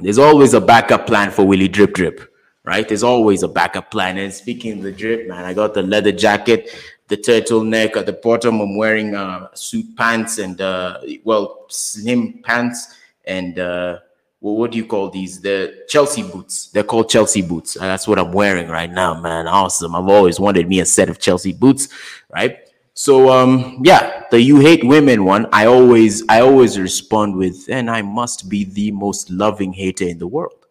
There's 0.00 0.18
always 0.18 0.54
a 0.54 0.60
backup 0.60 1.06
plan 1.06 1.30
for 1.30 1.44
Willie 1.44 1.68
Drip 1.68 1.94
Drip, 1.94 2.32
right? 2.64 2.86
There's 2.86 3.02
always 3.02 3.42
a 3.42 3.48
backup 3.48 3.90
plan. 3.90 4.16
And 4.18 4.32
speaking 4.32 4.78
of 4.78 4.82
the 4.82 4.92
drip, 4.92 5.28
man, 5.28 5.44
I 5.44 5.54
got 5.54 5.74
the 5.74 5.82
leather 5.82 6.12
jacket, 6.12 6.70
the 7.08 7.16
turtleneck 7.16 7.96
at 7.96 8.06
the 8.06 8.12
bottom. 8.12 8.60
I'm 8.60 8.76
wearing 8.76 9.14
uh, 9.14 9.48
suit 9.54 9.96
pants 9.96 10.38
and 10.38 10.60
uh, 10.60 11.00
well, 11.24 11.64
slim 11.68 12.40
pants 12.44 12.94
and 13.24 13.58
uh, 13.58 13.98
well, 14.40 14.56
what 14.56 14.70
do 14.70 14.78
you 14.78 14.86
call 14.86 15.10
these? 15.10 15.40
The 15.40 15.84
Chelsea 15.88 16.22
boots. 16.22 16.68
They're 16.68 16.84
called 16.84 17.10
Chelsea 17.10 17.42
boots. 17.42 17.76
And 17.76 17.84
That's 17.84 18.06
what 18.06 18.18
I'm 18.18 18.32
wearing 18.32 18.68
right 18.68 18.90
now, 18.90 19.20
man. 19.20 19.48
Awesome. 19.48 19.96
I've 19.96 20.08
always 20.08 20.38
wanted 20.38 20.68
me 20.68 20.80
a 20.80 20.86
set 20.86 21.08
of 21.08 21.18
Chelsea 21.18 21.52
boots, 21.52 21.88
right? 22.32 22.58
So 22.94 23.30
um 23.30 23.80
yeah, 23.84 24.24
the 24.30 24.40
you 24.40 24.58
hate 24.58 24.84
women 24.84 25.24
one, 25.24 25.46
I 25.52 25.66
always 25.66 26.24
I 26.28 26.40
always 26.40 26.78
respond 26.78 27.36
with 27.36 27.68
and 27.68 27.90
I 27.90 28.02
must 28.02 28.48
be 28.48 28.64
the 28.64 28.90
most 28.90 29.30
loving 29.30 29.72
hater 29.72 30.04
in 30.04 30.18
the 30.18 30.26
world. 30.26 30.66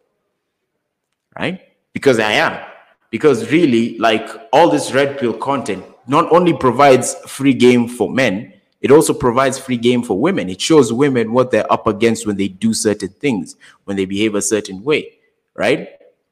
Right? 1.38 1.60
Because 1.92 2.18
I 2.18 2.32
am. 2.32 2.64
Because 3.10 3.50
really 3.50 3.98
like 3.98 4.28
all 4.52 4.68
this 4.68 4.92
red 4.92 5.18
pill 5.18 5.32
content 5.32 5.84
not 6.08 6.30
only 6.32 6.52
provides 6.54 7.14
free 7.26 7.54
game 7.54 7.86
for 7.88 8.10
men, 8.10 8.54
it 8.80 8.90
also 8.90 9.12
provides 9.12 9.58
free 9.58 9.76
game 9.76 10.02
for 10.02 10.18
women. 10.18 10.48
It 10.48 10.60
shows 10.60 10.92
women 10.92 11.32
what 11.32 11.50
they're 11.50 11.70
up 11.72 11.86
against 11.86 12.26
when 12.26 12.36
they 12.36 12.48
do 12.48 12.72
certain 12.72 13.08
things, 13.08 13.56
when 13.84 13.96
they 13.96 14.04
behave 14.04 14.34
a 14.34 14.42
certain 14.42 14.82
way, 14.82 15.18
right? 15.54 15.88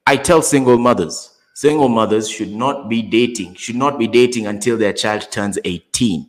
I 0.07 0.17
tell 0.17 0.43
single 0.43 0.79
mothers, 0.79 1.37
single 1.55 1.89
mothers 1.89 2.29
should 2.29 2.53
not 2.53 2.89
be 2.89 3.03
dating, 3.03 3.55
should 3.55 3.77
not 3.77 3.99
be 3.99 4.07
dating 4.07 4.47
until 4.47 4.77
their 4.77 4.93
child 4.93 5.31
turns 5.31 5.59
18, 5.65 6.29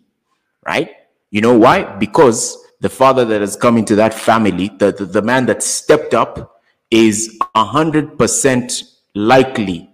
right? 0.65 0.89
You 1.29 1.41
know 1.41 1.57
why? 1.57 1.83
Because 1.83 2.57
the 2.79 2.89
father 2.89 3.25
that 3.25 3.41
has 3.41 3.55
come 3.55 3.77
into 3.77 3.95
that 3.95 4.13
family, 4.13 4.69
the, 4.77 4.91
the, 4.91 5.05
the 5.05 5.21
man 5.21 5.45
that 5.47 5.61
stepped 5.61 6.13
up, 6.13 6.61
is 6.89 7.37
100% 7.55 8.93
likely. 9.13 9.89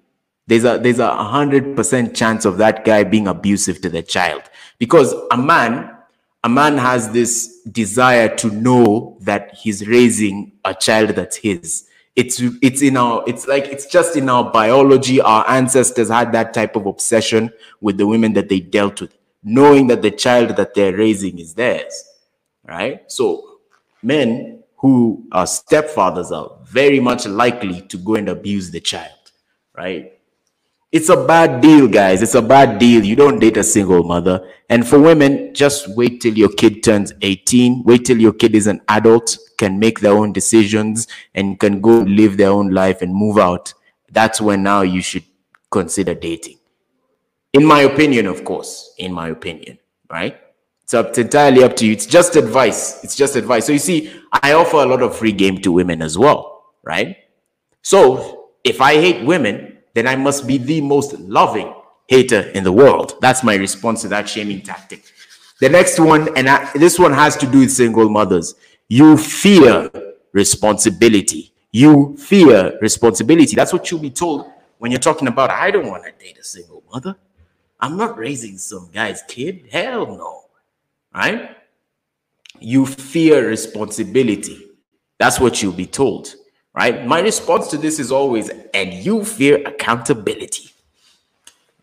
There's 0.48 0.66
a 0.66 0.78
there's 0.78 1.00
a 1.00 1.10
100% 1.10 2.16
chance 2.16 2.46
of 2.46 2.58
that 2.58 2.86
guy 2.86 3.04
being 3.04 3.28
abusive 3.28 3.82
to 3.82 3.90
the 3.90 4.04
child. 4.04 4.44
Because 4.78 5.14
a 5.32 5.38
man, 5.38 5.96
a 6.44 6.50
man 6.50 6.78
has 6.78 7.12
this 7.12 7.62
desire 7.72 8.36
to 8.38 8.48
know 8.50 9.18
that 9.22 9.56
he's 9.56 9.88
raising 9.88 10.52
a 10.66 10.74
child 10.74 11.12
that's 11.12 11.38
his. 11.38 11.88
It's 12.16 12.42
it's 12.62 12.82
in 12.82 12.98
our 12.98 13.24
it's 13.26 13.48
like 13.48 13.66
it's 13.66 13.86
just 13.86 14.16
in 14.16 14.30
our 14.30 14.52
biology. 14.52 15.22
Our 15.22 15.50
ancestors 15.50 16.10
had 16.10 16.32
that 16.34 16.54
type 16.54 16.76
of 16.76 16.86
obsession 16.86 17.52
with 17.82 17.98
the 17.98 18.06
women 18.06 18.34
that 18.34 18.50
they 18.50 18.60
dealt 18.60 19.02
with 19.02 19.18
knowing 19.46 19.88
that 19.88 20.02
the 20.02 20.12
child 20.12 20.56
that 20.56 20.74
they're 20.74 20.96
raising 20.96 21.38
is 21.38 21.54
theirs 21.54 22.10
right? 22.66 23.12
So 23.12 23.60
men 24.02 24.64
who 24.78 25.26
are 25.32 25.46
stepfathers 25.46 26.32
are 26.32 26.58
very 26.66 27.00
much 27.00 27.26
likely 27.26 27.82
to 27.82 27.98
go 27.98 28.16
and 28.16 28.30
abuse 28.30 28.72
the 28.72 28.80
child 28.80 29.12
right 29.76 30.13
it's 30.94 31.10
a 31.10 31.26
bad 31.26 31.60
deal, 31.60 31.88
guys. 31.88 32.22
It's 32.22 32.36
a 32.36 32.42
bad 32.42 32.78
deal. 32.78 33.04
You 33.04 33.16
don't 33.16 33.40
date 33.40 33.58
a 33.58 33.64
single 33.64 34.04
mother. 34.04 34.48
And 34.70 34.88
for 34.88 35.00
women, 35.00 35.52
just 35.56 35.88
wait 35.98 36.22
till 36.22 36.38
your 36.38 36.50
kid 36.50 36.84
turns 36.84 37.12
18. 37.24 37.84
Wait 37.84 38.06
till 38.06 38.22
your 38.22 38.32
kid 38.32 38.54
is 38.54 38.68
an 38.68 38.80
adult, 38.88 39.36
can 39.58 39.80
make 39.80 40.02
their 40.02 40.14
own 40.14 40.32
decisions, 40.32 41.08
and 41.34 41.60
can 41.60 41.82
go 41.82 42.02
live 42.02 42.38
their 42.38 42.52
own 42.52 42.70
life 42.70 43.02
and 43.02 43.12
move 43.12 43.40
out. 43.40 43.74
That's 44.12 44.40
when 44.40 44.62
now 44.62 44.84
you 44.84 45.02
should 45.02 45.24
consider 45.72 46.14
dating. 46.14 46.60
In 47.54 47.66
my 47.66 47.82
opinion, 47.82 48.28
of 48.28 48.46
course. 48.46 48.94
In 49.00 49.14
my 49.14 49.30
opinion, 49.30 49.80
right? 50.12 50.40
It's 50.84 50.94
it's 50.94 51.18
entirely 51.18 51.64
up 51.64 51.76
to 51.78 51.88
you. 51.88 51.94
It's 51.94 52.06
just 52.06 52.36
advice. 52.36 53.04
It's 53.04 53.16
just 53.16 53.36
advice. 53.36 53.66
So 53.66 53.72
you 53.72 53.80
see, 53.80 54.12
I 54.32 54.54
offer 54.54 54.78
a 54.78 54.86
lot 54.86 55.02
of 55.02 55.18
free 55.18 55.32
game 55.32 55.58
to 55.62 55.72
women 55.72 56.04
as 56.04 56.20
well, 56.20 56.66
right? 56.84 57.18
So 57.82 58.52
if 58.64 58.80
I 58.80 58.94
hate 58.94 59.26
women, 59.26 59.73
then 59.94 60.08
I 60.08 60.16
must 60.16 60.48
be 60.48 60.58
the 60.58 60.82
most 60.82 61.14
loving 61.20 61.74
hater 62.08 62.42
in 62.50 62.64
the 62.64 62.72
world. 62.72 63.16
That's 63.22 63.44
my 63.44 63.56
response 63.56 64.02
to 64.02 64.08
that 64.10 64.28
shaming 64.28 64.62
tactic. 64.62 65.04
The 65.60 65.70
next 65.70 66.00
one, 66.00 66.36
and 66.38 66.50
I, 66.50 66.72
this 66.74 67.00
one 67.00 67.14
has 67.14 67.38
to 67.38 67.48
do 67.48 67.60
with 67.60 67.72
single 67.72 68.10
mothers. 68.10 68.56
You 68.90 69.18
fear 69.18 69.90
responsibility. 70.34 71.54
You 71.72 72.18
fear 72.18 72.78
responsibility. 72.82 73.56
That's 73.56 73.72
what 73.72 73.90
you'll 73.90 74.00
be 74.00 74.12
told 74.12 74.52
when 74.84 74.92
you're 74.92 75.00
talking 75.00 75.30
about, 75.30 75.50
I 75.50 75.72
don't 75.72 75.88
want 75.88 76.04
to 76.04 76.12
date 76.12 76.38
a 76.38 76.44
single 76.44 76.84
mother. 76.92 77.16
I'm 77.80 77.96
not 77.96 78.18
raising 78.18 78.58
some 78.58 78.90
guy's 78.94 79.22
kid. 79.30 79.70
Hell 79.72 80.06
no. 80.08 80.44
Right? 81.16 81.56
You 82.60 82.86
fear 82.86 83.48
responsibility. 83.48 84.72
That's 85.20 85.40
what 85.40 85.64
you'll 85.64 85.72
be 85.72 85.86
told 85.86 86.36
right? 86.76 87.06
My 87.06 87.20
response 87.22 87.68
to 87.70 87.78
this 87.78 88.00
is 88.00 88.12
always, 88.12 88.50
and 88.74 88.94
you 88.94 89.24
fear 89.24 89.62
accountability, 89.66 90.72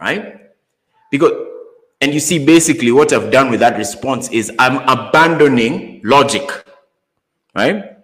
right? 0.00 0.50
Because, 1.10 1.32
and 2.00 2.14
you 2.14 2.20
see, 2.20 2.44
basically, 2.44 2.92
what 2.92 3.12
I've 3.12 3.30
done 3.30 3.50
with 3.50 3.60
that 3.60 3.76
response 3.76 4.30
is 4.30 4.50
I'm 4.58 4.78
abandoning 4.88 6.00
logic, 6.04 6.50
right? 7.54 7.98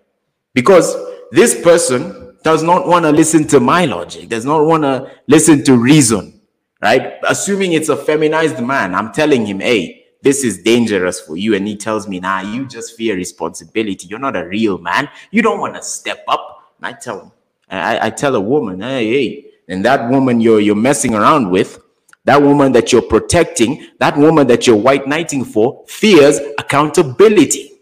Because 0.55 0.97
this 1.33 1.61
person 1.61 2.37
does 2.43 2.63
not 2.63 2.87
want 2.87 3.05
to 3.05 3.11
listen 3.11 3.47
to 3.49 3.61
my 3.61 3.85
logic, 3.85 4.29
does 4.29 4.45
not 4.45 4.65
want 4.65 4.83
to 4.85 5.11
listen 5.27 5.65
to 5.65 5.77
reason, 5.77 6.41
right? 6.83 7.15
Assuming 7.29 7.73
it's 7.73 7.89
a 7.89 7.97
feminized 7.97 8.63
man, 8.63 8.95
I'm 8.95 9.13
telling 9.13 9.47
him, 9.47 9.61
hey, 9.61 10.05
this 10.23 10.45
is 10.45 10.63
dangerous 10.63 11.21
for 11.21 11.37
you. 11.37 11.55
And 11.55 11.67
he 11.67 11.77
tells 11.77 12.09
me, 12.09 12.21
nah, 12.21 12.41
you 12.41 12.67
just 12.67 12.97
fear 12.97 13.15
responsibility. 13.17 14.09
You're 14.09 14.19
not 14.19 14.37
a 14.37 14.47
real 14.47 14.79
man. 14.79 15.09
You 15.31 15.43
don't 15.43 15.61
want 15.61 15.75
to 15.75 15.83
step 15.83 16.25
up 16.27 16.56
I 16.83 16.93
tell 16.93 17.19
them, 17.19 17.33
I, 17.69 18.07
I 18.07 18.11
tell 18.11 18.35
a 18.35 18.41
woman, 18.41 18.81
hey, 18.81 19.07
hey, 19.11 19.45
and 19.69 19.85
that 19.85 20.11
woman 20.11 20.41
you're 20.41 20.61
you're 20.61 20.77
messing 20.77 21.15
around 21.15 21.51
with, 21.51 21.79
that 22.25 22.43
woman 22.43 22.73
that 22.73 22.93
you're 22.93 23.03
protecting, 23.03 23.87
that 23.99 24.17
woman 24.17 24.47
that 24.49 24.67
you're 24.67 24.77
white 24.77 25.07
knighting 25.07 25.45
for, 25.45 25.85
fears 25.89 26.39
accountability. 26.59 27.73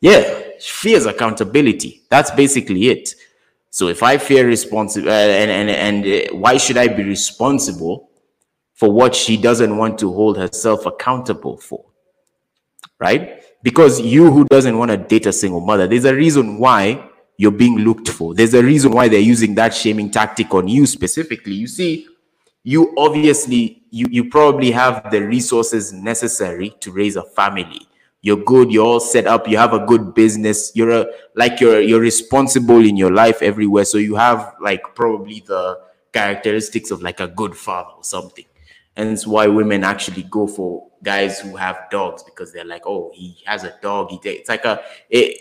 Yeah, 0.00 0.42
fears 0.60 1.06
accountability. 1.06 2.02
That's 2.10 2.30
basically 2.30 2.88
it. 2.88 3.14
So 3.70 3.88
if 3.88 4.02
I 4.02 4.18
fear 4.18 4.46
responsible, 4.46 5.08
uh, 5.08 5.12
and 5.12 5.50
and 5.50 5.70
and 5.70 6.06
uh, 6.06 6.34
why 6.34 6.58
should 6.58 6.76
I 6.76 6.88
be 6.88 7.02
responsible 7.04 8.10
for 8.74 8.90
what 8.90 9.14
she 9.14 9.36
doesn't 9.36 9.76
want 9.76 9.98
to 10.00 10.12
hold 10.12 10.36
herself 10.36 10.86
accountable 10.86 11.56
for? 11.56 11.84
Right? 12.98 13.43
Because 13.64 14.00
you 14.00 14.30
who 14.30 14.44
doesn't 14.44 14.78
want 14.78 14.90
to 14.90 14.96
date 14.96 15.26
a 15.26 15.32
single 15.32 15.60
mother 15.60 15.88
there's 15.88 16.04
a 16.04 16.14
reason 16.14 16.58
why 16.58 17.10
you're 17.36 17.50
being 17.50 17.78
looked 17.78 18.08
for. 18.08 18.34
There's 18.34 18.54
a 18.54 18.62
reason 18.62 18.92
why 18.92 19.08
they're 19.08 19.20
using 19.20 19.54
that 19.56 19.74
shaming 19.74 20.10
tactic 20.10 20.54
on 20.54 20.68
you 20.68 20.86
specifically. 20.86 21.54
You 21.54 21.66
see 21.66 22.06
you 22.62 22.94
obviously 22.96 23.82
you 23.90 24.06
you 24.10 24.30
probably 24.30 24.70
have 24.70 25.10
the 25.10 25.22
resources 25.22 25.92
necessary 25.92 26.74
to 26.80 26.92
raise 26.92 27.16
a 27.16 27.24
family. 27.24 27.86
You're 28.22 28.42
good 28.42 28.72
you're 28.72 28.86
all 28.86 29.00
set 29.00 29.26
up 29.26 29.48
you 29.48 29.58
have 29.58 29.74
a 29.74 29.84
good 29.84 30.14
business 30.14 30.72
you're 30.74 30.90
a 30.90 31.06
like 31.34 31.60
you're 31.60 31.80
you're 31.80 32.00
responsible 32.00 32.84
in 32.84 32.96
your 32.96 33.10
life 33.10 33.42
everywhere. 33.42 33.84
So 33.84 33.98
you 33.98 34.14
have 34.14 34.54
like 34.60 34.82
probably 34.94 35.40
the 35.46 35.80
characteristics 36.12 36.90
of 36.92 37.02
like 37.02 37.18
a 37.18 37.26
good 37.26 37.56
father 37.56 37.90
or 37.96 38.04
something 38.04 38.44
it's 38.96 39.26
why 39.26 39.46
women 39.46 39.84
actually 39.84 40.22
go 40.24 40.46
for 40.46 40.88
guys 41.02 41.40
who 41.40 41.56
have 41.56 41.78
dogs 41.90 42.22
because 42.22 42.52
they're 42.52 42.64
like, 42.64 42.86
oh, 42.86 43.10
he 43.14 43.36
has 43.44 43.64
a 43.64 43.74
dog. 43.82 44.08
It's 44.24 44.48
like 44.48 44.64
a 44.64 44.82
it, 45.10 45.36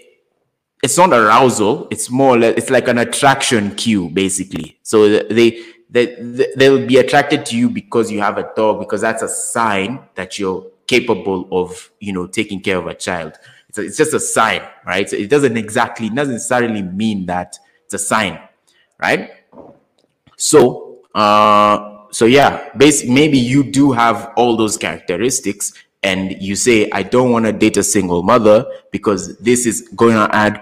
it's 0.82 0.98
not 0.98 1.14
arousal. 1.14 1.88
It's 1.92 2.10
more 2.10 2.38
like, 2.38 2.58
it's 2.58 2.70
like 2.70 2.88
an 2.88 2.98
attraction 2.98 3.76
cue 3.76 4.10
basically. 4.10 4.78
So 4.84 5.08
they 5.10 5.64
they 5.90 6.16
they'll 6.56 6.86
be 6.86 6.98
attracted 6.98 7.46
to 7.48 7.58
you 7.58 7.70
because 7.70 8.12
you 8.12 8.20
have 8.22 8.38
a 8.38 8.52
dog 8.56 8.80
because 8.80 9.02
that's 9.02 9.22
a 9.22 9.30
sign 9.30 10.00
that 10.16 10.38
you're 10.40 10.66
capable 10.88 11.48
of 11.52 11.92
you 12.00 12.12
know 12.12 12.28
taking 12.28 12.60
care 12.60 12.78
of 12.78 12.88
a 12.88 12.94
child. 12.96 13.38
It's, 13.70 13.78
a, 13.78 13.82
it's 13.84 13.98
just 13.98 14.14
a 14.14 14.20
sign, 14.20 14.62
right? 14.86 15.10
So 15.10 15.16
it 15.16 15.30
doesn't 15.30 15.56
exactly 15.58 16.08
it 16.08 16.16
doesn't 16.16 16.34
necessarily 16.34 16.82
mean 16.82 17.28
that 17.28 17.58
it's 17.86 17.94
a 17.94 18.00
sign, 18.00 18.40
right? 19.00 19.32
So 20.36 21.00
uh 21.16 21.93
so 22.14 22.26
yeah, 22.26 22.70
basically, 22.78 23.14
maybe 23.14 23.38
you 23.38 23.64
do 23.64 23.92
have 23.92 24.32
all 24.38 24.56
those 24.56 24.78
characteristics, 24.78 25.74
and 26.04 26.40
you 26.42 26.56
say, 26.56 26.90
I 26.92 27.02
don't 27.02 27.32
want 27.32 27.46
to 27.46 27.54
date 27.54 27.78
a 27.78 27.84
single 27.84 28.24
mother 28.24 28.66
because 28.92 29.38
this 29.38 29.66
is 29.66 29.88
going 29.96 30.16
to 30.16 30.36
add 30.36 30.62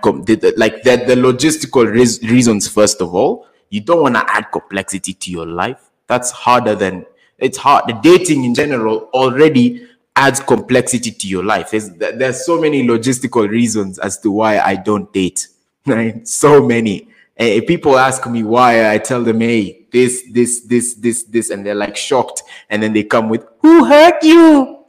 like 0.56 0.84
that 0.84 1.08
the 1.08 1.16
logistical 1.16 1.92
reasons. 1.92 2.68
First 2.68 3.02
of 3.02 3.16
all, 3.16 3.48
you 3.70 3.82
don't 3.82 4.02
want 4.02 4.16
to 4.16 4.24
add 4.28 4.52
complexity 4.52 5.14
to 5.14 5.32
your 5.32 5.48
life. 5.48 5.90
That's 6.08 6.32
harder 6.32 6.76
than 6.76 7.06
it's 7.38 7.58
hard. 7.58 7.86
The 7.88 7.94
dating 7.94 8.46
in 8.46 8.54
general 8.54 9.10
already 9.14 9.88
adds 10.16 10.40
complexity 10.40 11.12
to 11.12 11.28
your 11.28 11.44
life. 11.44 11.72
There's 11.72 11.90
there's 11.90 12.46
so 12.46 12.62
many 12.62 12.84
logistical 12.88 13.50
reasons 13.50 13.98
as 13.98 14.20
to 14.20 14.32
why 14.32 14.60
I 14.60 14.76
don't 14.76 15.12
date. 15.12 15.48
Right? 15.88 16.28
So 16.28 16.64
many. 16.64 17.08
And 17.36 17.50
if 17.50 17.66
people 17.66 17.98
ask 17.98 18.30
me 18.30 18.44
why, 18.44 18.94
I 18.94 19.00
tell 19.00 19.24
them, 19.24 19.42
hey, 19.42 19.81
this, 19.92 20.24
this, 20.32 20.62
this, 20.62 20.96
this, 20.96 21.24
this, 21.24 21.50
and 21.50 21.66
they're 21.66 21.76
like 21.76 21.96
shocked. 21.96 22.44
And 22.70 22.82
then 22.82 22.94
they 22.94 23.04
come 23.04 23.30
with, 23.30 23.46
who 23.62 23.86
hurt 23.86 24.24
you? 24.24 24.86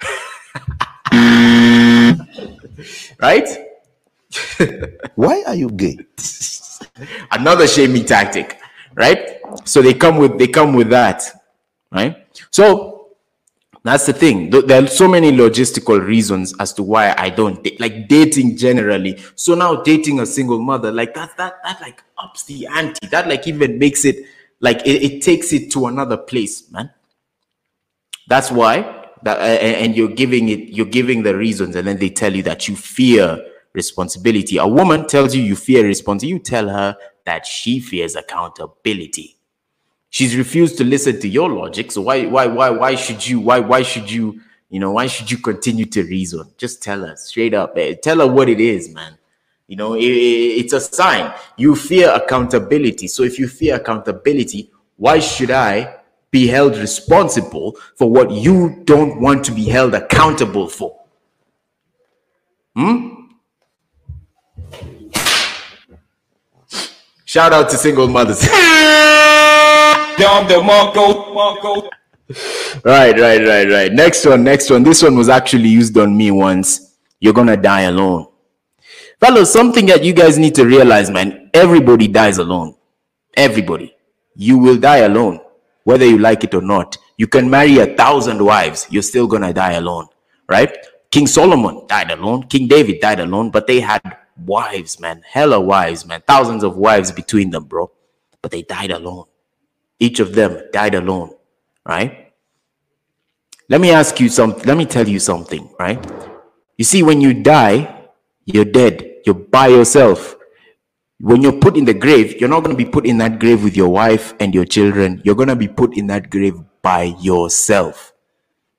right? 3.20 3.48
why 5.14 5.42
are 5.46 5.54
you 5.54 5.70
gay? 5.70 5.98
Another 7.30 7.66
shaming 7.66 8.04
tactic, 8.04 8.58
right? 8.94 9.40
So 9.64 9.82
they 9.82 9.94
come 9.94 10.18
with 10.18 10.38
they 10.38 10.48
come 10.48 10.74
with 10.74 10.90
that, 10.90 11.22
right? 11.90 12.26
So 12.50 13.08
that's 13.82 14.06
the 14.06 14.14
thing. 14.14 14.50
There 14.50 14.82
are 14.82 14.86
so 14.86 15.06
many 15.06 15.30
logistical 15.30 16.04
reasons 16.04 16.54
as 16.58 16.72
to 16.74 16.82
why 16.82 17.14
I 17.18 17.28
don't 17.28 17.62
date, 17.62 17.78
like 17.78 18.08
dating 18.08 18.56
generally. 18.56 19.20
So 19.34 19.54
now 19.54 19.82
dating 19.82 20.20
a 20.20 20.26
single 20.26 20.58
mother, 20.58 20.90
like 20.90 21.12
that, 21.14 21.36
that, 21.36 21.62
that 21.62 21.80
like 21.82 22.02
ups 22.16 22.44
the 22.44 22.66
ante. 22.66 23.06
That 23.08 23.28
like 23.28 23.46
even 23.46 23.78
makes 23.78 24.06
it 24.06 24.24
like 24.64 24.80
it, 24.86 25.02
it 25.02 25.22
takes 25.22 25.52
it 25.52 25.70
to 25.72 25.86
another 25.86 26.16
place, 26.16 26.70
man. 26.70 26.90
That's 28.26 28.50
why 28.50 29.08
that, 29.22 29.38
and 29.38 29.94
you're 29.94 30.08
giving 30.08 30.48
it, 30.48 30.70
you're 30.70 30.86
giving 30.86 31.22
the 31.22 31.36
reasons, 31.36 31.76
and 31.76 31.86
then 31.86 31.98
they 31.98 32.08
tell 32.08 32.34
you 32.34 32.42
that 32.44 32.66
you 32.66 32.74
fear 32.74 33.44
responsibility. 33.74 34.56
A 34.56 34.66
woman 34.66 35.06
tells 35.06 35.34
you 35.34 35.42
you 35.42 35.54
fear 35.54 35.84
responsibility. 35.86 36.34
You 36.34 36.38
tell 36.38 36.68
her 36.70 36.96
that 37.26 37.44
she 37.44 37.78
fears 37.78 38.16
accountability. 38.16 39.36
She's 40.08 40.34
refused 40.34 40.78
to 40.78 40.84
listen 40.84 41.20
to 41.20 41.28
your 41.28 41.50
logic. 41.50 41.92
So 41.92 42.00
why, 42.02 42.24
why, 42.24 42.46
why, 42.46 42.70
why 42.70 42.94
should 42.94 43.26
you, 43.26 43.40
why, 43.40 43.58
why 43.60 43.82
should 43.82 44.10
you, 44.10 44.40
you 44.70 44.80
know, 44.80 44.92
why 44.92 45.08
should 45.08 45.30
you 45.30 45.38
continue 45.38 45.84
to 45.86 46.04
reason? 46.04 46.44
Just 46.56 46.82
tell 46.82 47.00
her 47.04 47.16
straight 47.16 47.52
up. 47.52 47.76
Eh, 47.76 47.96
tell 48.00 48.20
her 48.20 48.28
what 48.28 48.48
it 48.48 48.60
is, 48.60 48.88
man. 48.94 49.18
You 49.66 49.76
know, 49.76 49.94
it, 49.94 50.02
it's 50.02 50.72
a 50.72 50.80
sign. 50.80 51.32
You 51.56 51.74
fear 51.74 52.10
accountability. 52.10 53.08
So 53.08 53.22
if 53.22 53.38
you 53.38 53.48
fear 53.48 53.76
accountability, 53.76 54.70
why 54.96 55.18
should 55.18 55.50
I 55.50 55.96
be 56.30 56.46
held 56.46 56.76
responsible 56.76 57.76
for 57.96 58.10
what 58.10 58.30
you 58.30 58.82
don't 58.84 59.20
want 59.20 59.44
to 59.46 59.52
be 59.52 59.64
held 59.64 59.94
accountable 59.94 60.68
for? 60.68 61.00
Hmm? 62.76 63.10
Shout 67.24 67.52
out 67.52 67.70
to 67.70 67.76
single 67.76 68.06
mothers. 68.06 68.46
right, 72.84 73.18
right, 73.18 73.46
right, 73.46 73.68
right. 73.68 73.92
Next 73.92 74.24
one, 74.24 74.44
next 74.44 74.70
one. 74.70 74.82
This 74.82 75.02
one 75.02 75.16
was 75.16 75.28
actually 75.28 75.68
used 75.68 75.96
on 75.98 76.16
me 76.16 76.30
once. 76.30 76.96
You're 77.18 77.32
gonna 77.32 77.56
die 77.56 77.82
alone. 77.82 78.26
Fellas, 79.20 79.52
something 79.52 79.86
that 79.86 80.04
you 80.04 80.12
guys 80.12 80.38
need 80.38 80.54
to 80.56 80.64
realize, 80.64 81.10
man. 81.10 81.50
Everybody 81.54 82.08
dies 82.08 82.38
alone. 82.38 82.74
Everybody. 83.36 83.94
You 84.34 84.58
will 84.58 84.76
die 84.78 84.98
alone, 84.98 85.40
whether 85.84 86.04
you 86.04 86.18
like 86.18 86.44
it 86.44 86.54
or 86.54 86.62
not. 86.62 86.98
You 87.16 87.28
can 87.28 87.48
marry 87.48 87.78
a 87.78 87.94
thousand 87.94 88.44
wives, 88.44 88.86
you're 88.90 89.02
still 89.02 89.26
gonna 89.26 89.52
die 89.52 89.72
alone, 89.74 90.08
right? 90.48 90.76
King 91.10 91.28
Solomon 91.28 91.86
died 91.86 92.10
alone, 92.10 92.42
King 92.48 92.66
David 92.66 93.00
died 93.00 93.20
alone, 93.20 93.50
but 93.50 93.68
they 93.68 93.78
had 93.78 94.02
wives, 94.36 94.98
man. 94.98 95.22
Hella 95.24 95.60
wives, 95.60 96.04
man. 96.04 96.22
Thousands 96.26 96.64
of 96.64 96.76
wives 96.76 97.12
between 97.12 97.50
them, 97.50 97.64
bro. 97.64 97.92
But 98.42 98.50
they 98.50 98.62
died 98.62 98.90
alone. 98.90 99.26
Each 100.00 100.18
of 100.18 100.34
them 100.34 100.60
died 100.72 100.96
alone, 100.96 101.34
right? 101.86 102.32
Let 103.68 103.80
me 103.80 103.92
ask 103.92 104.18
you 104.18 104.28
something. 104.28 104.64
Let 104.64 104.76
me 104.76 104.86
tell 104.86 105.08
you 105.08 105.20
something, 105.20 105.70
right? 105.78 106.04
You 106.76 106.84
see, 106.84 107.04
when 107.04 107.20
you 107.20 107.32
die, 107.32 107.93
you're 108.44 108.64
dead. 108.64 109.22
You're 109.24 109.34
by 109.34 109.68
yourself. 109.68 110.36
When 111.20 111.42
you're 111.42 111.60
put 111.60 111.76
in 111.76 111.84
the 111.84 111.94
grave, 111.94 112.40
you're 112.40 112.48
not 112.48 112.64
going 112.64 112.76
to 112.76 112.84
be 112.84 112.90
put 112.90 113.06
in 113.06 113.18
that 113.18 113.38
grave 113.38 113.62
with 113.62 113.76
your 113.76 113.88
wife 113.88 114.34
and 114.40 114.54
your 114.54 114.64
children. 114.64 115.22
You're 115.24 115.34
going 115.34 115.48
to 115.48 115.56
be 115.56 115.68
put 115.68 115.96
in 115.96 116.06
that 116.08 116.28
grave 116.28 116.56
by 116.82 117.14
yourself, 117.20 118.12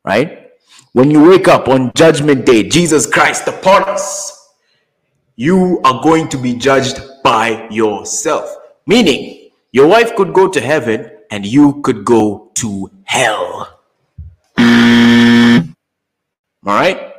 right? 0.04 0.52
When 0.94 1.10
you 1.10 1.28
wake 1.28 1.48
up 1.48 1.68
on 1.68 1.92
judgment 1.96 2.46
day, 2.46 2.64
Jesus 2.64 3.06
Christ 3.08 3.48
upon 3.48 3.84
us, 3.84 4.50
you 5.36 5.82
are 5.84 6.02
going 6.04 6.30
to 6.30 6.38
be 6.38 6.54
judged 6.54 7.02
by 7.24 7.68
yourself. 7.70 8.56
Meaning, 8.86 9.50
your 9.72 9.88
wife 9.88 10.16
could 10.16 10.34
go 10.34 10.48
to 10.48 10.62
heaven 10.62 11.10
and 11.32 11.46
you 11.46 11.82
could 11.82 12.06
go 12.06 12.52
to 12.56 12.92
hell. 13.04 13.80
All 16.66 16.74
right? 16.74 17.14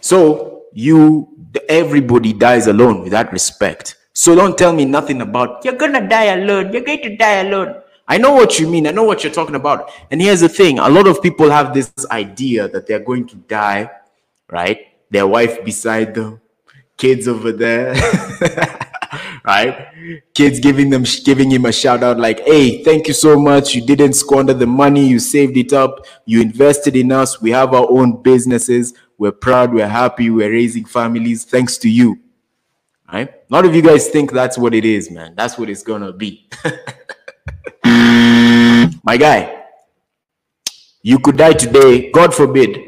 So, 0.00 0.57
you, 0.78 1.28
everybody 1.68 2.32
dies 2.32 2.68
alone 2.68 3.02
with 3.02 3.10
that 3.10 3.32
respect. 3.32 3.96
So, 4.12 4.34
don't 4.36 4.56
tell 4.56 4.72
me 4.72 4.84
nothing 4.84 5.20
about 5.22 5.64
you're 5.64 5.76
gonna 5.76 6.08
die 6.08 6.26
alone, 6.26 6.72
you're 6.72 6.82
going 6.82 7.02
to 7.02 7.16
die 7.16 7.40
alone. 7.40 7.82
I 8.06 8.16
know 8.16 8.32
what 8.32 8.58
you 8.58 8.68
mean, 8.68 8.86
I 8.86 8.92
know 8.92 9.02
what 9.02 9.24
you're 9.24 9.32
talking 9.32 9.56
about. 9.56 9.90
And 10.10 10.22
here's 10.22 10.40
the 10.40 10.48
thing 10.48 10.78
a 10.78 10.88
lot 10.88 11.08
of 11.08 11.20
people 11.20 11.50
have 11.50 11.74
this 11.74 11.92
idea 12.10 12.68
that 12.68 12.86
they're 12.86 13.00
going 13.00 13.26
to 13.26 13.36
die, 13.36 13.90
right? 14.48 14.78
Their 15.10 15.26
wife 15.26 15.64
beside 15.64 16.14
them, 16.14 16.40
kids 16.96 17.26
over 17.26 17.50
there. 17.50 17.94
right? 19.44 19.88
Kids 20.34 20.60
giving 20.60 20.90
them 20.90 21.04
giving 21.24 21.50
him 21.50 21.64
a 21.64 21.72
shout 21.72 22.02
out 22.02 22.18
like, 22.18 22.40
"Hey, 22.40 22.84
thank 22.84 23.08
you 23.08 23.14
so 23.14 23.38
much. 23.38 23.74
You 23.74 23.84
didn't 23.84 24.12
squander 24.12 24.54
the 24.54 24.66
money. 24.66 25.06
You 25.06 25.18
saved 25.18 25.56
it 25.56 25.72
up. 25.72 26.06
You 26.24 26.40
invested 26.40 26.94
in 26.94 27.10
us. 27.10 27.40
We 27.40 27.50
have 27.50 27.74
our 27.74 27.90
own 27.90 28.22
businesses. 28.22 28.94
We're 29.18 29.32
proud. 29.32 29.74
We're 29.74 29.88
happy. 29.88 30.30
We're 30.30 30.50
raising 30.50 30.84
families 30.84 31.44
thanks 31.44 31.76
to 31.78 31.88
you." 31.88 32.18
Right? 33.12 33.28
A 33.28 33.52
lot 33.54 33.64
of 33.64 33.74
you 33.74 33.82
guys 33.82 34.08
think 34.08 34.32
that's 34.32 34.56
what 34.56 34.74
it 34.74 34.84
is, 34.84 35.10
man. 35.10 35.34
That's 35.36 35.58
what 35.58 35.68
it's 35.68 35.82
gonna 35.82 36.12
be. 36.12 36.48
My 39.04 39.16
guy, 39.16 39.64
you 41.02 41.18
could 41.18 41.36
die 41.36 41.54
today. 41.54 42.10
God 42.10 42.34
forbid. 42.34 42.78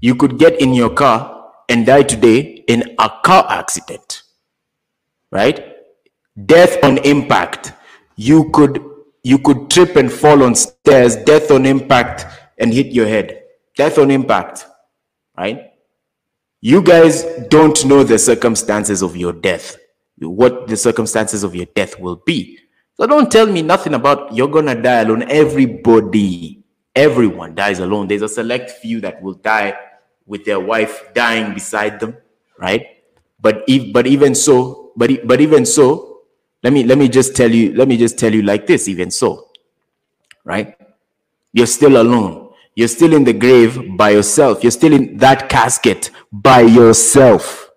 You 0.00 0.14
could 0.14 0.38
get 0.38 0.60
in 0.60 0.74
your 0.74 0.90
car 0.90 1.32
and 1.68 1.86
die 1.86 2.02
today 2.02 2.64
in 2.68 2.94
a 2.98 3.10
car 3.24 3.46
accident 3.48 4.22
right 5.30 5.76
death 6.46 6.76
on 6.82 6.98
impact 6.98 7.72
you 8.16 8.50
could 8.50 8.84
you 9.22 9.38
could 9.38 9.70
trip 9.70 9.96
and 9.96 10.12
fall 10.12 10.42
on 10.42 10.54
stairs 10.54 11.16
death 11.16 11.50
on 11.50 11.64
impact 11.64 12.26
and 12.58 12.74
hit 12.74 12.88
your 12.88 13.06
head 13.06 13.42
death 13.76 13.98
on 13.98 14.10
impact 14.10 14.66
right? 15.42 15.72
You 16.60 16.82
guys 16.82 17.24
don't 17.50 17.84
know 17.84 18.04
the 18.04 18.18
circumstances 18.18 19.02
of 19.02 19.16
your 19.16 19.32
death 19.32 19.76
what 20.18 20.68
the 20.68 20.76
circumstances 20.76 21.42
of 21.42 21.52
your 21.54 21.66
death 21.74 21.98
will 21.98 22.16
be. 22.16 22.58
So 22.96 23.06
don't 23.06 23.32
tell 23.32 23.46
me 23.46 23.60
nothing 23.60 23.94
about 23.94 24.32
you're 24.32 24.46
gonna 24.46 24.80
die 24.80 25.00
alone. 25.00 25.24
Everybody 25.28 26.62
everyone 26.94 27.56
dies 27.56 27.80
alone. 27.80 28.06
There's 28.06 28.22
a 28.22 28.28
select 28.28 28.70
few 28.70 29.00
that 29.00 29.20
will 29.20 29.34
die 29.34 29.74
with 30.26 30.44
their 30.44 30.60
wife 30.60 31.12
dying 31.12 31.54
beside 31.54 31.98
them 31.98 32.16
right? 32.58 33.02
But 33.40 33.64
if 33.66 33.92
but 33.92 34.06
even 34.06 34.34
so 34.34 34.92
but 34.96 35.10
but 35.26 35.40
even 35.40 35.66
so, 35.66 36.22
let 36.62 36.72
me 36.72 36.84
let 36.84 36.98
me 36.98 37.08
just 37.08 37.34
tell 37.34 37.50
you, 37.50 37.74
let 37.74 37.88
me 37.88 37.96
just 37.96 38.18
tell 38.18 38.32
you 38.32 38.42
like 38.42 38.66
this, 38.66 38.88
even 38.88 39.10
so, 39.10 39.48
right? 40.44 40.76
You're 41.52 41.66
still 41.66 42.00
alone. 42.00 42.51
You're 42.74 42.88
still 42.88 43.12
in 43.12 43.24
the 43.24 43.32
grave 43.32 43.96
by 43.96 44.10
yourself. 44.10 44.62
You're 44.62 44.70
still 44.70 44.92
in 44.92 45.18
that 45.18 45.48
casket 45.48 46.10
by 46.32 46.62
yourself. 46.62 47.70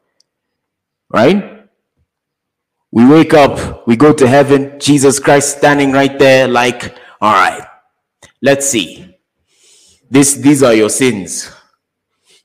Right? 1.10 1.68
We 2.92 3.06
wake 3.06 3.34
up, 3.34 3.86
we 3.88 3.98
go 3.98 4.14
to 4.14 4.28
heaven, 4.28 4.80
Jesus 4.80 5.20
Christ 5.20 5.58
standing 5.58 5.92
right 5.92 6.18
there, 6.18 6.48
like, 6.48 6.98
all 7.20 7.34
right, 7.34 7.68
let's 8.42 8.70
see. 8.70 9.18
This, 10.10 10.36
these 10.36 10.64
are 10.64 10.74
your 10.74 10.90
sins. 10.90 11.52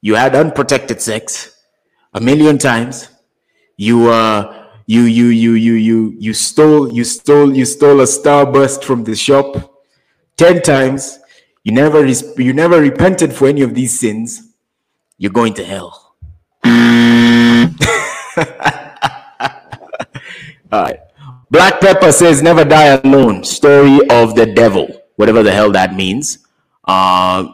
You 0.02 0.16
had 0.16 0.34
unprotected 0.34 1.00
sex 1.00 1.56
a 2.12 2.20
million 2.20 2.58
times. 2.58 3.08
You 3.76 4.10
uh 4.10 4.66
you 4.86 5.02
you 5.02 5.26
you 5.26 5.52
you 5.52 5.74
you 5.74 6.16
you 6.18 6.34
stole 6.34 6.92
you 6.92 7.04
stole 7.04 7.54
you 7.56 7.64
stole 7.64 8.00
a 8.00 8.04
starburst 8.04 8.82
from 8.82 9.04
the 9.04 9.14
shop 9.14 9.84
10 10.36 10.62
times 10.62 11.19
you 11.64 11.72
never 11.72 12.04
you 12.06 12.52
never 12.52 12.80
repented 12.80 13.32
for 13.32 13.48
any 13.48 13.62
of 13.62 13.74
these 13.74 13.98
sins 13.98 14.52
you're 15.18 15.32
going 15.32 15.54
to 15.54 15.64
hell. 15.64 16.14
All 20.72 20.82
right. 20.82 21.00
Black 21.50 21.80
pepper 21.80 22.12
says 22.12 22.42
never 22.42 22.64
die 22.64 22.98
alone. 23.02 23.44
Story 23.44 24.00
of 24.10 24.34
the 24.34 24.46
devil 24.46 24.88
whatever 25.16 25.42
the 25.42 25.52
hell 25.52 25.70
that 25.72 25.94
means. 25.94 26.38
Uh 26.84 27.52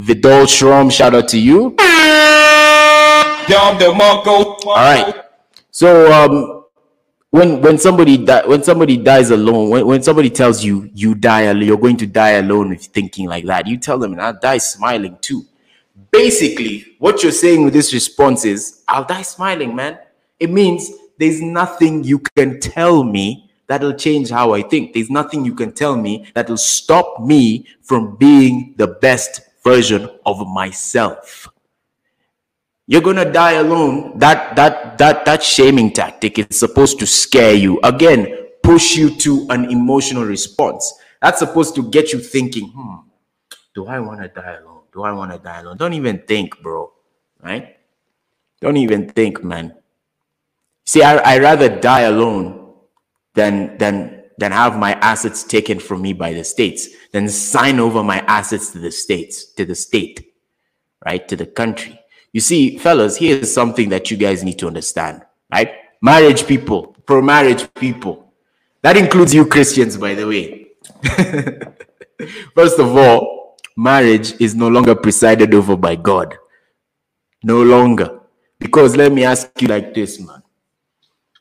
vidal 0.00 0.44
shrom 0.44 0.92
shout 0.92 1.14
out 1.14 1.28
to 1.28 1.38
you. 1.38 1.74
All 4.66 4.74
right. 4.74 5.14
So 5.70 6.12
um, 6.12 6.55
when 7.30 7.60
when 7.60 7.78
somebody 7.78 8.16
di- 8.16 8.46
when 8.46 8.62
somebody 8.62 8.96
dies 8.96 9.30
alone, 9.30 9.70
when, 9.70 9.86
when 9.86 10.02
somebody 10.02 10.30
tells 10.30 10.64
you 10.64 10.90
you 10.94 11.14
die 11.14 11.50
you're 11.52 11.76
going 11.76 11.96
to 11.98 12.06
die 12.06 12.30
alone 12.30 12.70
with 12.70 12.86
thinking 12.86 13.26
like 13.26 13.44
that, 13.44 13.66
you 13.66 13.76
tell 13.78 13.98
them, 13.98 14.12
and 14.12 14.22
I'll 14.22 14.38
die 14.38 14.58
smiling 14.58 15.18
too. 15.20 15.44
Basically, 16.10 16.96
what 16.98 17.22
you're 17.22 17.32
saying 17.32 17.64
with 17.64 17.72
this 17.74 17.92
response 17.92 18.44
is, 18.44 18.82
I'll 18.88 19.04
die 19.04 19.22
smiling, 19.22 19.74
man. 19.74 19.98
It 20.38 20.50
means 20.50 20.90
there's 21.18 21.40
nothing 21.40 22.04
you 22.04 22.20
can 22.36 22.60
tell 22.60 23.02
me 23.02 23.50
that'll 23.66 23.94
change 23.94 24.30
how 24.30 24.52
I 24.52 24.62
think. 24.62 24.92
There's 24.92 25.10
nothing 25.10 25.44
you 25.44 25.54
can 25.54 25.72
tell 25.72 25.96
me 25.96 26.30
that'll 26.34 26.56
stop 26.56 27.20
me 27.20 27.66
from 27.82 28.16
being 28.16 28.74
the 28.76 28.86
best 28.86 29.40
version 29.64 30.08
of 30.24 30.46
myself 30.46 31.48
you're 32.86 33.02
gonna 33.02 33.30
die 33.30 33.52
alone. 33.52 34.18
That 34.18 34.56
that 34.56 34.98
that 34.98 35.24
that 35.24 35.42
shaming 35.42 35.92
tactic 35.92 36.38
is 36.38 36.58
supposed 36.58 36.98
to 37.00 37.06
scare 37.06 37.54
you. 37.54 37.80
Again 37.82 38.46
push 38.62 38.96
you 38.96 39.10
to 39.10 39.46
an 39.50 39.70
emotional 39.70 40.24
response. 40.24 40.92
That's 41.22 41.38
supposed 41.38 41.74
to 41.76 41.88
get 41.90 42.12
you 42.12 42.18
thinking 42.18 42.68
hmm 42.70 42.96
do 43.74 43.86
i 43.86 44.00
want 44.00 44.22
to 44.22 44.28
die 44.28 44.56
alone? 44.60 44.82
Do 44.92 45.02
i 45.02 45.12
want 45.12 45.32
to 45.32 45.38
die 45.38 45.60
alone? 45.60 45.76
Don't 45.76 45.92
even 45.92 46.18
think 46.26 46.60
bro 46.62 46.92
right? 47.42 47.76
Don't 48.60 48.78
even 48.78 49.08
think 49.08 49.44
man. 49.44 49.74
See 50.84 51.02
i 51.02 51.16
i 51.16 51.38
rather 51.38 51.68
die 51.68 52.02
alone 52.02 52.72
than 53.34 53.76
than 53.78 54.24
than 54.38 54.52
have 54.52 54.78
my 54.78 54.92
assets 54.94 55.44
taken 55.44 55.78
from 55.78 56.02
me 56.02 56.12
by 56.12 56.32
the 56.32 56.44
states 56.44 56.88
than 57.12 57.28
sign 57.28 57.78
over 57.80 58.02
my 58.02 58.18
assets 58.26 58.70
to 58.72 58.78
the 58.78 58.90
states 58.90 59.52
to 59.54 59.64
the 59.64 59.74
state 59.74 60.32
right 61.04 61.26
to 61.28 61.36
the 61.36 61.46
country 61.46 61.98
you 62.36 62.40
see, 62.40 62.76
fellas, 62.76 63.16
here's 63.16 63.50
something 63.50 63.88
that 63.88 64.10
you 64.10 64.16
guys 64.18 64.44
need 64.44 64.58
to 64.58 64.66
understand, 64.66 65.22
right? 65.50 65.72
Marriage 66.02 66.46
people, 66.46 66.94
pro 67.06 67.22
marriage 67.22 67.66
people. 67.72 68.30
That 68.82 68.98
includes 68.98 69.32
you 69.32 69.46
Christians, 69.46 69.96
by 69.96 70.14
the 70.14 70.26
way. 70.26 70.66
First 72.54 72.78
of 72.78 72.94
all, 72.94 73.56
marriage 73.74 74.38
is 74.38 74.54
no 74.54 74.68
longer 74.68 74.94
presided 74.94 75.54
over 75.54 75.78
by 75.78 75.96
God. 75.96 76.36
No 77.42 77.62
longer. 77.62 78.20
Because 78.58 78.96
let 78.96 79.12
me 79.12 79.24
ask 79.24 79.50
you 79.62 79.68
like 79.68 79.94
this, 79.94 80.20
man. 80.20 80.42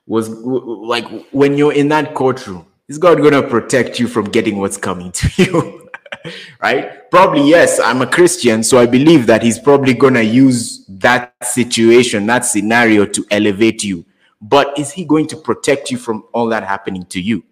Was 0.07 0.29
like 0.29 1.27
when 1.31 1.57
you're 1.57 1.73
in 1.73 1.89
that 1.89 2.13
courtroom, 2.13 2.67
is 2.87 2.97
God 2.97 3.21
gonna 3.21 3.43
protect 3.43 3.99
you 3.99 4.07
from 4.07 4.29
getting 4.29 4.59
what's 4.59 4.77
coming 4.77 5.11
to 5.11 5.43
you? 5.43 5.84
right? 6.61 7.09
Probably, 7.11 7.47
yes, 7.49 7.79
I'm 7.79 8.01
a 8.01 8.07
Christian, 8.07 8.63
so 8.63 8.77
I 8.77 8.85
believe 8.85 9.27
that 9.27 9.43
he's 9.43 9.59
probably 9.59 9.93
going 9.93 10.13
to 10.15 10.23
use 10.23 10.85
that 10.87 11.33
situation, 11.43 12.25
that 12.27 12.45
scenario 12.45 13.05
to 13.05 13.25
elevate 13.31 13.83
you. 13.83 14.05
But 14.41 14.77
is 14.77 14.91
he 14.91 15.05
going 15.05 15.27
to 15.27 15.37
protect 15.37 15.91
you 15.91 15.97
from 15.97 16.25
all 16.33 16.47
that 16.47 16.63
happening 16.63 17.05
to 17.07 17.21
you? 17.21 17.43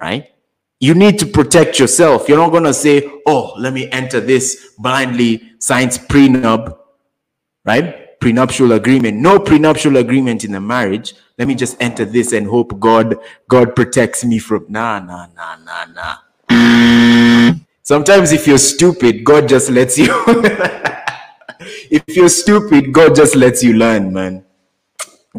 Right? 0.00 0.30
you 0.84 0.94
need 0.94 1.18
to 1.18 1.24
protect 1.24 1.78
yourself. 1.78 2.28
You're 2.28 2.36
not 2.36 2.50
going 2.50 2.64
to 2.64 2.74
say, 2.74 3.10
oh, 3.26 3.54
let 3.56 3.72
me 3.72 3.90
enter 3.90 4.20
this 4.20 4.74
blindly, 4.78 5.52
signs 5.58 5.96
prenup, 5.96 6.76
right? 7.64 8.20
Prenuptial 8.20 8.72
agreement. 8.72 9.16
No 9.16 9.38
prenuptial 9.38 9.96
agreement 9.96 10.44
in 10.44 10.54
a 10.54 10.60
marriage. 10.60 11.14
Let 11.38 11.48
me 11.48 11.54
just 11.54 11.80
enter 11.80 12.04
this 12.04 12.32
and 12.32 12.46
hope 12.46 12.78
God, 12.78 13.16
God 13.48 13.74
protects 13.74 14.26
me 14.26 14.38
from, 14.38 14.66
nah, 14.68 14.98
nah, 14.98 15.26
nah, 15.34 15.56
nah, 15.56 15.86
nah. 15.86 16.16
Sometimes 17.84 18.32
if 18.32 18.46
you're 18.46 18.56
stupid, 18.56 19.24
God 19.24 19.46
just 19.46 19.68
lets 19.68 19.98
you. 19.98 20.06
if 21.90 22.16
you're 22.16 22.30
stupid, 22.30 22.94
God 22.94 23.14
just 23.14 23.36
lets 23.36 23.62
you 23.62 23.74
learn, 23.74 24.10
man. 24.10 24.42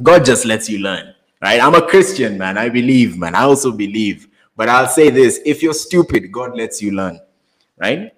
God 0.04 0.24
just 0.24 0.46
lets 0.46 0.70
you 0.70 0.78
learn, 0.78 1.16
right? 1.42 1.60
I'm 1.60 1.74
a 1.74 1.82
Christian, 1.82 2.38
man. 2.38 2.60
I 2.60 2.70
believe, 2.70 3.18
man. 3.18 3.34
I 3.34 3.42
also 3.42 3.72
believe. 3.72 4.28
But 4.56 4.70
I'll 4.70 4.88
say 4.88 5.10
this 5.10 5.40
if 5.44 5.64
you're 5.64 5.74
stupid, 5.74 6.32
God 6.32 6.56
lets 6.56 6.84
you 6.84 6.92
learn, 6.92 7.20
right? 7.78 8.14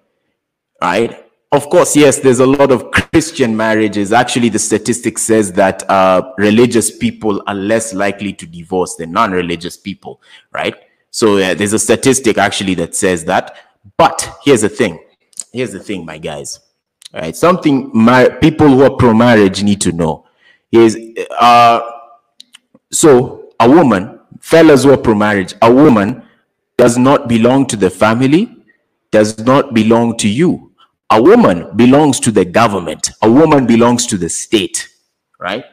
Right? 0.82 1.24
Of 1.54 1.70
course, 1.70 1.96
yes, 1.96 2.20
there's 2.20 2.42
a 2.42 2.46
lot 2.46 2.70
of 2.72 2.92
Christian 2.92 3.56
marriages. 3.56 4.12
Actually, 4.12 4.50
the 4.50 4.60
statistic 4.60 5.18
says 5.18 5.54
that 5.54 5.90
uh, 5.90 6.34
religious 6.38 6.96
people 6.96 7.42
are 7.48 7.56
less 7.56 7.94
likely 7.94 8.34
to 8.34 8.46
divorce 8.46 8.96
than 8.96 9.14
non 9.14 9.32
religious 9.32 9.78
people, 9.78 10.22
right? 10.52 10.76
So 11.12 11.38
uh, 11.38 11.54
there's 11.54 11.72
a 11.72 11.80
statistic 11.80 12.38
actually 12.38 12.76
that 12.76 12.94
says 12.94 13.24
that. 13.26 13.56
But 13.96 14.38
here's 14.44 14.62
the 14.62 14.70
thing. 14.70 15.00
Here's 15.54 15.72
the 15.72 15.80
thing, 15.80 16.06
my 16.06 16.18
guys. 16.18 16.60
All 17.14 17.22
right, 17.22 17.36
something 17.36 17.90
my 17.94 18.28
people 18.28 18.68
who 18.68 18.84
are 18.84 18.96
pro 18.96 19.14
marriage 19.14 19.64
need 19.64 19.80
to 19.82 19.92
know 19.92 20.26
is 20.72 20.98
uh, 21.40 21.80
so 22.92 23.50
a 23.60 23.70
woman, 23.70 24.20
fellas 24.42 24.84
who 24.84 24.92
are 24.92 24.98
pro 24.98 25.16
marriage, 25.16 25.54
a 25.62 25.72
woman 25.72 26.24
does 26.78 26.98
not 26.98 27.30
belong 27.30 27.66
to 27.68 27.76
the 27.76 27.90
family, 27.90 28.56
does 29.12 29.40
not 29.40 29.74
belong 29.74 30.18
to 30.18 30.28
you. 30.28 30.72
A 31.10 31.22
woman 31.22 31.76
belongs 31.78 32.20
to 32.20 32.32
the 32.32 32.44
government. 32.44 33.12
A 33.22 33.32
woman 33.32 33.66
belongs 33.66 34.06
to 34.08 34.18
the 34.18 34.28
state, 34.30 34.90
right? 35.40 35.64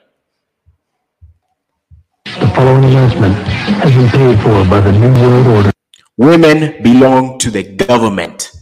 The 2.24 2.48
following 2.54 2.84
announcement 2.84 3.34
has 3.34 3.92
been 3.94 4.08
paid 4.08 4.40
for 4.40 4.64
by 4.70 4.80
the 4.80 4.92
New 4.92 5.12
World 5.20 5.46
Order. 5.48 5.73
Women 6.16 6.82
belong 6.82 7.38
to 7.40 7.50
the 7.50 7.62
government. 7.62 8.52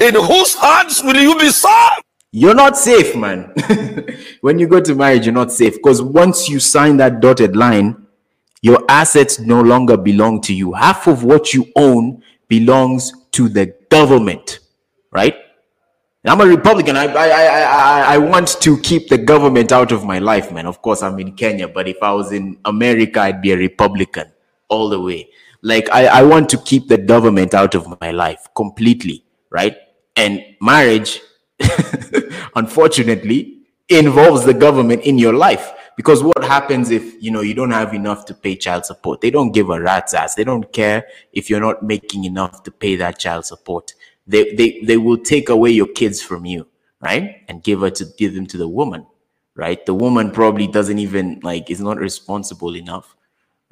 In 0.00 0.14
whose 0.14 0.54
hands 0.54 1.02
will 1.02 1.16
you 1.16 1.38
be 1.38 1.50
served? 1.50 2.02
You're 2.30 2.54
not 2.54 2.76
safe, 2.76 3.16
man. 3.16 3.54
when 4.42 4.58
you 4.58 4.66
go 4.68 4.80
to 4.80 4.94
marriage, 4.94 5.24
you're 5.24 5.32
not 5.32 5.50
safe 5.50 5.74
because 5.74 6.02
once 6.02 6.48
you 6.48 6.60
sign 6.60 6.98
that 6.98 7.20
dotted 7.20 7.56
line, 7.56 8.06
your 8.60 8.84
assets 8.88 9.38
no 9.38 9.62
longer 9.62 9.96
belong 9.96 10.42
to 10.42 10.54
you. 10.54 10.74
Half 10.74 11.06
of 11.06 11.24
what 11.24 11.54
you 11.54 11.72
own 11.76 12.22
belongs 12.48 13.12
to 13.32 13.48
the 13.48 13.74
government, 13.90 14.58
right? 15.12 15.36
I'm 16.26 16.40
a 16.40 16.46
Republican. 16.46 16.96
I, 16.96 17.04
I, 17.04 17.28
I, 17.28 17.62
I, 17.62 18.14
I 18.14 18.18
want 18.18 18.60
to 18.60 18.78
keep 18.80 19.08
the 19.08 19.18
government 19.18 19.70
out 19.70 19.92
of 19.92 20.04
my 20.04 20.18
life, 20.18 20.50
man. 20.50 20.66
Of 20.66 20.82
course, 20.82 21.02
I'm 21.02 21.18
in 21.20 21.36
Kenya, 21.36 21.68
but 21.68 21.86
if 21.86 22.02
I 22.02 22.12
was 22.12 22.32
in 22.32 22.58
America, 22.64 23.20
I'd 23.20 23.40
be 23.40 23.52
a 23.52 23.56
Republican 23.56 24.32
all 24.68 24.88
the 24.88 25.00
way. 25.00 25.30
Like, 25.62 25.88
I, 25.90 26.06
I 26.06 26.22
want 26.22 26.48
to 26.50 26.58
keep 26.58 26.88
the 26.88 26.98
government 26.98 27.54
out 27.54 27.74
of 27.74 28.00
my 28.00 28.10
life 28.10 28.46
completely, 28.54 29.24
right? 29.50 29.76
And 30.16 30.42
marriage, 30.60 31.20
unfortunately, 32.56 33.62
involves 33.88 34.44
the 34.44 34.54
government 34.54 35.02
in 35.02 35.18
your 35.18 35.32
life. 35.32 35.72
Because 35.96 36.22
what 36.22 36.44
happens 36.44 36.90
if 36.90 37.22
you 37.22 37.30
know 37.30 37.40
you 37.40 37.54
don't 37.54 37.70
have 37.70 37.94
enough 37.94 38.26
to 38.26 38.34
pay 38.34 38.54
child 38.54 38.84
support? 38.84 39.22
They 39.22 39.30
don't 39.30 39.52
give 39.52 39.70
a 39.70 39.80
rat's 39.80 40.12
ass. 40.12 40.34
They 40.34 40.44
don't 40.44 40.70
care 40.72 41.06
if 41.32 41.48
you're 41.48 41.60
not 41.60 41.82
making 41.82 42.24
enough 42.24 42.62
to 42.64 42.70
pay 42.70 42.96
that 42.96 43.18
child 43.18 43.46
support. 43.46 43.94
They 44.26 44.54
they 44.54 44.80
they 44.82 44.98
will 44.98 45.16
take 45.16 45.48
away 45.48 45.70
your 45.70 45.86
kids 45.86 46.20
from 46.20 46.44
you, 46.44 46.66
right? 47.00 47.36
And 47.48 47.62
give 47.62 47.80
her 47.80 47.90
to 47.90 48.04
give 48.18 48.34
them 48.34 48.46
to 48.48 48.58
the 48.58 48.68
woman, 48.68 49.06
right? 49.54 49.84
The 49.86 49.94
woman 49.94 50.32
probably 50.32 50.66
doesn't 50.66 50.98
even 50.98 51.40
like 51.42 51.70
is 51.70 51.80
not 51.80 51.96
responsible 51.96 52.76
enough, 52.76 53.16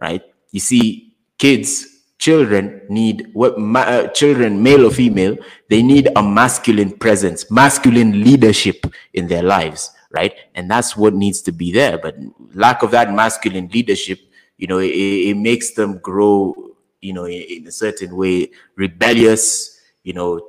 right? 0.00 0.22
You 0.50 0.60
see, 0.60 1.13
kids 1.38 1.86
children 2.18 2.80
need 2.88 3.28
what 3.32 3.58
ma- 3.58 3.80
uh, 3.80 4.06
children 4.08 4.62
male 4.62 4.86
or 4.86 4.90
female 4.90 5.36
they 5.68 5.82
need 5.82 6.08
a 6.16 6.22
masculine 6.22 6.92
presence 6.98 7.50
masculine 7.50 8.22
leadership 8.24 8.86
in 9.12 9.26
their 9.26 9.42
lives 9.42 9.90
right? 10.14 10.34
And 10.54 10.70
that's 10.70 10.96
what 10.96 11.12
needs 11.12 11.42
to 11.42 11.52
be 11.52 11.72
there. 11.72 11.98
But 11.98 12.16
lack 12.54 12.82
of 12.82 12.92
that 12.92 13.12
masculine 13.12 13.68
leadership, 13.68 14.20
you 14.56 14.66
know, 14.66 14.78
it, 14.78 14.94
it 14.94 15.36
makes 15.36 15.72
them 15.72 15.98
grow, 15.98 16.54
you 17.00 17.12
know, 17.12 17.24
in, 17.24 17.42
in, 17.42 17.66
a 17.66 17.72
certain 17.72 18.16
way, 18.16 18.50
rebellious, 18.76 19.80
you 20.04 20.12
know, 20.12 20.48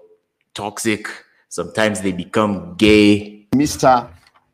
toxic. 0.53 1.07
Sometimes 1.49 2.01
they 2.01 2.11
become 2.11 2.75
gay. 2.77 3.47
Mister, 3.55 4.07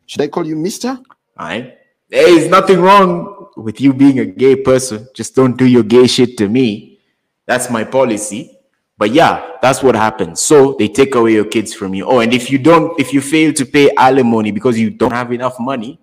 should 0.05 0.21
I 0.21 0.27
call 0.27 0.47
you 0.47 0.55
Mister? 0.55 0.89
All 1.37 1.47
right. 1.47 1.77
There 2.09 2.29
is 2.29 2.47
nothing 2.47 2.79
wrong 2.79 3.40
with 3.55 3.81
you 3.81 3.93
being 3.93 4.19
a 4.19 4.25
gay 4.25 4.55
person. 4.55 5.07
Just 5.13 5.35
don't 5.35 5.57
do 5.57 5.65
your 5.65 5.83
gay 5.83 6.07
shit 6.07 6.37
to 6.37 6.47
me. 6.47 6.99
That's 7.45 7.69
my 7.69 7.83
policy. 7.83 8.57
But 8.97 9.11
yeah, 9.11 9.57
that's 9.61 9.81
what 9.81 9.95
happens. 9.95 10.41
So 10.41 10.75
they 10.77 10.87
take 10.87 11.15
away 11.15 11.33
your 11.33 11.45
kids 11.45 11.73
from 11.73 11.93
you. 11.95 12.05
Oh, 12.05 12.19
and 12.19 12.33
if 12.33 12.51
you 12.51 12.59
don't, 12.59 12.99
if 12.99 13.13
you 13.13 13.21
fail 13.21 13.51
to 13.53 13.65
pay 13.65 13.89
alimony 13.95 14.51
because 14.51 14.77
you 14.77 14.91
don't 14.91 15.11
have 15.11 15.31
enough 15.31 15.59
money, 15.59 15.99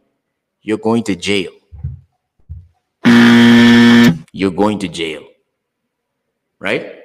you're 0.63 0.79
going 0.79 1.05
to 1.05 1.15
jail. 1.15 1.53
You're 4.33 4.51
going 4.51 4.79
to 4.81 4.89
jail. 4.89 5.25
Right? 6.59 6.97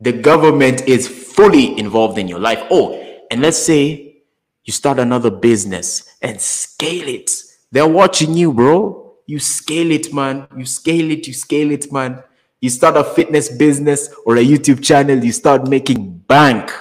The 0.00 0.12
government 0.12 0.86
is 0.86 1.08
fully 1.08 1.78
involved 1.78 2.18
in 2.18 2.28
your 2.28 2.38
life. 2.38 2.62
Oh, 2.70 3.02
and 3.30 3.40
let's 3.40 3.58
say 3.58 4.22
you 4.64 4.72
start 4.72 4.98
another 4.98 5.30
business 5.30 6.16
and 6.20 6.38
scale 6.38 7.08
it. 7.08 7.30
They're 7.72 7.88
watching 7.88 8.34
you, 8.34 8.52
bro. 8.52 9.07
You 9.28 9.38
scale 9.38 9.92
it, 9.92 10.12
man. 10.12 10.48
You 10.56 10.66
scale 10.66 11.12
it, 11.12 11.28
you 11.28 11.34
scale 11.34 11.70
it, 11.70 11.92
man 11.92 12.24
you 12.60 12.70
start 12.70 12.96
a 12.96 13.04
fitness 13.04 13.48
business 13.48 14.12
or 14.26 14.36
a 14.36 14.44
YouTube 14.44 14.82
channel, 14.82 15.22
you 15.24 15.32
start 15.32 15.68
making 15.68 16.18
bank. 16.26 16.72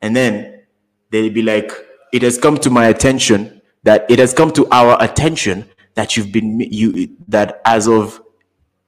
And 0.00 0.16
then 0.16 0.62
they'll 1.10 1.32
be 1.32 1.42
like, 1.42 1.70
it 2.12 2.22
has 2.22 2.38
come 2.38 2.58
to 2.58 2.70
my 2.70 2.86
attention 2.86 3.62
that 3.84 4.06
it 4.10 4.18
has 4.18 4.34
come 4.34 4.50
to 4.52 4.68
our 4.70 5.02
attention 5.02 5.68
that 5.94 6.16
you've 6.16 6.32
been 6.32 6.60
you 6.60 7.16
that 7.28 7.60
as 7.64 7.86
of 7.86 8.22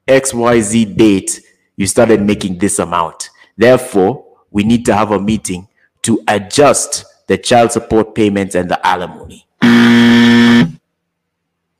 XYZ 0.09 0.97
date, 0.97 1.41
you 1.77 1.87
started 1.87 2.23
making 2.23 2.59
this 2.59 2.79
amount. 2.79 3.31
Therefore, 3.57 4.25
we 4.51 4.65
need 4.65 4.85
to 4.87 4.95
have 4.95 5.11
a 5.11 5.21
meeting 5.21 5.69
to 6.03 6.23
adjust 6.29 7.05
the 7.27 7.39
child 7.39 7.73
support 7.73 8.15
payments 8.15 8.55
and 8.55 8.71
the 8.71 8.87
alimony. 8.87 9.47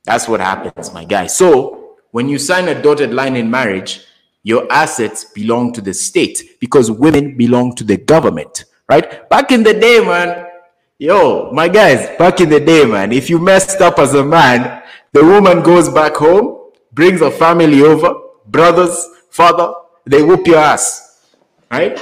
That's 0.05 0.27
what 0.27 0.39
happens, 0.39 0.93
my 0.93 1.03
guy. 1.03 1.27
So 1.27 1.97
when 2.11 2.29
you 2.29 2.37
sign 2.37 2.67
a 2.67 2.81
dotted 2.81 3.13
line 3.13 3.35
in 3.35 3.49
marriage, 3.49 4.05
your 4.43 4.71
assets 4.71 5.25
belong 5.25 5.73
to 5.73 5.81
the 5.81 5.93
state 5.93 6.59
because 6.59 6.91
women 6.91 7.35
belong 7.35 7.73
to 7.75 7.83
the 7.83 7.97
government, 7.97 8.65
right? 8.87 9.27
Back 9.27 9.51
in 9.51 9.63
the 9.63 9.73
day, 9.73 9.99
man, 10.05 10.45
yo, 10.99 11.49
my 11.51 11.67
guys, 11.67 12.15
back 12.17 12.39
in 12.41 12.49
the 12.49 12.59
day, 12.59 12.85
man, 12.85 13.11
if 13.11 13.29
you 13.29 13.39
messed 13.39 13.81
up 13.81 13.97
as 13.97 14.13
a 14.13 14.23
man, 14.23 14.83
the 15.13 15.25
woman 15.25 15.63
goes 15.63 15.89
back 15.89 16.15
home, 16.15 16.69
brings 16.93 17.21
a 17.21 17.31
family 17.31 17.81
over, 17.81 18.13
brothers, 18.45 19.09
father, 19.31 19.73
they 20.05 20.21
whoop 20.21 20.45
your 20.45 20.59
ass, 20.59 21.25
right? 21.71 21.99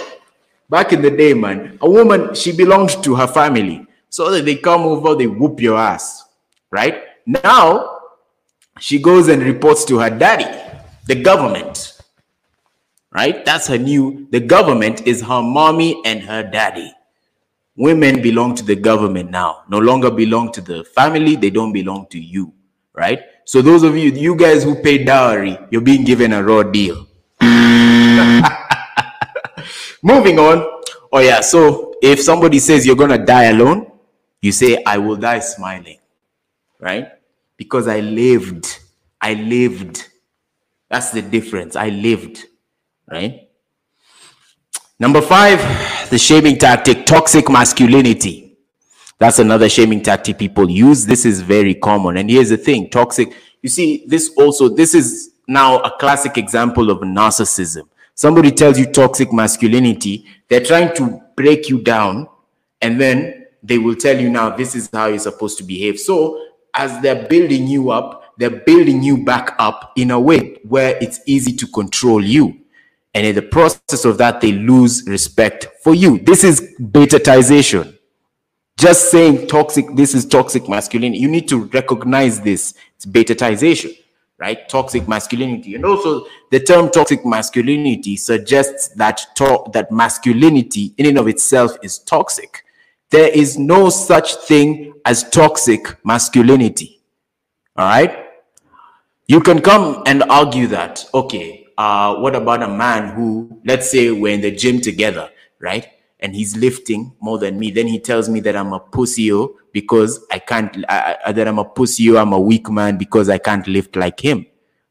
Back 0.70 0.92
in 0.92 1.02
the 1.02 1.12
day, 1.12 1.34
man, 1.34 1.78
a 1.80 1.90
woman, 1.90 2.36
she 2.36 2.52
belonged 2.52 3.02
to 3.04 3.16
her 3.16 3.28
family. 3.28 3.88
So 4.10 4.30
that 4.30 4.44
they 4.46 4.58
come 4.58 4.82
over, 4.82 5.16
they 5.16 5.28
whoop 5.28 5.62
your 5.62 5.78
ass, 5.78 6.26
right? 6.70 7.04
Now, 7.26 8.00
she 8.80 9.00
goes 9.00 9.28
and 9.28 9.41
reports 9.44 9.86
to 9.86 10.00
her 10.00 10.10
daddy, 10.10 10.45
the 11.08 11.22
government 11.22 11.94
right? 13.14 13.45
That's 13.45 13.68
her 13.68 13.78
new, 13.78 14.28
the 14.32 14.40
government 14.40 15.06
is 15.08 15.22
her 15.22 15.41
mommy 15.41 16.02
and 16.06 16.22
her 16.24 16.44
daddy. 16.44 16.94
Women 17.76 18.22
belong 18.22 18.56
to 18.56 18.64
the 18.64 18.76
government 18.76 19.32
now, 19.32 19.64
no 19.70 19.80
longer 19.80 20.12
belong 20.12 20.52
to 20.54 20.62
the 20.62 20.84
family, 20.84 21.36
they 21.36 21.50
don't 21.50 21.74
belong 21.74 22.06
to 22.08 22.20
you, 22.20 22.54
right? 22.94 23.20
So 23.45 23.62
those 23.62 23.84
of 23.84 23.95
you, 23.98 24.12
you 24.12 24.36
guys 24.36 24.64
who 24.64 24.76
pay 24.76 25.04
dowry, 25.04 25.58
you're 25.72 25.82
being 25.82 26.04
given 26.04 26.34
a 26.34 26.44
raw 26.44 26.64
deal. 26.64 27.08
Moving 30.04 30.38
on. 30.40 30.82
Oh 31.12 31.20
yeah, 31.20 31.41
so 31.41 31.95
if 32.02 32.22
somebody 32.22 32.60
says 32.60 32.86
you're 32.86 32.95
gonna 32.95 33.24
die 33.24 33.45
alone, 33.45 33.91
you 34.41 34.52
say, 34.52 34.84
I 34.86 34.98
will 34.98 35.16
die 35.16 35.40
smiling, 35.40 35.98
right? 36.84 37.07
Because 37.57 37.88
I 37.88 38.01
lived. 38.01 38.80
I 39.22 39.34
lived. 39.34 40.10
That's 40.89 41.11
the 41.11 41.22
difference. 41.22 41.76
I 41.76 41.89
lived 41.89 42.45
right? 43.10 43.49
Number 44.99 45.22
five, 45.22 45.60
the 46.10 46.18
shaming 46.18 46.57
tactic, 46.57 47.05
toxic 47.05 47.49
masculinity. 47.49 48.57
That's 49.19 49.39
another 49.39 49.69
shaming 49.69 50.01
tactic 50.01 50.38
people 50.38 50.69
use. 50.69 51.05
This 51.05 51.26
is 51.26 51.41
very 51.41 51.76
common. 51.76 52.18
And 52.18 52.30
here's 52.30 52.49
the 52.49 52.57
thing 52.57 52.89
toxic, 52.89 53.34
you 53.61 53.69
see, 53.69 54.05
this 54.07 54.34
also, 54.38 54.69
this 54.69 54.93
is 54.93 55.34
now 55.47 55.80
a 55.80 55.91
classic 55.97 56.38
example 56.38 56.89
of 56.89 56.99
narcissism. 56.99 57.84
Somebody 58.15 58.51
tells 58.51 58.77
you 58.77 58.85
toxic 58.85 59.34
masculinity, 59.34 60.26
they're 60.47 60.64
trying 60.64 60.95
to 60.95 61.22
break 61.35 61.69
you 61.69 61.81
down 61.81 62.27
and 62.81 62.99
then 62.99 63.47
they 63.64 63.77
will 63.77 63.95
tell 63.95 64.18
you 64.19 64.30
now 64.30 64.55
this 64.55 64.76
is 64.76 64.89
how 64.91 65.07
you're 65.07 65.19
supposed 65.19 65.57
to 65.57 65.64
behave. 65.64 65.99
So 65.99 66.39
as 66.76 67.02
they're 67.02 67.28
building 67.28 67.68
you 67.68 67.91
up, 67.91 68.34
they're 68.38 68.50
building 68.50 69.04
you 69.04 69.24
back 69.24 69.56
up 69.60 69.94
in 69.95 70.12
a 70.12 70.20
way 70.20 70.58
where 70.64 70.98
it's 71.02 71.20
easy 71.26 71.54
to 71.54 71.68
control 71.68 72.24
you. 72.24 72.60
And 73.14 73.28
in 73.28 73.36
the 73.36 73.44
process 73.44 74.06
of 74.06 74.18
that, 74.18 74.41
they 74.41 74.52
lose 74.52 75.04
respect 75.08 75.68
for 75.84 75.94
you. 75.94 76.18
This 76.20 76.44
is 76.44 76.76
betatization. 76.82 77.98
Just 78.80 79.12
saying 79.12 79.48
toxic, 79.48 79.86
this 79.95 80.16
is 80.16 80.26
toxic 80.26 80.68
masculinity. 80.68 81.20
You 81.22 81.30
need 81.30 81.48
to 81.50 81.66
recognize 81.66 82.41
this. 82.41 82.74
It's 82.95 83.06
betatization, 83.06 83.95
right? 84.40 84.68
Toxic 84.68 85.08
masculinity. 85.08 85.76
And 85.76 85.86
also 85.86 86.26
the 86.50 86.60
term 86.60 86.90
toxic 86.90 87.24
masculinity 87.24 88.18
suggests 88.18 88.88
that 88.95 89.22
to- 89.36 89.64
that 89.74 89.91
masculinity 89.91 90.95
in 90.98 91.06
and 91.06 91.20
of 91.20 91.28
itself 91.28 91.78
is 91.84 92.00
toxic. 92.00 92.62
There 93.14 93.30
is 93.30 93.60
no 93.60 93.91
such 93.91 94.38
thing 94.38 94.95
as 95.06 95.30
toxic 95.30 96.03
masculinity. 96.03 96.99
All 97.76 97.85
right? 97.85 98.26
You 99.27 99.40
can 99.40 99.61
come 99.61 100.02
and 100.07 100.23
argue 100.23 100.65
that, 100.68 101.06
okay, 101.14 101.68
uh, 101.77 102.15
what 102.15 102.35
about 102.35 102.64
a 102.64 102.68
man 102.68 103.14
who, 103.14 103.61
let's 103.65 103.91
say 103.91 104.10
we're 104.10 104.34
in 104.34 104.41
the 104.41 104.49
gym 104.49 104.81
together, 104.81 105.30
right? 105.61 105.90
And 106.22 106.35
he's 106.35 106.57
lifting 106.57 107.15
more 107.22 107.38
than 107.38 107.60
me. 107.60 107.69
Then 107.69 107.85
he 107.85 107.99
tells 107.99 108.30
me 108.30 108.40
that 108.40 108.56
I'm 108.56 108.73
a 108.73 108.80
pussy 108.80 109.31
because 109.72 110.26
I 110.31 110.40
can't, 110.40 110.84
I, 110.90 111.18
I, 111.23 111.31
that 111.34 111.48
I'm 111.48 111.60
a 111.60 111.65
pussy 111.65 112.18
I'm 112.18 112.34
a 112.34 112.40
weak 112.40 112.68
man 112.72 112.98
because 112.98 113.30
I 113.30 113.38
can't 113.38 113.68
lift 113.68 113.95
like 113.95 114.19
him, 114.19 114.48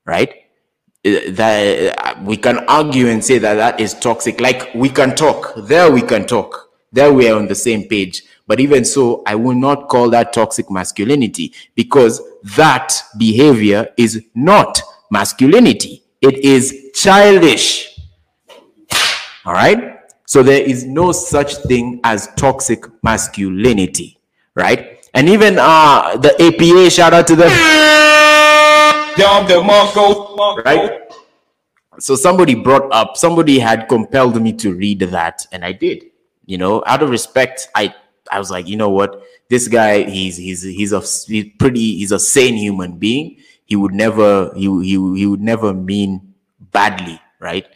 right? 0.07 0.33
Uh, 1.05 1.19
that 1.31 1.99
uh, 1.99 2.23
we 2.23 2.37
can 2.37 2.61
argue 2.69 3.09
and 3.09 3.25
say 3.25 3.39
that 3.39 3.55
that 3.55 3.81
is 3.81 3.95
toxic. 3.95 4.41
Like 4.41 4.73
we 4.77 4.91
can 4.91 5.17
talk, 5.17 5.55
there 5.57 5.91
we 5.91 6.03
can 6.03 6.25
talk, 6.25 6.69
there 6.93 7.13
we 7.13 7.29
are 7.29 7.39
on 7.39 7.47
the 7.49 7.55
same 7.55 7.89
page. 7.89 8.23
But 8.47 8.61
even 8.61 8.85
so, 8.85 9.23
I 9.27 9.35
will 9.35 9.55
not 9.55 9.89
call 9.89 10.11
that 10.11 10.33
toxic 10.33 10.71
masculinity 10.71 11.55
because 11.75 12.21
that 12.57 12.95
behavior 13.19 13.89
is 13.97 14.25
not 14.35 14.83
masculinity. 15.11 16.05
It 16.21 16.39
is 16.39 16.91
childish. 16.95 17.99
All 19.45 19.55
right. 19.55 19.99
So 20.27 20.43
there 20.43 20.63
is 20.63 20.85
no 20.85 21.13
such 21.13 21.57
thing 21.57 22.01
as 22.05 22.29
toxic 22.37 22.85
masculinity, 23.03 24.19
right? 24.55 25.05
And 25.15 25.29
even 25.29 25.59
uh 25.59 26.17
the 26.17 26.33
APA, 26.41 26.91
shout 26.91 27.13
out 27.13 27.27
to 27.27 27.37
them. 27.37 27.51
Right? 30.65 31.01
So 31.99 32.17
somebody 32.17 32.55
brought 32.55 32.91
up, 32.93 33.17
somebody 33.19 33.59
had 33.59 33.89
compelled 33.89 34.41
me 34.41 34.55
to 34.55 34.73
read 34.73 35.01
that, 35.01 35.47
and 35.53 35.65
I 35.65 35.73
did. 35.73 36.12
You 36.53 36.59
know, 36.59 36.83
out 36.85 37.03
of 37.03 37.09
respect, 37.09 37.69
I 37.75 37.95
I 38.31 38.39
was 38.39 38.51
like, 38.51 38.69
you 38.69 38.77
know 38.77 38.91
what, 38.91 39.23
this 39.49 39.69
guy, 39.69 40.03
he's 40.03 40.37
he's 40.37 40.61
he's 40.61 40.93
a 40.93 41.01
he's 41.01 41.47
pretty, 41.59 41.97
he's 41.97 42.13
a 42.13 42.19
sane 42.19 42.57
human 42.57 42.99
being. 42.99 43.39
He 43.65 43.75
would 43.75 43.95
never 43.95 44.53
he 44.55 44.65
he 44.85 44.91
he 45.17 45.27
would 45.27 45.41
never 45.41 45.73
mean 45.73 46.35
badly, 46.61 47.19
right? 47.41 47.67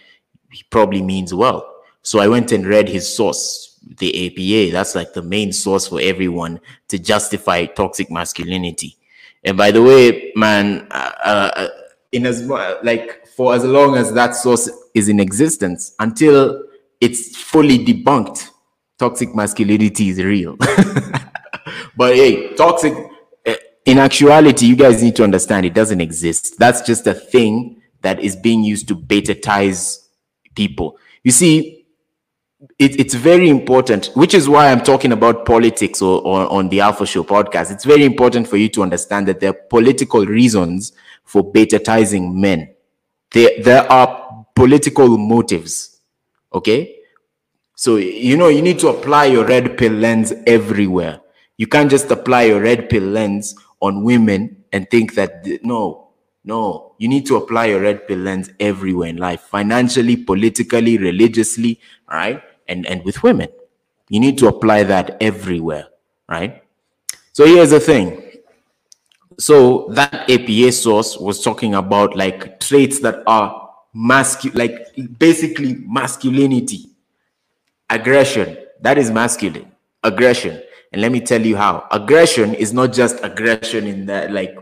He 0.53 0.63
probably 0.69 1.01
means 1.01 1.33
well. 1.33 1.75
So 2.03 2.19
I 2.19 2.29
went 2.29 2.53
and 2.53 2.67
read 2.67 2.87
his 2.87 3.09
source, 3.09 3.81
the 3.97 4.11
APA. 4.27 4.73
That's 4.73 4.95
like 4.95 5.15
the 5.15 5.23
main 5.23 5.55
source 5.55 5.89
for 5.89 5.99
everyone 5.99 6.61
to 6.89 6.99
justify 6.99 7.65
toxic 7.65 8.11
masculinity. 8.11 8.99
And 9.43 9.57
by 9.57 9.71
the 9.71 9.83
way, 9.83 10.33
man, 10.37 10.87
uh, 10.91 11.13
uh, 11.25 11.69
in 12.13 12.27
as 12.27 12.43
like 12.83 13.27
for 13.27 13.55
as 13.55 13.65
long 13.65 13.97
as 13.97 14.13
that 14.13 14.35
source 14.35 14.69
is 14.93 15.09
in 15.09 15.19
existence, 15.19 15.95
until 15.99 16.63
it's 17.01 17.35
fully 17.37 17.79
debunked, 17.83 18.51
toxic 18.99 19.35
masculinity 19.35 20.09
is 20.09 20.23
real. 20.23 20.57
but 21.97 22.15
hey, 22.15 22.55
toxic, 22.55 22.95
eh, 23.45 23.57
in 23.85 23.99
actuality, 23.99 24.67
you 24.67 24.77
guys 24.77 25.03
need 25.03 25.17
to 25.17 25.25
understand 25.25 25.67
it 25.67 25.75
doesn't 25.75 26.01
exist. 26.01 26.59
That's 26.59 26.83
just 26.83 27.07
a 27.07 27.15
thing 27.15 27.83
that 28.03 28.21
is 28.21 28.37
being 28.37 28.65
used 28.65 28.89
to 28.89 28.97
betatize 28.97 30.07
people. 30.55 30.99
You 31.23 31.33
see, 31.33 31.87
it, 32.79 32.99
it's 32.99 33.15
very 33.15 33.49
important, 33.49 34.11
which 34.15 34.35
is 34.35 34.49
why 34.49 34.71
I'm 34.71 34.81
talking 34.81 35.13
about 35.13 35.45
politics 35.45 36.01
or, 36.01 36.23
or 36.23 36.51
on 36.51 36.69
the 36.69 36.81
Alpha 36.81 37.07
Show 37.07 37.25
podcast. 37.25 37.71
It's 37.71 37.85
very 37.85 38.05
important 38.05 38.49
for 38.49 38.57
you 38.57 38.69
to 38.71 38.83
understand 38.83 39.29
that 39.29 39.41
there 39.41 39.51
are 39.51 39.61
political 39.71 40.25
reasons 40.25 40.93
for 41.25 41.43
betatizing 41.53 42.35
men. 42.35 42.75
There, 43.33 43.51
there 43.63 43.91
are 43.91 44.47
political 44.55 45.19
motives. 45.19 46.01
Okay. 46.53 46.97
So, 47.79 47.97
you 47.97 48.39
know, 48.39 48.49
you 48.49 48.63
need 48.63 48.79
to 48.79 48.89
apply 48.89 49.27
your 49.27 49.45
red 49.45 49.77
pill 49.77 49.93
lens 49.93 50.33
everywhere. 50.47 51.21
You 51.59 51.67
can't 51.67 51.91
just 51.91 52.11
apply 52.11 52.45
your 52.45 52.63
red 52.63 52.89
pill 52.89 53.03
lens 53.03 53.55
on 53.81 54.03
women 54.03 54.65
and 54.73 54.91
think 54.91 55.15
that, 55.15 55.47
no, 55.63 56.09
no, 56.43 56.95
you 56.97 57.07
need 57.07 57.27
to 57.27 57.37
apply 57.37 57.67
your 57.67 57.83
red 57.83 58.09
pill 58.09 58.21
lens 58.21 58.51
everywhere 58.61 59.11
in 59.11 59.19
life, 59.19 59.43
financially, 59.43 60.17
politically, 60.17 60.97
religiously, 60.97 61.79
right? 62.11 62.43
And, 62.67 62.87
and 62.87 63.05
with 63.05 63.23
women. 63.23 63.51
You 64.09 64.21
need 64.21 64.39
to 64.39 64.49
apply 64.49 64.85
that 64.85 65.19
everywhere, 65.21 65.89
right? 66.31 66.63
So 67.33 67.45
here's 67.45 67.71
the 67.71 67.81
thing. 67.81 68.23
So 69.39 69.89
that 69.91 70.31
APA 70.31 70.73
source 70.73 71.19
was 71.19 71.45
talking 71.45 71.75
about 71.75 72.17
like 72.17 72.59
traits 72.59 73.01
that 73.01 73.23
are 73.27 73.69
masculine, 73.93 74.57
like 74.57 75.19
basically 75.19 75.75
masculinity 75.75 76.96
aggression. 77.91 78.59
That 78.81 78.99
is 78.99 79.11
masculine. 79.11 79.73
Aggression. 80.03 80.63
And 80.93 81.03
let 81.03 81.13
me 81.13 81.21
tell 81.21 81.41
you 81.41 81.57
how. 81.57 81.87
Aggression 81.91 82.55
is 82.55 82.73
not 82.73 82.93
just 82.93 83.23
aggression 83.23 83.87
in 83.87 84.07
that 84.07 84.33
like 84.33 84.57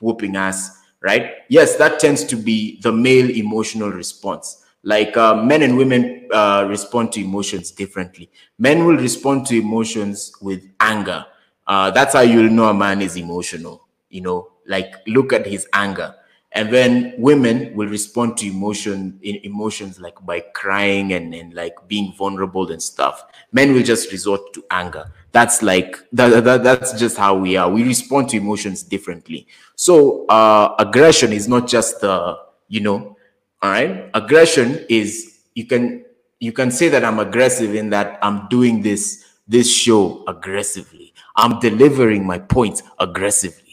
whooping 0.00 0.36
ass 0.36 0.78
right? 1.00 1.32
Yes 1.48 1.76
that 1.76 1.98
tends 2.00 2.24
to 2.24 2.36
be 2.36 2.80
the 2.80 2.92
male 2.92 3.30
emotional 3.30 3.90
response. 3.90 4.64
Like 4.84 5.16
uh, 5.16 5.34
men 5.42 5.62
and 5.62 5.76
women 5.76 6.28
uh, 6.32 6.66
respond 6.68 7.12
to 7.12 7.20
emotions 7.20 7.70
differently. 7.70 8.30
Men 8.58 8.84
will 8.84 8.96
respond 8.96 9.46
to 9.46 9.58
emotions 9.58 10.32
with 10.40 10.64
anger. 10.80 11.24
Uh, 11.66 11.90
that's 11.92 12.14
how 12.14 12.20
you'll 12.20 12.50
know 12.50 12.68
a 12.68 12.74
man 12.74 13.00
is 13.02 13.16
emotional. 13.16 13.86
You 14.10 14.22
know 14.22 14.48
like 14.66 14.94
look 15.06 15.32
at 15.32 15.46
his 15.46 15.66
anger 15.72 16.14
and 16.54 16.72
then 16.72 17.14
women 17.16 17.74
will 17.74 17.88
respond 17.88 18.36
to 18.38 18.46
emotion 18.46 19.18
in 19.22 19.36
emotions 19.42 20.00
like 20.00 20.24
by 20.24 20.40
crying 20.40 21.12
and, 21.14 21.34
and 21.34 21.54
like 21.54 21.74
being 21.88 22.12
vulnerable 22.16 22.70
and 22.70 22.82
stuff. 22.82 23.24
Men 23.52 23.72
will 23.72 23.82
just 23.82 24.12
resort 24.12 24.52
to 24.54 24.64
anger. 24.70 25.10
That's 25.32 25.62
like 25.62 25.96
that, 26.12 26.44
that 26.44 26.62
that's 26.62 26.92
just 26.98 27.16
how 27.16 27.36
we 27.36 27.56
are. 27.56 27.70
We 27.70 27.84
respond 27.84 28.28
to 28.30 28.36
emotions 28.36 28.82
differently. 28.82 29.46
So 29.76 30.26
uh 30.26 30.74
aggression 30.78 31.32
is 31.32 31.48
not 31.48 31.66
just 31.66 32.00
the 32.00 32.38
you 32.68 32.80
know 32.80 33.16
all 33.62 33.70
right 33.70 34.10
aggression 34.14 34.84
is 34.88 35.40
you 35.54 35.66
can 35.66 36.04
you 36.40 36.52
can 36.52 36.70
say 36.70 36.88
that 36.88 37.04
i'm 37.04 37.18
aggressive 37.18 37.74
in 37.74 37.90
that 37.90 38.18
i'm 38.22 38.48
doing 38.48 38.82
this 38.82 39.24
this 39.46 39.70
show 39.70 40.24
aggressively. 40.28 41.12
I'm 41.36 41.60
delivering 41.60 42.26
my 42.26 42.38
points 42.38 42.82
aggressively 42.98 43.72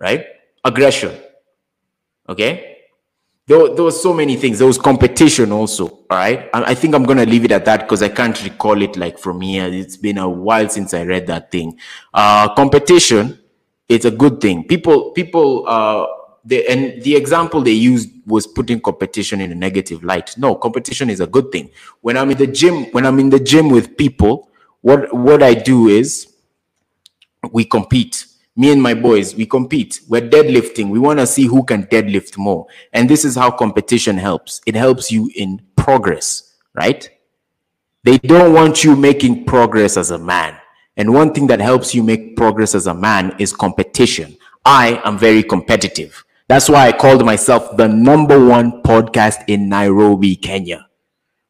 right? 0.00 0.24
Aggression 0.64 1.14
Okay. 2.30 2.76
There, 3.48 3.74
there 3.74 3.82
was 3.82 4.00
so 4.00 4.14
many 4.14 4.36
things. 4.36 4.58
There 4.58 4.68
was 4.68 4.78
competition 4.78 5.50
also. 5.50 5.88
All 5.88 6.06
right. 6.10 6.48
I, 6.54 6.62
I 6.70 6.74
think 6.74 6.94
I'm 6.94 7.02
gonna 7.02 7.26
leave 7.26 7.44
it 7.44 7.50
at 7.50 7.64
that 7.64 7.80
because 7.80 8.00
I 8.00 8.08
can't 8.08 8.40
recall 8.44 8.80
it 8.80 8.96
like 8.96 9.18
from 9.18 9.40
here. 9.40 9.66
It's 9.66 9.96
been 9.96 10.18
a 10.18 10.28
while 10.28 10.68
since 10.68 10.94
I 10.94 11.02
read 11.02 11.26
that 11.26 11.50
thing. 11.50 11.76
Uh, 12.14 12.54
competition, 12.54 13.40
it's 13.88 14.04
a 14.04 14.10
good 14.12 14.40
thing. 14.40 14.68
People, 14.68 15.10
people, 15.10 15.64
uh, 15.66 16.06
the 16.44 16.66
and 16.68 17.02
the 17.02 17.16
example 17.16 17.60
they 17.60 17.72
used 17.72 18.08
was 18.24 18.46
putting 18.46 18.80
competition 18.80 19.40
in 19.40 19.50
a 19.50 19.54
negative 19.54 20.04
light. 20.04 20.38
No, 20.38 20.54
competition 20.54 21.10
is 21.10 21.18
a 21.20 21.26
good 21.26 21.50
thing. 21.50 21.70
When 22.00 22.16
I'm 22.16 22.30
in 22.30 22.38
the 22.38 22.46
gym, 22.46 22.84
when 22.92 23.04
I'm 23.04 23.18
in 23.18 23.30
the 23.30 23.40
gym 23.40 23.68
with 23.68 23.96
people, 23.96 24.48
what 24.80 25.12
what 25.12 25.42
I 25.42 25.54
do 25.54 25.88
is 25.88 26.32
we 27.52 27.64
compete 27.64 28.26
me 28.60 28.70
and 28.70 28.82
my 28.82 28.92
boys, 28.92 29.34
we 29.34 29.46
compete. 29.46 30.02
We're 30.06 30.28
deadlifting. 30.28 30.90
We 30.90 30.98
want 30.98 31.18
to 31.18 31.26
see 31.26 31.46
who 31.46 31.64
can 31.64 31.84
deadlift 31.86 32.36
more. 32.36 32.66
And 32.92 33.08
this 33.08 33.24
is 33.24 33.34
how 33.34 33.50
competition 33.50 34.18
helps. 34.18 34.60
It 34.66 34.74
helps 34.74 35.10
you 35.10 35.30
in 35.34 35.62
progress, 35.76 36.56
right? 36.74 37.08
They 38.04 38.18
don't 38.18 38.52
want 38.52 38.84
you 38.84 38.96
making 38.96 39.46
progress 39.46 39.96
as 39.96 40.10
a 40.10 40.18
man. 40.18 40.58
And 40.98 41.14
one 41.14 41.32
thing 41.32 41.46
that 41.46 41.58
helps 41.58 41.94
you 41.94 42.02
make 42.02 42.36
progress 42.36 42.74
as 42.74 42.86
a 42.86 42.92
man 42.92 43.34
is 43.38 43.54
competition. 43.54 44.36
I 44.66 45.00
am 45.06 45.16
very 45.16 45.42
competitive. 45.42 46.22
That's 46.46 46.68
why 46.68 46.88
I 46.88 46.92
called 46.92 47.24
myself 47.24 47.78
the 47.78 47.88
number 47.88 48.44
one 48.44 48.82
podcast 48.82 49.42
in 49.46 49.70
Nairobi, 49.70 50.36
Kenya. 50.36 50.86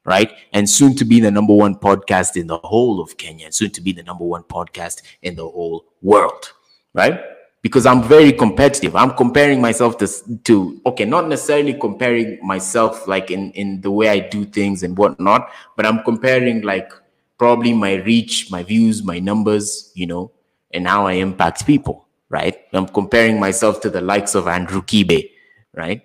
Right. 0.05 0.31
And 0.53 0.71
soon 0.71 0.95
to 0.95 1.05
be 1.05 1.19
the 1.19 1.33
number 1.33 1.55
one 1.55 1.75
podcast 1.75 2.37
in 2.37 2.47
the 2.47 2.59
whole 2.59 3.01
of 3.01 3.17
Kenya, 3.17 3.51
soon 3.51 3.71
to 3.71 3.81
be 3.81 3.91
the 3.91 4.05
number 4.05 4.25
one 4.25 4.45
podcast 4.45 5.03
in 5.23 5.35
the 5.35 5.43
whole 5.43 5.87
world 6.03 6.53
right? 6.95 7.21
because 7.63 7.85
I'm 7.85 8.03
very 8.03 8.33
competitive. 8.33 8.97
I'm 8.97 9.15
comparing 9.15 9.61
myself 9.61 9.99
to 9.99 10.09
to 10.45 10.81
okay, 10.87 11.05
not 11.05 11.29
necessarily 11.29 11.75
comparing 11.75 12.39
myself 12.45 13.07
like 13.07 13.31
in 13.31 13.53
in 13.53 13.81
the 13.81 13.91
way 13.91 14.09
I 14.09 14.21
do 14.21 14.45
things 14.45 14.83
and 14.83 14.97
whatnot, 14.97 15.51
but 15.77 15.85
I'm 15.85 16.03
comparing 16.03 16.63
like 16.63 16.91
probably 17.39 17.73
my 17.73 17.95
reach, 17.95 18.51
my 18.51 18.63
views, 18.63 19.03
my 19.03 19.19
numbers, 19.19 19.93
you 19.95 20.07
know, 20.07 20.31
and 20.73 20.87
how 20.87 21.07
I 21.07 21.15
impact 21.15 21.67
people, 21.67 22.07
right? 22.29 22.57
I'm 22.73 22.87
comparing 22.87 23.39
myself 23.39 23.81
to 23.83 23.91
the 23.91 24.01
likes 24.01 24.35
of 24.35 24.49
Andrew 24.49 24.83
Kibe, 24.83 25.31
right? 25.75 26.03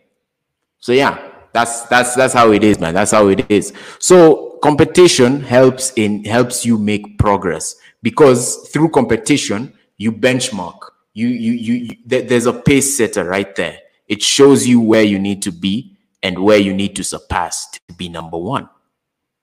So 0.80 0.92
yeah, 0.92 1.20
that's 1.54 1.84
that's 1.84 2.16
that's 2.16 2.34
how 2.34 2.52
it 2.52 2.64
is, 2.64 2.80
man. 2.80 2.94
That's 2.94 3.12
how 3.12 3.30
it 3.30 3.50
is. 3.50 3.72
So 4.00 4.60
competition 4.62 5.40
helps 5.42 5.94
in 5.96 6.26
helps 6.26 6.66
you 6.66 6.78
make 6.78 7.18
progress 7.18 7.76
because 8.02 8.68
through 8.74 8.90
competition 8.90 9.75
you 9.98 10.12
benchmark. 10.12 10.80
You 11.14 11.28
you 11.28 11.52
you, 11.54 11.74
you 11.76 11.98
there's 12.06 12.46
a 12.46 12.54
pace 12.54 12.98
setter 12.98 13.24
right 13.24 13.56
there. 13.56 13.80
It 14.08 14.22
shows 14.22 14.68
you 14.68 14.82
where 14.82 15.04
you 15.04 15.20
need 15.20 15.42
to 15.44 15.52
be 15.52 15.98
and 16.24 16.40
where 16.40 16.58
you 16.60 16.74
need 16.74 16.96
to 16.98 17.04
surpass 17.04 17.70
to 17.72 17.82
be 17.96 18.10
number 18.10 18.38
one 18.38 18.70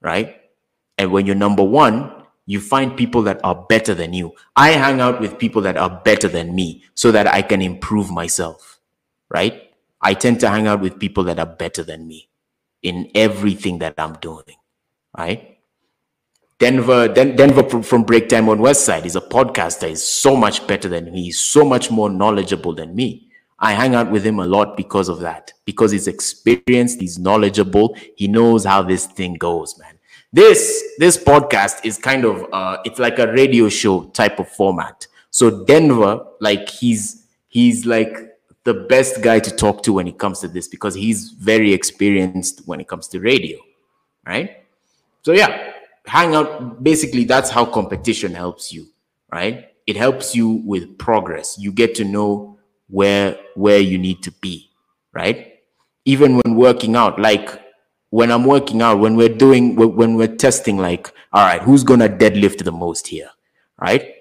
right? 0.02 0.40
And 0.98 1.12
when 1.12 1.26
you're 1.26 1.34
number 1.36 1.64
one 1.64 2.12
you 2.46 2.60
find 2.60 2.96
people 2.96 3.22
that 3.22 3.40
are 3.44 3.54
better 3.68 3.94
than 3.94 4.12
you. 4.12 4.32
I 4.56 4.70
hang 4.72 5.00
out 5.00 5.20
with 5.20 5.38
people 5.38 5.62
that 5.62 5.76
are 5.76 6.02
better 6.04 6.28
than 6.28 6.54
me 6.54 6.82
so 6.94 7.12
that 7.12 7.26
i 7.26 7.40
can 7.42 7.62
improve 7.62 8.10
myself 8.10 8.80
right? 9.30 9.70
I 10.02 10.14
tend 10.14 10.40
to 10.40 10.50
hang 10.50 10.66
out 10.66 10.80
with 10.80 10.98
people 10.98 11.24
that 11.24 11.38
are 11.38 11.46
better 11.46 11.82
than 11.84 12.06
me 12.06 12.28
in 12.82 13.10
everything 13.14 13.78
that 13.78 13.94
i'm 13.98 14.14
doing 14.14 14.56
right 15.16 15.51
Denver, 16.62 17.08
Den- 17.08 17.34
Denver 17.34 17.82
from 17.82 18.04
Break 18.04 18.28
Time 18.28 18.48
on 18.48 18.60
West 18.60 18.84
Side 18.84 19.04
is 19.04 19.16
a 19.16 19.20
podcaster. 19.20 19.88
He's 19.88 20.04
so 20.04 20.36
much 20.36 20.64
better 20.68 20.88
than 20.88 21.10
me. 21.10 21.24
He's 21.24 21.40
so 21.40 21.64
much 21.64 21.90
more 21.90 22.08
knowledgeable 22.08 22.72
than 22.72 22.94
me. 22.94 23.26
I 23.58 23.72
hang 23.72 23.96
out 23.96 24.12
with 24.12 24.24
him 24.24 24.38
a 24.38 24.46
lot 24.46 24.76
because 24.76 25.08
of 25.08 25.18
that. 25.18 25.52
Because 25.64 25.90
he's 25.90 26.06
experienced, 26.06 27.00
he's 27.00 27.18
knowledgeable, 27.18 27.96
he 28.14 28.28
knows 28.28 28.64
how 28.64 28.80
this 28.80 29.06
thing 29.06 29.34
goes, 29.34 29.76
man. 29.76 29.98
This 30.32 30.80
this 30.98 31.16
podcast 31.18 31.84
is 31.84 31.98
kind 31.98 32.24
of 32.24 32.46
uh, 32.52 32.76
it's 32.84 33.00
like 33.00 33.18
a 33.18 33.32
radio 33.32 33.68
show 33.68 34.04
type 34.10 34.38
of 34.38 34.48
format. 34.48 35.08
So 35.30 35.64
Denver, 35.64 36.24
like 36.40 36.68
he's 36.68 37.26
he's 37.48 37.86
like 37.86 38.38
the 38.62 38.74
best 38.74 39.20
guy 39.20 39.40
to 39.40 39.50
talk 39.50 39.82
to 39.82 39.94
when 39.94 40.06
it 40.06 40.16
comes 40.16 40.38
to 40.42 40.46
this 40.48 40.68
because 40.68 40.94
he's 40.94 41.30
very 41.30 41.72
experienced 41.72 42.62
when 42.66 42.80
it 42.80 42.86
comes 42.86 43.08
to 43.08 43.18
radio, 43.18 43.58
right? 44.24 44.62
So 45.24 45.32
yeah, 45.32 45.71
hang 46.06 46.34
out 46.34 46.82
basically 46.82 47.24
that's 47.24 47.50
how 47.50 47.64
competition 47.64 48.34
helps 48.34 48.72
you 48.72 48.86
right? 49.32 49.68
It 49.86 49.96
helps 49.96 50.36
you 50.36 50.62
with 50.64 50.98
progress. 50.98 51.56
You 51.58 51.72
get 51.72 51.94
to 51.96 52.04
know 52.04 52.58
where 52.88 53.36
where 53.54 53.80
you 53.80 53.98
need 53.98 54.22
to 54.24 54.30
be 54.30 54.70
right? 55.12 55.54
Even 56.04 56.36
when 56.36 56.54
working 56.54 56.94
out 56.94 57.18
like 57.18 57.60
when 58.10 58.30
i'm 58.30 58.44
working 58.44 58.82
out 58.82 58.98
when 58.98 59.16
we're 59.16 59.34
doing 59.34 59.74
when 59.74 60.16
we're 60.16 60.36
testing 60.36 60.76
like 60.76 61.10
all 61.32 61.46
right 61.46 61.62
who's 61.62 61.82
gonna 61.82 62.08
deadlift 62.08 62.62
the 62.62 62.72
most 62.72 63.06
here 63.06 63.30
right? 63.80 64.14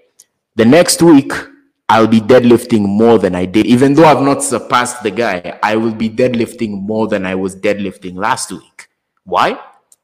The 0.55 0.65
next 0.65 1.01
week 1.01 1.33
i'll 1.89 2.07
be 2.07 2.21
deadlifting 2.21 2.87
more 2.87 3.19
than 3.19 3.35
i 3.35 3.45
did. 3.45 3.65
Even 3.65 3.93
though 3.93 4.05
i've 4.05 4.21
not 4.21 4.41
surpassed 4.43 5.03
the 5.03 5.11
guy 5.11 5.59
i 5.61 5.75
will 5.75 5.93
be 5.93 6.09
deadlifting 6.09 6.81
more 6.81 7.07
than 7.07 7.25
i 7.25 7.35
was 7.35 7.55
deadlifting 7.55 8.15
last 8.15 8.51
week. 8.51 8.87
Why 9.25 9.59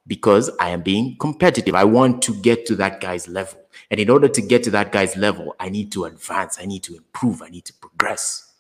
because 0.08 0.50
I 0.60 0.70
am 0.70 0.82
being 0.82 1.18
competitive. 1.18 1.76
I 1.76 1.84
want 1.84 2.22
to 2.24 2.34
get 2.42 2.66
to 2.68 2.76
that 2.78 3.02
guy's 3.02 3.28
level. 3.28 3.60
And 3.92 4.00
in 4.00 4.10
order 4.10 4.28
to 4.28 4.42
get 4.42 4.64
to 4.64 4.72
that 4.72 4.92
guy's 4.92 5.16
level, 5.16 5.56
I 5.60 5.70
need 5.70 5.92
to 5.92 6.06
advance, 6.06 6.58
I 6.60 6.66
need 6.66 6.84
to 6.84 6.96
improve, 6.96 7.42
I 7.42 7.50
need 7.50 7.66
to 7.66 7.74
progress. 7.74 8.54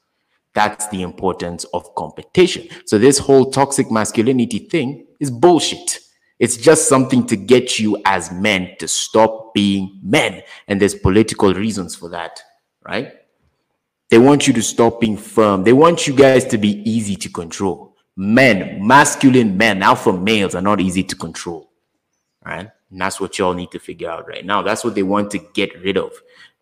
That's 0.53 0.87
the 0.87 1.01
importance 1.01 1.65
of 1.65 1.93
competition. 1.95 2.67
So, 2.85 2.97
this 2.97 3.19
whole 3.19 3.51
toxic 3.51 3.91
masculinity 3.91 4.59
thing 4.59 5.05
is 5.19 5.29
bullshit. 5.29 5.99
It's 6.39 6.57
just 6.57 6.87
something 6.89 7.25
to 7.27 7.35
get 7.35 7.79
you 7.79 8.01
as 8.05 8.31
men 8.31 8.75
to 8.79 8.87
stop 8.87 9.53
being 9.53 9.99
men. 10.03 10.43
And 10.67 10.79
there's 10.81 10.95
political 10.95 11.53
reasons 11.53 11.95
for 11.95 12.09
that, 12.09 12.41
right? 12.83 13.13
They 14.09 14.17
want 14.17 14.47
you 14.47 14.53
to 14.53 14.61
stop 14.61 14.99
being 15.01 15.17
firm. 15.17 15.63
They 15.63 15.73
want 15.73 16.07
you 16.07 16.15
guys 16.15 16.45
to 16.45 16.57
be 16.57 16.89
easy 16.89 17.15
to 17.17 17.29
control 17.29 17.86
men, 18.17 18.85
masculine 18.85 19.55
men, 19.55 19.81
alpha 19.81 20.11
males 20.11 20.55
are 20.55 20.61
not 20.61 20.81
easy 20.81 21.03
to 21.03 21.15
control. 21.15 21.71
Right? 22.43 22.69
And 22.89 23.01
that's 23.01 23.21
what 23.21 23.37
y'all 23.37 23.53
need 23.53 23.71
to 23.71 23.79
figure 23.79 24.09
out 24.09 24.27
right 24.27 24.45
now. 24.45 24.61
That's 24.61 24.83
what 24.83 24.95
they 24.95 25.03
want 25.03 25.31
to 25.31 25.39
get 25.53 25.79
rid 25.81 25.97
of. 25.97 26.11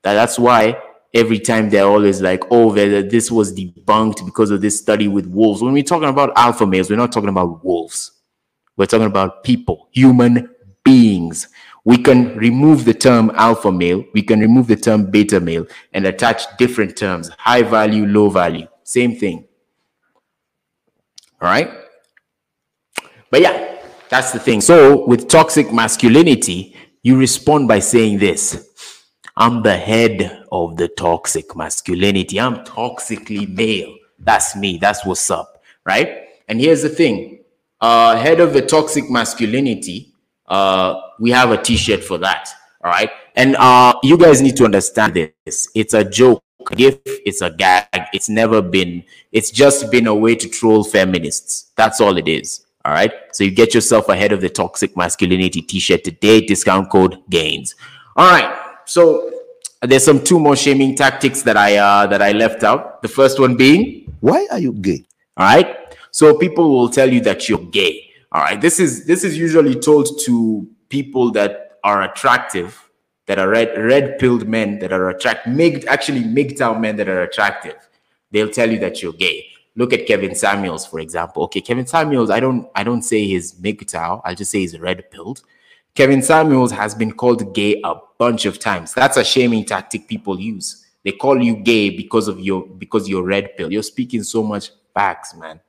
That, 0.03 0.13
that's 0.13 0.37
why 0.37 0.77
every 1.13 1.39
time 1.39 1.69
they're 1.69 1.85
always 1.85 2.21
like, 2.21 2.43
oh, 2.51 2.73
this 2.73 3.31
was 3.31 3.53
debunked 3.53 4.25
because 4.25 4.51
of 4.51 4.61
this 4.61 4.77
study 4.77 5.07
with 5.07 5.27
wolves. 5.27 5.61
When 5.61 5.73
we're 5.73 5.83
talking 5.83 6.09
about 6.09 6.33
alpha 6.35 6.65
males, 6.65 6.89
we're 6.89 6.97
not 6.97 7.11
talking 7.11 7.29
about 7.29 7.63
wolves. 7.63 8.11
We're 8.75 8.87
talking 8.87 9.07
about 9.07 9.43
people, 9.43 9.87
human 9.91 10.49
beings. 10.83 11.47
We 11.85 11.97
can 11.97 12.35
remove 12.35 12.83
the 12.83 12.93
term 12.93 13.31
alpha 13.35 13.71
male, 13.71 14.03
we 14.13 14.23
can 14.23 14.39
remove 14.39 14.67
the 14.67 14.75
term 14.75 15.09
beta 15.09 15.39
male 15.39 15.67
and 15.93 16.07
attach 16.07 16.57
different 16.57 16.97
terms 16.97 17.29
high 17.37 17.61
value, 17.61 18.07
low 18.07 18.29
value. 18.29 18.67
Same 18.83 19.15
thing. 19.15 19.47
All 21.45 21.51
right. 21.51 21.69
But 23.29 23.41
yeah, 23.41 23.79
that's 24.09 24.31
the 24.31 24.39
thing. 24.39 24.61
So 24.61 25.05
with 25.05 25.27
toxic 25.27 25.71
masculinity, 25.71 26.75
you 27.03 27.19
respond 27.19 27.67
by 27.67 27.77
saying 27.77 28.17
this 28.17 28.67
I'm 29.37 29.61
the 29.61 29.77
head 29.77 30.47
of 30.51 30.75
the 30.75 30.87
toxic 30.87 31.55
masculinity. 31.55 32.39
I'm 32.39 32.65
toxically 32.65 33.47
male. 33.47 33.95
That's 34.17 34.55
me. 34.55 34.79
That's 34.79 35.05
what's 35.05 35.29
up. 35.29 35.61
Right. 35.85 36.29
And 36.47 36.59
here's 36.59 36.81
the 36.81 36.89
thing 36.89 37.43
uh, 37.79 38.15
head 38.17 38.39
of 38.39 38.53
the 38.53 38.63
toxic 38.63 39.11
masculinity, 39.11 40.15
uh, 40.47 40.99
we 41.19 41.29
have 41.29 41.51
a 41.51 41.61
t 41.61 41.77
shirt 41.77 42.03
for 42.03 42.17
that. 42.17 42.49
All 42.83 42.89
right. 42.89 43.11
And 43.35 43.55
uh, 43.57 43.93
you 44.01 44.17
guys 44.17 44.41
need 44.41 44.57
to 44.57 44.65
understand 44.65 45.13
this. 45.45 45.69
It's 45.75 45.93
a 45.93 46.03
joke 46.03 46.43
if 46.77 46.99
it's 47.05 47.41
a 47.41 47.49
gag. 47.49 47.85
It's 48.13 48.29
never 48.29 48.61
been, 48.61 49.03
it's 49.31 49.51
just 49.51 49.91
been 49.91 50.07
a 50.07 50.15
way 50.15 50.35
to 50.35 50.49
troll 50.49 50.83
feminists. 50.83 51.71
That's 51.75 52.01
all 52.01 52.17
it 52.17 52.27
is. 52.27 52.65
All 52.85 52.93
right. 52.93 53.11
So 53.31 53.43
you 53.43 53.51
get 53.51 53.73
yourself 53.73 54.09
ahead 54.09 54.31
of 54.31 54.41
the 54.41 54.49
toxic 54.49 54.95
masculinity 54.95 55.61
t-shirt 55.61 56.03
today, 56.03 56.41
discount 56.41 56.91
code 56.91 57.17
gains. 57.29 57.75
All 58.15 58.29
right. 58.29 58.55
So 58.85 59.31
there's 59.81 60.05
some 60.05 60.23
two 60.23 60.39
more 60.39 60.55
shaming 60.55 60.95
tactics 60.95 61.41
that 61.43 61.57
I 61.57 61.77
uh 61.77 62.07
that 62.07 62.21
I 62.21 62.31
left 62.31 62.63
out. 62.63 63.01
The 63.01 63.07
first 63.07 63.39
one 63.39 63.55
being 63.55 64.13
why 64.19 64.47
are 64.51 64.59
you 64.59 64.73
gay? 64.73 65.03
All 65.37 65.47
right. 65.47 65.95
So 66.11 66.37
people 66.37 66.69
will 66.69 66.89
tell 66.89 67.11
you 67.11 67.21
that 67.21 67.49
you're 67.49 67.65
gay. 67.71 68.09
All 68.31 68.41
right. 68.41 68.61
This 68.61 68.79
is 68.79 69.05
this 69.05 69.23
is 69.23 69.37
usually 69.37 69.75
told 69.75 70.07
to 70.25 70.67
people 70.89 71.31
that 71.31 71.79
are 71.83 72.03
attractive 72.03 72.84
that 73.27 73.39
are 73.39 73.49
red 73.49 73.77
red 73.77 74.19
pilled 74.19 74.47
men 74.47 74.79
that 74.79 74.93
are 74.93 75.09
attract 75.09 75.47
MGTOW, 75.47 75.85
actually 75.87 76.21
MGTOW 76.21 76.79
men 76.79 76.95
that 76.97 77.09
are 77.09 77.23
attractive. 77.23 77.75
They'll 78.31 78.49
tell 78.49 78.71
you 78.71 78.79
that 78.79 79.01
you're 79.01 79.13
gay. 79.13 79.47
Look 79.75 79.91
at 79.91 80.07
Kevin 80.07 80.35
Samuels, 80.35 80.85
for 80.85 80.99
example. 80.99 81.43
Okay, 81.43 81.61
Kevin 81.61 81.85
Samuels, 81.85 82.29
I 82.29 82.39
don't 82.39 82.69
I 82.75 82.83
don't 82.83 83.01
say 83.01 83.25
he's 83.25 83.53
MGTOW, 83.53 84.21
I'll 84.23 84.35
just 84.35 84.51
say 84.51 84.59
he's 84.59 84.79
red 84.79 85.09
pilled. 85.11 85.41
Kevin 85.95 86.21
Samuels 86.21 86.71
has 86.71 86.93
been 86.93 87.13
called 87.13 87.53
gay 87.55 87.81
a 87.83 87.95
bunch 88.17 88.45
of 88.45 88.59
times. 88.59 88.93
That's 88.93 89.17
a 89.17 89.23
shaming 89.23 89.63
tactic 89.63 90.07
people 90.09 90.39
use. 90.39 90.85
They 91.05 91.13
call 91.13 91.41
you 91.41 91.55
gay 91.55 91.89
because 91.89 92.27
of 92.27 92.39
your 92.39 92.65
because 92.67 93.07
you're 93.07 93.23
red 93.23 93.55
pill. 93.55 93.71
You're 93.71 93.83
speaking 93.83 94.23
so 94.23 94.43
much 94.43 94.71
facts, 94.93 95.35
man. 95.35 95.61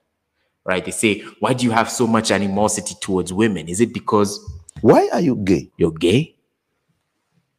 Right? 0.64 0.84
They 0.84 0.90
say, 0.90 1.20
why 1.38 1.52
do 1.52 1.64
you 1.64 1.70
have 1.70 1.88
so 1.88 2.08
much 2.08 2.32
animosity 2.32 2.96
towards 3.00 3.32
women? 3.32 3.68
Is 3.68 3.80
it 3.80 3.94
because 3.94 4.40
why 4.80 5.08
are 5.12 5.20
you 5.20 5.36
gay? 5.36 5.70
You're 5.76 5.92
gay? 5.92 6.35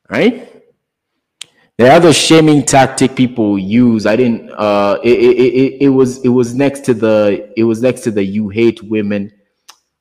Right? 0.10 0.58
The 1.78 1.92
other 1.92 2.12
shaming 2.12 2.64
tactic 2.64 3.16
people 3.16 3.60
use, 3.60 4.08
I 4.08 4.16
didn't. 4.16 4.50
Uh, 4.50 4.98
it, 5.04 5.20
it, 5.20 5.38
it, 5.38 5.82
it 5.84 5.90
was 5.90 6.24
it 6.26 6.30
was 6.30 6.56
next 6.56 6.84
to 6.86 6.96
the 6.96 7.54
it 7.56 7.66
was 7.66 7.84
next 7.84 8.02
to 8.02 8.12
the 8.12 8.24
you 8.24 8.50
hate 8.50 8.82
women. 8.82 9.32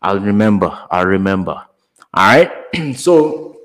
I'll 0.01 0.21
remember. 0.21 0.71
I'll 0.91 1.07
remember. 1.07 1.53
All 2.15 2.27
right. 2.27 2.51
so, 2.97 3.59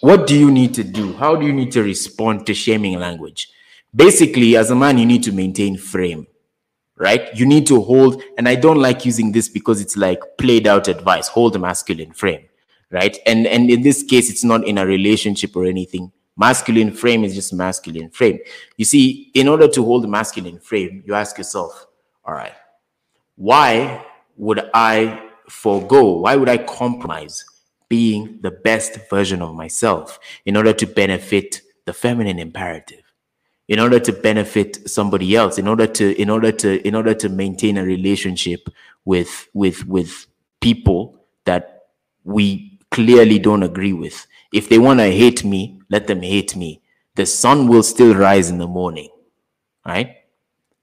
what 0.00 0.26
do 0.26 0.38
you 0.38 0.50
need 0.50 0.74
to 0.74 0.84
do? 0.84 1.14
How 1.14 1.34
do 1.34 1.46
you 1.46 1.54
need 1.54 1.72
to 1.72 1.82
respond 1.82 2.46
to 2.46 2.54
shaming 2.54 2.98
language? 2.98 3.48
Basically, 3.94 4.56
as 4.56 4.70
a 4.70 4.74
man, 4.74 4.98
you 4.98 5.06
need 5.06 5.22
to 5.22 5.32
maintain 5.32 5.78
frame, 5.78 6.26
right? 6.98 7.34
You 7.34 7.46
need 7.46 7.66
to 7.68 7.80
hold, 7.80 8.22
and 8.36 8.46
I 8.46 8.56
don't 8.56 8.78
like 8.78 9.06
using 9.06 9.32
this 9.32 9.48
because 9.48 9.80
it's 9.80 9.96
like 9.96 10.20
played 10.36 10.66
out 10.66 10.88
advice. 10.88 11.28
Hold 11.28 11.56
a 11.56 11.58
masculine 11.58 12.12
frame 12.12 12.46
right? 12.92 13.18
And 13.26 13.46
and 13.46 13.70
in 13.70 13.82
this 13.82 14.02
case, 14.02 14.30
it's 14.30 14.44
not 14.44 14.66
in 14.66 14.78
a 14.78 14.86
relationship 14.86 15.56
or 15.56 15.64
anything. 15.64 16.12
Masculine 16.36 16.92
frame 16.92 17.24
is 17.24 17.34
just 17.34 17.52
masculine 17.52 18.10
frame. 18.10 18.38
You 18.76 18.84
see, 18.84 19.30
in 19.34 19.48
order 19.48 19.68
to 19.68 19.84
hold 19.84 20.08
masculine 20.08 20.58
frame, 20.60 21.02
you 21.06 21.14
ask 21.14 21.36
yourself, 21.36 21.86
all 22.24 22.34
right, 22.34 22.54
why 23.36 24.04
would 24.36 24.70
I 24.72 25.28
forego? 25.48 26.18
Why 26.18 26.36
would 26.36 26.48
I 26.48 26.58
compromise 26.58 27.44
being 27.88 28.38
the 28.42 28.50
best 28.50 28.98
version 29.10 29.42
of 29.42 29.54
myself 29.54 30.18
in 30.46 30.56
order 30.56 30.72
to 30.72 30.86
benefit 30.86 31.60
the 31.84 31.92
feminine 31.92 32.38
imperative? 32.38 33.02
in 33.68 33.78
order 33.78 34.00
to 34.00 34.12
benefit 34.12 34.90
somebody 34.90 35.34
else 35.36 35.56
in 35.56 35.68
order 35.68 35.86
to 35.86 36.20
in 36.20 36.28
order 36.28 36.52
to 36.52 36.86
in 36.86 36.94
order 36.94 37.14
to 37.14 37.28
maintain 37.28 37.78
a 37.78 37.84
relationship 37.84 38.68
with 39.04 39.48
with 39.54 39.86
with 39.86 40.26
people 40.60 41.24
that 41.44 41.84
we 42.24 42.71
clearly 42.92 43.38
don't 43.38 43.62
agree 43.62 43.92
with. 43.92 44.26
If 44.52 44.68
they 44.68 44.78
want 44.78 45.00
to 45.00 45.10
hate 45.10 45.44
me 45.44 45.80
let 45.88 46.06
them 46.06 46.22
hate 46.22 46.56
me. 46.56 46.80
The 47.16 47.26
sun 47.26 47.68
will 47.68 47.82
still 47.82 48.14
rise 48.14 48.48
in 48.50 48.58
the 48.58 48.66
morning 48.66 49.08
right? 49.86 50.16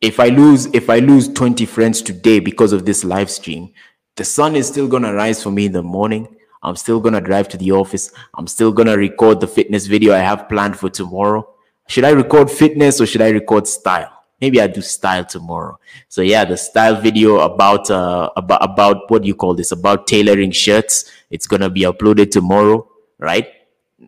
If 0.02 0.20
i 0.20 0.28
lose 0.28 0.68
if 0.68 0.90
i 0.90 1.00
lose 1.00 1.28
20 1.30 1.66
friends 1.66 2.02
today 2.02 2.40
because 2.40 2.74
of 2.74 2.86
this 2.86 3.04
live 3.04 3.30
stream 3.30 3.72
the 4.16 4.26
sun 4.26 4.56
is 4.56 4.68
still 4.68 4.90
to 4.90 5.14
rise 5.14 5.42
for 5.42 5.52
me 5.52 5.68
in 5.68 5.72
the 5.72 5.84
morning. 5.84 6.36
I'm 6.62 6.76
still 6.76 7.02
to 7.02 7.22
drive 7.22 7.48
to 7.50 7.58
the 7.58 7.72
office. 7.72 8.12
I'm 8.38 8.48
still 8.48 8.74
to 8.76 8.98
record 8.98 9.40
the 9.40 9.48
fitness 9.48 9.88
video 9.88 10.14
i 10.14 10.20
have 10.20 10.50
planned 10.50 10.78
for 10.78 10.90
tomorrow. 10.90 11.48
Should 11.88 12.04
i 12.04 12.10
record 12.10 12.52
fitness 12.52 13.00
or 13.00 13.06
should 13.06 13.22
i 13.22 13.30
record 13.30 13.68
style 13.68 14.12
maybe 14.42 14.62
i 14.62 14.68
do 14.68 14.82
style 14.82 15.26
tomorrow 15.26 15.78
so 16.08 16.22
yeah 16.22 16.46
the 16.46 16.58
style 16.58 17.00
video 17.00 17.40
about 17.40 17.90
uh 17.90 18.30
about 18.36 18.64
about 18.64 19.10
what 19.12 19.22
do 19.22 19.28
you 19.28 19.36
call 19.36 19.54
this 19.54 19.72
about 19.72 20.08
tailoring 20.08 20.52
shirts 20.52 21.12
it's 21.30 21.48
to 21.62 21.70
be 21.70 21.82
uploaded 21.82 22.32
tomorrow 22.32 22.88
right 23.18 23.48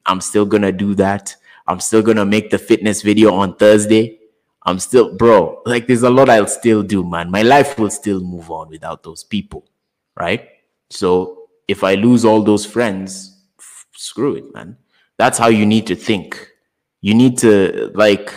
i'm 0.06 0.22
still 0.22 0.46
to 0.62 0.72
do 0.72 0.96
that 0.96 1.36
i'm 1.68 1.80
still 1.80 2.02
to 2.18 2.26
make 2.26 2.50
the 2.50 2.58
fitness 2.58 3.02
video 3.02 3.34
on 3.34 3.56
thursday 3.56 4.18
I'm 4.64 4.80
still, 4.80 5.16
bro, 5.16 5.62
like 5.66 5.88
there's 5.88 6.04
a 6.04 6.10
lot 6.10 6.30
I'll 6.30 6.48
still 6.48 6.84
do, 6.84 7.04
man. 7.04 7.32
My 7.32 7.42
life 7.42 7.80
will 7.80 7.90
still 7.90 8.22
move 8.22 8.52
on 8.52 8.70
without 8.70 9.02
those 9.04 9.24
people, 9.24 9.66
right? 10.16 10.48
So 10.90 11.48
if 11.68 11.84
I 11.84 11.96
lose 11.96 12.26
all 12.26 12.44
those 12.44 12.66
friends, 12.66 13.44
f- 13.60 13.88
screw 13.94 14.36
it, 14.36 14.54
man. 14.54 14.78
That's 15.18 15.38
how 15.40 15.48
you 15.48 15.66
need 15.66 15.88
to 15.88 15.96
think. 15.96 16.48
You 17.02 17.16
need 17.16 17.40
to, 17.40 17.92
like, 17.96 18.32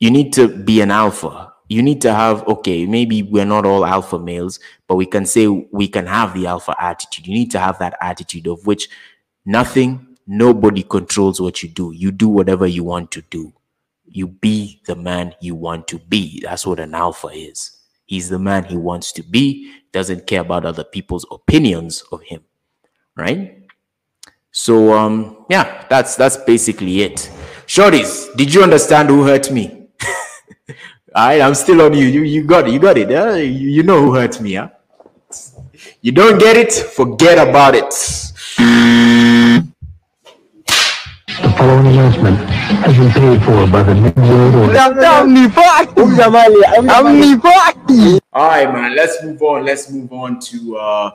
you 0.00 0.10
need 0.10 0.32
to 0.34 0.48
be 0.48 0.80
an 0.80 0.90
alpha. 0.90 1.52
You 1.68 1.82
need 1.82 2.00
to 2.02 2.14
have, 2.14 2.46
okay, 2.48 2.86
maybe 2.86 3.22
we're 3.22 3.44
not 3.44 3.66
all 3.66 3.84
alpha 3.84 4.18
males, 4.18 4.58
but 4.86 4.96
we 4.96 5.04
can 5.04 5.26
say 5.26 5.46
we 5.46 5.86
can 5.88 6.06
have 6.06 6.32
the 6.32 6.46
alpha 6.46 6.74
attitude. 6.78 7.26
You 7.26 7.34
need 7.34 7.50
to 7.50 7.58
have 7.58 7.78
that 7.80 7.96
attitude 8.00 8.46
of 8.46 8.66
which 8.66 8.88
nothing, 9.44 10.16
nobody 10.26 10.82
controls 10.82 11.40
what 11.40 11.62
you 11.62 11.68
do. 11.68 11.92
You 11.92 12.10
do 12.10 12.28
whatever 12.28 12.66
you 12.66 12.84
want 12.84 13.10
to 13.12 13.22
do 13.22 13.52
you 14.10 14.26
be 14.26 14.80
the 14.86 14.96
man 14.96 15.34
you 15.40 15.54
want 15.54 15.86
to 15.88 15.98
be. 15.98 16.40
That's 16.42 16.66
what 16.66 16.80
an 16.80 16.94
alpha 16.94 17.28
is. 17.28 17.78
He's 18.06 18.28
the 18.28 18.38
man 18.38 18.64
he 18.64 18.76
wants 18.76 19.12
to 19.12 19.22
be, 19.22 19.72
doesn't 19.92 20.26
care 20.26 20.40
about 20.40 20.64
other 20.64 20.84
people's 20.84 21.26
opinions 21.30 22.02
of 22.10 22.22
him. 22.22 22.42
Right? 23.16 23.62
So 24.50 24.94
um 24.94 25.44
yeah, 25.50 25.86
that's 25.88 26.16
that's 26.16 26.36
basically 26.36 27.02
it. 27.02 27.30
Shorties, 27.66 28.34
did 28.36 28.52
you 28.52 28.62
understand 28.62 29.10
who 29.10 29.24
hurt 29.24 29.50
me? 29.50 29.77
Alright, 31.14 31.40
I'm 31.40 31.54
still 31.54 31.80
on 31.82 31.94
you. 31.94 32.06
You 32.06 32.22
you 32.22 32.44
got 32.44 32.68
it, 32.68 32.72
you 32.72 32.78
got 32.78 32.98
it. 32.98 33.10
Huh? 33.10 33.34
You, 33.34 33.68
you 33.76 33.82
know 33.82 34.02
who 34.02 34.14
hurt 34.14 34.40
me, 34.40 34.54
huh? 34.54 34.68
You 36.02 36.12
don't 36.12 36.38
get 36.38 36.56
it, 36.56 36.72
forget 36.72 37.38
about 37.38 37.74
it. 37.74 37.90
The 41.40 41.48
following 41.56 41.86
announcement 41.86 42.36
has 42.38 42.96
been 42.96 43.10
paid 43.12 43.42
for 43.42 43.66
by 43.66 43.82
the 43.84 43.94
New 43.94 44.12
World 44.22 44.54
Order. 44.54 44.72
All 48.32 48.48
right, 48.48 48.70
man. 48.70 48.94
Let's 48.94 49.22
move 49.24 49.40
on. 49.42 49.64
Let's 49.64 49.90
move 49.90 50.12
on 50.12 50.38
to 50.40 50.76
uh, 50.76 51.10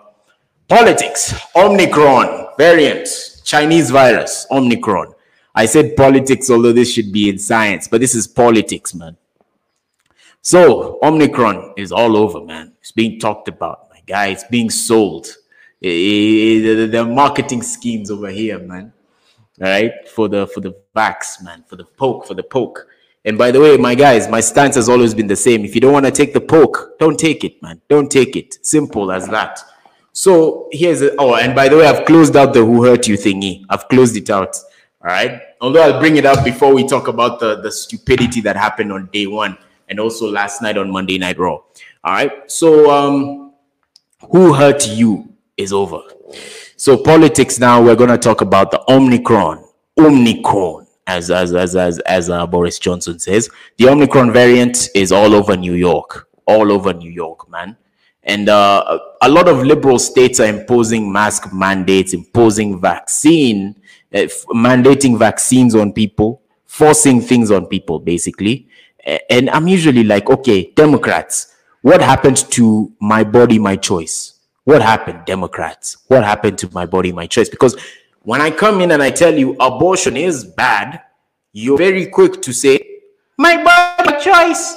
politics. 0.67 1.35
Omicron 1.55 2.47
variant, 2.57 3.07
Chinese 3.43 3.91
virus, 3.91 4.47
Omicron. 4.49 5.13
I 5.53 5.67
said 5.67 5.95
politics, 5.95 6.49
although 6.49 6.73
this 6.73 6.91
should 6.91 7.11
be 7.11 7.29
in 7.29 7.37
science, 7.37 7.87
but 7.87 8.01
this 8.01 8.15
is 8.15 8.27
politics, 8.27 8.95
man. 8.95 9.17
So 10.45 10.99
Omicron 11.01 11.73
is 11.77 11.93
all 11.93 12.17
over, 12.17 12.41
man. 12.41 12.73
It's 12.81 12.91
being 12.91 13.17
talked 13.17 13.47
about, 13.47 13.89
my 13.89 14.01
guy. 14.05 14.27
It's 14.27 14.43
being 14.43 14.69
sold. 14.69 15.27
The 15.81 17.07
marketing 17.09 17.63
schemes 17.63 18.11
over 18.11 18.27
here, 18.27 18.59
man. 18.59 18.91
All 19.61 19.69
right? 19.69 19.93
For 20.09 20.27
the 20.27 20.47
for 20.47 20.59
the 20.59 20.75
vax 20.93 21.41
man. 21.41 21.63
For 21.65 21.77
the 21.77 21.85
poke 21.85 22.27
for 22.27 22.33
the 22.33 22.43
poke. 22.43 22.87
And 23.23 23.37
by 23.37 23.51
the 23.51 23.61
way 23.61 23.77
my 23.77 23.95
guys 23.95 24.27
my 24.27 24.41
stance 24.41 24.75
has 24.75 24.89
always 24.89 25.13
been 25.13 25.27
the 25.27 25.35
same. 25.37 25.63
If 25.63 25.75
you 25.75 25.81
don't 25.81 25.93
want 25.93 26.05
to 26.05 26.11
take 26.11 26.33
the 26.33 26.41
poke 26.41 26.99
don't 26.99 27.17
take 27.17 27.45
it 27.45 27.61
man. 27.61 27.79
Don't 27.87 28.11
take 28.11 28.35
it. 28.35 28.65
Simple 28.65 29.13
as 29.13 29.29
that. 29.29 29.61
So 30.11 30.67
here's 30.73 31.01
a, 31.01 31.15
oh 31.17 31.35
and 31.35 31.55
by 31.55 31.69
the 31.69 31.77
way 31.77 31.87
i've 31.87 32.05
closed 32.05 32.35
out 32.35 32.53
the 32.53 32.65
who 32.65 32.83
hurt 32.83 33.07
you 33.07 33.15
thingy. 33.15 33.63
I've 33.69 33.87
closed 33.87 34.17
it 34.17 34.29
out. 34.29 34.57
All 35.01 35.07
right? 35.07 35.41
Although 35.61 35.83
i'll 35.83 35.99
bring 35.99 36.17
it 36.17 36.25
up 36.25 36.43
before 36.43 36.73
we 36.73 36.85
talk 36.85 37.07
about 37.07 37.39
the 37.39 37.61
the 37.61 37.71
stupidity 37.71 38.41
that 38.41 38.57
happened 38.57 38.91
on 38.91 39.09
day 39.13 39.27
one 39.27 39.57
and 39.89 39.99
also 39.99 40.29
last 40.29 40.61
night 40.61 40.77
on 40.77 40.91
monday 40.91 41.17
night 41.17 41.37
raw 41.37 41.53
all 41.53 41.65
right 42.05 42.31
so 42.51 42.91
um 42.91 43.53
who 44.31 44.53
hurt 44.53 44.87
you 44.87 45.27
is 45.57 45.73
over 45.73 46.01
so 46.83 46.97
politics 46.97 47.59
now, 47.59 47.81
we're 47.81 47.95
going 47.95 48.09
to 48.09 48.17
talk 48.17 48.41
about 48.41 48.69
the 48.69 48.83
Omicron, 48.91 49.63
Omicron, 49.97 50.85
as 51.07 51.31
as 51.31 51.53
as 51.53 51.77
as, 51.77 51.99
as 51.99 52.29
uh, 52.29 52.45
Boris 52.45 52.77
Johnson 52.77 53.19
says. 53.19 53.49
The 53.77 53.87
Omicron 53.87 54.33
variant 54.33 54.89
is 54.93 55.13
all 55.13 55.33
over 55.33 55.55
New 55.55 55.75
York, 55.75 56.27
all 56.45 56.73
over 56.73 56.91
New 56.91 57.09
York, 57.09 57.49
man. 57.49 57.77
And 58.23 58.49
uh, 58.49 58.99
a 59.21 59.29
lot 59.29 59.47
of 59.47 59.59
liberal 59.63 59.97
states 59.97 60.41
are 60.41 60.47
imposing 60.47 61.09
mask 61.09 61.53
mandates, 61.53 62.13
imposing 62.13 62.81
vaccine, 62.81 63.81
uh, 64.13 64.27
mandating 64.49 65.17
vaccines 65.17 65.75
on 65.75 65.93
people, 65.93 66.41
forcing 66.65 67.21
things 67.21 67.49
on 67.49 67.67
people, 67.67 67.99
basically. 67.99 68.67
And 69.29 69.49
I'm 69.49 69.67
usually 69.67 70.03
like, 70.03 70.29
okay, 70.29 70.71
Democrats, 70.75 71.55
what 71.81 72.01
happened 72.01 72.37
to 72.51 72.91
my 73.01 73.23
body, 73.23 73.59
my 73.59 73.75
choice? 73.75 74.39
What 74.63 74.81
happened, 74.81 75.25
Democrats? 75.25 75.97
What 76.07 76.23
happened 76.23 76.57
to 76.59 76.69
my 76.73 76.85
body, 76.85 77.11
my 77.11 77.27
choice? 77.27 77.49
Because 77.49 77.75
when 78.21 78.39
I 78.39 78.49
come 78.49 78.79
in 78.79 78.91
and 78.91 79.03
I 79.03 79.11
tell 79.11 79.37
you 79.37 79.57
abortion 79.59 80.15
is 80.15 80.45
bad, 80.45 81.01
you're 81.51 81.77
very 81.77 82.05
quick 82.05 82.41
to 82.41 82.53
say, 82.53 82.79
my 83.37 83.61
body, 83.61 84.11
my 84.11 84.17
choice. 84.19 84.75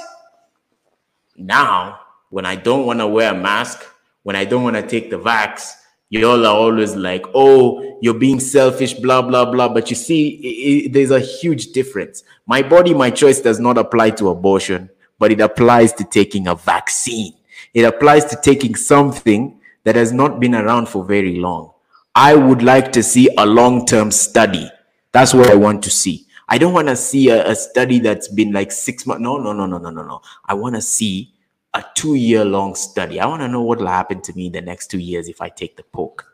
Now, 1.37 1.99
when 2.29 2.45
I 2.45 2.55
don't 2.55 2.85
want 2.85 2.99
to 2.99 3.07
wear 3.07 3.33
a 3.33 3.37
mask, 3.37 3.85
when 4.23 4.35
I 4.35 4.43
don't 4.43 4.63
want 4.63 4.75
to 4.75 4.85
take 4.85 5.09
the 5.09 5.17
vax, 5.17 5.71
you 6.09 6.27
all 6.29 6.45
are 6.45 6.55
always 6.55 6.95
like, 6.95 7.25
oh, 7.35 7.97
you're 8.01 8.13
being 8.13 8.39
selfish, 8.39 8.93
blah, 8.93 9.21
blah, 9.21 9.45
blah. 9.51 9.67
But 9.69 9.89
you 9.89 9.95
see, 9.95 10.39
i- 10.43 10.87
i- 10.87 10.89
there's 10.91 11.11
a 11.11 11.19
huge 11.19 11.67
difference. 11.73 12.23
My 12.45 12.61
body, 12.61 12.93
my 12.93 13.09
choice 13.09 13.41
does 13.41 13.59
not 13.59 13.77
apply 13.77 14.11
to 14.11 14.29
abortion, 14.29 14.89
but 15.19 15.31
it 15.31 15.41
applies 15.41 15.93
to 15.93 16.03
taking 16.05 16.47
a 16.47 16.55
vaccine. 16.55 17.33
It 17.73 17.83
applies 17.83 18.25
to 18.25 18.37
taking 18.41 18.75
something 18.75 19.59
that 19.83 19.95
has 19.95 20.13
not 20.13 20.39
been 20.39 20.55
around 20.55 20.87
for 20.89 21.03
very 21.03 21.35
long. 21.35 21.71
I 22.15 22.35
would 22.35 22.63
like 22.63 22.91
to 22.93 23.03
see 23.03 23.29
a 23.37 23.45
long 23.45 23.85
term 23.85 24.11
study. 24.11 24.69
That's 25.11 25.33
what 25.33 25.49
I 25.49 25.55
want 25.55 25.83
to 25.83 25.89
see. 25.89 26.25
I 26.49 26.57
don't 26.57 26.73
want 26.73 26.87
to 26.87 26.95
see 26.95 27.29
a, 27.29 27.49
a 27.49 27.55
study 27.55 27.99
that's 27.99 28.29
been 28.29 28.53
like 28.53 28.71
six 28.71 29.05
months. 29.05 29.21
No, 29.21 29.37
no, 29.37 29.51
no, 29.51 29.65
no, 29.65 29.77
no, 29.77 29.89
no, 29.89 30.03
no. 30.03 30.21
I 30.45 30.53
want 30.53 30.75
to 30.75 30.81
see 30.81 31.33
a 31.73 31.83
two 31.95 32.15
year 32.15 32.43
long 32.45 32.75
study. 32.75 33.19
I 33.19 33.25
want 33.25 33.41
to 33.41 33.47
know 33.47 33.61
what 33.61 33.79
will 33.79 33.87
happen 33.87 34.21
to 34.21 34.33
me 34.33 34.49
the 34.49 34.61
next 34.61 34.87
two 34.87 34.99
years 34.99 35.27
if 35.27 35.41
I 35.41 35.49
take 35.49 35.77
the 35.77 35.83
poke. 35.83 36.25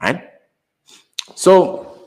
Right? 0.00 0.30
So, 1.34 1.98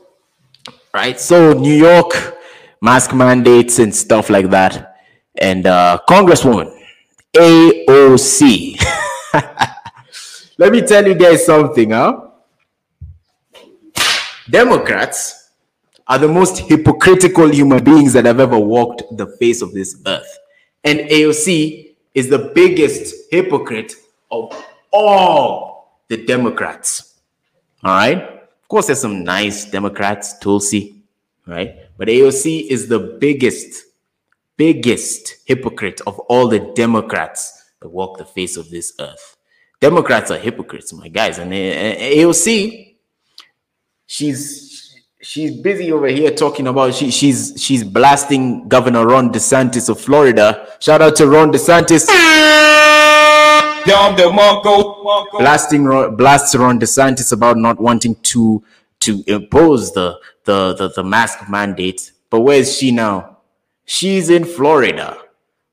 right? 0.94 1.18
So, 1.18 1.52
New 1.52 1.74
York, 1.74 2.38
mask 2.80 3.14
mandates 3.14 3.78
and 3.78 3.94
stuff 3.94 4.30
like 4.30 4.50
that. 4.50 4.96
And 5.36 5.66
uh, 5.66 6.00
Congresswoman, 6.08 6.76
AOC. 7.34 8.80
Let 10.58 10.72
me 10.72 10.82
tell 10.82 11.06
you 11.06 11.14
guys 11.14 11.46
something, 11.46 11.90
huh? 11.90 12.28
Democrats 14.50 15.50
are 16.06 16.18
the 16.18 16.28
most 16.28 16.58
hypocritical 16.58 17.52
human 17.52 17.84
beings 17.84 18.12
that 18.14 18.24
have 18.24 18.40
ever 18.40 18.58
walked 18.58 19.02
the 19.16 19.26
face 19.38 19.60
of 19.60 19.72
this 19.72 20.00
earth. 20.06 20.38
And 20.82 21.00
AOC 21.00 21.87
is 22.18 22.28
the 22.28 22.50
biggest 22.52 23.14
hypocrite 23.30 23.94
of 24.32 24.52
all 24.90 26.00
the 26.08 26.16
Democrats. 26.16 27.20
All 27.84 27.94
right? 27.94 28.20
Of 28.20 28.68
course, 28.68 28.86
there's 28.86 29.00
some 29.00 29.22
nice 29.22 29.64
Democrats, 29.64 30.36
Tulsi, 30.40 31.04
right? 31.46 31.76
But 31.96 32.08
AOC 32.08 32.66
is 32.66 32.88
the 32.88 32.98
biggest, 32.98 33.84
biggest 34.56 35.36
hypocrite 35.44 36.00
of 36.08 36.18
all 36.18 36.48
the 36.48 36.58
Democrats 36.74 37.70
that 37.80 37.88
walk 37.88 38.18
the 38.18 38.24
face 38.24 38.56
of 38.56 38.68
this 38.68 38.94
earth. 38.98 39.36
Democrats 39.80 40.32
are 40.32 40.38
hypocrites, 40.38 40.92
my 40.92 41.06
guys. 41.06 41.38
And 41.38 41.52
AOC, 41.52 42.96
she's 44.06 44.67
she's 45.20 45.56
busy 45.60 45.92
over 45.92 46.06
here 46.06 46.30
talking 46.30 46.66
about 46.66 46.94
she, 46.94 47.10
she's 47.10 47.54
she's 47.56 47.82
blasting 47.84 48.68
Governor 48.68 49.06
Ron 49.06 49.30
DeSantis 49.32 49.88
of 49.88 50.00
Florida. 50.00 50.68
Shout 50.80 51.02
out 51.02 51.16
to 51.16 51.26
Ron 51.26 51.52
DeSantis. 51.52 52.06
Blasting 55.38 55.84
blasts 56.16 56.54
Ron 56.54 56.78
DeSantis 56.78 57.32
about 57.32 57.56
not 57.56 57.80
wanting 57.80 58.14
to 58.16 58.62
to 59.00 59.24
impose 59.26 59.92
the 59.92 60.18
the 60.44 60.74
the, 60.74 60.90
the 60.90 61.04
mask 61.04 61.48
mandate. 61.48 62.12
But 62.30 62.40
where 62.40 62.58
is 62.58 62.76
she 62.76 62.92
now? 62.92 63.38
She's 63.86 64.28
in 64.28 64.44
Florida, 64.44 65.16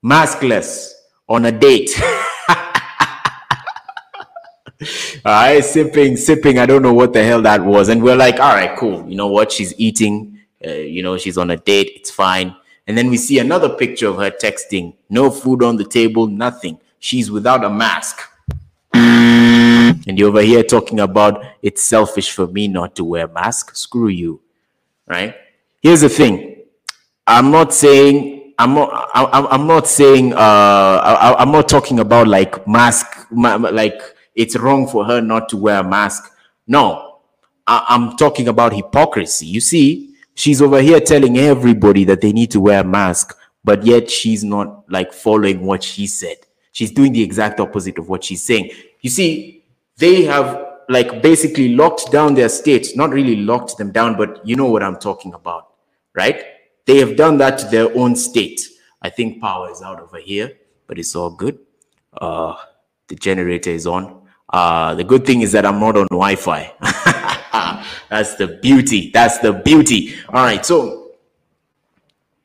maskless, 0.04 0.94
on 1.28 1.46
a 1.46 1.52
date. 1.52 1.92
right, 5.26 5.64
sipping, 5.64 6.18
sipping. 6.18 6.60
I 6.60 6.65
don't 6.65 6.81
know 6.81 6.93
what 6.93 7.14
the 7.14 7.23
hell 7.23 7.41
that 7.43 7.64
was. 7.64 7.89
And 7.89 8.03
we're 8.03 8.15
like, 8.15 8.39
all 8.39 8.53
right, 8.53 8.77
cool. 8.77 9.07
You 9.10 9.15
know 9.15 9.27
what? 9.27 9.52
She's 9.52 9.73
eating. 9.77 10.39
Uh, 10.65 10.72
you 10.72 11.03
know, 11.03 11.18
she's 11.18 11.38
on 11.38 11.52
a 11.52 11.57
date. 11.57 11.91
It's 11.95 12.11
fine. 12.11 12.56
And 12.88 12.97
then 12.97 13.10
we 13.10 13.18
see 13.18 13.39
another 13.39 13.69
picture 13.69 14.07
of 14.07 14.18
her 14.18 14.31
texting. 14.31 14.95
No 15.10 15.31
food 15.31 15.64
on 15.64 15.77
the 15.77 15.85
table, 15.85 16.27
nothing. 16.27 16.80
She's 16.99 17.31
without 17.31 17.64
a 17.64 17.69
mask. 17.69 18.22
And 20.07 20.19
you're 20.19 20.30
over 20.30 20.41
here 20.41 20.64
talking 20.64 20.99
about 20.99 21.43
it's 21.61 21.81
selfish 21.81 22.31
for 22.31 22.47
me 22.47 22.68
not 22.68 22.95
to 22.95 23.03
wear 23.03 23.26
a 23.26 23.27
mask. 23.27 23.76
Screw 23.76 24.07
you. 24.07 24.41
Right? 25.07 25.35
Here's 25.81 26.02
the 26.02 26.10
thing. 26.10 26.64
I'm 27.27 27.52
not 27.52 27.73
saying 27.73 28.53
I'm 28.57 28.73
not 28.73 29.10
I'm, 29.14 29.68
not 29.68 29.88
saying 29.88 30.34
uh 30.34 30.38
I, 30.38 31.35
I'm 31.39 31.52
not 31.52 31.68
talking 31.68 31.99
about 31.99 32.27
like 32.27 32.68
mask 32.68 33.27
like 33.31 33.99
it's 34.36 34.57
wrong 34.57 34.88
for 34.88 35.06
her 35.06 35.22
not 35.22 35.49
to 35.49 35.57
wear 35.57 35.80
a 35.80 35.84
mask. 35.84 36.32
No, 36.68 37.20
I, 37.66 37.86
I'm 37.90 38.18
talking 38.18 38.48
about 38.48 38.74
hypocrisy. 38.74 39.45
You 39.48 39.62
see, 39.62 40.16
she's 40.34 40.62
over 40.62 40.82
here 40.82 40.99
telling 40.99 41.38
everybody 41.38 42.03
that 42.06 42.22
they 42.22 42.34
need 42.34 42.52
to 42.52 42.60
wear 42.60 42.82
a 42.82 42.84
mask, 42.84 43.38
but 43.64 43.86
yet 43.86 44.10
she's 44.10 44.44
not 44.44 44.90
like 44.90 45.14
following 45.14 45.66
what 45.66 45.84
she 45.84 46.07
said. 46.07 46.38
She's 46.72 46.91
doing 46.91 47.14
the 47.14 47.24
exact 47.24 47.60
opposite 47.60 47.98
of 47.98 48.10
what 48.10 48.24
she's 48.24 48.44
saying. 48.44 48.72
You 49.02 49.10
see, 49.10 49.64
they 49.98 50.24
have 50.24 50.66
like 50.90 51.22
basically 51.22 51.74
locked 51.76 52.12
down 52.12 52.36
their 52.36 52.49
state, 52.49 52.95
not 52.95 53.12
really 53.12 53.38
locked 53.38 53.78
them 53.78 53.91
down, 53.91 54.18
but 54.18 54.45
you 54.45 54.56
know 54.56 54.66
what 54.66 54.84
I'm 54.84 54.98
talking 54.98 55.34
about, 55.34 55.70
right? 56.14 56.44
They 56.86 56.98
have 56.98 57.16
done 57.16 57.38
that 57.38 57.57
to 57.60 57.68
their 57.68 57.95
own 57.98 58.16
state. 58.16 58.62
I 59.02 59.10
think 59.10 59.41
power 59.41 59.72
is 59.72 59.82
out 59.82 59.99
over 59.99 60.18
here, 60.18 60.53
but 60.88 60.99
it's 60.99 61.16
all 61.16 61.30
good. 61.30 61.60
Uh, 62.14 62.56
the 63.07 63.16
generator 63.16 63.70
is 63.70 63.88
on. 63.88 64.24
Uh, 64.56 64.95
the 64.95 65.03
good 65.03 65.26
thing 65.26 65.41
is 65.41 65.52
that 65.52 65.65
I'm 65.65 65.82
not 65.82 65.98
on 65.98 66.07
Wi-Fi. 66.10 66.72
That's 68.10 68.36
the 68.36 68.57
beauty. 68.61 69.11
That's 69.14 69.38
the 69.40 69.52
beauty. 69.52 70.15
All 70.30 70.45
right. 70.45 70.65
So 70.65 71.11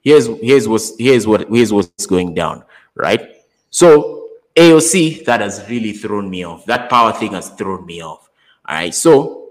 here's 0.02 0.26
here's 0.26 0.66
what's 0.66 0.98
here's 0.98 1.24
what 1.28 1.48
here's 1.48 1.72
what's 1.72 2.06
going 2.06 2.34
down. 2.34 2.64
Right. 2.96 3.36
So 3.70 4.28
AOC 4.56 5.24
that 5.26 5.40
has 5.40 5.64
really 5.70 5.92
thrown 5.92 6.28
me 6.28 6.42
off. 6.42 6.64
That 6.64 6.90
power 6.90 7.12
thing 7.12 7.34
has 7.34 7.50
thrown 7.50 7.86
me 7.86 8.02
off. 8.02 8.28
All 8.66 8.74
right. 8.74 8.92
So 8.92 9.50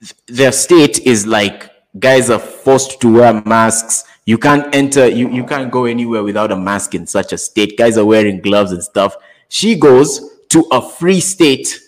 th- 0.00 0.14
their 0.28 0.52
state 0.52 1.00
is 1.00 1.26
like 1.26 1.72
guys 1.98 2.30
are 2.30 2.38
forced 2.38 3.00
to 3.00 3.14
wear 3.14 3.42
masks. 3.44 4.04
You 4.26 4.38
can't 4.38 4.72
enter. 4.72 5.08
You 5.08 5.28
you 5.28 5.42
can't 5.42 5.72
go 5.72 5.86
anywhere 5.86 6.22
without 6.22 6.52
a 6.52 6.56
mask 6.56 6.94
in 6.94 7.08
such 7.08 7.32
a 7.32 7.38
state. 7.38 7.76
Guys 7.76 7.98
are 7.98 8.06
wearing 8.06 8.40
gloves 8.40 8.70
and 8.70 8.84
stuff. 8.84 9.16
She 9.48 9.74
goes 9.74 10.44
to 10.50 10.64
a 10.70 10.80
free 10.80 11.18
state 11.18 11.80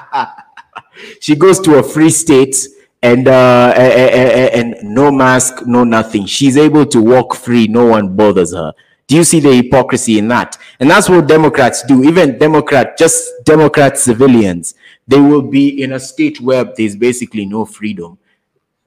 she 1.20 1.36
goes 1.36 1.60
to 1.60 1.78
a 1.78 1.82
free 1.82 2.10
state 2.10 2.56
and 3.02 3.26
uh 3.28 3.72
and, 3.76 4.76
no 4.82 5.10
mask 5.10 5.66
no 5.66 5.84
nothing. 5.84 6.26
She's 6.26 6.56
able 6.56 6.86
to 6.86 7.00
walk 7.00 7.34
free. 7.34 7.66
No 7.66 7.86
one 7.86 8.14
bothers 8.16 8.52
her. 8.52 8.72
Do 9.08 9.16
you 9.16 9.24
see 9.24 9.40
the 9.40 9.52
hypocrisy 9.54 10.18
in 10.18 10.28
that? 10.28 10.56
And 10.80 10.90
that's 10.90 11.08
what 11.08 11.26
democrats 11.26 11.82
do. 11.82 12.04
Even 12.04 12.38
democrat 12.38 12.96
just 12.96 13.30
democrat 13.44 13.98
civilians 13.98 14.74
they 15.08 15.20
will 15.20 15.42
be 15.42 15.82
in 15.82 15.92
a 15.92 16.00
state 16.00 16.40
where 16.40 16.64
there's 16.64 16.94
basically 16.96 17.44
no 17.44 17.64
freedom. 17.64 18.18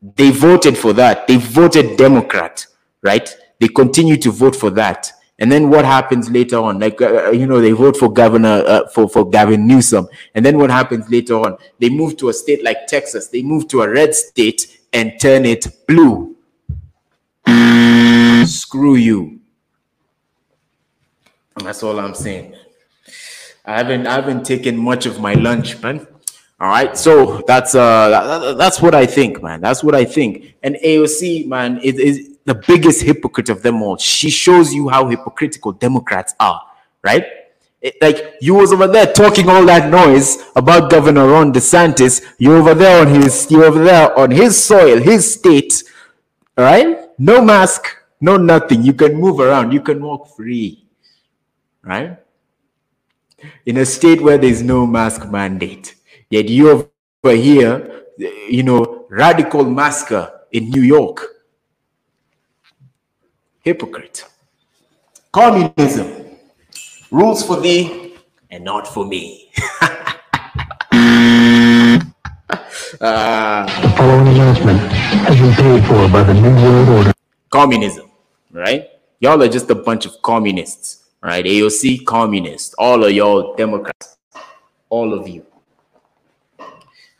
They 0.01 0.31
voted 0.31 0.77
for 0.77 0.93
that. 0.93 1.27
They 1.27 1.37
voted 1.37 1.97
democrat 1.97 2.65
right? 3.05 3.37
They 3.59 3.67
continue 3.69 4.17
to 4.17 4.31
vote 4.31 4.55
for 4.55 4.71
that 4.71 5.11
and 5.37 5.51
then 5.51 5.69
what 5.69 5.83
happens 5.83 6.29
later 6.29 6.57
on? 6.57 6.79
Like, 6.79 7.01
uh, 7.01 7.27
uh, 7.27 7.31
you 7.31 7.45
know, 7.45 7.59
they 7.59 7.71
vote 7.71 7.97
for 7.97 8.11
governor, 8.11 8.63
uh, 8.65 8.87
for, 8.87 9.09
for 9.09 9.29
Gavin 9.29 9.67
Newsom. 9.67 10.07
And 10.33 10.45
then 10.45 10.57
what 10.57 10.69
happens 10.69 11.09
later 11.09 11.35
on? 11.35 11.57
They 11.79 11.89
move 11.89 12.15
to 12.17 12.29
a 12.29 12.33
state 12.33 12.63
like 12.63 12.87
Texas. 12.87 13.27
They 13.27 13.43
move 13.43 13.67
to 13.69 13.81
a 13.81 13.89
red 13.89 14.15
state 14.15 14.79
and 14.93 15.19
turn 15.19 15.45
it 15.45 15.67
blue. 15.87 16.37
Screw 18.45 18.95
you. 18.95 19.41
That's 21.57 21.83
all 21.83 21.99
I'm 21.99 22.13
saying. 22.13 22.55
I 23.65 23.77
haven't, 23.77 24.07
I 24.07 24.13
haven't 24.13 24.45
taken 24.45 24.77
much 24.77 25.05
of 25.05 25.19
my 25.19 25.33
lunch, 25.33 25.81
man. 25.81 26.07
All 26.57 26.69
right, 26.69 26.97
so 26.97 27.43
that's 27.47 27.75
uh 27.75 28.55
that's 28.57 28.81
what 28.81 28.95
I 28.95 29.05
think, 29.05 29.43
man. 29.43 29.59
That's 29.59 29.83
what 29.83 29.93
I 29.93 30.05
think. 30.05 30.55
And 30.63 30.75
AOC, 30.75 31.47
man, 31.47 31.81
it 31.83 31.99
is 31.99 32.34
the 32.45 32.55
biggest 32.55 33.01
hypocrite 33.01 33.49
of 33.49 33.61
them 33.61 33.81
all. 33.81 33.97
She 33.97 34.29
shows 34.29 34.73
you 34.73 34.87
how 34.89 35.07
hypocritical 35.07 35.71
Democrats 35.71 36.33
are, 36.39 36.61
right? 37.03 37.25
It, 37.81 37.95
like 38.01 38.35
you 38.39 38.55
was 38.55 38.71
over 38.71 38.87
there 38.87 39.11
talking 39.11 39.49
all 39.49 39.65
that 39.65 39.89
noise 39.89 40.37
about 40.55 40.89
Governor 40.89 41.27
Ron 41.27 41.51
DeSantis. 41.51 42.23
You're 42.37 42.57
over 42.57 42.73
there 42.73 43.01
on 43.01 43.13
his, 43.13 43.49
you're 43.49 43.65
over 43.65 43.83
there 43.83 44.17
on 44.17 44.31
his 44.31 44.63
soil, 44.63 44.99
his 45.01 45.33
state, 45.33 45.83
right? 46.57 47.09
No 47.19 47.41
mask, 47.41 47.87
no 48.21 48.37
nothing. 48.37 48.83
You 48.83 48.93
can 48.93 49.15
move 49.15 49.39
around, 49.39 49.71
you 49.71 49.81
can 49.81 50.01
walk 50.01 50.35
free, 50.35 50.85
right? 51.83 52.17
In 53.65 53.77
a 53.77 53.85
state 53.85 54.21
where 54.21 54.37
there's 54.37 54.61
no 54.61 54.85
mask 54.87 55.29
mandate, 55.29 55.95
yet 56.29 56.47
you 56.47 56.69
over 57.23 57.35
here, 57.35 58.03
you 58.17 58.63
know, 58.63 59.05
radical 59.09 59.63
masker 59.63 60.31
in 60.51 60.69
New 60.69 60.81
York 60.81 61.34
hypocrite. 63.65 64.23
Communism 65.31 66.37
rules 67.09 67.43
for 67.45 67.59
thee 67.59 68.13
and 68.51 68.63
not 68.63 68.87
for 68.87 69.05
me. 69.07 69.49
uh, 73.01 73.65
the 73.81 73.89
following 73.97 74.27
announcement 74.27 74.79
has 74.79 75.35
been 75.41 75.53
paid 75.55 75.83
for 75.87 76.07
by 76.09 76.21
the 76.21 76.33
New 76.35 76.55
World 76.63 76.89
Order. 76.89 77.13
Communism, 77.49 78.11
right? 78.51 78.87
Y'all 79.19 79.41
are 79.41 79.47
just 79.47 79.69
a 79.71 79.75
bunch 79.75 80.05
of 80.05 80.21
communists, 80.21 81.05
right? 81.23 81.43
AOC 81.43 82.05
communists, 82.05 82.75
all 82.75 83.03
of 83.03 83.11
y'all 83.11 83.55
Democrats, 83.55 84.17
all 84.89 85.11
of 85.11 85.27
you. 85.27 85.43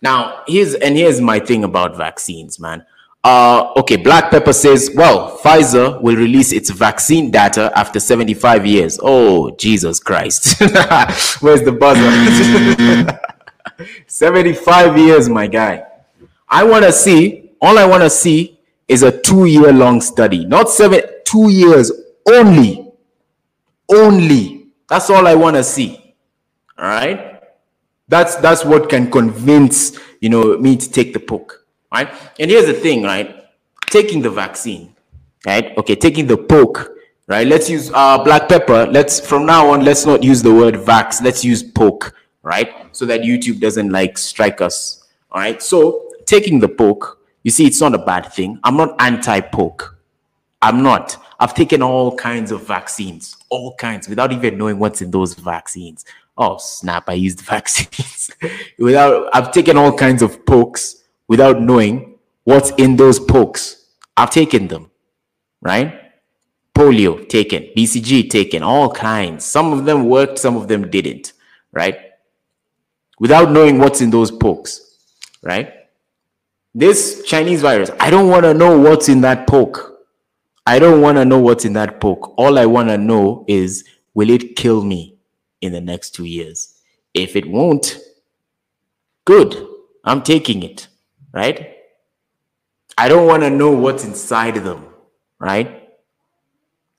Now, 0.04 0.44
here's 0.48 0.76
and 0.76 0.96
here's 0.96 1.20
my 1.20 1.40
thing 1.40 1.64
about 1.64 1.98
vaccines, 1.98 2.60
man. 2.60 2.86
Uh, 3.26 3.74
okay, 3.78 3.96
Black 3.96 4.30
Pepper 4.30 4.54
says, 4.54 4.92
well, 4.94 5.36
Pfizer 5.40 6.00
will 6.00 6.16
release 6.16 6.52
its 6.52 6.70
vaccine 6.70 7.32
data 7.32 7.72
after 7.76 8.00
75 8.00 8.68
years. 8.68 9.00
Oh, 9.02 9.50
Jesus 9.56 10.00
Christ. 10.00 10.60
Where's 11.42 11.64
the 11.64 11.72
buzzer? 11.72 13.20
75 14.06 14.98
years, 15.00 15.28
my 15.28 15.48
guy. 15.48 15.84
I 16.48 16.66
want 16.66 16.86
to 16.86 16.92
see, 16.92 17.50
all 17.60 17.80
I 17.80 17.86
want 17.86 18.04
to 18.04 18.12
see 18.12 18.60
is 18.88 19.02
a 19.02 19.20
two 19.22 19.46
year 19.46 19.74
long 19.74 20.02
study, 20.02 20.46
not 20.46 20.70
seven, 20.70 21.02
two 21.26 21.50
years 21.50 21.92
only. 22.32 22.92
Only. 23.90 24.68
That's 24.88 25.10
all 25.10 25.26
I 25.26 25.34
want 25.34 25.56
to 25.56 25.64
see. 25.64 26.16
All 26.78 26.86
right. 26.86 27.42
That's, 28.08 28.36
that's 28.36 28.64
what 28.64 28.88
can 28.88 29.10
convince, 29.10 29.98
you 30.22 30.30
know, 30.30 30.60
me 30.60 30.78
to 30.78 30.92
take 30.92 31.14
the 31.14 31.20
poke 31.20 31.65
right? 31.96 32.14
And 32.40 32.52
here's 32.52 32.66
the 32.66 32.74
thing, 32.74 33.04
right? 33.04 33.46
Taking 33.88 34.22
the 34.22 34.30
vaccine, 34.30 34.96
right? 35.46 35.78
Okay, 35.78 35.96
taking 35.96 36.28
the 36.28 36.38
poke, 36.38 36.92
right? 37.28 37.48
Let's 37.48 37.70
use 37.70 37.92
uh, 37.94 38.24
black 38.24 38.50
pepper. 38.50 38.86
Let's 38.86 39.20
from 39.20 39.46
now 39.46 39.70
on, 39.72 39.86
let's 39.86 40.06
not 40.06 40.24
use 40.24 40.42
the 40.42 40.54
word 40.54 40.76
vax. 40.76 41.24
Let's 41.24 41.46
use 41.46 41.64
poke, 41.64 42.14
right? 42.44 42.70
So 42.92 43.06
that 43.06 43.22
YouTube 43.22 43.60
doesn't 43.60 43.90
like 43.90 44.18
strike 44.18 44.62
us. 44.62 45.04
All 45.32 45.42
right. 45.42 45.62
So 45.62 46.10
taking 46.26 46.60
the 46.60 46.68
poke, 46.68 47.20
you 47.44 47.52
see, 47.52 47.66
it's 47.66 47.80
not 47.80 47.94
a 47.94 48.00
bad 48.00 48.32
thing. 48.34 48.60
I'm 48.64 48.78
not 48.78 48.96
anti-poke. 49.00 49.96
I'm 50.62 50.82
not. 50.82 51.18
I've 51.40 51.54
taken 51.54 51.82
all 51.82 52.16
kinds 52.16 52.52
of 52.52 52.66
vaccines, 52.66 53.36
all 53.50 53.76
kinds, 53.76 54.08
without 54.08 54.32
even 54.32 54.58
knowing 54.58 54.80
what's 54.80 55.02
in 55.02 55.12
those 55.12 55.34
vaccines. 55.34 56.06
Oh 56.38 56.58
snap! 56.58 57.08
I 57.08 57.14
used 57.14 57.42
vaccines 57.56 58.32
without. 58.80 59.30
I've 59.34 59.52
taken 59.52 59.78
all 59.78 59.96
kinds 59.96 60.22
of 60.22 60.46
pokes 60.46 61.05
without 61.28 61.62
knowing 61.62 62.18
what's 62.44 62.72
in 62.72 62.96
those 62.96 63.20
pokes. 63.20 63.88
I've 64.18 64.30
taken 64.30 64.68
them, 64.68 64.92
right? 65.62 66.02
Polio 66.74 67.28
taken, 67.28 67.70
BCG 67.76 68.30
taken, 68.30 68.64
all 68.64 68.92
kinds. 68.92 69.46
Some 69.46 69.74
of 69.74 69.86
them 69.86 70.08
worked, 70.08 70.40
some 70.40 70.58
of 70.58 70.68
them 70.68 70.90
didn't, 70.90 71.34
right? 71.72 71.98
Without 73.20 73.52
knowing 73.52 73.80
what's 73.80 74.02
in 74.02 74.10
those 74.10 74.30
pokes, 74.30 74.98
right? 75.42 75.74
This 76.74 77.24
Chinese 77.26 77.62
virus, 77.62 77.90
I 78.00 78.10
don't 78.10 78.30
want 78.30 78.44
to 78.44 78.54
know 78.54 78.78
what's 78.78 79.08
in 79.08 79.22
that 79.22 79.48
poke. 79.48 79.94
I 80.68 80.80
don't 80.80 81.02
want 81.02 81.18
to 81.18 81.24
know 81.24 81.40
what's 81.40 81.64
in 81.64 81.74
that 81.74 82.02
poke. 82.02 82.34
All 82.38 82.60
I 82.60 82.66
want 82.66 82.90
to 82.90 82.98
know 82.98 83.46
is 83.48 83.86
will 84.14 84.30
it 84.30 84.56
kill 84.56 84.84
me 84.84 85.18
in 85.62 85.72
the 85.72 85.80
next 85.80 86.12
two 86.12 86.26
years? 86.26 86.82
If 87.14 87.38
it 87.38 87.46
won't, 87.46 87.98
good. 89.24 89.56
I'm 90.04 90.22
taking 90.22 90.64
it 90.64 90.88
right? 91.36 91.76
I 92.98 93.10
don't 93.10 93.28
want 93.28 93.44
to 93.44 93.50
know 93.50 93.72
what's 93.72 94.06
inside 94.06 94.56
them, 94.56 94.86
right? 95.38 95.90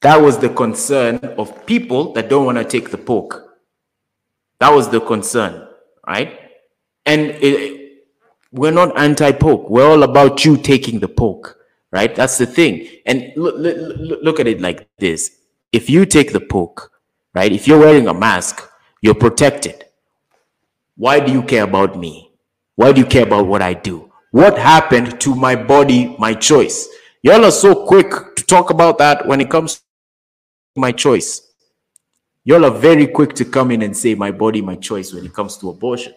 That 0.03 0.21
was 0.21 0.39
the 0.39 0.51
concern 0.51 1.17
of 1.39 1.65
people 1.67 2.13
that 2.13 2.29
don't 2.29 2.45
want 2.45 2.59
to 2.59 2.65
take 2.65 2.91
the 2.91 2.99
poke. 2.99 3.43
That 4.61 4.73
was 4.73 4.91
the 4.91 5.01
concern, 5.01 5.67
right? 6.07 6.39
And 7.07 7.23
it, 7.41 8.05
we're 8.53 8.73
not 8.73 8.97
anti-poke. 8.99 9.71
We're 9.71 9.89
all 9.89 10.03
about 10.03 10.45
you 10.45 10.59
taking 10.59 11.01
the 11.01 11.09
poke, 11.09 11.59
right? 11.91 12.15
That's 12.15 12.37
the 12.37 12.47
thing. 12.47 12.87
And 13.07 13.33
look, 13.37 13.57
look, 13.57 14.21
look 14.23 14.41
at 14.41 14.47
it 14.47 14.61
like 14.61 14.89
this: 14.99 15.31
if 15.73 15.89
you 15.89 16.05
take 16.05 16.33
the 16.33 16.41
poke, 16.41 16.93
right? 17.35 17.51
If 17.51 17.67
you're 17.67 17.79
wearing 17.79 18.07
a 18.07 18.15
mask, 18.15 18.69
you're 19.01 19.15
protected. 19.15 19.85
Why 20.97 21.21
do 21.21 21.33
you 21.33 21.43
care 21.43 21.65
about 21.65 21.99
me? 21.99 22.31
Why 22.75 22.93
do 22.93 23.01
you 23.01 23.07
care 23.07 23.25
about 23.25 23.47
what 23.47 23.63
I 23.63 23.75
do? 23.75 24.06
What 24.37 24.59
happened 24.59 25.19
to 25.23 25.35
my 25.35 25.57
body, 25.57 26.15
my 26.19 26.35
choice? 26.35 26.91
Y'all 27.23 27.43
are 27.43 27.51
so 27.51 27.87
quick 27.87 28.11
to 28.37 28.45
talk 28.45 28.69
about 28.69 28.99
that 28.99 29.27
when 29.27 29.41
it 29.41 29.49
comes 29.49 29.77
to 29.77 29.81
my 30.77 30.93
choice. 30.93 31.55
Y'all 32.45 32.67
are 32.67 32.71
very 32.71 33.07
quick 33.07 33.33
to 33.37 33.47
come 33.47 33.71
in 33.71 33.81
and 33.81 33.97
say 33.97 34.15
my 34.15 34.31
body, 34.31 34.61
my 34.61 34.77
choice 34.77 35.15
when 35.15 35.25
it 35.25 35.33
comes 35.33 35.57
to 35.57 35.71
abortion. 35.71 36.13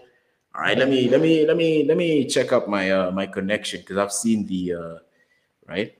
All 0.53 0.63
right, 0.63 0.77
let 0.77 0.89
me 0.89 1.07
let 1.07 1.21
me 1.21 1.47
let 1.47 1.55
me 1.55 1.85
let 1.85 1.95
me 1.95 2.25
check 2.25 2.51
up 2.51 2.67
my 2.67 2.91
uh, 2.91 3.09
my 3.11 3.25
connection 3.25 3.79
because 3.79 3.95
I've 3.95 4.11
seen 4.11 4.45
the 4.45 4.73
uh, 4.73 4.95
right 5.65 5.95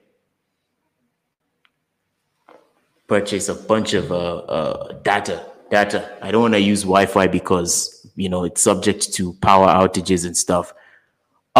purchase 3.08 3.48
a 3.48 3.54
bunch 3.54 3.94
of 3.94 4.12
uh, 4.12 4.40
uh, 4.40 4.92
data 5.04 5.46
data. 5.70 6.18
I 6.20 6.30
don't 6.32 6.42
want 6.42 6.54
to 6.54 6.60
use 6.60 6.82
Wi-Fi 6.82 7.28
because 7.28 8.06
you 8.14 8.28
know 8.28 8.44
it's 8.44 8.60
subject 8.60 9.14
to 9.14 9.32
power 9.40 9.68
outages 9.68 10.26
and 10.26 10.36
stuff. 10.36 10.74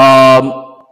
Um, 0.01 0.85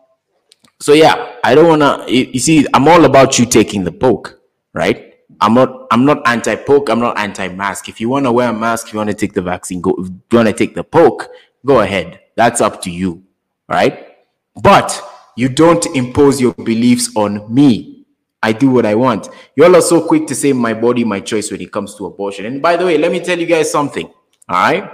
so 0.80 0.92
yeah, 0.92 1.36
I 1.42 1.54
don't 1.54 1.68
want 1.68 1.82
to. 1.82 2.12
You, 2.14 2.40
see, 2.40 2.66
I'm 2.74 2.86
all 2.88 3.04
about 3.04 3.38
you 3.38 3.46
taking 3.46 3.84
the 3.84 3.92
poke, 3.92 4.40
right? 4.74 5.14
I'm 5.40 5.54
not 5.54 5.86
I'm 5.90 6.04
not 6.04 6.26
anti-poke, 6.26 6.90
I'm 6.90 7.00
not 7.00 7.18
anti-mask. 7.18 7.88
If 7.88 8.00
you 8.00 8.08
want 8.08 8.26
to 8.26 8.32
wear 8.32 8.50
a 8.50 8.52
mask, 8.52 8.88
if 8.88 8.92
you 8.92 8.98
want 8.98 9.10
to 9.10 9.14
take 9.14 9.32
the 9.32 9.42
vaccine, 9.42 9.80
go 9.80 9.94
if 9.98 10.08
you 10.08 10.36
want 10.38 10.48
to 10.48 10.54
take 10.54 10.74
the 10.74 10.84
poke, 10.84 11.30
go 11.64 11.80
ahead. 11.80 12.20
That's 12.36 12.60
up 12.60 12.82
to 12.82 12.90
you. 12.90 13.22
Right? 13.68 14.16
But 14.60 15.02
you 15.36 15.48
don't 15.48 15.84
impose 15.94 16.40
your 16.40 16.54
beliefs 16.54 17.10
on 17.14 17.52
me. 17.52 18.06
I 18.42 18.52
do 18.52 18.70
what 18.70 18.86
I 18.86 18.94
want. 18.94 19.28
You 19.56 19.64
all 19.64 19.76
are 19.76 19.82
so 19.82 20.06
quick 20.06 20.26
to 20.28 20.34
say 20.34 20.52
my 20.52 20.74
body, 20.74 21.04
my 21.04 21.20
choice 21.20 21.50
when 21.50 21.60
it 21.60 21.72
comes 21.72 21.94
to 21.96 22.06
abortion. 22.06 22.46
And 22.46 22.62
by 22.62 22.76
the 22.76 22.84
way, 22.84 22.98
let 22.98 23.12
me 23.12 23.20
tell 23.20 23.38
you 23.38 23.46
guys 23.46 23.70
something. 23.70 24.06
All 24.48 24.56
right? 24.56 24.84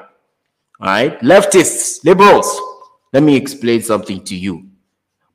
All 0.81 0.87
right? 0.87 1.21
Leftists, 1.21 2.05
liberals, 2.05 2.61
let 3.15 3.23
me 3.23 3.37
explain 3.37 3.81
something 3.81 4.23
to 4.25 4.37
you. 4.37 4.69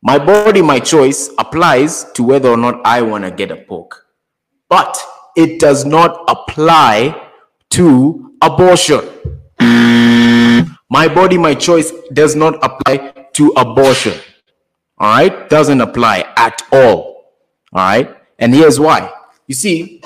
My 0.03 0.19
body, 0.19 0.61
my 0.61 0.79
choice 0.79 1.31
applies 1.39 2.05
to 2.13 2.21
whether 2.21 2.49
or 2.49 2.57
not 2.57 2.85
I 2.85 3.01
want 3.01 3.23
to 3.23 3.31
get 3.31 3.49
a 3.49 3.57
poke 3.57 4.05
but 4.69 5.03
it 5.35 5.59
does 5.59 5.83
not 5.83 6.23
apply 6.29 7.29
to 7.71 8.35
abortion. 8.41 9.01
My 10.91 11.07
body, 11.07 11.37
my 11.37 11.53
choice 11.53 11.91
does 12.13 12.35
not 12.35 12.55
apply 12.63 13.13
to 13.33 13.49
abortion. 13.57 14.19
All 14.97 15.09
right, 15.09 15.49
doesn't 15.49 15.81
apply 15.81 16.25
at 16.35 16.61
all. 16.71 17.33
All 17.73 17.81
right, 17.81 18.15
and 18.37 18.53
here's 18.53 18.79
why. 18.79 19.11
You 19.47 19.55
see, 19.55 20.01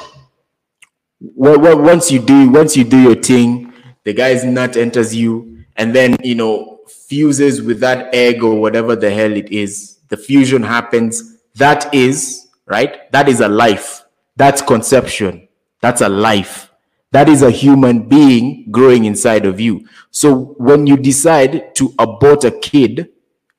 once 1.20 2.12
you 2.12 2.20
do 2.20 2.50
once 2.50 2.76
you 2.76 2.84
do 2.84 3.00
your 3.00 3.16
thing, 3.16 3.74
the 4.04 4.14
guy's 4.14 4.44
nut 4.44 4.76
enters 4.76 5.16
you, 5.16 5.64
and 5.78 5.95
then 5.95 6.18
you 6.22 6.36
know 6.36 6.73
fuses 7.07 7.61
with 7.61 7.80
that 7.80 8.14
egg 8.14 8.44
or 8.44 8.60
whatever 8.60 8.95
the 8.95 9.11
hell 9.11 9.32
it 9.32 9.49
is. 9.52 9.98
The 10.10 10.18
fusion 10.18 10.64
happens. 10.64 11.38
That 11.56 11.94
is 11.94 12.48
right. 12.65 13.11
That 13.11 13.28
is 13.28 13.41
a 13.41 13.48
life 13.48 14.03
that's 14.36 14.61
conception. 14.61 15.48
That's 15.82 16.02
a 16.02 16.10
life. 16.10 16.72
That 17.11 17.30
is 17.30 17.44
a 17.44 17.52
human 17.52 18.07
being 18.07 18.72
growing 18.72 19.06
inside 19.06 19.45
of 19.45 19.60
you. 19.60 19.88
So 20.10 20.56
when 20.57 20.88
you 20.88 20.98
decide 20.98 21.76
to 21.76 21.94
abort 21.99 22.44
a 22.44 22.52
kid, 22.52 23.10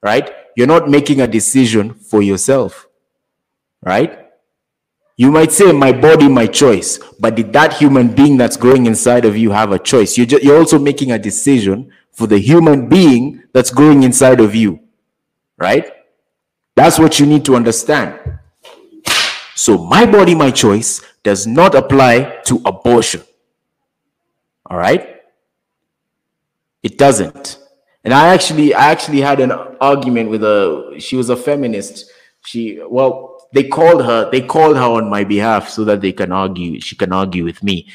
right, 0.02 0.32
you're 0.56 0.66
not 0.66 0.90
making 0.90 1.20
a 1.20 1.28
decision 1.28 1.94
for 1.94 2.22
yourself, 2.22 2.88
right? 3.82 4.20
You 5.16 5.30
might 5.30 5.52
say, 5.52 5.70
my 5.70 5.92
body, 5.92 6.28
my 6.28 6.48
choice. 6.48 6.98
But 7.20 7.36
did 7.36 7.52
that 7.52 7.74
human 7.74 8.12
being 8.12 8.36
that's 8.36 8.56
growing 8.56 8.86
inside 8.86 9.24
of 9.24 9.36
you 9.36 9.52
have 9.52 9.70
a 9.70 9.78
choice? 9.78 10.18
You're, 10.18 10.40
you're 10.40 10.58
also 10.58 10.78
making 10.80 11.12
a 11.12 11.18
decision 11.18 11.92
for 12.14 12.26
the 12.26 12.38
human 12.38 12.88
being 12.88 13.42
that's 13.52 13.70
growing 13.70 14.02
inside 14.02 14.40
of 14.40 14.54
you, 14.54 14.80
right? 15.58 15.92
That's 16.76 16.98
what 16.98 17.20
you 17.20 17.26
need 17.26 17.44
to 17.44 17.56
understand. 17.56 18.18
So 19.54 19.78
my 19.78 20.06
body, 20.06 20.34
my 20.34 20.50
choice 20.50 21.00
does 21.22 21.46
not 21.46 21.74
apply 21.74 22.40
to 22.46 22.60
abortion. 22.64 23.22
All 24.66 24.76
right? 24.76 25.20
It 26.82 26.98
doesn't. 26.98 27.58
And 28.04 28.12
I 28.12 28.34
actually 28.34 28.74
I 28.74 28.90
actually 28.90 29.20
had 29.20 29.40
an 29.40 29.52
argument 29.80 30.28
with 30.28 30.44
a 30.44 30.96
she 30.98 31.16
was 31.16 31.30
a 31.30 31.36
feminist. 31.36 32.10
She 32.44 32.80
well 32.86 33.48
they 33.54 33.64
called 33.64 34.04
her 34.04 34.30
they 34.30 34.42
called 34.42 34.76
her 34.76 34.82
on 34.82 35.08
my 35.08 35.24
behalf 35.24 35.70
so 35.70 35.84
that 35.84 36.02
they 36.02 36.12
can 36.12 36.30
argue 36.30 36.80
she 36.80 36.96
can 36.96 37.12
argue 37.12 37.44
with 37.44 37.62
me 37.62 37.88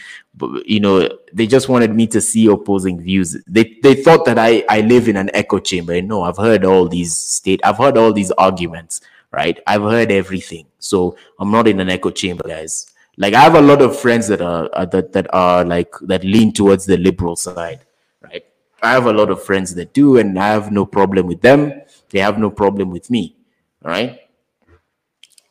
you 0.65 0.79
know 0.79 1.07
they 1.33 1.45
just 1.45 1.69
wanted 1.69 1.93
me 1.93 2.07
to 2.07 2.21
see 2.21 2.47
opposing 2.47 2.99
views 2.99 3.37
they 3.45 3.77
they 3.83 3.93
thought 3.93 4.25
that 4.25 4.39
i 4.39 4.63
i 4.69 4.81
live 4.81 5.09
in 5.09 5.17
an 5.17 5.29
echo 5.33 5.59
chamber 5.59 6.01
no 6.01 6.23
i've 6.23 6.37
heard 6.37 6.63
all 6.63 6.87
these 6.87 7.15
state 7.15 7.59
i've 7.63 7.77
heard 7.77 7.97
all 7.97 8.13
these 8.13 8.31
arguments 8.31 9.01
right? 9.31 9.59
I've 9.67 9.81
heard 9.81 10.11
everything. 10.11 10.65
So 10.79 11.17
I'm 11.39 11.51
not 11.51 11.67
in 11.67 11.79
an 11.79 11.89
echo 11.89 12.09
chamber, 12.11 12.47
guys. 12.47 12.91
Like 13.17 13.33
I 13.33 13.41
have 13.41 13.55
a 13.55 13.61
lot 13.61 13.81
of 13.81 13.99
friends 13.99 14.27
that 14.27 14.41
are 14.41 14.69
uh, 14.73 14.85
that 14.85 15.11
that 15.13 15.33
are 15.33 15.65
like 15.65 15.93
that 16.01 16.23
lean 16.23 16.53
towards 16.53 16.85
the 16.85 16.97
liberal 16.97 17.35
side, 17.35 17.81
right? 18.21 18.45
I 18.81 18.91
have 18.91 19.07
a 19.07 19.13
lot 19.13 19.29
of 19.29 19.43
friends 19.43 19.75
that 19.75 19.93
do, 19.93 20.17
and 20.17 20.39
I 20.39 20.47
have 20.47 20.71
no 20.71 20.85
problem 20.85 21.27
with 21.27 21.41
them. 21.41 21.81
They 22.11 22.19
have 22.19 22.39
no 22.39 22.49
problem 22.49 22.91
with 22.91 23.09
me. 23.09 23.35
All 23.83 23.91
right. 23.91 24.21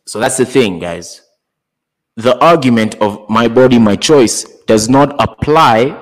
So 0.07 0.19
that's 0.19 0.39
the 0.39 0.47
thing, 0.47 0.79
guys. 0.79 1.23
The 2.17 2.43
argument 2.43 2.95
of 2.97 3.29
my 3.29 3.49
body, 3.49 3.79
my 3.79 3.97
choice 3.97 4.47
does 4.69 4.89
not 4.89 5.17
apply 5.19 6.01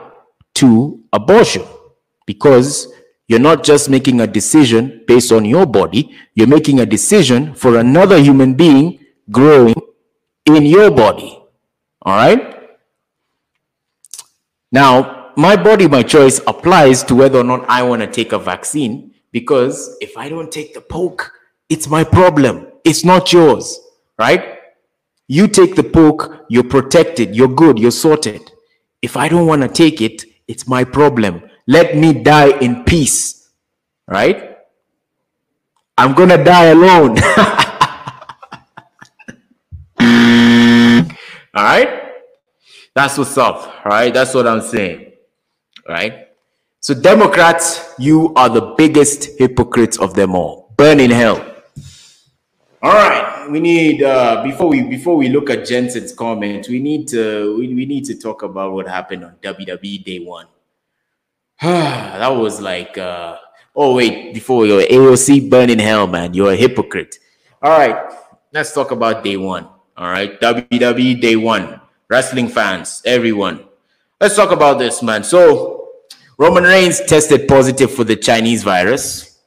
to 0.57 1.01
abortion 1.13 1.63
because 2.27 2.93
you're 3.29 3.41
not 3.41 3.65
just 3.65 3.89
making 3.89 4.21
a 4.21 4.27
decision 4.27 5.05
based 5.07 5.33
on 5.33 5.45
your 5.45 5.67
body, 5.67 6.15
you're 6.35 6.47
making 6.47 6.81
a 6.81 6.87
decision 6.87 7.55
for 7.55 7.79
another 7.79 8.19
human 8.19 8.55
being 8.55 8.99
growing 9.31 9.75
in 10.45 10.67
your 10.67 10.91
body. 10.91 11.41
All 12.03 12.17
right? 12.17 12.55
Now, 14.71 15.33
my 15.37 15.57
body, 15.57 15.87
my 15.89 16.03
choice 16.03 16.41
applies 16.47 17.03
to 17.05 17.15
whether 17.15 17.39
or 17.39 17.45
not 17.45 17.69
I 17.69 17.83
want 17.83 18.03
to 18.03 18.09
take 18.09 18.33
a 18.33 18.39
vaccine 18.39 19.15
because 19.33 19.97
if 20.01 20.17
I 20.17 20.29
don't 20.29 20.51
take 20.51 20.75
the 20.75 20.81
poke, 20.81 21.33
it's 21.69 21.89
my 21.89 22.05
problem. 22.05 22.67
It's 22.85 23.05
not 23.05 23.33
yours, 23.33 23.79
right? 24.19 24.59
You 25.29 25.49
take 25.49 25.75
the 25.75 25.83
poke, 25.85 26.47
you're 26.49 26.65
protected, 26.65 27.35
you're 27.35 27.49
good, 27.49 27.79
you're 27.79 27.91
sorted. 27.91 28.53
If 29.07 29.17
I 29.17 29.29
don't 29.29 29.47
want 29.47 29.63
to 29.63 29.69
take 29.69 30.03
it, 30.03 30.25
it's 30.49 30.67
my 30.67 30.83
problem. 30.83 31.49
Let 31.69 31.97
me 31.97 32.13
die 32.13 32.59
in 32.59 32.83
peace. 32.83 33.51
Right? 34.09 34.59
I'm 35.97 36.13
going 36.13 36.31
to 36.31 36.43
die 36.43 36.65
alone. 36.75 37.11
All 41.55 41.65
right? 41.65 41.89
That's 42.97 43.17
what's 43.17 43.39
up. 43.39 43.87
All 43.87 43.93
right? 43.93 44.13
That's 44.13 44.35
what 44.35 44.45
I'm 44.45 44.61
saying. 44.61 45.13
All 45.89 45.95
right? 45.95 46.27
So, 46.81 46.93
Democrats, 46.93 47.95
you 48.01 48.35
are 48.35 48.49
the 48.49 48.75
biggest 48.77 49.39
hypocrites 49.39 49.99
of 49.99 50.15
them 50.15 50.35
all. 50.35 50.75
Burn 50.77 50.99
in 50.99 51.13
hell. 51.13 51.39
All 52.83 52.93
right, 52.93 53.36
we 53.51 53.61
need 53.61 54.03
uh, 54.03 54.43
before 54.43 54.69
we 54.69 54.83
before 54.83 55.17
we 55.17 55.29
look 55.29 55.51
at 55.51 55.67
Jensen's 55.67 56.13
comment, 56.13 56.69
we 56.69 56.81
need 56.81 57.09
to 57.09 57.57
we, 57.59 57.75
we 57.75 57.87
need 57.87 58.05
to 58.07 58.15
talk 58.15 58.43
about 58.43 58.73
what 58.73 58.89
happened 58.89 59.25
on 59.25 59.37
WWE 59.43 60.05
Day 60.05 60.19
One. 60.19 60.47
that 61.63 62.29
was 62.29 62.61
like, 62.61 62.99
uh, 62.99 63.39
oh 63.75 63.95
wait, 63.95 64.35
before 64.35 64.67
your 64.67 64.83
AOC 64.83 65.49
burning 65.49 65.79
hell, 65.79 66.07
man, 66.07 66.35
you're 66.35 66.53
a 66.53 66.57
hypocrite. 66.57 67.19
All 67.63 67.71
right, 67.71 68.13
let's 68.53 68.73
talk 68.73 68.91
about 68.91 69.25
day 69.25 69.37
one. 69.37 69.67
All 69.97 70.11
right, 70.11 70.39
WWE 70.41 71.21
day 71.21 71.37
one, 71.37 71.81
wrestling 72.09 72.49
fans, 72.49 73.01
everyone. 73.07 73.65
Let's 74.21 74.37
talk 74.37 74.51
about 74.51 74.79
this, 74.79 75.03
man. 75.03 75.25
So, 75.25 75.89
Roman 76.37 76.65
Reigns 76.65 77.01
tested 77.01 77.49
positive 77.49 77.91
for 77.91 78.05
the 78.05 78.17
Chinese 78.17 78.63
virus. 78.63 79.41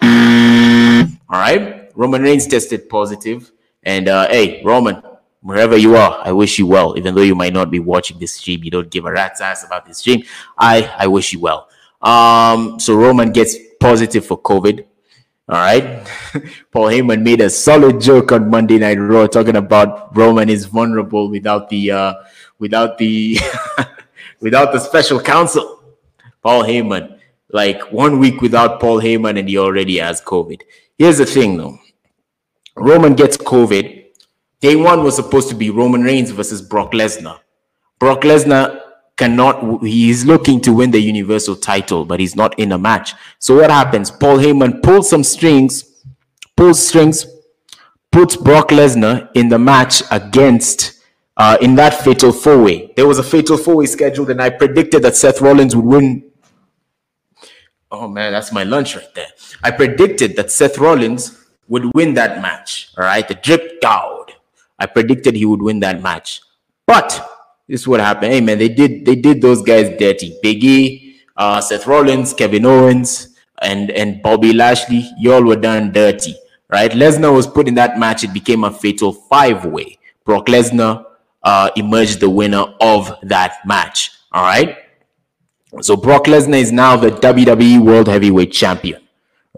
All 0.00 1.40
right, 1.40 1.85
Roman 1.96 2.22
Reigns 2.22 2.46
tested 2.46 2.88
positive, 2.88 3.50
and 3.82 4.08
uh, 4.08 4.28
hey, 4.28 4.62
Roman, 4.62 5.02
wherever 5.40 5.76
you 5.76 5.96
are, 5.96 6.20
I 6.22 6.32
wish 6.32 6.58
you 6.58 6.66
well. 6.66 6.96
Even 6.96 7.14
though 7.14 7.22
you 7.22 7.34
might 7.34 7.52
not 7.52 7.70
be 7.70 7.80
watching 7.80 8.18
this 8.18 8.34
stream, 8.34 8.62
you 8.62 8.70
don't 8.70 8.90
give 8.90 9.06
a 9.06 9.12
rat's 9.12 9.40
ass 9.40 9.64
about 9.64 9.86
this 9.86 9.98
stream. 9.98 10.22
I 10.58 10.92
I 10.98 11.06
wish 11.06 11.32
you 11.32 11.40
well. 11.40 11.68
Um, 12.02 12.78
so 12.78 12.94
Roman 12.94 13.32
gets 13.32 13.56
positive 13.80 14.26
for 14.26 14.38
COVID. 14.38 14.84
All 15.48 15.56
right. 15.56 16.06
Paul 16.72 16.86
Heyman 16.86 17.22
made 17.22 17.40
a 17.40 17.48
solid 17.48 18.00
joke 18.00 18.32
on 18.32 18.50
Monday 18.50 18.78
Night 18.78 18.98
Raw 18.98 19.26
talking 19.26 19.56
about 19.56 20.14
Roman 20.16 20.48
is 20.50 20.66
vulnerable 20.66 21.30
without 21.30 21.68
the 21.68 21.92
uh 21.92 22.14
without 22.58 22.98
the 22.98 23.38
without 24.40 24.72
the 24.72 24.80
special 24.80 25.20
counsel. 25.20 25.82
Paul 26.42 26.64
Heyman, 26.64 27.20
like 27.50 27.92
one 27.92 28.18
week 28.18 28.40
without 28.40 28.80
Paul 28.80 29.00
Heyman 29.00 29.38
and 29.38 29.48
he 29.48 29.56
already 29.56 29.98
has 29.98 30.20
COVID. 30.20 30.62
Here's 30.98 31.18
the 31.18 31.26
thing 31.26 31.56
though. 31.56 31.78
Roman 32.76 33.14
gets 33.14 33.36
COVID. 33.36 34.04
Day 34.60 34.76
one 34.76 35.02
was 35.02 35.16
supposed 35.16 35.48
to 35.48 35.54
be 35.54 35.70
Roman 35.70 36.02
Reigns 36.02 36.30
versus 36.30 36.62
Brock 36.62 36.92
Lesnar. 36.92 37.40
Brock 37.98 38.22
Lesnar 38.22 38.80
cannot 39.16 39.82
he 39.82 40.10
is 40.10 40.26
looking 40.26 40.60
to 40.60 40.72
win 40.72 40.90
the 40.90 41.00
universal 41.00 41.56
title 41.56 42.04
but 42.04 42.20
he's 42.20 42.36
not 42.36 42.58
in 42.58 42.72
a 42.72 42.78
match. 42.78 43.14
So 43.38 43.56
what 43.56 43.70
happens? 43.70 44.10
Paul 44.10 44.38
heyman 44.38 44.82
pulls 44.82 45.08
some 45.08 45.24
strings 45.24 46.04
pulls 46.56 46.86
strings 46.86 47.26
puts 48.12 48.36
brock 48.36 48.68
lesnar 48.68 49.28
in 49.34 49.48
the 49.48 49.58
match 49.58 50.02
against 50.10 51.02
uh, 51.36 51.56
in 51.60 51.74
that 51.74 51.92
fatal 51.92 52.32
four 52.32 52.62
way. 52.62 52.92
There 52.96 53.06
was 53.06 53.18
a 53.18 53.22
fatal 53.22 53.56
four 53.56 53.76
way 53.76 53.86
scheduled 53.86 54.30
and 54.30 54.40
i 54.42 54.50
predicted 54.50 55.02
that 55.02 55.16
seth 55.16 55.40
rollins 55.40 55.74
would 55.74 55.84
win. 55.84 56.30
Oh 57.90 58.08
man 58.08 58.32
that's 58.32 58.52
my 58.52 58.64
lunch 58.64 58.96
right 58.96 59.14
there. 59.14 59.28
I 59.62 59.70
predicted 59.70 60.36
that 60.36 60.50
seth 60.50 60.76
rollins 60.78 61.45
would 61.68 61.90
win 61.94 62.14
that 62.14 62.40
match 62.40 62.90
all 62.96 63.04
right 63.04 63.28
the 63.28 63.34
drip 63.34 63.80
god 63.80 64.32
i 64.78 64.86
predicted 64.86 65.34
he 65.34 65.44
would 65.44 65.62
win 65.62 65.80
that 65.80 66.00
match 66.02 66.40
but 66.86 67.36
this 67.68 67.80
is 67.80 67.88
what 67.88 68.00
happened. 68.00 68.32
Hey 68.32 68.40
man, 68.40 68.58
they 68.58 68.68
did 68.68 69.04
they 69.04 69.16
did 69.16 69.42
those 69.42 69.62
guys 69.62 69.88
dirty. 69.98 70.38
Biggie, 70.42 71.16
uh, 71.36 71.60
Seth 71.60 71.86
Rollins, 71.86 72.32
Kevin 72.32 72.64
Owens, 72.64 73.36
and 73.60 73.90
and 73.90 74.22
Bobby 74.22 74.52
Lashley. 74.52 75.10
Y'all 75.18 75.42
were 75.42 75.56
done 75.56 75.90
dirty, 75.92 76.36
right? 76.70 76.92
Lesnar 76.92 77.34
was 77.34 77.46
put 77.46 77.66
in 77.66 77.74
that 77.74 77.98
match. 77.98 78.22
It 78.22 78.32
became 78.32 78.62
a 78.62 78.70
fatal 78.70 79.12
five 79.12 79.64
way. 79.64 79.98
Brock 80.24 80.46
Lesnar 80.46 81.04
uh, 81.42 81.70
emerged 81.76 82.20
the 82.20 82.30
winner 82.30 82.66
of 82.80 83.12
that 83.22 83.58
match. 83.66 84.12
All 84.30 84.44
right. 84.44 84.78
So 85.80 85.96
Brock 85.96 86.26
Lesnar 86.26 86.60
is 86.60 86.70
now 86.70 86.96
the 86.96 87.10
WWE 87.10 87.80
World 87.80 88.06
Heavyweight 88.06 88.52
Champion, 88.52 89.02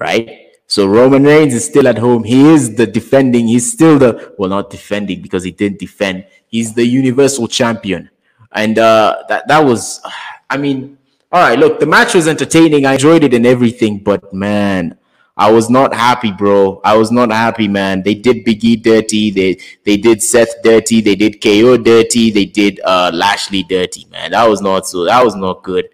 right? 0.00 0.47
So 0.68 0.86
Roman 0.86 1.24
Reigns 1.24 1.54
is 1.54 1.64
still 1.64 1.88
at 1.88 1.96
home. 1.96 2.24
He 2.24 2.46
is 2.52 2.76
the 2.76 2.86
defending. 2.86 3.48
He's 3.48 3.72
still 3.72 3.98
the 3.98 4.34
well, 4.36 4.50
not 4.50 4.68
defending 4.68 5.22
because 5.22 5.42
he 5.42 5.50
didn't 5.50 5.78
defend. 5.78 6.26
He's 6.46 6.74
the 6.74 6.84
Universal 6.84 7.48
Champion, 7.48 8.10
and 8.52 8.78
uh, 8.78 9.24
that 9.30 9.48
that 9.48 9.64
was, 9.64 10.02
I 10.50 10.58
mean, 10.58 10.98
all 11.32 11.40
right. 11.40 11.58
Look, 11.58 11.80
the 11.80 11.86
match 11.86 12.14
was 12.14 12.28
entertaining. 12.28 12.84
I 12.84 12.92
enjoyed 12.92 13.24
it 13.24 13.32
and 13.32 13.46
everything, 13.46 14.00
but 14.00 14.30
man, 14.34 14.98
I 15.38 15.50
was 15.50 15.70
not 15.70 15.94
happy, 15.94 16.32
bro. 16.32 16.82
I 16.84 16.98
was 16.98 17.10
not 17.10 17.30
happy, 17.32 17.66
man. 17.66 18.02
They 18.02 18.14
did 18.14 18.44
Big 18.44 18.62
E 18.62 18.76
dirty. 18.76 19.30
They 19.30 19.58
they 19.84 19.96
did 19.96 20.22
Seth 20.22 20.62
dirty. 20.62 21.00
They 21.00 21.14
did 21.14 21.40
KO 21.40 21.78
dirty. 21.78 22.30
They 22.30 22.44
did 22.44 22.78
uh, 22.84 23.10
Lashley 23.14 23.62
dirty, 23.62 24.06
man. 24.10 24.32
That 24.32 24.46
was 24.46 24.60
not 24.60 24.86
so. 24.86 25.04
That 25.04 25.24
was 25.24 25.34
not 25.34 25.62
good. 25.62 25.88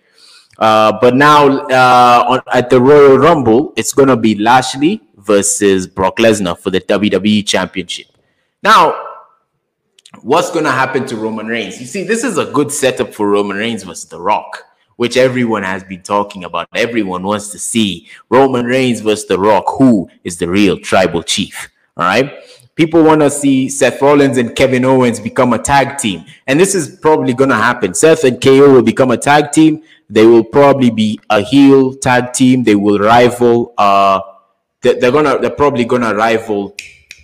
Uh, 0.58 0.98
but 1.00 1.14
now 1.14 1.46
uh, 1.66 2.24
on, 2.28 2.40
at 2.52 2.70
the 2.70 2.80
Royal 2.80 3.18
Rumble, 3.18 3.72
it's 3.76 3.92
going 3.92 4.08
to 4.08 4.16
be 4.16 4.34
Lashley 4.36 5.00
versus 5.16 5.86
Brock 5.86 6.16
Lesnar 6.18 6.58
for 6.58 6.70
the 6.70 6.80
WWE 6.80 7.46
Championship. 7.46 8.06
Now, 8.62 8.94
what's 10.22 10.50
going 10.50 10.64
to 10.64 10.70
happen 10.70 11.06
to 11.06 11.16
Roman 11.16 11.46
Reigns? 11.46 11.80
You 11.80 11.86
see, 11.86 12.04
this 12.04 12.24
is 12.24 12.38
a 12.38 12.46
good 12.46 12.70
setup 12.70 13.12
for 13.12 13.28
Roman 13.28 13.56
Reigns 13.56 13.82
versus 13.82 14.08
The 14.08 14.20
Rock, 14.20 14.64
which 14.96 15.16
everyone 15.16 15.62
has 15.62 15.82
been 15.84 16.02
talking 16.02 16.44
about. 16.44 16.68
Everyone 16.74 17.22
wants 17.22 17.48
to 17.50 17.58
see 17.58 18.08
Roman 18.28 18.66
Reigns 18.66 19.00
versus 19.00 19.26
The 19.26 19.38
Rock. 19.38 19.64
Who 19.78 20.08
is 20.22 20.38
the 20.38 20.48
real 20.48 20.78
tribal 20.78 21.22
chief? 21.22 21.68
All 21.96 22.04
right. 22.04 22.32
People 22.74 23.04
want 23.04 23.20
to 23.20 23.30
see 23.30 23.68
Seth 23.68 24.02
Rollins 24.02 24.36
and 24.36 24.54
Kevin 24.56 24.84
Owens 24.84 25.20
become 25.20 25.52
a 25.52 25.58
tag 25.58 25.96
team. 25.98 26.24
And 26.46 26.58
this 26.58 26.74
is 26.74 26.98
probably 26.98 27.32
going 27.32 27.50
to 27.50 27.56
happen. 27.56 27.94
Seth 27.94 28.24
and 28.24 28.40
KO 28.40 28.72
will 28.72 28.82
become 28.82 29.12
a 29.12 29.16
tag 29.16 29.52
team. 29.52 29.82
They 30.10 30.26
will 30.26 30.44
probably 30.44 30.90
be 30.90 31.20
a 31.30 31.40
heel 31.40 31.94
tag 31.94 32.32
team. 32.32 32.64
They 32.64 32.74
will 32.74 32.98
rival. 32.98 33.74
Uh, 33.78 34.20
they're 34.82 35.12
gonna. 35.12 35.38
They're 35.38 35.50
probably 35.50 35.84
gonna 35.86 36.14
rival 36.14 36.76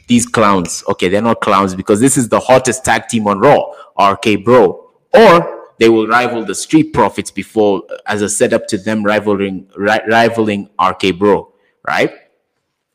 these 0.08 0.26
clowns. 0.26 0.82
Okay, 0.88 1.08
they're 1.08 1.20
not 1.20 1.40
clowns 1.40 1.74
because 1.74 2.00
this 2.00 2.16
is 2.16 2.28
the 2.28 2.40
hottest 2.40 2.84
tag 2.84 3.06
team 3.08 3.26
on 3.28 3.38
Raw, 3.38 3.72
RK 3.98 4.44
Bro. 4.44 4.90
Or 5.12 5.68
they 5.78 5.88
will 5.88 6.06
rival 6.06 6.44
the 6.44 6.54
Street 6.54 6.94
Profits 6.94 7.30
before 7.30 7.82
as 8.06 8.22
a 8.22 8.28
setup 8.28 8.66
to 8.68 8.78
them 8.78 9.02
rivaling 9.02 9.68
ri- 9.76 10.00
rivaling 10.08 10.70
RK 10.80 11.18
Bro, 11.18 11.52
right? 11.86 12.12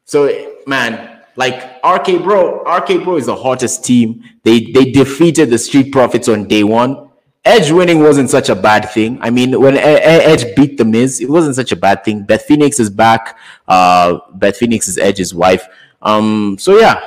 So 0.06 0.52
man, 0.65 1.14
like 1.35 1.83
RK 1.83 2.23
Bro, 2.23 2.63
RK 2.63 3.03
Bro 3.03 3.17
is 3.17 3.25
the 3.25 3.35
hottest 3.35 3.83
team. 3.83 4.23
They 4.43 4.59
they 4.71 4.91
defeated 4.91 5.49
the 5.49 5.57
Street 5.57 5.91
Profits 5.91 6.27
on 6.27 6.47
day 6.47 6.63
one. 6.63 7.09
Edge 7.43 7.69
winning 7.69 8.01
wasn't 8.01 8.31
such 8.31 8.49
a 8.49 8.55
bad 8.55 8.89
thing. 8.89 9.19
I 9.21 9.29
mean, 9.29 9.59
when 9.59 9.77
Edge 9.77 10.55
beat 10.55 10.77
The 10.77 10.85
Miz, 10.85 11.21
it 11.21 11.29
wasn't 11.29 11.55
such 11.55 11.71
a 11.71 11.75
bad 11.75 12.03
thing. 12.03 12.23
Beth 12.23 12.41
Phoenix 12.43 12.79
is 12.79 12.89
back. 12.89 13.37
Uh, 13.67 14.17
Beth 14.33 14.57
Phoenix 14.57 14.87
is 14.87 14.97
Edge's 14.97 15.31
wife. 15.31 15.67
Um, 16.01 16.57
so 16.59 16.79
yeah, 16.79 16.99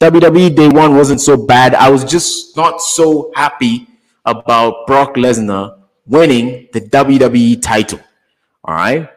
WWE 0.00 0.54
Day 0.54 0.68
One 0.68 0.96
wasn't 0.96 1.22
so 1.22 1.36
bad. 1.36 1.74
I 1.74 1.88
was 1.88 2.04
just 2.04 2.56
not 2.56 2.82
so 2.82 3.32
happy 3.34 3.86
about 4.26 4.86
Brock 4.86 5.14
Lesnar 5.14 5.78
winning 6.06 6.68
the 6.72 6.80
WWE 6.80 7.62
title. 7.62 8.00
All 8.64 8.74
right. 8.74 9.08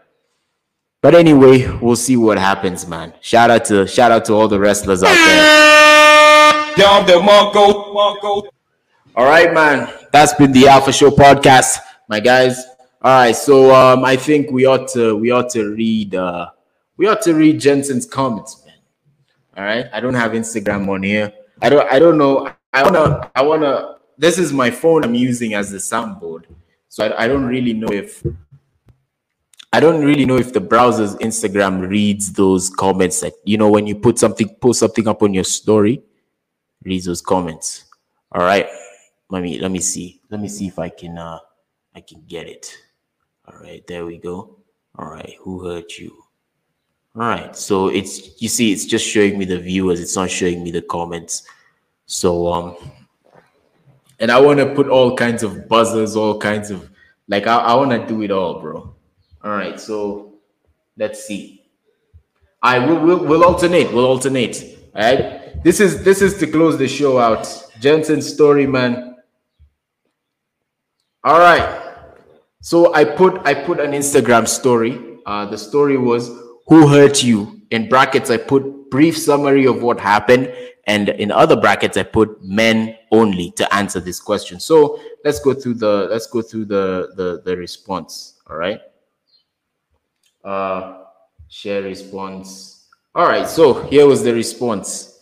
But 1.01 1.15
anyway, 1.15 1.65
we'll 1.79 1.95
see 1.95 2.17
what 2.17 2.37
happens, 2.37 2.85
man. 2.85 3.13
Shout 3.21 3.49
out 3.49 3.63
to 3.65 3.87
shout 3.87 4.11
out 4.11 4.25
to 4.25 4.33
all 4.33 4.49
the 4.49 4.59
wrestlers 4.59 5.01
out 5.01 5.13
there. 5.13 6.75
Down 6.75 7.05
the 7.05 7.21
Marco, 7.21 7.93
Marco. 7.93 8.49
All 9.15 9.25
right, 9.25 9.53
man. 9.53 9.89
That's 10.11 10.33
been 10.33 10.51
the 10.51 10.67
Alpha 10.67 10.91
Show 10.91 11.09
podcast, 11.09 11.77
my 12.09 12.19
guys. 12.19 12.65
All 13.01 13.13
right, 13.13 13.35
so 13.35 13.73
um, 13.73 14.03
I 14.03 14.17
think 14.17 14.51
we 14.51 14.65
ought 14.65 14.89
to 14.89 15.15
we 15.15 15.31
ought 15.31 15.49
to 15.51 15.73
read 15.73 16.15
uh, 16.15 16.49
we 16.97 17.07
ought 17.07 17.21
to 17.21 17.33
read 17.33 17.61
Jensen's 17.61 18.05
comments, 18.05 18.65
man. 18.65 18.75
All 19.55 19.63
right, 19.63 19.85
I 19.93 20.01
don't 20.01 20.15
have 20.15 20.33
Instagram 20.33 20.89
on 20.89 21.03
here. 21.03 21.31
I 21.61 21.69
don't 21.69 21.89
I 21.89 21.97
don't 21.97 22.17
know. 22.17 22.51
I 22.73 22.83
wanna 22.83 23.31
I 23.33 23.41
wanna. 23.41 23.95
This 24.17 24.37
is 24.37 24.51
my 24.51 24.69
phone 24.69 25.05
I'm 25.05 25.15
using 25.15 25.53
as 25.53 25.71
the 25.71 25.77
soundboard, 25.77 26.43
so 26.89 27.05
I, 27.05 27.23
I 27.23 27.27
don't 27.29 27.45
really 27.45 27.71
know 27.71 27.87
if 27.89 28.21
I 29.71 29.79
don't 29.79 30.03
really 30.03 30.25
know 30.25 30.37
if 30.37 30.51
the 30.51 30.59
browser's 30.59 31.15
Instagram 31.17 31.87
reads 31.87 32.33
those 32.33 32.69
comments. 32.69 33.19
That 33.21 33.33
you 33.43 33.57
know 33.57 33.69
when 33.69 33.85
you 33.85 33.95
put 33.95 34.17
something 34.17 34.49
post 34.61 34.79
something 34.79 35.07
up 35.07 35.21
on 35.21 35.33
your 35.33 35.43
story, 35.43 36.01
reads 36.83 37.05
those 37.05 37.21
comments. 37.21 37.85
All 38.31 38.41
right. 38.43 38.67
Let 39.29 39.43
me 39.43 39.59
let 39.59 39.71
me 39.71 39.79
see. 39.79 40.21
Let 40.29 40.39
me 40.41 40.47
see 40.47 40.67
if 40.67 40.79
i 40.79 40.89
can 40.89 41.17
uh 41.17 41.39
i 41.95 42.01
can 42.01 42.23
get 42.27 42.47
it. 42.47 42.75
All 43.45 43.59
right. 43.59 43.85
There 43.85 44.05
we 44.05 44.17
go. 44.17 44.57
All 44.97 45.07
right. 45.07 45.35
Who 45.41 45.65
hurt 45.65 45.97
you? 45.97 46.23
All 47.15 47.21
right. 47.21 47.55
So 47.55 47.89
it's 47.89 48.41
you 48.41 48.49
see 48.49 48.71
it's 48.71 48.85
just 48.85 49.05
showing 49.05 49.37
me 49.37 49.45
the 49.45 49.59
viewers. 49.59 49.99
It's 49.99 50.15
not 50.15 50.31
showing 50.31 50.63
me 50.63 50.71
the 50.71 50.81
comments. 50.81 51.43
So 52.07 52.51
um 52.51 52.75
and 54.19 54.31
i 54.31 54.39
want 54.39 54.59
to 54.59 54.73
put 54.75 54.87
all 54.87 55.15
kinds 55.15 55.43
of 55.43 55.67
buzzers 55.67 56.15
all 56.15 56.37
kinds 56.37 56.69
of 56.71 56.89
like 57.27 57.47
i, 57.47 57.57
I 57.57 57.73
want 57.75 57.91
to 57.91 58.05
do 58.05 58.21
it 58.21 58.31
all 58.31 58.61
bro 58.61 58.93
all 59.43 59.51
right 59.51 59.79
so 59.79 60.33
let's 60.97 61.23
see 61.25 61.63
i 62.61 62.77
will 62.79 62.99
we'll, 62.99 63.25
we'll 63.25 63.43
alternate 63.43 63.91
we'll 63.93 64.05
alternate 64.05 64.77
all 64.95 65.01
right 65.01 65.63
this 65.63 65.79
is 65.79 66.03
this 66.03 66.21
is 66.21 66.37
to 66.37 66.47
close 66.47 66.77
the 66.77 66.87
show 66.87 67.19
out 67.19 67.47
jensen's 67.79 68.31
story 68.31 68.67
man 68.67 69.09
all 71.23 71.39
right. 71.39 71.97
So 72.61 72.93
I 72.93 73.03
put 73.03 73.45
I 73.45 73.53
put 73.53 73.79
an 73.79 73.91
Instagram 73.91 74.47
story. 74.47 75.19
Uh, 75.25 75.45
the 75.45 75.57
story 75.57 75.97
was 75.97 76.29
who 76.67 76.87
hurt 76.87 77.21
you. 77.21 77.61
In 77.71 77.89
brackets, 77.89 78.29
I 78.29 78.37
put 78.37 78.89
brief 78.89 79.17
summary 79.17 79.65
of 79.65 79.83
what 79.83 79.99
happened, 79.99 80.53
and 80.87 81.09
in 81.09 81.29
other 81.29 81.57
brackets, 81.59 81.97
I 81.97 82.03
put 82.03 82.41
men 82.41 82.95
only 83.11 83.51
to 83.51 83.73
answer 83.73 83.99
this 83.99 84.21
question. 84.21 84.61
So 84.61 84.99
let's 85.25 85.39
go 85.41 85.53
through 85.53 85.75
the 85.75 86.07
let's 86.09 86.27
go 86.27 86.41
through 86.41 86.65
the 86.65 87.11
the, 87.17 87.41
the 87.43 87.57
response. 87.57 88.35
All 88.49 88.55
right. 88.55 88.79
Uh, 90.49 91.03
share 91.47 91.83
response. 91.83 92.87
All 93.13 93.27
right. 93.27 93.47
So 93.47 93.83
here 93.83 94.07
was 94.07 94.23
the 94.23 94.33
response. 94.33 95.19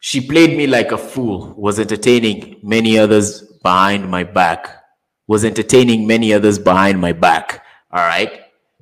She 0.00 0.20
played 0.20 0.56
me 0.56 0.66
like 0.66 0.90
a 0.90 0.98
fool, 0.98 1.54
was 1.56 1.78
entertaining 1.78 2.58
many 2.60 2.98
others 2.98 3.42
behind 3.62 4.10
my 4.10 4.24
back, 4.24 4.82
was 5.28 5.44
entertaining 5.44 6.08
many 6.08 6.32
others 6.32 6.58
behind 6.58 7.00
my 7.00 7.12
back. 7.12 7.64
All 7.92 8.04
right. 8.04 8.32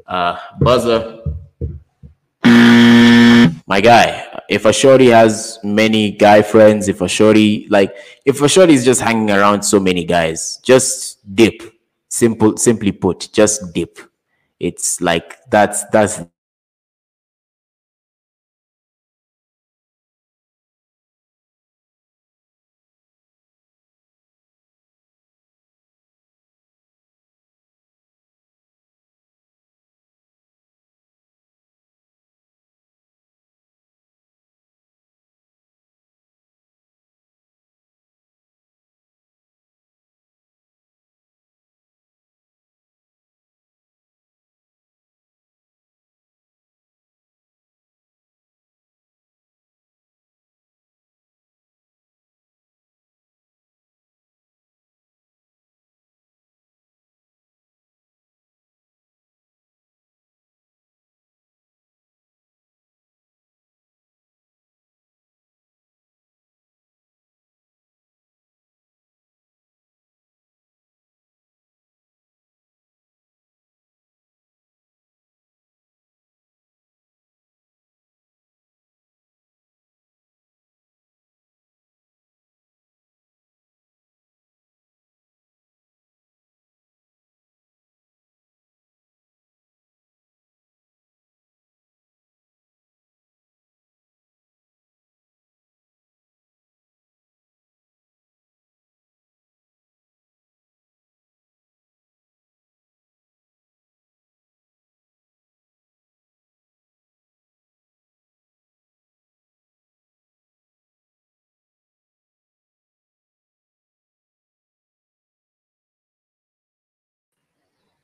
Uh, 0.07 0.39
buzzer. 0.59 1.21
My 2.43 3.83
guy, 3.83 4.27
if 4.49 4.65
a 4.65 4.73
shorty 4.73 5.09
has 5.09 5.59
many 5.63 6.11
guy 6.13 6.41
friends, 6.41 6.89
if 6.89 7.03
a 7.03 7.09
shorty, 7.09 7.69
like, 7.69 7.95
if 8.25 8.41
a 8.41 8.49
shorty 8.49 8.73
is 8.73 8.85
just 8.87 9.03
hanging 9.03 9.31
around 9.31 9.63
so 9.63 9.79
many 9.79 10.05
guys, 10.07 10.59
just 10.65 11.19
dip. 11.37 11.80
Simple, 12.11 12.57
simply 12.59 12.93
put, 12.93 13.31
just 13.33 13.73
dip. 13.73 13.99
It's 14.59 15.01
like 15.01 15.39
that's 15.51 15.85
that's 15.87 16.21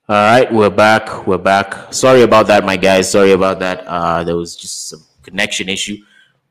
All 0.09 0.15
right, 0.15 0.53
we're 0.53 0.71
back. 0.71 1.27
We're 1.27 1.37
back. 1.37 1.93
Sorry 1.93 2.23
about 2.23 2.47
that, 2.47 2.65
my 2.65 2.77
guys. 2.77 3.11
Sorry 3.11 3.33
about 3.33 3.59
that. 3.59 3.85
Uh, 3.89 4.23
there 4.23 4.37
was 4.37 4.55
just 4.55 4.89
some 4.89 5.03
connection 5.21 5.69
issue. 5.69 5.97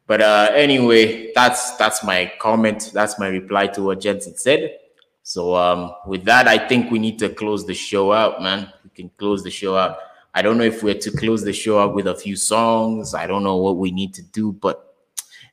But 0.07 0.19
uh, 0.19 0.51
anyway, 0.53 1.31
that's 1.33 1.77
that's 1.77 2.03
my 2.03 2.33
comment. 2.37 2.91
That's 2.93 3.17
my 3.17 3.29
reply 3.29 3.67
to 3.67 3.83
what 3.83 4.01
Jensen 4.01 4.35
said. 4.35 4.79
So 5.23 5.55
um, 5.55 5.93
with 6.05 6.25
that, 6.25 6.49
I 6.49 6.67
think 6.67 6.91
we 6.91 6.99
need 6.99 7.17
to 7.19 7.29
close 7.29 7.65
the 7.65 7.73
show 7.73 8.11
out, 8.11 8.43
man. 8.43 8.73
We 8.83 8.89
can 8.89 9.09
close 9.17 9.41
the 9.41 9.51
show 9.51 9.77
out. 9.77 9.99
I 10.33 10.41
don't 10.41 10.57
know 10.57 10.65
if 10.65 10.83
we're 10.83 10.99
to 10.99 11.11
close 11.11 11.41
the 11.41 11.53
show 11.53 11.79
out 11.79 11.95
with 11.95 12.07
a 12.07 12.15
few 12.15 12.35
songs. 12.35 13.13
I 13.13 13.25
don't 13.25 13.43
know 13.43 13.55
what 13.55 13.77
we 13.77 13.89
need 13.89 14.13
to 14.15 14.21
do, 14.21 14.51
but 14.51 14.93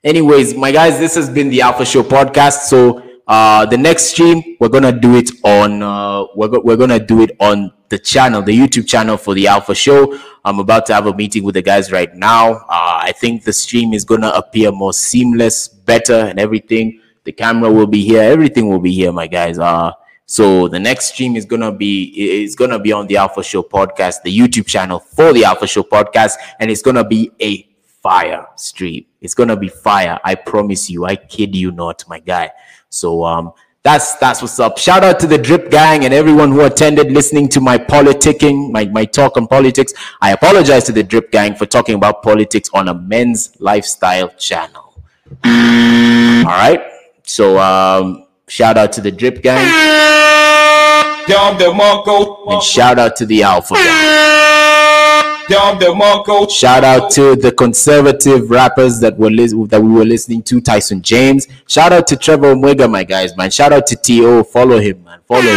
anyways, 0.03 0.57
my 0.57 0.73
guys, 0.73 0.99
this 0.99 1.15
has 1.15 1.31
been 1.31 1.51
the 1.51 1.61
Alpha 1.61 1.85
Show 1.85 2.03
podcast. 2.03 2.63
So 2.63 3.12
uh, 3.29 3.65
the 3.67 3.79
next 3.79 4.05
stream 4.05 4.57
we're 4.61 4.69
gonna 4.69 4.93
do 4.93 5.17
it 5.17 5.31
on 5.45 5.83
uh, 5.83 6.25
we're, 6.35 6.49
go- 6.49 6.61
we're 6.65 6.77
gonna 6.77 6.99
do 6.99 7.23
it 7.23 7.31
on 7.41 7.73
the 7.89 7.99
channel, 7.99 8.41
the 8.41 8.59
YouTube 8.59 8.89
channel 8.89 9.19
for 9.19 9.35
the 9.35 9.47
Alpha 9.47 9.75
Show. 9.75 10.19
I'm 10.47 10.59
about 10.61 10.87
to 10.87 10.95
have 10.95 11.07
a 11.07 11.15
meeting 11.15 11.45
with 11.45 11.55
the 11.55 11.61
guys 11.63 11.93
right 11.93 12.13
now. 12.15 12.53
Uh, 12.55 12.99
I 13.03 13.13
think 13.15 13.45
the 13.45 13.53
stream 13.53 13.93
is 13.93 14.05
gonna 14.05 14.31
appear 14.31 14.73
more 14.73 14.95
seamless, 14.95 15.69
better, 15.69 16.15
and 16.15 16.41
everything. 16.41 17.01
The 17.25 17.33
camera 17.33 17.71
will 17.71 17.87
be 17.87 18.03
here. 18.03 18.23
Everything 18.23 18.69
will 18.69 18.81
be 18.81 18.93
here, 18.93 19.13
my 19.13 19.27
guys. 19.27 19.59
Uh, 19.59 19.93
so 20.25 20.69
the 20.69 20.79
next 20.81 21.13
stream 21.13 21.37
is 21.37 21.45
gonna 21.45 21.71
be 21.71 22.43
is 22.43 22.57
gonna 22.57 22.79
be 22.79 22.93
on 22.93 23.07
the 23.07 23.19
Alpha 23.19 23.43
Show 23.43 23.63
podcast, 23.63 24.23
the 24.23 24.37
YouTube 24.37 24.67
channel 24.67 24.99
for 24.99 25.35
the 25.35 25.45
Alpha 25.45 25.67
Show 25.67 25.83
podcast, 25.83 26.37
and 26.59 26.71
it's 26.71 26.81
gonna 26.83 27.05
be 27.05 27.31
a 27.41 27.69
fire 28.03 28.47
stream. 28.57 29.05
It's 29.23 29.35
gonna 29.35 29.57
be 29.57 29.69
fire. 29.69 30.19
I 30.25 30.35
promise 30.35 30.91
you. 30.91 31.07
I 31.07 31.17
kid 31.17 31.57
you 31.57 31.71
not, 31.71 32.05
my 32.09 32.19
guy. 32.19 32.51
So 32.91 33.25
um, 33.25 33.53
that's 33.83 34.17
that's 34.17 34.43
what's 34.43 34.61
up. 34.61 34.79
Shout 34.79 35.03
out 35.03 35.19
to 35.21 35.27
the 35.27 35.39
Drip 35.39 35.71
Gang 35.71 36.05
and 36.05 36.15
everyone 36.15 36.53
who 36.53 36.61
attended 36.65 37.11
listening 37.11 37.49
to 37.51 37.61
my 37.61 37.79
politicking, 37.79 38.71
my, 38.71 38.85
my 38.87 39.05
talk 39.05 39.37
on 39.37 39.47
politics. 39.49 39.93
I 40.21 40.33
apologize 40.33 40.85
to 40.85 40.93
the 40.93 41.03
Drip 41.03 41.33
Gang 41.33 41.55
for 41.55 41.67
talking 41.67 41.95
about 41.95 42.23
politics 42.23 42.69
on 42.75 42.89
a 42.89 42.95
men's 42.95 43.57
lifestyle 43.61 44.29
channel. 44.31 44.95
All 45.45 46.45
right. 46.45 46.81
So 47.25 47.59
um, 47.59 48.27
shout 48.47 48.77
out 48.77 48.93
to 48.93 49.01
the 49.01 49.11
Drip 49.11 49.43
Gang. 49.43 49.65
And 52.55 52.63
shout 52.63 52.99
out 52.99 53.17
to 53.17 53.27
the 53.27 53.43
Alpha 53.43 53.75
Gang. 53.75 54.52
Shout 56.49 56.85
out 56.85 57.11
to 57.13 57.37
the 57.37 57.53
conservative 57.53 58.51
rappers 58.51 59.01
that 59.01 59.17
were 59.19 59.31
lis- 59.31 59.55
that 59.69 59.83
we 59.83 59.93
were 59.93 60.05
listening 60.05 60.43
to, 60.45 60.61
Tyson 60.61 61.03
James. 61.03 61.49
Shout 61.69 61.93
out 61.93 62.07
to 62.09 62.17
Trevor 62.17 62.49
Omega, 62.53 62.87
my 62.89 63.05
guys, 63.05 63.37
man. 63.37 63.51
Shout 63.51 63.73
out 63.73 63.87
to 63.89 63.97
To. 63.97 64.45
Follow 64.45 64.79
him, 64.79 65.03
man. 65.05 65.21
Follow 65.27 65.43
him. 65.43 65.49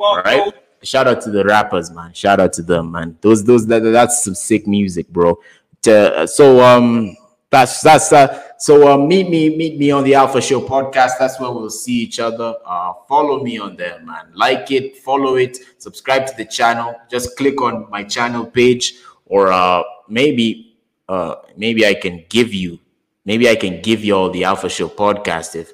All 0.00 0.22
right. 0.22 0.52
Shout 0.82 1.08
out 1.08 1.20
to 1.22 1.30
the 1.30 1.44
rappers, 1.44 1.90
man. 1.90 2.12
Shout 2.14 2.38
out 2.38 2.52
to 2.54 2.62
them, 2.62 2.92
man. 2.92 3.16
Those 3.20 3.42
those 3.44 3.66
that, 3.66 3.80
that's 3.80 4.22
some 4.22 4.34
sick 4.36 4.66
music, 4.68 5.08
bro. 5.08 5.38
To, 5.82 6.26
so 6.28 6.62
um 6.64 7.16
that's 7.50 7.80
that's 7.80 8.12
uh 8.12 8.42
so 8.58 8.92
uh, 8.92 8.98
meet 8.98 9.30
me 9.30 9.56
meet 9.56 9.78
me 9.78 9.90
on 9.90 10.04
the 10.04 10.14
Alpha 10.14 10.40
Show 10.40 10.60
podcast. 10.60 11.12
That's 11.18 11.40
where 11.40 11.50
we'll 11.50 11.70
see 11.70 11.94
each 12.02 12.20
other. 12.20 12.56
Uh 12.64 12.92
follow 13.08 13.42
me 13.42 13.58
on 13.58 13.76
there, 13.76 14.00
man. 14.04 14.30
Like 14.34 14.70
it, 14.70 14.98
follow 14.98 15.36
it, 15.36 15.58
subscribe 15.78 16.26
to 16.26 16.36
the 16.36 16.44
channel. 16.44 16.94
Just 17.10 17.36
click 17.36 17.62
on 17.62 17.88
my 17.88 18.04
channel 18.04 18.44
page, 18.44 18.94
or 19.24 19.50
uh 19.50 19.82
maybe 20.08 20.76
uh 21.08 21.36
maybe 21.56 21.86
I 21.86 21.94
can 21.94 22.24
give 22.28 22.52
you 22.52 22.78
maybe 23.24 23.48
I 23.48 23.56
can 23.56 23.80
give 23.80 24.04
you 24.04 24.14
all 24.14 24.30
the 24.30 24.44
Alpha 24.44 24.68
Show 24.68 24.88
podcast 24.88 25.56
if 25.56 25.72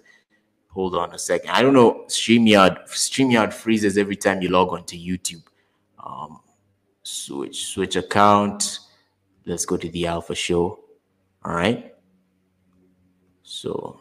hold 0.68 0.94
on 0.94 1.12
a 1.12 1.18
second. 1.18 1.51
I 1.51 1.62
don't 1.62 1.74
know. 1.74 2.05
StreamYard 2.06 2.88
StreamYard 2.88 3.52
freezes 3.52 3.98
every 3.98 4.16
time 4.16 4.42
you 4.42 4.48
log 4.48 4.68
on 4.72 4.84
to 4.84 4.96
YouTube. 4.96 5.42
Um 5.98 6.40
switch 7.02 7.66
switch 7.66 7.96
account. 7.96 8.78
Let's 9.44 9.66
go 9.66 9.76
to 9.76 9.88
the 9.88 10.06
Alpha 10.06 10.36
Show. 10.36 10.84
All 11.44 11.54
right. 11.54 11.94
So 13.42 14.00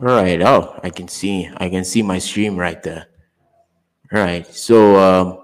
all 0.00 0.06
right. 0.06 0.40
Oh, 0.42 0.78
I 0.82 0.90
can 0.90 1.08
see 1.08 1.50
I 1.56 1.68
can 1.68 1.84
see 1.84 2.02
my 2.02 2.18
stream 2.18 2.56
right 2.56 2.80
there. 2.82 3.06
All 4.12 4.20
right. 4.20 4.46
So 4.46 4.96
um 4.96 5.38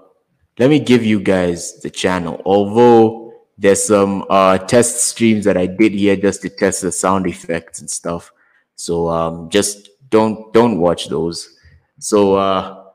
let 0.57 0.69
me 0.69 0.79
give 0.79 1.03
you 1.03 1.19
guys 1.19 1.81
the 1.81 1.89
channel. 1.89 2.41
Although 2.45 3.33
there's 3.57 3.83
some 3.83 4.25
uh 4.29 4.57
test 4.59 5.03
streams 5.03 5.43
that 5.43 5.57
I 5.57 5.65
did 5.65 5.91
here 5.91 6.15
just 6.15 6.41
to 6.43 6.49
test 6.49 6.81
the 6.81 6.91
sound 6.91 7.27
effects 7.27 7.81
and 7.81 7.89
stuff. 7.89 8.31
So 8.75 9.09
um 9.09 9.49
just 9.49 9.89
don't 10.09 10.53
don't 10.53 10.79
watch 10.79 11.09
those. 11.09 11.57
So 11.99 12.35
uh 12.35 12.85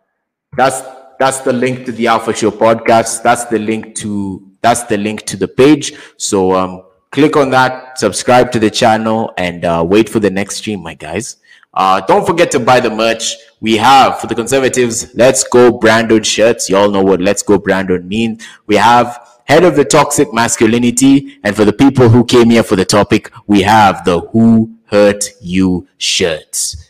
that's 0.57 0.81
that's 1.19 1.41
the 1.41 1.53
link 1.53 1.85
to 1.85 1.93
the 1.93 2.07
Alpha 2.07 2.33
Show 2.33 2.51
podcast. 2.51 3.23
That's 3.23 3.45
the 3.45 3.59
link 3.59 3.95
to 3.97 4.51
that's 4.63 4.85
the 4.85 4.97
link 4.97 5.27
to 5.27 5.37
the 5.37 5.49
page. 5.49 5.93
So 6.17 6.55
um 6.55 6.85
click 7.11 7.37
on 7.37 7.51
that, 7.51 7.99
subscribe 7.99 8.53
to 8.53 8.59
the 8.59 8.71
channel, 8.71 9.33
and 9.37 9.65
uh, 9.65 9.85
wait 9.87 10.09
for 10.09 10.21
the 10.21 10.31
next 10.31 10.57
stream, 10.57 10.83
my 10.83 10.95
guys. 10.95 11.37
Uh, 11.73 12.01
don't 12.01 12.27
forget 12.27 12.51
to 12.51 12.59
buy 12.59 12.81
the 12.81 12.91
merch. 12.91 13.37
We 13.61 13.77
have 13.77 14.21
for 14.21 14.27
the 14.27 14.35
conservatives, 14.35 15.15
let's 15.15 15.45
go 15.45 15.71
Brandon 15.79 16.23
shirts. 16.23 16.69
You 16.69 16.77
all 16.77 16.91
know 16.91 17.03
what 17.03 17.21
let's 17.21 17.43
go 17.43 17.59
Brandon 17.59 18.07
means. 18.09 18.45
We 18.67 18.77
have 18.77 19.41
head 19.45 19.65
of 19.65 19.77
the 19.77 19.85
toxic 19.85 20.33
masculinity, 20.33 21.39
and 21.45 21.55
for 21.55 21.65
the 21.65 21.73
people 21.73 22.09
who 22.09 22.25
came 22.25 22.51
here 22.51 22.63
for 22.63 22.77
the 22.77 22.85
topic, 22.85 23.33
we 23.47 23.63
have 23.63 24.05
the 24.05 24.21
who 24.21 24.73
hurt 24.87 25.25
you 25.41 25.87
shirts. 25.99 26.89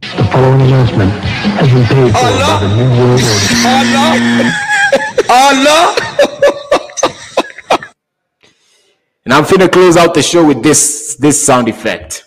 The 0.00 0.24
following 0.32 0.62
announcement 0.62 1.10
has 1.12 1.68
been 1.68 1.84
paid 1.84 2.12
for 2.12 2.32
by 2.40 2.58
the 2.60 2.68
New 2.76 2.88
World 2.96 3.20
Order. 4.08 4.52
Allah! 6.48 6.54
And 9.28 9.34
I'm 9.34 9.44
finna 9.44 9.70
close 9.70 9.98
out 9.98 10.14
the 10.14 10.22
show 10.22 10.42
with 10.42 10.62
this 10.62 11.14
this 11.16 11.38
sound 11.44 11.68
effect. 11.68 12.24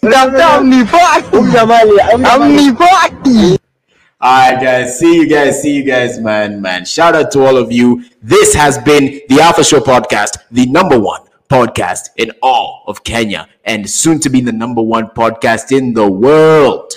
Alright, 4.23 4.61
guys. 4.61 4.99
See 4.99 5.15
you 5.15 5.27
guys. 5.27 5.63
See 5.63 5.73
you 5.75 5.83
guys, 5.83 6.19
man. 6.19 6.61
Man. 6.61 6.85
Shout 6.85 7.15
out 7.15 7.31
to 7.31 7.43
all 7.43 7.57
of 7.57 7.71
you. 7.71 8.05
This 8.21 8.53
has 8.53 8.77
been 8.77 9.19
the 9.29 9.39
Alpha 9.41 9.63
Show 9.63 9.79
podcast, 9.79 10.37
the 10.51 10.67
number 10.67 10.99
one 10.99 11.21
podcast 11.49 12.11
in 12.17 12.33
all 12.43 12.83
of 12.85 13.03
Kenya, 13.03 13.49
and 13.65 13.89
soon 13.89 14.19
to 14.19 14.29
be 14.29 14.39
the 14.39 14.51
number 14.51 14.83
one 14.83 15.07
podcast 15.07 15.75
in 15.75 15.95
the 15.95 16.07
world. 16.07 16.93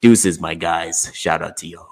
Deuces, 0.00 0.40
my 0.40 0.56
guys. 0.56 1.12
Shout 1.14 1.42
out 1.42 1.58
to 1.58 1.68
y'all. 1.68 1.87